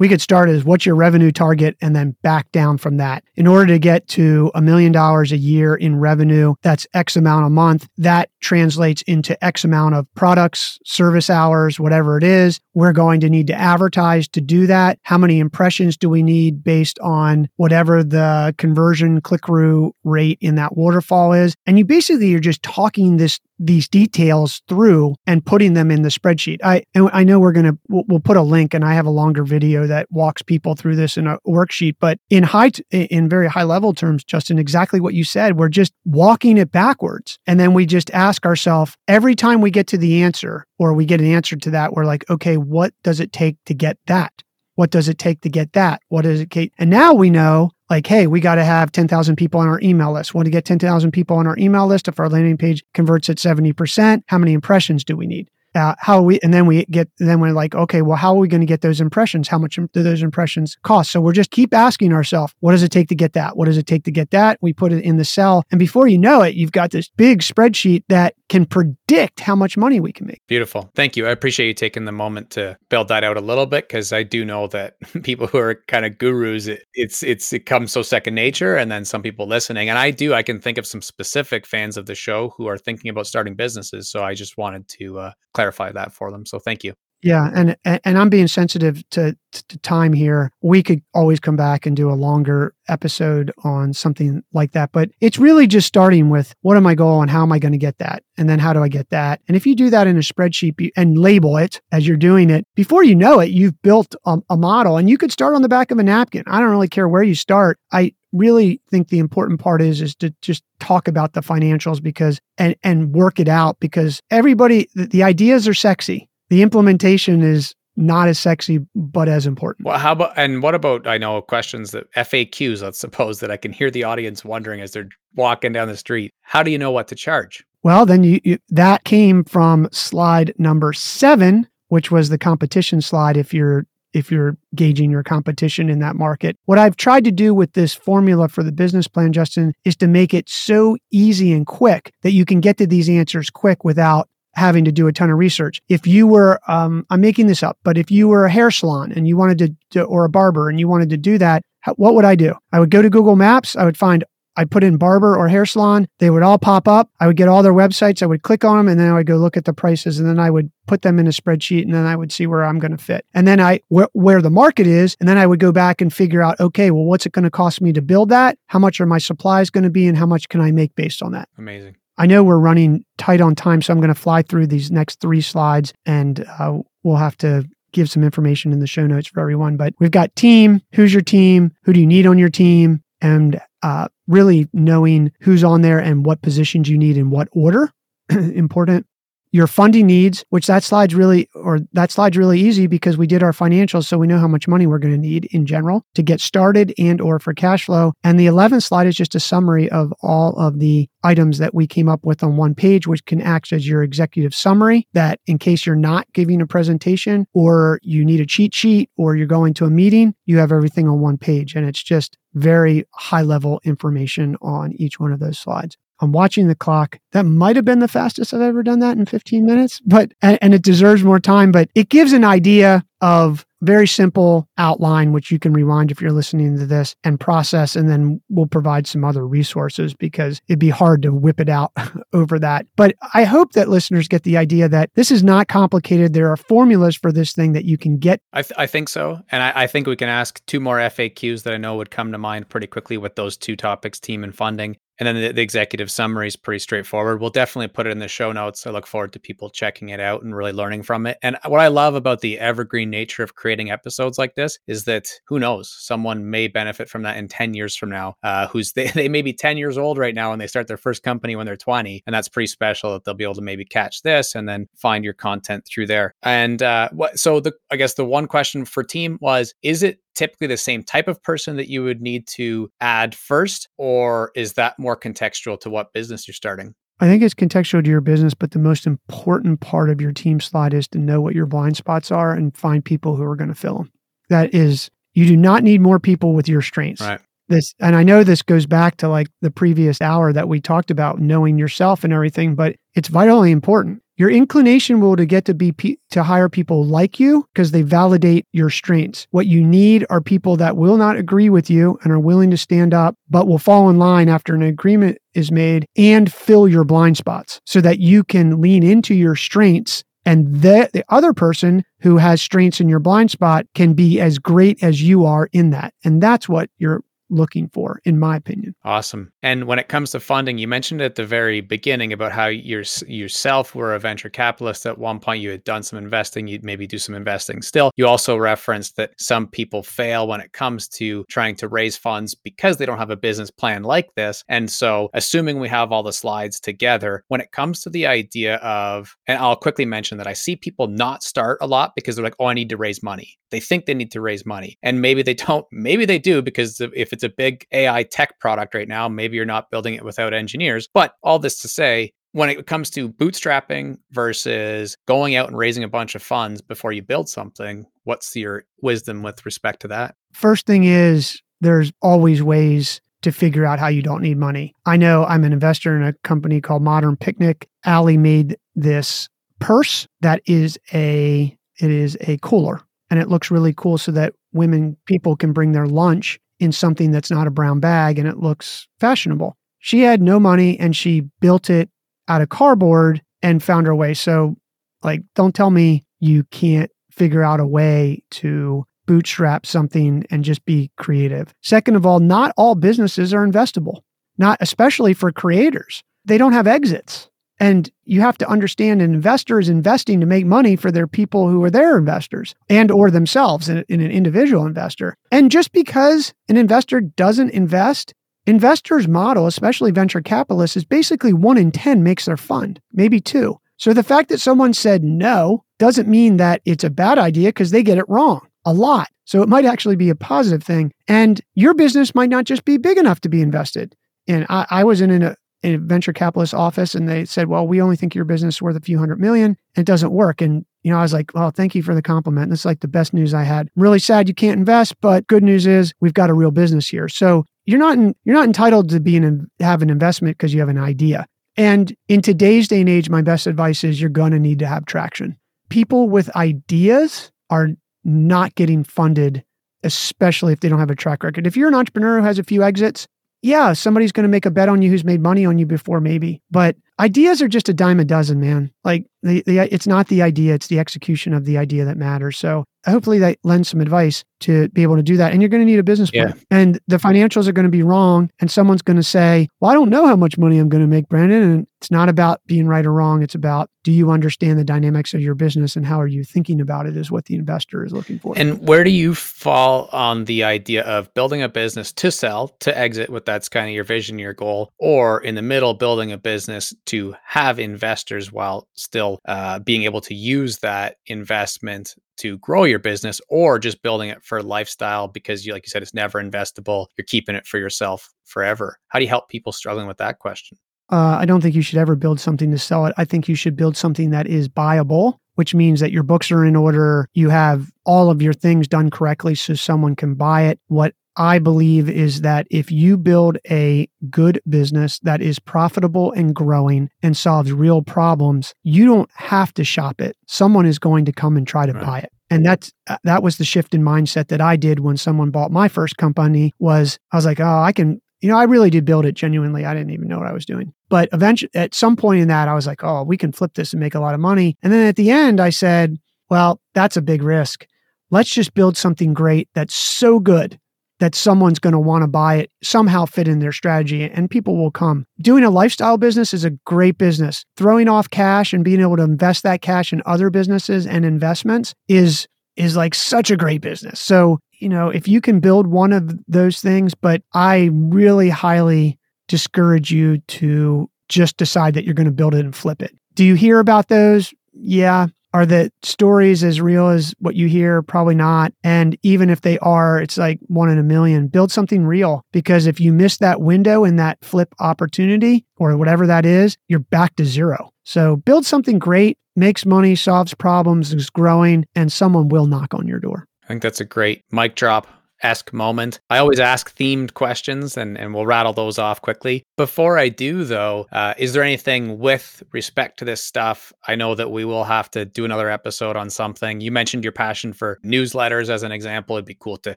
we 0.00 0.08
could 0.08 0.20
start 0.20 0.48
as 0.48 0.64
what's 0.64 0.86
your 0.86 0.96
revenue 0.96 1.30
target 1.30 1.76
and 1.80 1.94
then 1.94 2.16
back 2.22 2.50
down 2.50 2.78
from 2.78 2.96
that. 2.96 3.22
In 3.36 3.46
order 3.46 3.66
to 3.66 3.78
get 3.78 4.08
to 4.08 4.50
a 4.54 4.62
million 4.62 4.92
dollars 4.92 5.30
a 5.30 5.36
year 5.36 5.74
in 5.74 6.00
revenue, 6.00 6.54
that's 6.62 6.86
X 6.94 7.16
amount 7.16 7.46
a 7.46 7.50
month. 7.50 7.86
That 7.98 8.30
translates 8.40 9.02
into 9.02 9.42
X 9.44 9.62
amount 9.62 9.94
of 9.94 10.12
products, 10.14 10.78
service 10.84 11.28
hours, 11.28 11.78
whatever 11.78 12.16
it 12.16 12.24
is. 12.24 12.60
We're 12.72 12.94
going 12.94 13.20
to 13.20 13.28
need 13.28 13.46
to 13.48 13.54
advertise 13.54 14.26
to 14.28 14.40
do 14.40 14.66
that. 14.68 14.98
How 15.02 15.18
many 15.18 15.38
impressions 15.38 15.98
do 15.98 16.08
we 16.08 16.22
need 16.22 16.64
based 16.64 16.98
on 17.00 17.48
whatever 17.56 18.02
the 18.02 18.54
conversion 18.56 19.20
click 19.20 19.46
through 19.46 19.94
rate 20.02 20.38
in 20.40 20.54
that 20.54 20.78
waterfall 20.78 21.34
is? 21.34 21.54
And 21.66 21.78
you 21.78 21.84
basically 21.84 22.28
you're 22.28 22.40
just 22.40 22.62
talking 22.62 23.18
this 23.18 23.38
these 23.60 23.88
details 23.88 24.62
through 24.68 25.14
and 25.26 25.44
putting 25.44 25.74
them 25.74 25.90
in 25.90 26.02
the 26.02 26.08
spreadsheet. 26.08 26.58
I 26.64 26.82
and 26.94 27.10
I 27.12 27.24
know 27.24 27.38
we're 27.38 27.52
gonna 27.52 27.76
we'll, 27.88 28.04
we'll, 28.08 28.20
put 28.20 28.36
a 28.36 28.42
link, 28.42 28.74
and 28.74 28.84
I 28.84 28.94
have 28.94 29.06
a 29.06 29.10
longer 29.10 29.44
video 29.44 29.86
that 29.90 30.10
walks 30.10 30.42
people 30.42 30.74
through 30.74 30.96
this 30.96 31.16
in 31.16 31.26
a 31.26 31.38
worksheet. 31.46 31.96
But 32.00 32.18
in 32.30 32.42
high 32.42 32.70
in 32.90 33.28
very 33.28 33.48
high 33.48 33.64
level 33.64 33.92
terms, 33.92 34.24
Justin, 34.24 34.58
exactly 34.58 35.00
what 35.00 35.14
you 35.14 35.24
said. 35.24 35.58
We're 35.58 35.68
just 35.68 35.92
walking 36.04 36.56
it 36.56 36.72
backwards, 36.72 37.38
and 37.46 37.60
then 37.60 37.74
we 37.74 37.86
just 37.86 38.10
ask 38.10 38.46
ourselves 38.46 38.96
every 39.06 39.34
time 39.34 39.60
we 39.60 39.70
get 39.70 39.86
to 39.88 39.98
the 39.98 40.22
answer 40.22 40.66
or 40.78 40.94
we 40.94 41.04
get 41.04 41.20
an 41.20 41.26
answer 41.26 41.56
to 41.56 41.70
that, 41.70 41.92
we're 41.92 42.06
like, 42.06 42.28
okay, 42.30 42.56
what 42.56 42.94
does 43.02 43.20
it 43.20 43.32
take 43.32 43.56
to 43.66 43.74
get 43.74 43.98
that? 44.06 44.32
What 44.76 44.90
does 44.90 45.08
it 45.08 45.18
take 45.18 45.42
to 45.42 45.50
get 45.50 45.74
that? 45.74 46.00
What 46.08 46.22
does 46.22 46.40
it 46.40 46.50
take? 46.50 46.72
And 46.78 46.88
now 46.88 47.12
we 47.12 47.28
know 47.28 47.70
like, 47.90 48.06
hey, 48.06 48.26
we 48.26 48.40
got 48.40 48.54
to 48.54 48.64
have 48.64 48.92
10,000 48.92 49.36
people 49.36 49.60
on 49.60 49.68
our 49.68 49.80
email 49.82 50.12
list. 50.12 50.32
Want 50.32 50.46
to 50.46 50.50
get 50.50 50.64
10,000 50.64 51.10
people 51.10 51.36
on 51.36 51.46
our 51.46 51.58
email 51.58 51.86
list 51.86 52.08
if 52.08 52.18
our 52.18 52.30
landing 52.30 52.56
page 52.56 52.82
converts 52.94 53.28
at 53.28 53.36
70%? 53.36 54.22
How 54.28 54.38
many 54.38 54.52
impressions 54.52 55.04
do 55.04 55.16
we 55.16 55.26
need? 55.26 55.50
Uh, 55.74 55.94
how 55.98 56.20
we 56.20 56.40
and 56.42 56.52
then 56.52 56.66
we 56.66 56.84
get 56.86 57.08
then 57.18 57.38
we're 57.38 57.52
like 57.52 57.76
okay 57.76 58.02
well 58.02 58.16
how 58.16 58.34
are 58.34 58.38
we 58.38 58.48
going 58.48 58.60
to 58.60 58.66
get 58.66 58.80
those 58.80 59.00
impressions? 59.00 59.48
How 59.48 59.58
much 59.58 59.78
do 59.92 60.02
those 60.02 60.22
impressions 60.22 60.76
cost? 60.82 61.12
So 61.12 61.20
we're 61.20 61.32
just 61.32 61.50
keep 61.50 61.72
asking 61.72 62.12
ourselves 62.12 62.54
what 62.60 62.72
does 62.72 62.82
it 62.82 62.90
take 62.90 63.08
to 63.08 63.14
get 63.14 63.34
that? 63.34 63.56
What 63.56 63.66
does 63.66 63.78
it 63.78 63.86
take 63.86 64.04
to 64.04 64.10
get 64.10 64.30
that? 64.30 64.58
We 64.60 64.72
put 64.72 64.92
it 64.92 65.04
in 65.04 65.16
the 65.16 65.24
cell. 65.24 65.64
And 65.70 65.78
before 65.78 66.08
you 66.08 66.18
know 66.18 66.42
it 66.42 66.54
you've 66.54 66.72
got 66.72 66.90
this 66.90 67.08
big 67.08 67.40
spreadsheet 67.40 68.04
that 68.08 68.34
can 68.48 68.66
predict 68.66 69.40
how 69.40 69.54
much 69.54 69.76
money 69.76 70.00
we 70.00 70.12
can 70.12 70.26
make. 70.26 70.42
Beautiful. 70.48 70.90
Thank 70.94 71.16
you. 71.16 71.26
I 71.26 71.30
appreciate 71.30 71.68
you 71.68 71.74
taking 71.74 72.04
the 72.04 72.12
moment 72.12 72.50
to 72.50 72.76
build 72.88 73.08
that 73.08 73.22
out 73.22 73.36
a 73.36 73.40
little 73.40 73.66
bit 73.66 73.88
because 73.88 74.12
i 74.12 74.22
do 74.22 74.44
know 74.44 74.66
that 74.68 74.96
people 75.22 75.46
who 75.46 75.58
are 75.58 75.76
kind 75.86 76.04
of 76.04 76.18
gurus 76.18 76.66
it, 76.66 76.84
it's 76.94 77.22
it's 77.22 77.52
it 77.52 77.66
comes 77.66 77.92
so 77.92 78.02
second 78.02 78.34
nature 78.34 78.76
and 78.76 78.90
then 78.90 79.04
some 79.04 79.22
people 79.22 79.46
listening. 79.46 79.88
And 79.88 79.98
i 79.98 80.10
do 80.10 80.34
i 80.34 80.42
can 80.42 80.60
think 80.60 80.78
of 80.78 80.86
some 80.86 81.02
specific 81.02 81.66
fans 81.66 81.96
of 81.96 82.06
the 82.06 82.14
show 82.14 82.52
who 82.56 82.66
are 82.66 82.78
thinking 82.78 83.08
about 83.08 83.26
starting 83.26 83.54
businesses. 83.54 84.10
So 84.10 84.24
i 84.24 84.34
just 84.34 84.58
wanted 84.58 84.88
to 84.88 85.18
uh, 85.18 85.32
clarify 85.60 85.92
that 85.92 86.12
for 86.14 86.30
them. 86.30 86.46
So 86.46 86.58
thank 86.58 86.84
you. 86.84 87.09
Yeah, 87.22 87.50
and 87.54 87.76
and 87.84 88.18
I'm 88.18 88.30
being 88.30 88.46
sensitive 88.46 89.08
to, 89.10 89.36
to 89.52 89.78
time 89.78 90.14
here. 90.14 90.50
We 90.62 90.82
could 90.82 91.02
always 91.12 91.38
come 91.38 91.56
back 91.56 91.84
and 91.84 91.94
do 91.94 92.10
a 92.10 92.14
longer 92.14 92.74
episode 92.88 93.52
on 93.62 93.92
something 93.92 94.42
like 94.54 94.72
that, 94.72 94.90
but 94.92 95.10
it's 95.20 95.38
really 95.38 95.66
just 95.66 95.86
starting 95.86 96.30
with 96.30 96.54
what 96.62 96.78
am 96.78 96.86
I 96.86 96.94
goal 96.94 97.20
and 97.20 97.30
how 97.30 97.42
am 97.42 97.52
I 97.52 97.58
going 97.58 97.72
to 97.72 97.78
get 97.78 97.98
that, 97.98 98.22
and 98.38 98.48
then 98.48 98.58
how 98.58 98.72
do 98.72 98.82
I 98.82 98.88
get 98.88 99.10
that? 99.10 99.42
And 99.48 99.56
if 99.56 99.66
you 99.66 99.74
do 99.74 99.90
that 99.90 100.06
in 100.06 100.16
a 100.16 100.20
spreadsheet 100.20 100.90
and 100.96 101.18
label 101.18 101.58
it 101.58 101.82
as 101.92 102.08
you're 102.08 102.16
doing 102.16 102.48
it, 102.48 102.66
before 102.74 103.04
you 103.04 103.14
know 103.14 103.38
it, 103.40 103.50
you've 103.50 103.80
built 103.82 104.14
a, 104.24 104.38
a 104.48 104.56
model, 104.56 104.96
and 104.96 105.10
you 105.10 105.18
could 105.18 105.32
start 105.32 105.54
on 105.54 105.60
the 105.60 105.68
back 105.68 105.90
of 105.90 105.98
a 105.98 106.02
napkin. 106.02 106.44
I 106.46 106.58
don't 106.60 106.70
really 106.70 106.88
care 106.88 107.08
where 107.08 107.22
you 107.22 107.34
start. 107.34 107.78
I 107.92 108.14
really 108.32 108.80
think 108.90 109.08
the 109.08 109.18
important 109.18 109.60
part 109.60 109.82
is 109.82 110.00
is 110.00 110.14
to 110.14 110.32
just 110.40 110.62
talk 110.78 111.08
about 111.08 111.34
the 111.34 111.40
financials 111.40 112.02
because 112.02 112.40
and 112.56 112.76
and 112.82 113.12
work 113.12 113.40
it 113.40 113.48
out 113.48 113.78
because 113.80 114.22
everybody 114.30 114.88
the, 114.94 115.06
the 115.06 115.22
ideas 115.22 115.68
are 115.68 115.74
sexy 115.74 116.29
the 116.50 116.62
implementation 116.62 117.42
is 117.42 117.74
not 117.96 118.28
as 118.28 118.38
sexy, 118.38 118.80
but 118.94 119.28
as 119.28 119.46
important. 119.46 119.86
Well, 119.86 119.98
how 119.98 120.12
about 120.12 120.32
and 120.36 120.62
what 120.62 120.74
about 120.74 121.06
I 121.06 121.18
know 121.18 121.40
questions 121.42 121.90
that 121.92 122.10
FAQs, 122.12 122.82
let's 122.82 122.98
suppose 122.98 123.40
that 123.40 123.50
I 123.50 123.56
can 123.56 123.72
hear 123.72 123.90
the 123.90 124.04
audience 124.04 124.44
wondering 124.44 124.80
as 124.80 124.92
they're 124.92 125.08
walking 125.34 125.72
down 125.72 125.88
the 125.88 125.96
street. 125.96 126.32
How 126.42 126.62
do 126.62 126.70
you 126.70 126.78
know 126.78 126.90
what 126.90 127.08
to 127.08 127.14
charge? 127.14 127.64
Well, 127.82 128.04
then 128.04 128.24
you, 128.24 128.40
you 128.44 128.58
that 128.68 129.04
came 129.04 129.44
from 129.44 129.88
slide 129.92 130.54
number 130.58 130.92
seven, 130.92 131.66
which 131.88 132.10
was 132.10 132.28
the 132.28 132.38
competition 132.38 133.00
slide. 133.00 133.36
If 133.36 133.54
you're 133.54 133.86
if 134.12 134.30
you're 134.30 134.56
gauging 134.74 135.10
your 135.10 135.22
competition 135.22 135.88
in 135.88 136.00
that 136.00 136.16
market. 136.16 136.56
What 136.64 136.78
I've 136.78 136.96
tried 136.96 137.22
to 137.24 137.30
do 137.30 137.54
with 137.54 137.74
this 137.74 137.94
formula 137.94 138.48
for 138.48 138.64
the 138.64 138.72
business 138.72 139.06
plan, 139.06 139.32
Justin, 139.32 139.72
is 139.84 139.94
to 139.96 140.08
make 140.08 140.34
it 140.34 140.48
so 140.48 140.96
easy 141.12 141.52
and 141.52 141.64
quick 141.64 142.12
that 142.22 142.32
you 142.32 142.44
can 142.44 142.60
get 142.60 142.76
to 142.78 142.88
these 142.88 143.08
answers 143.08 143.50
quick 143.50 143.84
without 143.84 144.28
having 144.54 144.84
to 144.84 144.92
do 144.92 145.06
a 145.06 145.12
ton 145.12 145.30
of 145.30 145.38
research. 145.38 145.80
If 145.88 146.06
you 146.06 146.26
were, 146.26 146.60
um, 146.68 147.06
I'm 147.10 147.20
making 147.20 147.46
this 147.46 147.62
up, 147.62 147.78
but 147.84 147.96
if 147.96 148.10
you 148.10 148.28
were 148.28 148.44
a 148.44 148.50
hair 148.50 148.70
salon 148.70 149.12
and 149.12 149.26
you 149.26 149.36
wanted 149.36 149.58
to, 149.58 149.76
to, 149.92 150.02
or 150.04 150.24
a 150.24 150.28
barber 150.28 150.68
and 150.68 150.78
you 150.78 150.88
wanted 150.88 151.10
to 151.10 151.16
do 151.16 151.38
that, 151.38 151.62
how, 151.80 151.94
what 151.94 152.14
would 152.14 152.24
I 152.24 152.34
do? 152.34 152.54
I 152.72 152.80
would 152.80 152.90
go 152.90 153.02
to 153.02 153.10
Google 153.10 153.36
Maps. 153.36 153.76
I 153.76 153.84
would 153.84 153.96
find, 153.96 154.24
I'd 154.56 154.70
put 154.70 154.84
in 154.84 154.98
barber 154.98 155.36
or 155.36 155.48
hair 155.48 155.64
salon. 155.64 156.08
They 156.18 156.28
would 156.28 156.42
all 156.42 156.58
pop 156.58 156.88
up. 156.88 157.08
I 157.20 157.26
would 157.26 157.36
get 157.36 157.48
all 157.48 157.62
their 157.62 157.72
websites. 157.72 158.22
I 158.22 158.26
would 158.26 158.42
click 158.42 158.64
on 158.64 158.76
them 158.76 158.88
and 158.88 159.00
then 159.00 159.08
I 159.08 159.14
would 159.14 159.26
go 159.26 159.36
look 159.36 159.56
at 159.56 159.64
the 159.64 159.72
prices 159.72 160.18
and 160.18 160.28
then 160.28 160.38
I 160.38 160.50
would 160.50 160.70
put 160.86 161.02
them 161.02 161.18
in 161.18 161.26
a 161.26 161.30
spreadsheet 161.30 161.84
and 161.84 161.94
then 161.94 162.04
I 162.04 162.16
would 162.16 162.32
see 162.32 162.46
where 162.46 162.64
I'm 162.64 162.80
going 162.80 162.90
to 162.90 163.02
fit. 163.02 163.24
And 163.32 163.46
then 163.46 163.60
I, 163.60 163.80
wh- 163.94 164.14
where 164.14 164.42
the 164.42 164.50
market 164.50 164.86
is. 164.86 165.16
And 165.20 165.28
then 165.28 165.38
I 165.38 165.46
would 165.46 165.60
go 165.60 165.72
back 165.72 166.00
and 166.00 166.12
figure 166.12 166.42
out, 166.42 166.58
okay, 166.60 166.90
well, 166.90 167.04
what's 167.04 167.24
it 167.24 167.32
going 167.32 167.44
to 167.44 167.50
cost 167.50 167.80
me 167.80 167.92
to 167.92 168.02
build 168.02 168.28
that? 168.30 168.58
How 168.66 168.80
much 168.80 169.00
are 169.00 169.06
my 169.06 169.18
supplies 169.18 169.70
going 169.70 169.84
to 169.84 169.90
be 169.90 170.08
and 170.08 170.18
how 170.18 170.26
much 170.26 170.48
can 170.48 170.60
I 170.60 170.72
make 170.72 170.94
based 170.96 171.22
on 171.22 171.32
that? 171.32 171.48
Amazing. 171.56 171.96
I 172.20 172.26
know 172.26 172.44
we're 172.44 172.58
running 172.58 173.02
tight 173.16 173.40
on 173.40 173.54
time, 173.54 173.80
so 173.80 173.94
I'm 173.94 173.98
going 173.98 174.12
to 174.12 174.14
fly 174.14 174.42
through 174.42 174.66
these 174.66 174.90
next 174.90 175.20
three 175.20 175.40
slides 175.40 175.94
and 176.04 176.46
uh, 176.58 176.76
we'll 177.02 177.16
have 177.16 177.34
to 177.38 177.66
give 177.92 178.10
some 178.10 178.22
information 178.22 178.72
in 178.72 178.78
the 178.78 178.86
show 178.86 179.06
notes 179.06 179.28
for 179.28 179.40
everyone. 179.40 179.78
But 179.78 179.94
we've 180.00 180.10
got 180.10 180.36
team, 180.36 180.82
who's 180.92 181.14
your 181.14 181.22
team, 181.22 181.72
who 181.82 181.94
do 181.94 182.00
you 182.00 182.06
need 182.06 182.26
on 182.26 182.36
your 182.36 182.50
team, 182.50 183.02
and 183.22 183.58
uh, 183.82 184.08
really 184.28 184.68
knowing 184.74 185.32
who's 185.40 185.64
on 185.64 185.80
there 185.80 185.98
and 185.98 186.26
what 186.26 186.42
positions 186.42 186.90
you 186.90 186.98
need 186.98 187.16
in 187.16 187.30
what 187.30 187.48
order. 187.52 187.90
Important 188.30 189.06
your 189.52 189.66
funding 189.66 190.06
needs, 190.06 190.44
which 190.50 190.66
that 190.66 190.82
slide's 190.82 191.14
really, 191.14 191.48
or 191.54 191.80
that 191.92 192.10
slide's 192.10 192.36
really 192.36 192.60
easy 192.60 192.86
because 192.86 193.16
we 193.16 193.26
did 193.26 193.42
our 193.42 193.52
financials. 193.52 194.06
So 194.06 194.18
we 194.18 194.26
know 194.26 194.38
how 194.38 194.48
much 194.48 194.68
money 194.68 194.86
we're 194.86 194.98
going 194.98 195.14
to 195.14 195.18
need 195.18 195.46
in 195.46 195.66
general 195.66 196.04
to 196.14 196.22
get 196.22 196.40
started 196.40 196.94
and 196.98 197.20
or 197.20 197.38
for 197.38 197.52
cash 197.54 197.84
flow. 197.84 198.12
And 198.22 198.38
the 198.38 198.46
11th 198.46 198.84
slide 198.84 199.06
is 199.06 199.16
just 199.16 199.34
a 199.34 199.40
summary 199.40 199.90
of 199.90 200.12
all 200.22 200.56
of 200.58 200.78
the 200.78 201.08
items 201.22 201.58
that 201.58 201.74
we 201.74 201.86
came 201.86 202.08
up 202.08 202.24
with 202.24 202.42
on 202.42 202.56
one 202.56 202.74
page, 202.74 203.06
which 203.06 203.24
can 203.24 203.40
act 203.40 203.72
as 203.72 203.86
your 203.86 204.02
executive 204.02 204.54
summary 204.54 205.06
that 205.12 205.40
in 205.46 205.58
case 205.58 205.84
you're 205.84 205.96
not 205.96 206.26
giving 206.32 206.60
a 206.60 206.66
presentation 206.66 207.46
or 207.52 207.98
you 208.02 208.24
need 208.24 208.40
a 208.40 208.46
cheat 208.46 208.74
sheet 208.74 209.10
or 209.16 209.36
you're 209.36 209.46
going 209.46 209.74
to 209.74 209.84
a 209.84 209.90
meeting, 209.90 210.34
you 210.46 210.58
have 210.58 210.72
everything 210.72 211.08
on 211.08 211.20
one 211.20 211.38
page. 211.38 211.74
And 211.74 211.86
it's 211.86 212.02
just 212.02 212.38
very 212.54 213.04
high 213.12 213.42
level 213.42 213.80
information 213.84 214.56
on 214.60 214.92
each 214.94 215.20
one 215.20 215.32
of 215.32 215.40
those 215.40 215.58
slides. 215.58 215.96
I'm 216.20 216.32
watching 216.32 216.68
the 216.68 216.74
clock. 216.74 217.18
That 217.32 217.44
might 217.44 217.76
have 217.76 217.84
been 217.84 218.00
the 218.00 218.08
fastest 218.08 218.52
I've 218.52 218.60
ever 218.60 218.82
done 218.82 219.00
that 219.00 219.16
in 219.16 219.26
15 219.26 219.64
minutes, 219.64 220.00
but 220.04 220.32
and, 220.42 220.58
and, 220.60 220.74
it 220.74 220.82
deserves 220.82 221.24
more 221.24 221.40
time, 221.40 221.72
but 221.72 221.88
it 221.94 222.08
gives 222.08 222.32
an 222.32 222.44
idea 222.44 223.04
of 223.20 223.66
very 223.82 224.06
simple 224.06 224.68
outline 224.78 225.32
which 225.32 225.50
you 225.50 225.58
can 225.58 225.72
rewind 225.72 226.10
if 226.10 226.20
you're 226.20 226.32
listening 226.32 226.76
to 226.76 226.86
this 226.86 227.14
and 227.24 227.40
process 227.40 227.96
and 227.96 228.10
then 228.10 228.40
we'll 228.50 228.66
provide 228.66 229.06
some 229.06 229.24
other 229.24 229.46
resources 229.46 230.12
because 230.14 230.60
it'd 230.68 230.78
be 230.78 230.90
hard 230.90 231.22
to 231.22 231.32
whip 231.32 231.60
it 231.60 231.68
out 231.68 231.92
over 232.32 232.58
that. 232.58 232.86
But 232.96 233.14
I 233.32 233.44
hope 233.44 233.72
that 233.72 233.88
listeners 233.88 234.28
get 234.28 234.42
the 234.42 234.56
idea 234.56 234.88
that 234.88 235.10
this 235.14 235.30
is 235.30 235.42
not 235.42 235.68
complicated. 235.68 236.34
There 236.34 236.50
are 236.50 236.56
formulas 236.56 237.16
for 237.16 237.32
this 237.32 237.52
thing 237.52 237.72
that 237.72 237.84
you 237.84 237.96
can 237.96 238.18
get. 238.18 238.40
I, 238.52 238.62
th- 238.62 238.72
I 238.76 238.86
think 238.86 239.08
so. 239.08 239.40
And 239.50 239.62
I, 239.62 239.72
I 239.82 239.86
think 239.86 240.06
we 240.06 240.16
can 240.16 240.28
ask 240.28 240.64
two 240.66 240.80
more 240.80 240.98
FAQs 240.98 241.62
that 241.62 241.74
I 241.74 241.78
know 241.78 241.96
would 241.96 242.10
come 242.10 242.32
to 242.32 242.38
mind 242.38 242.68
pretty 242.68 242.86
quickly 242.86 243.16
with 243.16 243.36
those 243.36 243.56
two 243.56 243.76
topics, 243.76 244.20
team 244.20 244.44
and 244.44 244.54
funding. 244.54 244.96
And 245.20 245.26
then 245.26 245.36
the, 245.36 245.52
the, 245.52 245.62
executive 245.62 246.10
summary 246.10 246.48
is 246.48 246.56
pretty 246.56 246.78
straightforward. 246.78 247.40
We'll 247.40 247.50
definitely 247.50 247.88
put 247.88 248.06
it 248.06 248.10
in 248.10 248.18
the 248.18 248.26
show 248.26 248.50
notes. 248.52 248.86
I 248.86 248.90
look 248.90 249.06
forward 249.06 249.34
to 249.34 249.38
people 249.38 249.68
checking 249.68 250.08
it 250.08 250.18
out 250.18 250.42
and 250.42 250.56
really 250.56 250.72
learning 250.72 251.02
from 251.02 251.26
it. 251.26 251.38
And 251.42 251.58
what 251.66 251.80
I 251.80 251.88
love 251.88 252.14
about 252.14 252.40
the 252.40 252.58
evergreen 252.58 253.10
nature 253.10 253.42
of 253.42 253.54
creating 253.54 253.90
episodes 253.90 254.38
like 254.38 254.54
this 254.54 254.78
is 254.86 255.04
that 255.04 255.28
who 255.46 255.58
knows, 255.58 255.94
someone 255.96 256.50
may 256.50 256.68
benefit 256.68 257.10
from 257.10 257.22
that 257.22 257.36
in 257.36 257.48
10 257.48 257.74
years 257.74 257.94
from 257.94 258.08
now, 258.08 258.34
uh, 258.42 258.66
who's 258.68 258.92
they, 259.00 259.08
they 259.08 259.28
may 259.28 259.42
be 259.42 259.52
10 259.52 259.76
years 259.76 259.98
old 259.98 260.16
right 260.16 260.34
now 260.34 260.52
and 260.52 260.60
they 260.60 260.66
start 260.66 260.88
their 260.88 260.96
first 260.96 261.22
company 261.22 261.54
when 261.54 261.66
they're 261.66 261.76
20. 261.76 262.22
And 262.26 262.34
that's 262.34 262.48
pretty 262.48 262.68
special 262.68 263.12
that 263.12 263.24
they'll 263.24 263.34
be 263.34 263.44
able 263.44 263.54
to 263.54 263.60
maybe 263.60 263.84
catch 263.84 264.22
this 264.22 264.54
and 264.54 264.68
then 264.68 264.88
find 264.96 265.22
your 265.22 265.34
content 265.34 265.84
through 265.86 266.06
there. 266.06 266.34
And 266.42 266.82
uh, 266.82 267.10
what, 267.12 267.38
so 267.38 267.60
the, 267.60 267.74
I 267.90 267.96
guess 267.96 268.14
the 268.14 268.24
one 268.24 268.46
question 268.46 268.86
for 268.86 269.04
team 269.04 269.38
was, 269.42 269.74
is 269.82 270.02
it 270.02 270.18
typically 270.34 270.66
the 270.66 270.76
same 270.76 271.02
type 271.02 271.28
of 271.28 271.42
person 271.42 271.76
that 271.76 271.88
you 271.88 272.02
would 272.02 272.20
need 272.20 272.46
to 272.48 272.90
add 273.00 273.34
first, 273.34 273.88
or 273.98 274.52
is 274.54 274.74
that 274.74 274.98
more 274.98 275.16
contextual 275.16 275.78
to 275.80 275.90
what 275.90 276.12
business 276.12 276.46
you're 276.46 276.54
starting? 276.54 276.94
I 277.20 277.26
think 277.26 277.42
it's 277.42 277.54
contextual 277.54 278.02
to 278.02 278.10
your 278.10 278.22
business, 278.22 278.54
but 278.54 278.70
the 278.70 278.78
most 278.78 279.06
important 279.06 279.80
part 279.80 280.08
of 280.08 280.20
your 280.20 280.32
team 280.32 280.58
slide 280.58 280.94
is 280.94 281.06
to 281.08 281.18
know 281.18 281.40
what 281.40 281.54
your 281.54 281.66
blind 281.66 281.96
spots 281.96 282.30
are 282.30 282.54
and 282.54 282.74
find 282.74 283.04
people 283.04 283.36
who 283.36 283.42
are 283.42 283.56
going 283.56 283.68
to 283.68 283.74
fill 283.74 283.98
them. 283.98 284.12
That 284.48 284.74
is, 284.74 285.10
you 285.34 285.46
do 285.46 285.56
not 285.56 285.82
need 285.82 286.00
more 286.00 286.18
people 286.18 286.54
with 286.54 286.66
your 286.66 286.80
strengths. 286.80 287.20
Right. 287.20 287.40
This, 287.68 287.94
and 288.00 288.16
I 288.16 288.24
know 288.24 288.42
this 288.42 288.62
goes 288.62 288.86
back 288.86 289.18
to 289.18 289.28
like 289.28 289.48
the 289.60 289.70
previous 289.70 290.20
hour 290.20 290.52
that 290.52 290.68
we 290.68 290.80
talked 290.80 291.10
about 291.10 291.40
knowing 291.40 291.78
yourself 291.78 292.24
and 292.24 292.32
everything, 292.32 292.74
but 292.74 292.96
it's 293.14 293.28
vitally 293.28 293.70
important 293.70 294.22
your 294.40 294.50
inclination 294.50 295.20
will 295.20 295.36
to 295.36 295.44
get 295.44 295.66
to 295.66 295.74
be 295.74 295.92
pe- 295.92 296.16
to 296.30 296.42
hire 296.42 296.70
people 296.70 297.04
like 297.04 297.38
you 297.38 297.66
because 297.74 297.90
they 297.90 298.00
validate 298.00 298.64
your 298.72 298.88
strengths. 298.88 299.46
What 299.50 299.66
you 299.66 299.86
need 299.86 300.24
are 300.30 300.40
people 300.40 300.78
that 300.78 300.96
will 300.96 301.18
not 301.18 301.36
agree 301.36 301.68
with 301.68 301.90
you 301.90 302.18
and 302.22 302.32
are 302.32 302.40
willing 302.40 302.70
to 302.70 302.78
stand 302.78 303.12
up, 303.12 303.34
but 303.50 303.68
will 303.68 303.76
fall 303.76 304.08
in 304.08 304.16
line 304.16 304.48
after 304.48 304.74
an 304.74 304.80
agreement 304.80 305.36
is 305.52 305.70
made 305.70 306.06
and 306.16 306.50
fill 306.50 306.88
your 306.88 307.04
blind 307.04 307.36
spots 307.36 307.82
so 307.84 308.00
that 308.00 308.18
you 308.18 308.42
can 308.42 308.80
lean 308.80 309.02
into 309.02 309.34
your 309.34 309.56
strengths 309.56 310.24
and 310.46 310.80
the, 310.80 311.10
the 311.12 311.24
other 311.28 311.52
person 311.52 312.02
who 312.20 312.38
has 312.38 312.62
strengths 312.62 312.98
in 312.98 313.10
your 313.10 313.18
blind 313.18 313.50
spot 313.50 313.84
can 313.94 314.14
be 314.14 314.40
as 314.40 314.58
great 314.58 315.02
as 315.02 315.22
you 315.22 315.44
are 315.44 315.68
in 315.72 315.90
that. 315.90 316.14
And 316.24 316.42
that's 316.42 316.66
what 316.66 316.88
you're 316.96 317.22
looking 317.50 317.88
for, 317.88 318.20
in 318.24 318.38
my 318.38 318.56
opinion. 318.56 318.94
Awesome. 319.04 319.52
And 319.62 319.84
when 319.84 319.98
it 319.98 320.08
comes 320.08 320.30
to 320.30 320.40
funding, 320.40 320.78
you 320.78 320.88
mentioned 320.88 321.20
at 321.20 321.34
the 321.34 321.44
very 321.44 321.80
beginning 321.80 322.32
about 322.32 322.52
how 322.52 322.66
you 322.66 323.02
yourself 323.26 323.94
were 323.94 324.14
a 324.14 324.18
venture 324.18 324.48
capitalist. 324.48 325.06
At 325.06 325.18
one 325.18 325.40
point, 325.40 325.62
you 325.62 325.70
had 325.70 325.84
done 325.84 326.02
some 326.02 326.18
investing. 326.18 326.66
You'd 326.66 326.84
maybe 326.84 327.06
do 327.06 327.18
some 327.18 327.34
investing 327.34 327.82
still. 327.82 328.10
You 328.16 328.26
also 328.26 328.56
referenced 328.56 329.16
that 329.16 329.32
some 329.38 329.66
people 329.66 330.02
fail 330.02 330.46
when 330.46 330.60
it 330.60 330.72
comes 330.72 331.08
to 331.08 331.44
trying 331.48 331.76
to 331.76 331.88
raise 331.88 332.16
funds 332.16 332.54
because 332.54 332.96
they 332.96 333.06
don't 333.06 333.18
have 333.18 333.30
a 333.30 333.36
business 333.36 333.70
plan 333.70 334.02
like 334.02 334.34
this. 334.34 334.64
And 334.68 334.90
so, 334.90 335.30
assuming 335.34 335.80
we 335.80 335.88
have 335.88 336.12
all 336.12 336.22
the 336.22 336.32
slides 336.32 336.80
together, 336.80 337.44
when 337.48 337.60
it 337.60 337.72
comes 337.72 338.02
to 338.02 338.10
the 338.10 338.26
idea 338.26 338.76
of, 338.76 339.36
and 339.46 339.58
I'll 339.58 339.76
quickly 339.76 340.04
mention 340.04 340.38
that 340.38 340.46
I 340.46 340.52
see 340.52 340.76
people 340.76 341.08
not 341.08 341.42
start 341.42 341.78
a 341.80 341.86
lot 341.86 342.14
because 342.14 342.36
they're 342.36 342.44
like, 342.44 342.54
oh, 342.58 342.66
I 342.66 342.74
need 342.74 342.90
to 342.90 342.96
raise 342.96 343.22
money. 343.22 343.58
They 343.70 343.80
think 343.80 344.06
they 344.06 344.14
need 344.14 344.32
to 344.32 344.40
raise 344.40 344.66
money. 344.66 344.98
And 345.02 345.20
maybe 345.22 345.42
they 345.42 345.54
don't. 345.54 345.86
Maybe 345.92 346.24
they 346.24 346.38
do 346.38 346.62
because 346.62 347.00
if 347.00 347.32
it's 347.32 347.39
a 347.44 347.48
big 347.48 347.86
AI 347.92 348.22
tech 348.24 348.58
product 348.60 348.94
right 348.94 349.08
now, 349.08 349.28
maybe 349.28 349.56
you're 349.56 349.64
not 349.64 349.90
building 349.90 350.14
it 350.14 350.24
without 350.24 350.54
engineers. 350.54 351.08
But 351.12 351.34
all 351.42 351.58
this 351.58 351.80
to 351.82 351.88
say, 351.88 352.32
when 352.52 352.68
it 352.68 352.86
comes 352.86 353.10
to 353.10 353.28
bootstrapping 353.28 354.18
versus 354.32 355.16
going 355.26 355.54
out 355.54 355.68
and 355.68 355.78
raising 355.78 356.02
a 356.02 356.08
bunch 356.08 356.34
of 356.34 356.42
funds 356.42 356.80
before 356.80 357.12
you 357.12 357.22
build 357.22 357.48
something, 357.48 358.06
what's 358.24 358.54
your 358.56 358.84
wisdom 359.02 359.42
with 359.42 359.64
respect 359.64 360.00
to 360.02 360.08
that? 360.08 360.34
First 360.52 360.86
thing 360.86 361.04
is 361.04 361.60
there's 361.80 362.12
always 362.22 362.62
ways 362.62 363.20
to 363.42 363.52
figure 363.52 363.86
out 363.86 363.98
how 363.98 364.08
you 364.08 364.22
don't 364.22 364.42
need 364.42 364.58
money. 364.58 364.94
I 365.06 365.16
know 365.16 365.44
I'm 365.44 365.64
an 365.64 365.72
investor 365.72 366.16
in 366.16 366.22
a 366.22 366.34
company 366.44 366.80
called 366.80 367.02
Modern 367.02 367.36
Picnic. 367.36 367.88
Ali 368.04 368.36
made 368.36 368.76
this 368.94 369.48
purse 369.78 370.26
that 370.42 370.60
is 370.66 370.98
a 371.12 371.76
it 371.98 372.10
is 372.10 372.36
a 372.42 372.58
cooler 372.58 373.00
and 373.30 373.40
it 373.40 373.48
looks 373.48 373.70
really 373.70 373.94
cool 373.96 374.18
so 374.18 374.32
that 374.32 374.54
women 374.72 375.16
people 375.24 375.56
can 375.56 375.72
bring 375.72 375.92
their 375.92 376.06
lunch 376.06 376.60
in 376.80 376.92
something 376.92 377.30
that's 377.30 377.50
not 377.50 377.66
a 377.66 377.70
brown 377.70 378.00
bag 378.00 378.38
and 378.38 378.48
it 378.48 378.58
looks 378.58 379.06
fashionable. 379.20 379.76
She 379.98 380.20
had 380.22 380.40
no 380.40 380.58
money 380.58 380.98
and 380.98 381.14
she 381.14 381.42
built 381.60 381.90
it 381.90 382.08
out 382.48 382.62
of 382.62 382.70
cardboard 382.70 383.42
and 383.62 383.82
found 383.82 384.06
her 384.06 384.14
way. 384.14 384.34
So 384.34 384.76
like 385.22 385.42
don't 385.54 385.74
tell 385.74 385.90
me 385.90 386.24
you 386.40 386.64
can't 386.64 387.10
figure 387.30 387.62
out 387.62 387.80
a 387.80 387.86
way 387.86 388.42
to 388.50 389.04
bootstrap 389.26 389.86
something 389.86 390.44
and 390.50 390.64
just 390.64 390.84
be 390.84 391.10
creative. 391.16 391.72
Second 391.82 392.16
of 392.16 392.26
all, 392.26 392.40
not 392.40 392.72
all 392.76 392.94
businesses 392.94 393.54
are 393.54 393.66
investable, 393.66 394.22
not 394.58 394.78
especially 394.80 395.34
for 395.34 395.52
creators. 395.52 396.24
They 396.46 396.58
don't 396.58 396.72
have 396.72 396.86
exits. 396.86 397.49
And 397.80 398.10
you 398.24 398.42
have 398.42 398.58
to 398.58 398.68
understand 398.68 399.22
an 399.22 399.32
investor 399.32 399.80
is 399.80 399.88
investing 399.88 400.38
to 400.40 400.46
make 400.46 400.66
money 400.66 400.96
for 400.96 401.10
their 401.10 401.26
people 401.26 401.68
who 401.68 401.82
are 401.82 401.90
their 401.90 402.18
investors 402.18 402.74
and 402.90 403.10
or 403.10 403.30
themselves 403.30 403.88
in, 403.88 404.04
in 404.08 404.20
an 404.20 404.30
individual 404.30 404.86
investor. 404.86 405.34
And 405.50 405.70
just 405.70 405.92
because 405.92 406.52
an 406.68 406.76
investor 406.76 407.22
doesn't 407.22 407.70
invest, 407.70 408.34
investors' 408.66 409.26
model, 409.26 409.66
especially 409.66 410.10
venture 410.10 410.42
capitalists, 410.42 410.96
is 410.96 411.04
basically 411.04 411.54
one 411.54 411.78
in 411.78 411.90
10 411.90 412.22
makes 412.22 412.44
their 412.44 412.58
fund, 412.58 413.00
maybe 413.12 413.40
two. 413.40 413.80
So 413.96 414.12
the 414.12 414.22
fact 414.22 414.50
that 414.50 414.60
someone 414.60 414.92
said 414.92 415.24
no 415.24 415.84
doesn't 415.98 416.28
mean 416.28 416.58
that 416.58 416.82
it's 416.84 417.04
a 417.04 417.10
bad 417.10 417.38
idea 417.38 417.68
because 417.68 417.90
they 417.90 418.02
get 418.02 418.18
it 418.18 418.28
wrong 418.28 418.66
a 418.84 418.92
lot. 418.92 419.28
So 419.44 419.62
it 419.62 419.68
might 419.68 419.84
actually 419.84 420.16
be 420.16 420.30
a 420.30 420.34
positive 420.34 420.82
thing. 420.82 421.12
And 421.28 421.60
your 421.74 421.94
business 421.94 422.34
might 422.34 422.50
not 422.50 422.64
just 422.64 422.84
be 422.84 422.98
big 422.98 423.18
enough 423.18 423.40
to 423.40 423.48
be 423.48 423.62
invested 423.62 424.14
And 424.46 424.66
I, 424.68 424.86
I 424.90 425.04
was 425.04 425.20
in 425.20 425.42
a, 425.42 425.56
a 425.82 425.96
venture 425.96 426.32
capitalist 426.32 426.74
office 426.74 427.14
and 427.14 427.28
they 427.28 427.44
said, 427.44 427.68
well, 427.68 427.86
we 427.86 428.02
only 428.02 428.16
think 428.16 428.34
your 428.34 428.44
business 428.44 428.76
is 428.76 428.82
worth 428.82 428.96
a 428.96 429.00
few 429.00 429.18
hundred 429.18 429.40
million. 429.40 429.76
It 429.96 430.04
doesn't 430.04 430.32
work. 430.32 430.60
And, 430.60 430.84
you 431.02 431.10
know, 431.10 431.18
I 431.18 431.22
was 431.22 431.32
like, 431.32 431.54
well, 431.54 431.70
thank 431.70 431.94
you 431.94 432.02
for 432.02 432.14
the 432.14 432.22
compliment. 432.22 432.70
This 432.70 432.80
is 432.80 432.84
like 432.84 433.00
the 433.00 433.08
best 433.08 433.32
news 433.32 433.54
I 433.54 433.62
had. 433.62 433.88
I'm 433.96 434.02
really 434.02 434.18
sad 434.18 434.48
you 434.48 434.54
can't 434.54 434.78
invest, 434.78 435.18
but 435.20 435.46
good 435.46 435.62
news 435.62 435.86
is 435.86 436.12
we've 436.20 436.34
got 436.34 436.50
a 436.50 436.54
real 436.54 436.70
business 436.70 437.08
here. 437.08 437.28
So 437.28 437.64
you're 437.86 437.98
not 437.98 438.18
in, 438.18 438.34
you're 438.44 438.56
not 438.56 438.66
entitled 438.66 439.08
to 439.10 439.20
be 439.20 439.36
in 439.36 439.70
have 439.80 440.02
an 440.02 440.10
investment 440.10 440.58
because 440.58 440.74
you 440.74 440.80
have 440.80 440.88
an 440.90 440.98
idea. 440.98 441.46
And 441.76 442.14
in 442.28 442.42
today's 442.42 442.88
day 442.88 443.00
and 443.00 443.08
age, 443.08 443.30
my 443.30 443.42
best 443.42 443.66
advice 443.66 444.04
is 444.04 444.20
you're 444.20 444.28
going 444.28 444.52
to 444.52 444.58
need 444.58 444.80
to 444.80 444.86
have 444.86 445.06
traction. 445.06 445.56
People 445.88 446.28
with 446.28 446.54
ideas 446.54 447.50
are 447.70 447.88
not 448.22 448.74
getting 448.74 449.02
funded, 449.02 449.64
especially 450.02 450.72
if 450.72 450.80
they 450.80 450.88
don't 450.88 450.98
have 450.98 451.10
a 451.10 451.16
track 451.16 451.42
record. 451.42 451.66
If 451.66 451.76
you're 451.76 451.88
an 451.88 451.94
entrepreneur 451.94 452.38
who 452.38 452.44
has 452.44 452.58
a 452.58 452.64
few 452.64 452.82
exits, 452.82 453.26
yeah, 453.62 453.92
somebody's 453.92 454.32
going 454.32 454.44
to 454.44 454.48
make 454.48 454.66
a 454.66 454.70
bet 454.70 454.88
on 454.88 455.02
you 455.02 455.10
who's 455.10 455.24
made 455.24 455.40
money 455.40 455.66
on 455.66 455.78
you 455.78 455.86
before, 455.86 456.20
maybe. 456.20 456.62
But 456.70 456.96
ideas 457.20 457.62
are 457.62 457.68
just 457.68 457.88
a 457.88 457.94
dime 457.94 458.18
a 458.18 458.24
dozen, 458.24 458.60
man. 458.60 458.90
Like 459.04 459.26
the, 459.42 459.62
the, 459.66 459.78
it's 459.92 460.06
not 460.06 460.28
the 460.28 460.42
idea, 460.42 460.74
it's 460.74 460.88
the 460.88 460.98
execution 460.98 461.54
of 461.54 461.64
the 461.64 461.78
idea 461.78 462.04
that 462.04 462.16
matters. 462.16 462.58
So 462.58 462.84
hopefully 463.06 463.38
that 463.38 463.58
lends 463.64 463.88
some 463.88 464.00
advice 464.00 464.44
to 464.60 464.88
be 464.90 465.02
able 465.02 465.16
to 465.16 465.22
do 465.22 465.36
that. 465.38 465.52
And 465.52 465.62
you're 465.62 465.68
going 465.68 465.80
to 465.80 465.86
need 465.86 465.98
a 465.98 466.02
business 466.02 466.30
plan. 466.30 466.48
Yeah. 466.48 466.62
And 466.70 467.00
the 467.06 467.16
financials 467.16 467.66
are 467.66 467.72
going 467.72 467.86
to 467.86 467.90
be 467.90 468.02
wrong. 468.02 468.50
And 468.60 468.70
someone's 468.70 469.02
going 469.02 469.16
to 469.16 469.22
say, 469.22 469.68
Well, 469.80 469.90
I 469.90 469.94
don't 469.94 470.10
know 470.10 470.26
how 470.26 470.36
much 470.36 470.58
money 470.58 470.78
I'm 470.78 470.88
going 470.88 471.02
to 471.02 471.08
make, 471.08 471.28
Brandon. 471.28 471.62
And 471.62 471.86
it's 472.00 472.10
not 472.10 472.28
about 472.28 472.60
being 472.66 472.86
right 472.86 473.04
or 473.04 473.12
wrong. 473.12 473.42
It's 473.42 473.54
about 473.54 473.90
do 474.04 474.12
you 474.12 474.30
understand 474.30 474.78
the 474.78 474.84
dynamics 474.84 475.34
of 475.34 475.40
your 475.40 475.54
business 475.54 475.96
and 475.96 476.04
how 476.06 476.20
are 476.20 476.26
you 476.26 476.44
thinking 476.44 476.80
about 476.80 477.06
it 477.06 477.16
is 477.16 477.30
what 477.30 477.46
the 477.46 477.54
investor 477.54 478.04
is 478.04 478.12
looking 478.12 478.38
for. 478.38 478.54
And 478.56 478.86
where 478.86 479.04
do 479.04 479.10
you 479.10 479.34
fall 479.34 480.08
on 480.12 480.46
the 480.46 480.64
idea 480.64 481.02
of 481.02 481.32
building 481.34 481.62
a 481.62 481.68
business 481.68 482.12
to 482.12 482.30
sell, 482.30 482.68
to 482.80 482.96
exit, 482.96 483.28
what 483.28 483.44
that's 483.44 483.68
kind 483.68 483.86
of 483.86 483.94
your 483.94 484.04
vision, 484.04 484.38
your 484.38 484.54
goal, 484.54 484.92
or 484.98 485.42
in 485.42 485.54
the 485.54 485.62
middle, 485.62 485.92
building 485.92 486.32
a 486.32 486.38
business 486.38 486.94
to 487.10 487.34
have 487.44 487.78
investors 487.78 488.52
while 488.52 488.88
still 488.94 489.40
uh, 489.46 489.78
being 489.80 490.04
able 490.04 490.20
to 490.22 490.34
use 490.34 490.78
that 490.78 491.16
investment 491.26 492.14
to 492.38 492.58
grow 492.58 492.84
your 492.84 492.98
business 492.98 493.40
or 493.48 493.78
just 493.78 494.02
building 494.02 494.30
it 494.30 494.42
for 494.44 494.62
lifestyle 494.62 495.28
because 495.28 495.66
you 495.66 495.72
like 495.72 495.84
you 495.84 495.90
said 495.90 496.02
it's 496.02 496.14
never 496.14 496.42
investable. 496.42 497.06
You're 497.16 497.24
keeping 497.26 497.54
it 497.54 497.66
for 497.66 497.78
yourself 497.78 498.30
forever. 498.44 498.98
How 499.08 499.18
do 499.18 499.24
you 499.24 499.28
help 499.28 499.48
people 499.48 499.72
struggling 499.72 500.06
with 500.06 500.18
that 500.18 500.38
question? 500.38 500.78
Uh, 501.12 501.38
i 501.40 501.44
don't 501.44 501.60
think 501.60 501.74
you 501.74 501.82
should 501.82 501.98
ever 501.98 502.14
build 502.14 502.38
something 502.38 502.70
to 502.70 502.78
sell 502.78 503.06
it. 503.06 503.14
I 503.16 503.24
think 503.24 503.48
you 503.48 503.56
should 503.56 503.76
build 503.76 503.96
something 503.96 504.30
that 504.30 504.46
is 504.46 504.68
buyable 504.68 505.38
which 505.60 505.74
means 505.74 506.00
that 506.00 506.10
your 506.10 506.22
books 506.22 506.50
are 506.50 506.64
in 506.64 506.74
order. 506.74 507.28
You 507.34 507.50
have 507.50 507.90
all 508.06 508.30
of 508.30 508.40
your 508.40 508.54
things 508.54 508.88
done 508.88 509.10
correctly 509.10 509.54
so 509.54 509.74
someone 509.74 510.16
can 510.16 510.34
buy 510.34 510.62
it. 510.62 510.80
What 510.86 511.12
I 511.36 511.58
believe 511.58 512.08
is 512.08 512.40
that 512.42 512.66
if 512.70 512.90
you 512.90 513.16
build 513.16 513.58
a 513.70 514.08
good 514.30 514.60
business 514.68 515.18
that 515.20 515.40
is 515.40 515.58
profitable 515.58 516.32
and 516.32 516.54
growing 516.54 517.10
and 517.22 517.36
solves 517.36 517.72
real 517.72 518.02
problems, 518.02 518.74
you 518.82 519.06
don't 519.06 519.30
have 519.34 519.72
to 519.74 519.84
shop 519.84 520.20
it. 520.20 520.36
Someone 520.46 520.86
is 520.86 520.98
going 520.98 521.24
to 521.26 521.32
come 521.32 521.56
and 521.56 521.66
try 521.66 521.86
to 521.86 521.92
right. 521.92 522.04
buy 522.04 522.18
it. 522.20 522.32
And 522.52 522.66
that's 522.66 522.92
uh, 523.06 523.16
that 523.22 523.44
was 523.44 523.58
the 523.58 523.64
shift 523.64 523.94
in 523.94 524.02
mindset 524.02 524.48
that 524.48 524.60
I 524.60 524.76
did 524.76 525.00
when 525.00 525.16
someone 525.16 525.50
bought 525.50 525.70
my 525.70 525.86
first 525.86 526.16
company 526.16 526.72
was 526.80 527.18
I 527.32 527.36
was 527.36 527.46
like, 527.46 527.60
"Oh, 527.60 527.82
I 527.82 527.92
can 527.92 528.20
you 528.40 528.48
know, 528.48 528.56
I 528.56 528.64
really 528.64 528.90
did 528.90 529.04
build 529.04 529.26
it 529.26 529.34
genuinely. 529.34 529.84
I 529.84 529.94
didn't 529.94 530.10
even 530.10 530.28
know 530.28 530.38
what 530.38 530.46
I 530.46 530.52
was 530.52 530.64
doing. 530.64 530.94
But 531.08 531.28
eventually, 531.32 531.70
at 531.74 531.94
some 531.94 532.16
point 532.16 532.40
in 532.40 532.48
that, 532.48 532.68
I 532.68 532.74
was 532.74 532.86
like, 532.86 533.04
oh, 533.04 533.22
we 533.22 533.36
can 533.36 533.52
flip 533.52 533.74
this 533.74 533.92
and 533.92 534.00
make 534.00 534.14
a 534.14 534.20
lot 534.20 534.34
of 534.34 534.40
money. 534.40 534.76
And 534.82 534.92
then 534.92 535.06
at 535.06 535.16
the 535.16 535.30
end, 535.30 535.60
I 535.60 535.70
said, 535.70 536.18
well, 536.48 536.80
that's 536.94 537.16
a 537.16 537.22
big 537.22 537.42
risk. 537.42 537.86
Let's 538.30 538.50
just 538.50 538.74
build 538.74 538.96
something 538.96 539.34
great 539.34 539.68
that's 539.74 539.94
so 539.94 540.40
good 540.40 540.78
that 541.20 541.34
someone's 541.34 541.78
going 541.78 541.92
to 541.92 541.98
want 541.98 542.22
to 542.22 542.26
buy 542.26 542.56
it, 542.56 542.70
somehow 542.82 543.26
fit 543.26 543.46
in 543.46 543.60
their 543.60 543.72
strategy, 543.72 544.24
and 544.24 544.50
people 544.50 544.76
will 544.76 544.90
come. 544.90 545.26
Doing 545.40 545.64
a 545.64 545.70
lifestyle 545.70 546.18
business 546.18 546.52
is 546.52 546.64
a 546.64 546.70
great 546.70 547.18
business. 547.18 547.64
Throwing 547.76 548.08
off 548.08 548.28
cash 548.28 548.72
and 548.72 548.84
being 548.84 549.00
able 549.00 549.16
to 549.16 549.22
invest 549.22 549.62
that 549.62 549.82
cash 549.82 550.12
in 550.12 550.22
other 550.26 550.50
businesses 550.50 551.06
and 551.06 551.24
investments 551.24 551.94
is 552.08 552.48
is 552.76 552.96
like 552.96 553.14
such 553.14 553.50
a 553.50 553.56
great 553.56 553.82
business. 553.82 554.20
So, 554.20 554.58
you 554.78 554.88
know, 554.88 555.10
if 555.10 555.28
you 555.28 555.40
can 555.40 555.60
build 555.60 555.86
one 555.86 556.12
of 556.12 556.32
those 556.48 556.80
things, 556.80 557.14
but 557.14 557.42
I 557.52 557.90
really 557.92 558.48
highly 558.48 559.18
discourage 559.48 560.10
you 560.10 560.38
to 560.38 561.10
just 561.28 561.56
decide 561.56 561.94
that 561.94 562.04
you're 562.04 562.14
going 562.14 562.26
to 562.26 562.32
build 562.32 562.54
it 562.54 562.64
and 562.64 562.74
flip 562.74 563.02
it. 563.02 563.14
Do 563.34 563.44
you 563.44 563.54
hear 563.54 563.80
about 563.80 564.08
those? 564.08 564.54
Yeah, 564.72 565.26
are 565.52 565.66
the 565.66 565.92
stories 566.02 566.62
as 566.62 566.80
real 566.80 567.08
as 567.08 567.34
what 567.38 567.54
you 567.54 567.66
hear? 567.66 568.02
Probably 568.02 568.34
not. 568.34 568.72
And 568.84 569.16
even 569.22 569.50
if 569.50 569.62
they 569.62 569.78
are, 569.78 570.20
it's 570.20 570.38
like 570.38 570.60
one 570.66 570.90
in 570.90 570.98
a 570.98 571.02
million. 571.02 571.48
Build 571.48 571.72
something 571.72 572.06
real 572.06 572.44
because 572.52 572.86
if 572.86 573.00
you 573.00 573.12
miss 573.12 573.38
that 573.38 573.60
window 573.60 574.04
and 574.04 574.18
that 574.18 574.38
flip 574.42 574.74
opportunity 574.78 575.64
or 575.76 575.96
whatever 575.96 576.26
that 576.26 576.46
is, 576.46 576.76
you're 576.88 577.00
back 577.00 577.36
to 577.36 577.44
zero. 577.44 577.90
So 578.04 578.36
build 578.36 578.64
something 578.64 578.98
great, 578.98 579.38
makes 579.56 579.84
money, 579.84 580.14
solves 580.14 580.54
problems, 580.54 581.12
is 581.12 581.30
growing, 581.30 581.86
and 581.94 582.12
someone 582.12 582.48
will 582.48 582.66
knock 582.66 582.94
on 582.94 583.06
your 583.06 583.20
door. 583.20 583.46
I 583.64 583.68
think 583.68 583.82
that's 583.82 584.00
a 584.00 584.04
great 584.04 584.42
mic 584.50 584.74
drop 584.74 585.06
esque 585.42 585.72
moment. 585.72 586.20
I 586.30 586.38
always 586.38 586.60
ask 586.60 586.96
themed 586.96 587.34
questions 587.34 587.96
and, 587.96 588.18
and 588.18 588.34
we'll 588.34 588.46
rattle 588.46 588.72
those 588.72 588.98
off 588.98 589.20
quickly. 589.22 589.64
Before 589.76 590.18
I 590.18 590.28
do, 590.28 590.64
though, 590.64 591.06
uh, 591.12 591.34
is 591.38 591.52
there 591.52 591.62
anything 591.62 592.18
with 592.18 592.62
respect 592.72 593.18
to 593.18 593.24
this 593.24 593.42
stuff? 593.42 593.92
I 594.06 594.14
know 594.14 594.34
that 594.34 594.50
we 594.50 594.64
will 594.64 594.84
have 594.84 595.10
to 595.12 595.24
do 595.24 595.44
another 595.44 595.70
episode 595.70 596.16
on 596.16 596.30
something. 596.30 596.80
You 596.80 596.90
mentioned 596.90 597.24
your 597.24 597.32
passion 597.32 597.72
for 597.72 597.98
newsletters 598.04 598.68
as 598.68 598.82
an 598.82 598.92
example. 598.92 599.36
It'd 599.36 599.46
be 599.46 599.56
cool 599.58 599.76
to 599.78 599.96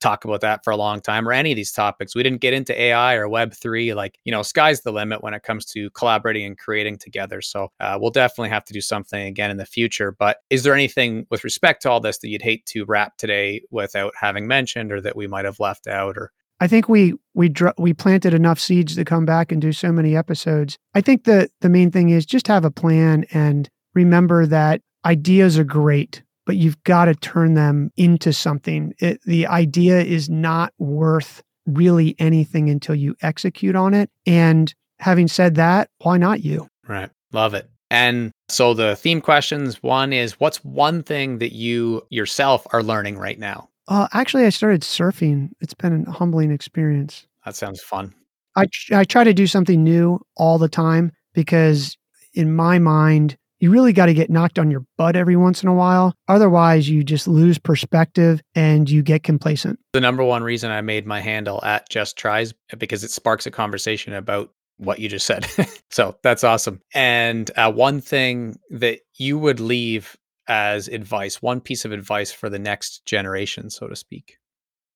talk 0.00 0.24
about 0.24 0.40
that 0.40 0.64
for 0.64 0.72
a 0.72 0.76
long 0.76 1.00
time 1.00 1.28
or 1.28 1.32
any 1.32 1.52
of 1.52 1.56
these 1.56 1.72
topics. 1.72 2.14
We 2.14 2.22
didn't 2.22 2.40
get 2.40 2.54
into 2.54 2.78
AI 2.80 3.14
or 3.14 3.28
Web3. 3.28 3.94
Like, 3.94 4.18
you 4.24 4.32
know, 4.32 4.42
sky's 4.42 4.80
the 4.82 4.92
limit 4.92 5.22
when 5.22 5.34
it 5.34 5.42
comes 5.42 5.66
to 5.66 5.90
collaborating 5.90 6.46
and 6.46 6.58
creating 6.58 6.98
together. 6.98 7.40
So 7.40 7.70
uh, 7.80 7.98
we'll 8.00 8.10
definitely 8.10 8.50
have 8.50 8.64
to 8.64 8.72
do 8.72 8.80
something 8.80 9.26
again 9.26 9.50
in 9.50 9.56
the 9.56 9.66
future. 9.66 10.12
But 10.12 10.38
is 10.50 10.62
there 10.62 10.74
anything 10.74 11.26
with 11.30 11.44
respect 11.44 11.82
to 11.82 11.90
all 11.90 12.00
this 12.00 12.18
that 12.18 12.28
you'd 12.28 12.42
hate 12.42 12.66
to 12.66 12.84
wrap 12.84 13.16
today 13.16 13.62
without 13.70 14.12
having 14.18 14.46
mentioned 14.46 14.92
or 14.92 15.00
that 15.00 15.16
we 15.16 15.25
might 15.26 15.44
have 15.44 15.60
left 15.60 15.86
out 15.86 16.16
or 16.16 16.32
I 16.58 16.68
think 16.68 16.88
we 16.88 17.14
we 17.34 17.48
dr- 17.48 17.74
we 17.78 17.92
planted 17.92 18.32
enough 18.32 18.58
seeds 18.58 18.94
to 18.96 19.04
come 19.04 19.26
back 19.26 19.52
and 19.52 19.60
do 19.60 19.72
so 19.72 19.92
many 19.92 20.16
episodes. 20.16 20.78
I 20.94 21.02
think 21.02 21.24
the 21.24 21.50
the 21.60 21.68
main 21.68 21.90
thing 21.90 22.08
is 22.08 22.24
just 22.24 22.48
have 22.48 22.64
a 22.64 22.70
plan 22.70 23.26
and 23.32 23.68
remember 23.94 24.46
that 24.46 24.80
ideas 25.04 25.58
are 25.58 25.64
great, 25.64 26.22
but 26.46 26.56
you've 26.56 26.82
got 26.84 27.06
to 27.06 27.14
turn 27.14 27.54
them 27.54 27.90
into 27.96 28.32
something. 28.32 28.94
It, 28.98 29.20
the 29.26 29.46
idea 29.46 30.00
is 30.00 30.30
not 30.30 30.72
worth 30.78 31.42
really 31.66 32.14
anything 32.18 32.70
until 32.70 32.94
you 32.94 33.16
execute 33.22 33.76
on 33.76 33.92
it. 33.92 34.10
And 34.26 34.72
having 34.98 35.28
said 35.28 35.56
that, 35.56 35.90
why 35.98 36.16
not 36.16 36.42
you? 36.42 36.68
Right. 36.88 37.10
Love 37.32 37.54
it. 37.54 37.68
And 37.90 38.32
so 38.48 38.74
the 38.74 38.96
theme 38.96 39.20
questions 39.20 39.82
one 39.82 40.12
is 40.12 40.40
what's 40.40 40.64
one 40.64 41.02
thing 41.02 41.38
that 41.38 41.52
you 41.52 42.02
yourself 42.10 42.66
are 42.72 42.82
learning 42.82 43.18
right 43.18 43.38
now? 43.38 43.68
Uh, 43.88 44.08
actually, 44.12 44.44
I 44.44 44.50
started 44.50 44.82
surfing. 44.82 45.50
It's 45.60 45.74
been 45.74 46.04
a 46.06 46.10
humbling 46.10 46.50
experience. 46.50 47.26
That 47.44 47.56
sounds 47.56 47.80
fun. 47.80 48.14
I, 48.56 48.66
I 48.92 49.04
try 49.04 49.24
to 49.24 49.34
do 49.34 49.46
something 49.46 49.84
new 49.84 50.20
all 50.36 50.58
the 50.58 50.68
time 50.68 51.12
because, 51.34 51.96
in 52.34 52.54
my 52.54 52.78
mind, 52.78 53.36
you 53.60 53.70
really 53.70 53.92
got 53.92 54.06
to 54.06 54.14
get 54.14 54.30
knocked 54.30 54.58
on 54.58 54.70
your 54.70 54.84
butt 54.98 55.16
every 55.16 55.36
once 55.36 55.62
in 55.62 55.68
a 55.68 55.74
while. 55.74 56.14
Otherwise, 56.28 56.88
you 56.88 57.02
just 57.02 57.26
lose 57.26 57.58
perspective 57.58 58.42
and 58.54 58.90
you 58.90 59.02
get 59.02 59.22
complacent. 59.22 59.78
The 59.92 60.00
number 60.00 60.24
one 60.24 60.42
reason 60.42 60.70
I 60.70 60.80
made 60.80 61.06
my 61.06 61.20
handle 61.20 61.62
at 61.64 61.88
Just 61.88 62.16
Tries 62.16 62.52
because 62.76 63.04
it 63.04 63.10
sparks 63.10 63.46
a 63.46 63.50
conversation 63.50 64.12
about 64.12 64.52
what 64.78 64.98
you 64.98 65.08
just 65.08 65.26
said. 65.26 65.46
so 65.90 66.16
that's 66.22 66.44
awesome. 66.44 66.80
And 66.94 67.50
uh, 67.56 67.72
one 67.72 68.00
thing 68.00 68.58
that 68.70 69.00
you 69.14 69.38
would 69.38 69.60
leave 69.60 70.16
as 70.48 70.88
advice, 70.88 71.42
one 71.42 71.60
piece 71.60 71.84
of 71.84 71.92
advice 71.92 72.32
for 72.32 72.48
the 72.48 72.58
next 72.58 73.04
generation, 73.06 73.70
so 73.70 73.88
to 73.88 73.96
speak? 73.96 74.38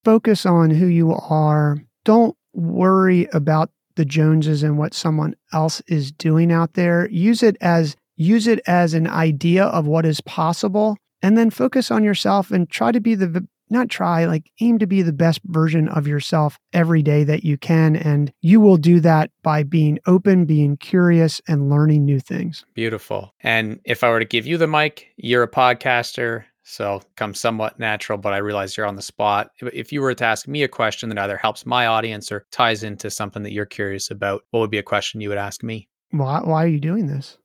Focus 0.04 0.46
on 0.46 0.70
who 0.70 0.86
you 0.86 1.14
are. 1.14 1.78
Don't 2.04 2.36
worry 2.52 3.28
about 3.32 3.70
the 3.96 4.04
Joneses 4.04 4.62
and 4.62 4.78
what 4.78 4.94
someone 4.94 5.34
else 5.52 5.82
is 5.86 6.12
doing 6.12 6.52
out 6.52 6.74
there. 6.74 7.08
Use 7.10 7.42
it 7.42 7.56
as 7.60 7.96
use 8.16 8.46
it 8.46 8.60
as 8.66 8.94
an 8.94 9.06
idea 9.06 9.64
of 9.64 9.86
what 9.86 10.04
is 10.04 10.20
possible 10.20 10.96
and 11.22 11.36
then 11.36 11.50
focus 11.50 11.90
on 11.90 12.04
yourself 12.04 12.50
and 12.50 12.68
try 12.68 12.92
to 12.92 13.00
be 13.00 13.14
the 13.14 13.46
not 13.70 13.88
try, 13.88 14.24
like 14.26 14.50
aim 14.60 14.78
to 14.78 14.86
be 14.86 15.02
the 15.02 15.12
best 15.12 15.40
version 15.44 15.88
of 15.88 16.06
yourself 16.06 16.58
every 16.72 17.02
day 17.02 17.24
that 17.24 17.44
you 17.44 17.56
can. 17.56 17.96
And 17.96 18.32
you 18.40 18.60
will 18.60 18.76
do 18.76 19.00
that 19.00 19.30
by 19.42 19.62
being 19.62 19.98
open, 20.06 20.44
being 20.44 20.76
curious, 20.76 21.40
and 21.48 21.70
learning 21.70 22.04
new 22.04 22.20
things. 22.20 22.64
Beautiful. 22.74 23.34
And 23.42 23.80
if 23.84 24.04
I 24.04 24.10
were 24.10 24.18
to 24.18 24.24
give 24.24 24.46
you 24.46 24.58
the 24.58 24.66
mic, 24.66 25.08
you're 25.16 25.42
a 25.42 25.50
podcaster. 25.50 26.44
So 26.62 27.00
come 27.16 27.34
somewhat 27.34 27.78
natural, 27.80 28.18
but 28.18 28.32
I 28.32 28.36
realize 28.36 28.76
you're 28.76 28.86
on 28.86 28.94
the 28.94 29.02
spot. 29.02 29.50
If 29.60 29.92
you 29.92 30.02
were 30.02 30.14
to 30.14 30.24
ask 30.24 30.46
me 30.46 30.62
a 30.62 30.68
question 30.68 31.08
that 31.08 31.18
either 31.18 31.36
helps 31.36 31.66
my 31.66 31.86
audience 31.86 32.30
or 32.30 32.46
ties 32.52 32.84
into 32.84 33.10
something 33.10 33.42
that 33.42 33.52
you're 33.52 33.66
curious 33.66 34.10
about, 34.10 34.42
what 34.50 34.60
would 34.60 34.70
be 34.70 34.78
a 34.78 34.82
question 34.82 35.20
you 35.20 35.30
would 35.30 35.38
ask 35.38 35.62
me? 35.64 35.88
Why, 36.12 36.40
why 36.42 36.64
are 36.64 36.68
you 36.68 36.78
doing 36.78 37.06
this? 37.06 37.38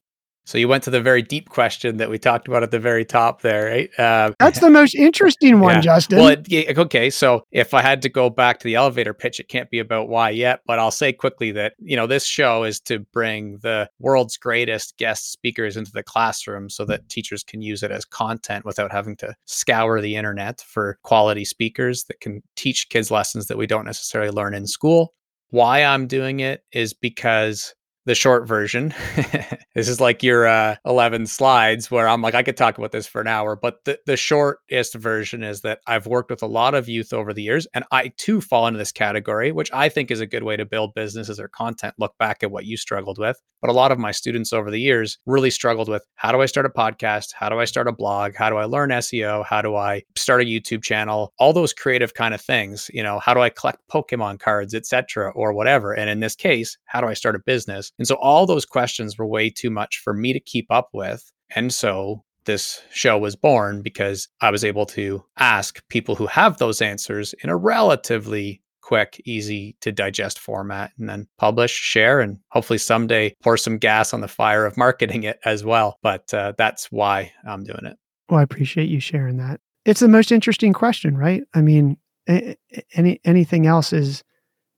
So 0.46 0.60
you 0.60 0.68
went 0.68 0.84
to 0.84 0.92
the 0.92 1.02
very 1.02 1.24
deep 1.24 1.50
question 1.50 1.98
that 1.98 2.10
we 2.10 2.20
talked 2.20 2.48
about 2.48 2.62
at 2.62 2.70
the 2.70 2.80
very 2.80 3.04
top 3.04 3.42
there, 3.42 3.66
right? 3.66 4.00
Uh, 4.00 4.32
That's 4.40 4.60
the 4.60 4.70
most 4.70 4.94
interesting 4.94 5.60
one, 5.60 5.76
yeah. 5.76 5.82
Justin. 5.82 6.20
Well, 6.20 6.38
it, 6.48 6.78
okay. 6.78 7.10
So 7.10 7.44
if 7.52 7.74
I 7.74 7.82
had 7.82 8.04
to 8.04 8.10
go 8.10 8.30
back 8.30 8.60
to 8.60 8.64
the 8.64 8.76
elevator 8.76 9.14
pitch, 9.14 9.40
it 9.40 9.50
can't 9.50 9.70
be 9.72 9.80
about 9.80 10.08
why 10.08 10.30
yet, 10.30 10.62
but 10.68 10.78
I'll 10.78 10.92
say 10.92 11.12
quickly 11.12 11.52
that, 11.54 11.74
you 11.80 11.96
know, 11.96 12.06
this 12.06 12.26
show 12.26 12.64
is 12.64 12.80
to 12.82 13.00
bring 13.00 13.58
the 13.64 13.90
world's 14.00 14.38
greatest 14.38 14.98
guest 14.98 15.32
speakers 15.32 15.78
into 15.78 15.92
the 15.92 16.04
classroom 16.04 16.70
so 16.70 16.86
that 16.86 17.10
teachers 17.10 17.44
can 17.44 17.64
use 17.64 17.82
it 17.82 17.90
as 17.90 18.06
content 18.06 18.66
without 18.66 18.92
having 18.92 19.16
to 19.18 19.36
scour 19.46 20.00
the 20.00 20.16
internet 20.16 20.62
for 20.62 21.00
quality 21.02 21.44
speakers 21.44 22.04
that 22.04 22.20
can 22.20 22.44
teach 22.56 22.90
kids 22.90 23.10
lessons 23.10 23.48
that 23.48 23.58
we 23.58 23.66
don't 23.66 23.86
necessarily 23.86 24.32
learn 24.32 24.54
in 24.54 24.68
school. 24.68 25.14
Why 25.50 25.84
I'm 25.84 26.06
doing 26.06 26.40
it 26.42 26.64
is 26.72 26.94
because 26.94 27.74
the 28.06 28.16
short 28.16 28.48
version. 28.48 28.94
this 29.76 29.88
is 29.88 30.00
like 30.00 30.22
your 30.22 30.48
uh, 30.48 30.76
11 30.86 31.26
slides 31.28 31.90
where 31.90 32.08
I'm 32.08 32.22
like, 32.22 32.36
I 32.36 32.44
could 32.44 32.58
talk 32.58 32.78
about 32.78 32.92
this 32.92 33.08
for 33.08 33.22
an 33.22 33.28
hour, 33.28 33.56
but 33.56 33.84
the, 33.86 34.00
the 34.06 34.18
shortest 34.18 34.94
version 34.94 35.44
is 35.44 35.62
that 35.62 35.80
I've 35.88 36.06
worked 36.06 36.30
with 36.30 36.44
a 36.44 36.48
lot 36.48 36.76
of 36.76 36.88
youth 36.88 37.14
over 37.14 37.34
the 37.34 37.44
years, 37.44 37.68
and 37.74 37.84
I 37.92 38.12
too 38.18 38.42
fall 38.42 38.68
into 38.68 38.78
this 38.78 38.92
category, 38.92 39.52
which 39.52 39.72
I 39.74 39.90
think 39.90 40.12
is 40.12 40.20
a 40.20 40.28
good 40.28 40.44
way 40.44 40.56
to 40.56 40.66
build 40.66 40.94
businesses 40.94 41.40
or 41.40 41.48
content. 41.48 41.96
Look 41.98 42.18
back 42.20 42.44
at 42.44 42.52
what 42.52 42.66
you 42.66 42.78
struggled 42.78 43.18
with. 43.18 43.42
But 43.62 43.72
a 43.72 43.74
lot 43.74 43.92
of 43.92 43.98
my 43.98 44.12
students 44.12 44.54
over 44.54 44.70
the 44.70 44.80
years 44.80 45.18
really 45.26 45.50
struggled 45.50 45.90
with 45.90 46.06
how 46.16 46.32
do 46.32 46.40
I 46.40 46.46
start 46.46 46.68
a 46.68 46.70
podcast? 46.70 47.34
How 47.34 47.50
do 47.50 47.60
I 47.60 47.66
start 47.66 47.88
a 47.88 47.92
blog? 47.92 48.36
How 48.36 48.52
do 48.52 48.58
I 48.58 48.66
learn 48.66 48.92
SEO? 48.92 49.44
How 49.44 49.64
do 49.64 49.76
I 49.76 50.04
start 50.16 50.42
a 50.42 50.46
YouTube 50.46 50.84
channel? 50.84 51.34
All 51.40 51.52
those 51.52 51.74
creative 51.74 52.14
kind 52.14 52.36
of 52.36 52.42
things. 52.42 52.92
You 52.94 53.02
know, 53.02 53.18
how 53.18 53.34
do 53.34 53.40
I 53.40 53.50
collect 53.50 53.80
Pokemon 53.92 54.40
cards, 54.40 54.76
etc., 54.76 55.32
or 55.32 55.52
whatever? 55.52 55.94
And 55.94 56.12
in 56.12 56.20
this 56.20 56.36
case, 56.36 56.78
how 56.86 57.02
do 57.02 57.08
I 57.08 57.16
start 57.16 57.36
a 57.36 57.40
business? 57.40 57.92
And 57.98 58.08
so 58.08 58.16
all 58.16 58.46
those 58.46 58.66
questions 58.66 59.18
were 59.18 59.28
way 59.28 59.50
too 59.50 59.70
much 59.70 60.02
for 60.04 60.14
me 60.14 60.34
to 60.34 60.40
keep 60.40 60.68
up 60.70 60.90
with. 60.94 61.32
And 61.56 61.74
so 61.74 62.24
this 62.46 62.82
show 62.92 63.18
was 63.18 63.36
born 63.36 63.82
because 63.82 64.28
I 64.42 64.52
was 64.52 64.64
able 64.64 64.86
to 64.88 65.24
ask 65.38 65.82
people 65.90 66.16
who 66.16 66.28
have 66.28 66.58
those 66.58 66.82
answers 66.82 67.34
in 67.44 67.50
a 67.50 67.58
relatively 67.58 68.62
quick, 68.82 69.20
easy 69.26 69.76
to 69.82 69.92
digest 69.92 70.38
format 70.38 70.92
and 71.00 71.10
then 71.10 71.28
publish, 71.40 71.72
share, 71.72 72.20
and 72.20 72.38
hopefully 72.52 72.78
someday 72.78 73.36
pour 73.42 73.58
some 73.58 73.80
gas 73.80 74.14
on 74.14 74.22
the 74.22 74.28
fire 74.28 74.66
of 74.66 74.78
marketing 74.78 75.24
it 75.24 75.40
as 75.44 75.64
well. 75.64 75.98
But 76.04 76.32
uh, 76.34 76.54
that's 76.58 76.92
why 76.92 77.32
I'm 77.48 77.64
doing 77.64 77.86
it. 77.86 77.98
Well, 78.30 78.40
I 78.40 78.44
appreciate 78.44 78.90
you 78.90 79.00
sharing 79.00 79.38
that. 79.38 79.60
It's 79.86 80.00
the 80.00 80.08
most 80.08 80.32
interesting 80.32 80.72
question, 80.72 81.18
right? 81.18 81.44
I 81.54 81.62
mean, 81.62 81.98
any 82.28 83.20
anything 83.24 83.68
else 83.68 83.94
is 83.94 84.24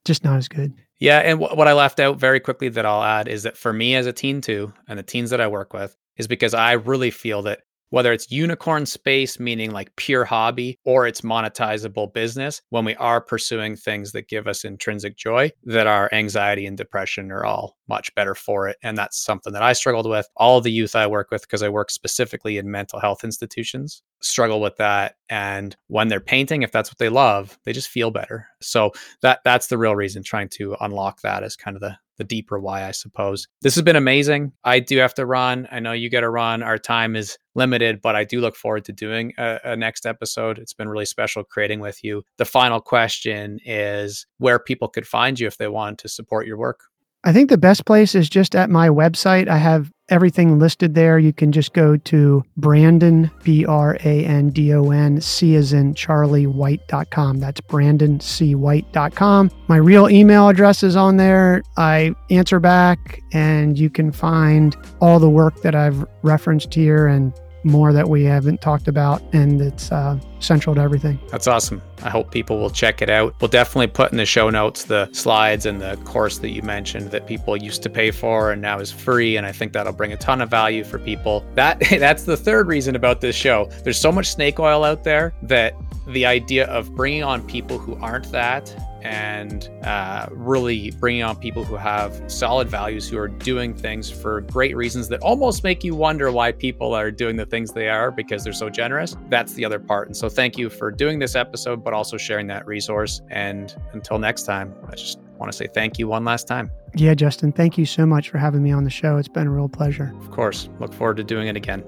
just 0.06 0.24
not 0.24 0.38
as 0.38 0.48
good. 0.48 0.74
Yeah, 1.00 1.20
and 1.20 1.40
w- 1.40 1.56
what 1.56 1.68
I 1.68 1.74
left 1.74 2.00
out 2.00 2.20
very 2.20 2.40
quickly 2.40 2.70
that 2.70 2.86
I'll 2.86 3.04
add 3.04 3.28
is 3.28 3.44
that 3.44 3.58
for 3.58 3.72
me 3.72 3.96
as 3.96 4.06
a 4.08 4.14
teen 4.14 4.42
too, 4.42 4.74
and 4.88 4.98
the 4.98 5.04
teens 5.04 5.30
that 5.30 5.42
I 5.42 5.48
work 5.48 5.74
with, 5.74 5.96
is 6.18 6.28
because 6.28 6.54
I 6.54 6.74
really 6.74 7.12
feel 7.12 7.44
that 7.44 7.60
whether 7.90 8.12
it's 8.12 8.32
unicorn 8.32 8.86
space, 8.86 9.40
meaning 9.40 9.72
like 9.72 9.96
pure 9.96 10.26
hobby, 10.26 10.78
or 10.84 11.08
it's 11.08 11.22
monetizable 11.22 12.12
business, 12.14 12.62
when 12.70 12.84
we 12.84 12.96
are 12.96 13.22
pursuing 13.22 13.76
things 13.78 14.12
that 14.12 14.28
give 14.28 14.46
us 14.48 14.66
intrinsic 14.66 15.16
joy, 15.16 15.50
that 15.64 15.88
our 15.88 16.10
anxiety 16.14 16.66
and 16.66 16.78
depression 16.78 17.32
are 17.32 17.46
all 17.46 17.78
much 17.88 18.14
better 18.16 18.36
for 18.36 18.68
it. 18.68 18.76
And 18.84 18.98
that's 18.98 19.18
something 19.24 19.54
that 19.54 19.64
I 19.64 19.72
struggled 19.72 20.10
with. 20.10 20.28
All 20.36 20.60
the 20.60 20.72
youth 20.72 20.96
I 20.96 21.08
work 21.08 21.32
with, 21.32 21.44
because 21.44 21.64
I 21.64 21.70
work 21.70 21.90
specifically 21.90 22.58
in 22.58 22.70
mental 22.70 23.00
health 23.00 23.24
institutions, 23.24 24.04
struggle 24.22 24.60
with 24.60 24.76
that. 24.78 25.16
And 25.30 25.76
when 25.88 26.10
they're 26.10 26.20
painting, 26.20 26.64
if 26.64 26.74
that's 26.74 26.90
what 26.90 26.98
they 26.98 27.10
love, 27.10 27.58
they 27.64 27.72
just 27.72 27.88
feel 27.88 28.12
better. 28.12 28.48
So 28.62 28.92
that 29.22 29.40
that's 29.44 29.68
the 29.68 29.78
real 29.78 29.96
reason 29.96 30.24
trying 30.24 30.50
to 30.50 30.76
unlock 30.80 31.22
that 31.22 31.44
is 31.44 31.56
kind 31.56 31.76
of 31.76 31.82
the 31.82 31.98
the 32.18 32.24
deeper 32.24 32.60
why, 32.60 32.86
I 32.86 32.92
suppose. 32.92 33.48
This 33.62 33.76
has 33.76 33.84
been 33.84 33.96
amazing. 33.96 34.52
I 34.64 34.80
do 34.80 34.98
have 34.98 35.14
to 35.16 35.26
run. 35.26 35.68
I 35.72 35.80
know 35.80 35.94
you 35.94 36.10
got 36.10 36.22
to 36.22 36.30
run. 36.30 36.64
Our 36.64 36.78
time 36.78 37.16
is 37.16 37.38
limited, 37.56 38.02
but 38.02 38.16
I 38.16 38.24
do 38.24 38.42
look 38.42 38.56
forward 38.56 38.86
to 38.86 38.94
doing 38.94 39.34
a, 39.38 39.60
a, 39.64 39.76
next 39.76 40.06
episode. 40.06 40.58
It's 40.58 40.74
been 40.74 40.90
really 40.90 41.06
special 41.06 41.44
creating 41.44 41.80
with 41.80 42.04
you. 42.04 42.24
The 42.38 42.46
final 42.46 42.82
question 42.82 43.60
is 43.64 44.26
where 44.40 44.60
people 44.60 44.88
could 44.88 45.08
find 45.08 45.40
you 45.40 45.48
if 45.48 45.58
they 45.58 45.68
want 45.68 46.00
to 46.00 46.10
support 46.10 46.48
your 46.48 46.58
work. 46.58 46.82
I 47.24 47.34
think 47.34 47.50
the 47.50 47.58
best 47.58 47.86
place 47.86 48.16
is 48.16 48.30
just 48.30 48.56
at 48.56 48.70
my 48.70 48.90
website. 48.90 49.48
I 49.48 49.58
have 49.58 49.92
everything 50.10 50.60
listed 50.60 50.96
there. 50.96 51.20
You 51.20 51.34
can 51.34 51.52
just 51.52 51.74
go 51.74 51.98
to 51.98 52.44
Brandon, 52.56 53.32
B 53.44 53.66
R 53.66 53.98
A 54.04 54.26
N 54.26 54.50
D 54.50 54.74
O 54.74 54.92
N, 54.92 55.22
C 55.22 55.56
as 55.56 55.74
in 55.74 55.94
Charlie 55.94 56.48
White.com. 56.48 57.40
That's 57.40 57.62
BrandonCWhite.com. 57.62 59.52
My 59.68 59.78
real 59.78 60.10
email 60.10 60.50
address 60.50 60.84
is 60.84 60.96
on 60.96 61.18
there. 61.18 61.64
I 61.78 62.14
answer 62.30 62.60
back, 62.60 63.22
and 63.34 63.78
you 63.78 63.90
can 63.90 64.12
find 64.12 64.76
all 65.02 65.20
the 65.20 65.30
work 65.30 65.62
that 65.62 65.76
I've 65.76 66.06
referenced 66.22 66.74
here 66.74 67.08
and 67.08 67.34
more 67.64 67.94
that 67.94 68.10
we 68.10 68.24
haven't 68.24 68.62
talked 68.62 68.88
about, 68.88 69.22
and 69.34 69.62
it's 69.62 69.92
uh, 69.92 70.20
central 70.40 70.76
to 70.76 70.82
everything. 70.82 71.20
That's 71.30 71.48
awesome. 71.48 71.82
I 72.04 72.10
hope 72.10 72.32
people 72.32 72.60
will 72.60 72.70
check 72.70 73.02
it 73.02 73.10
out. 73.10 73.36
We'll 73.42 73.50
definitely 73.50 73.88
put 73.88 74.12
in 74.12 74.18
the 74.18 74.26
show 74.26 74.50
notes 74.50 74.86
the 74.86 75.10
slides 75.12 75.66
and 75.66 75.82
the 75.82 75.98
course 76.06 76.38
that 76.40 76.50
you 76.50 76.62
mentioned 76.62 77.12
that 77.12 77.28
people 77.28 77.58
used 77.58 77.84
to 77.84 77.90
pay 77.90 78.12
for 78.12 78.52
and 78.52 78.62
now 78.62 78.80
is 78.80 78.92
free, 78.92 79.38
and 79.38 79.46
I 79.46 79.52
think 79.52 79.74
that'll 79.74 79.94
bring 79.94 80.14
a 80.14 80.18
ton 80.18 80.42
of 80.42 80.50
value 80.50 80.84
for 80.84 81.00
people. 81.00 81.46
That 81.56 81.80
that's 81.90 82.24
the 82.24 82.38
third 82.38 82.68
reason 82.68 82.96
about 82.96 83.22
this 83.22 83.36
show. 83.36 83.70
There's 83.84 84.00
so 84.00 84.12
much 84.12 84.28
snake 84.28 84.60
oil 84.60 84.84
out 84.84 85.04
there 85.04 85.34
that 85.44 85.74
the 86.08 86.26
idea 86.26 86.68
of 86.68 86.96
bringing 86.96 87.24
on 87.24 87.46
people 87.48 87.78
who 87.78 87.96
aren't 87.96 88.32
that 88.32 88.74
and 89.02 89.70
uh, 89.84 90.28
really 90.32 90.92
bringing 90.92 91.24
on 91.24 91.36
people 91.36 91.64
who 91.64 91.76
have 91.76 92.22
solid 92.28 92.70
values, 92.70 93.08
who 93.08 93.18
are 93.18 93.28
doing 93.28 93.74
things 93.74 94.10
for 94.10 94.42
great 94.42 94.76
reasons 94.76 95.08
that 95.10 95.22
almost 95.22 95.64
make 95.64 95.84
you 95.84 95.96
wonder 95.96 96.32
why 96.32 96.52
people 96.52 96.94
are 96.94 97.12
doing 97.12 97.36
the 97.36 97.46
things 97.46 97.72
they 97.72 97.90
are 97.90 98.12
because 98.12 98.44
they're 98.44 98.54
so 98.54 98.70
generous. 98.70 99.16
That's 99.30 99.54
the 99.54 99.66
other 99.66 99.80
part. 99.80 100.08
And 100.08 100.16
so, 100.16 100.30
thank 100.30 100.58
you 100.58 100.70
for 100.70 100.92
doing 100.92 101.20
this 101.20 101.36
episode, 101.36 101.84
but 101.84 101.94
also 101.94 102.18
sharing 102.18 102.48
that 102.48 102.66
resource. 102.66 103.22
And 103.30 103.76
until 103.94 104.20
next 104.20 104.44
time, 104.44 104.74
I 104.88 104.96
just 104.96 105.20
want 105.38 105.52
to 105.52 105.58
say 105.58 105.68
thank 105.68 106.00
you 106.00 106.08
one 106.08 106.26
last 106.26 106.48
time. 106.48 106.72
Yeah, 106.96 107.14
Justin, 107.14 107.52
thank 107.52 107.78
you 107.78 107.86
so 107.86 108.06
much 108.06 108.30
for 108.30 108.38
having 108.38 108.64
me 108.64 108.72
on 108.72 108.84
the 108.84 108.90
show. 108.90 109.18
It's 109.18 109.28
been 109.28 109.48
a 109.48 109.52
real 109.52 109.70
pleasure. 109.70 110.14
Of 110.20 110.32
course. 110.32 110.70
Look 110.80 110.94
forward 110.94 111.18
to 111.18 111.24
doing 111.24 111.48
it 111.48 111.56
again. 111.56 111.84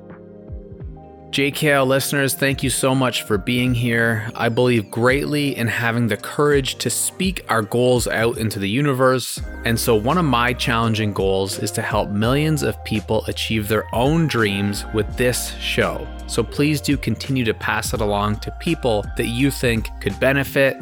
JKL 1.31 1.85
listeners, 1.85 2.33
thank 2.33 2.63
you 2.63 2.71
so 2.71 2.95
much 2.95 3.21
for 3.21 3.37
being 3.37 3.75
here. 3.75 4.31
I 4.33 4.49
believe 4.49 4.89
greatly 4.89 5.55
in 5.55 5.67
having 5.67 6.07
the 6.07 6.17
courage 6.17 6.75
to 6.79 6.89
speak 6.89 7.45
our 7.49 7.61
goals 7.61 8.07
out 8.07 8.39
into 8.39 8.57
the 8.57 8.67
universe. 8.67 9.39
And 9.63 9.79
so, 9.79 9.95
one 9.95 10.17
of 10.17 10.25
my 10.25 10.53
challenging 10.53 11.13
goals 11.13 11.59
is 11.59 11.69
to 11.71 11.83
help 11.83 12.09
millions 12.09 12.63
of 12.63 12.83
people 12.83 13.23
achieve 13.27 13.67
their 13.67 13.85
own 13.93 14.25
dreams 14.25 14.85
with 14.95 15.17
this 15.17 15.55
show. 15.57 16.07
So, 16.25 16.43
please 16.43 16.81
do 16.81 16.97
continue 16.97 17.45
to 17.45 17.53
pass 17.53 17.93
it 17.93 18.01
along 18.01 18.37
to 18.37 18.51
people 18.59 19.05
that 19.15 19.27
you 19.27 19.51
think 19.51 19.87
could 20.01 20.19
benefit 20.19 20.81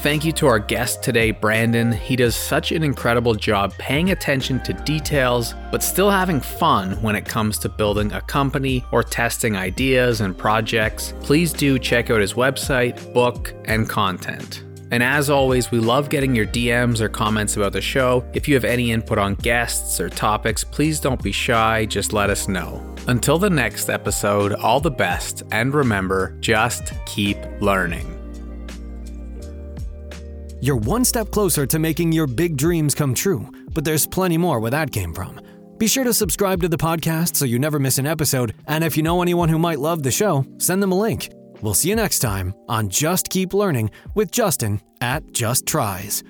Thank 0.00 0.24
you 0.24 0.30
to 0.34 0.46
our 0.46 0.60
guest 0.60 1.02
today, 1.02 1.32
Brandon. 1.32 1.90
He 1.90 2.14
does 2.14 2.36
such 2.36 2.70
an 2.70 2.84
incredible 2.84 3.34
job 3.34 3.74
paying 3.78 4.12
attention 4.12 4.62
to 4.62 4.72
details, 4.72 5.54
but 5.72 5.82
still 5.82 6.08
having 6.08 6.40
fun 6.40 6.92
when 7.02 7.16
it 7.16 7.24
comes 7.24 7.58
to 7.58 7.68
building 7.68 8.12
a 8.12 8.20
company 8.20 8.84
or 8.92 9.02
testing 9.02 9.56
ideas 9.56 10.20
and 10.20 10.38
projects. 10.38 11.14
Please 11.20 11.52
do 11.52 11.80
check 11.80 12.10
out 12.10 12.20
his 12.20 12.34
website, 12.34 13.12
book, 13.12 13.52
and 13.64 13.88
content. 13.88 14.62
And 14.92 15.02
as 15.02 15.30
always, 15.30 15.72
we 15.72 15.80
love 15.80 16.10
getting 16.10 16.32
your 16.32 16.46
DMs 16.46 17.00
or 17.00 17.08
comments 17.08 17.56
about 17.56 17.72
the 17.72 17.80
show. 17.80 18.24
If 18.34 18.46
you 18.46 18.54
have 18.54 18.64
any 18.64 18.92
input 18.92 19.18
on 19.18 19.34
guests 19.34 20.00
or 20.00 20.08
topics, 20.08 20.62
please 20.62 21.00
don't 21.00 21.22
be 21.22 21.32
shy, 21.32 21.86
just 21.86 22.12
let 22.12 22.30
us 22.30 22.46
know. 22.46 22.80
Until 23.08 23.38
the 23.38 23.50
next 23.50 23.90
episode, 23.90 24.52
all 24.52 24.78
the 24.78 24.92
best, 24.92 25.42
and 25.50 25.74
remember 25.74 26.36
just 26.38 26.92
keep 27.04 27.36
learning. 27.60 28.17
You're 30.60 30.76
one 30.76 31.04
step 31.04 31.30
closer 31.30 31.66
to 31.66 31.78
making 31.78 32.12
your 32.12 32.26
big 32.26 32.56
dreams 32.56 32.94
come 32.94 33.14
true, 33.14 33.48
but 33.72 33.84
there's 33.84 34.06
plenty 34.06 34.36
more 34.36 34.58
where 34.58 34.72
that 34.72 34.90
came 34.90 35.14
from. 35.14 35.40
Be 35.78 35.86
sure 35.86 36.02
to 36.02 36.12
subscribe 36.12 36.60
to 36.62 36.68
the 36.68 36.76
podcast 36.76 37.36
so 37.36 37.44
you 37.44 37.58
never 37.58 37.78
miss 37.78 37.98
an 37.98 38.06
episode, 38.06 38.54
and 38.66 38.82
if 38.82 38.96
you 38.96 39.02
know 39.04 39.22
anyone 39.22 39.48
who 39.48 39.58
might 39.58 39.78
love 39.78 40.02
the 40.02 40.10
show, 40.10 40.44
send 40.58 40.82
them 40.82 40.90
a 40.90 40.98
link. 40.98 41.30
We'll 41.60 41.74
see 41.74 41.90
you 41.90 41.96
next 41.96 42.18
time 42.18 42.54
on 42.68 42.88
Just 42.88 43.30
Keep 43.30 43.54
Learning 43.54 43.90
with 44.14 44.32
Justin 44.32 44.80
at 45.00 45.30
Just 45.32 45.66
Tries. 45.66 46.24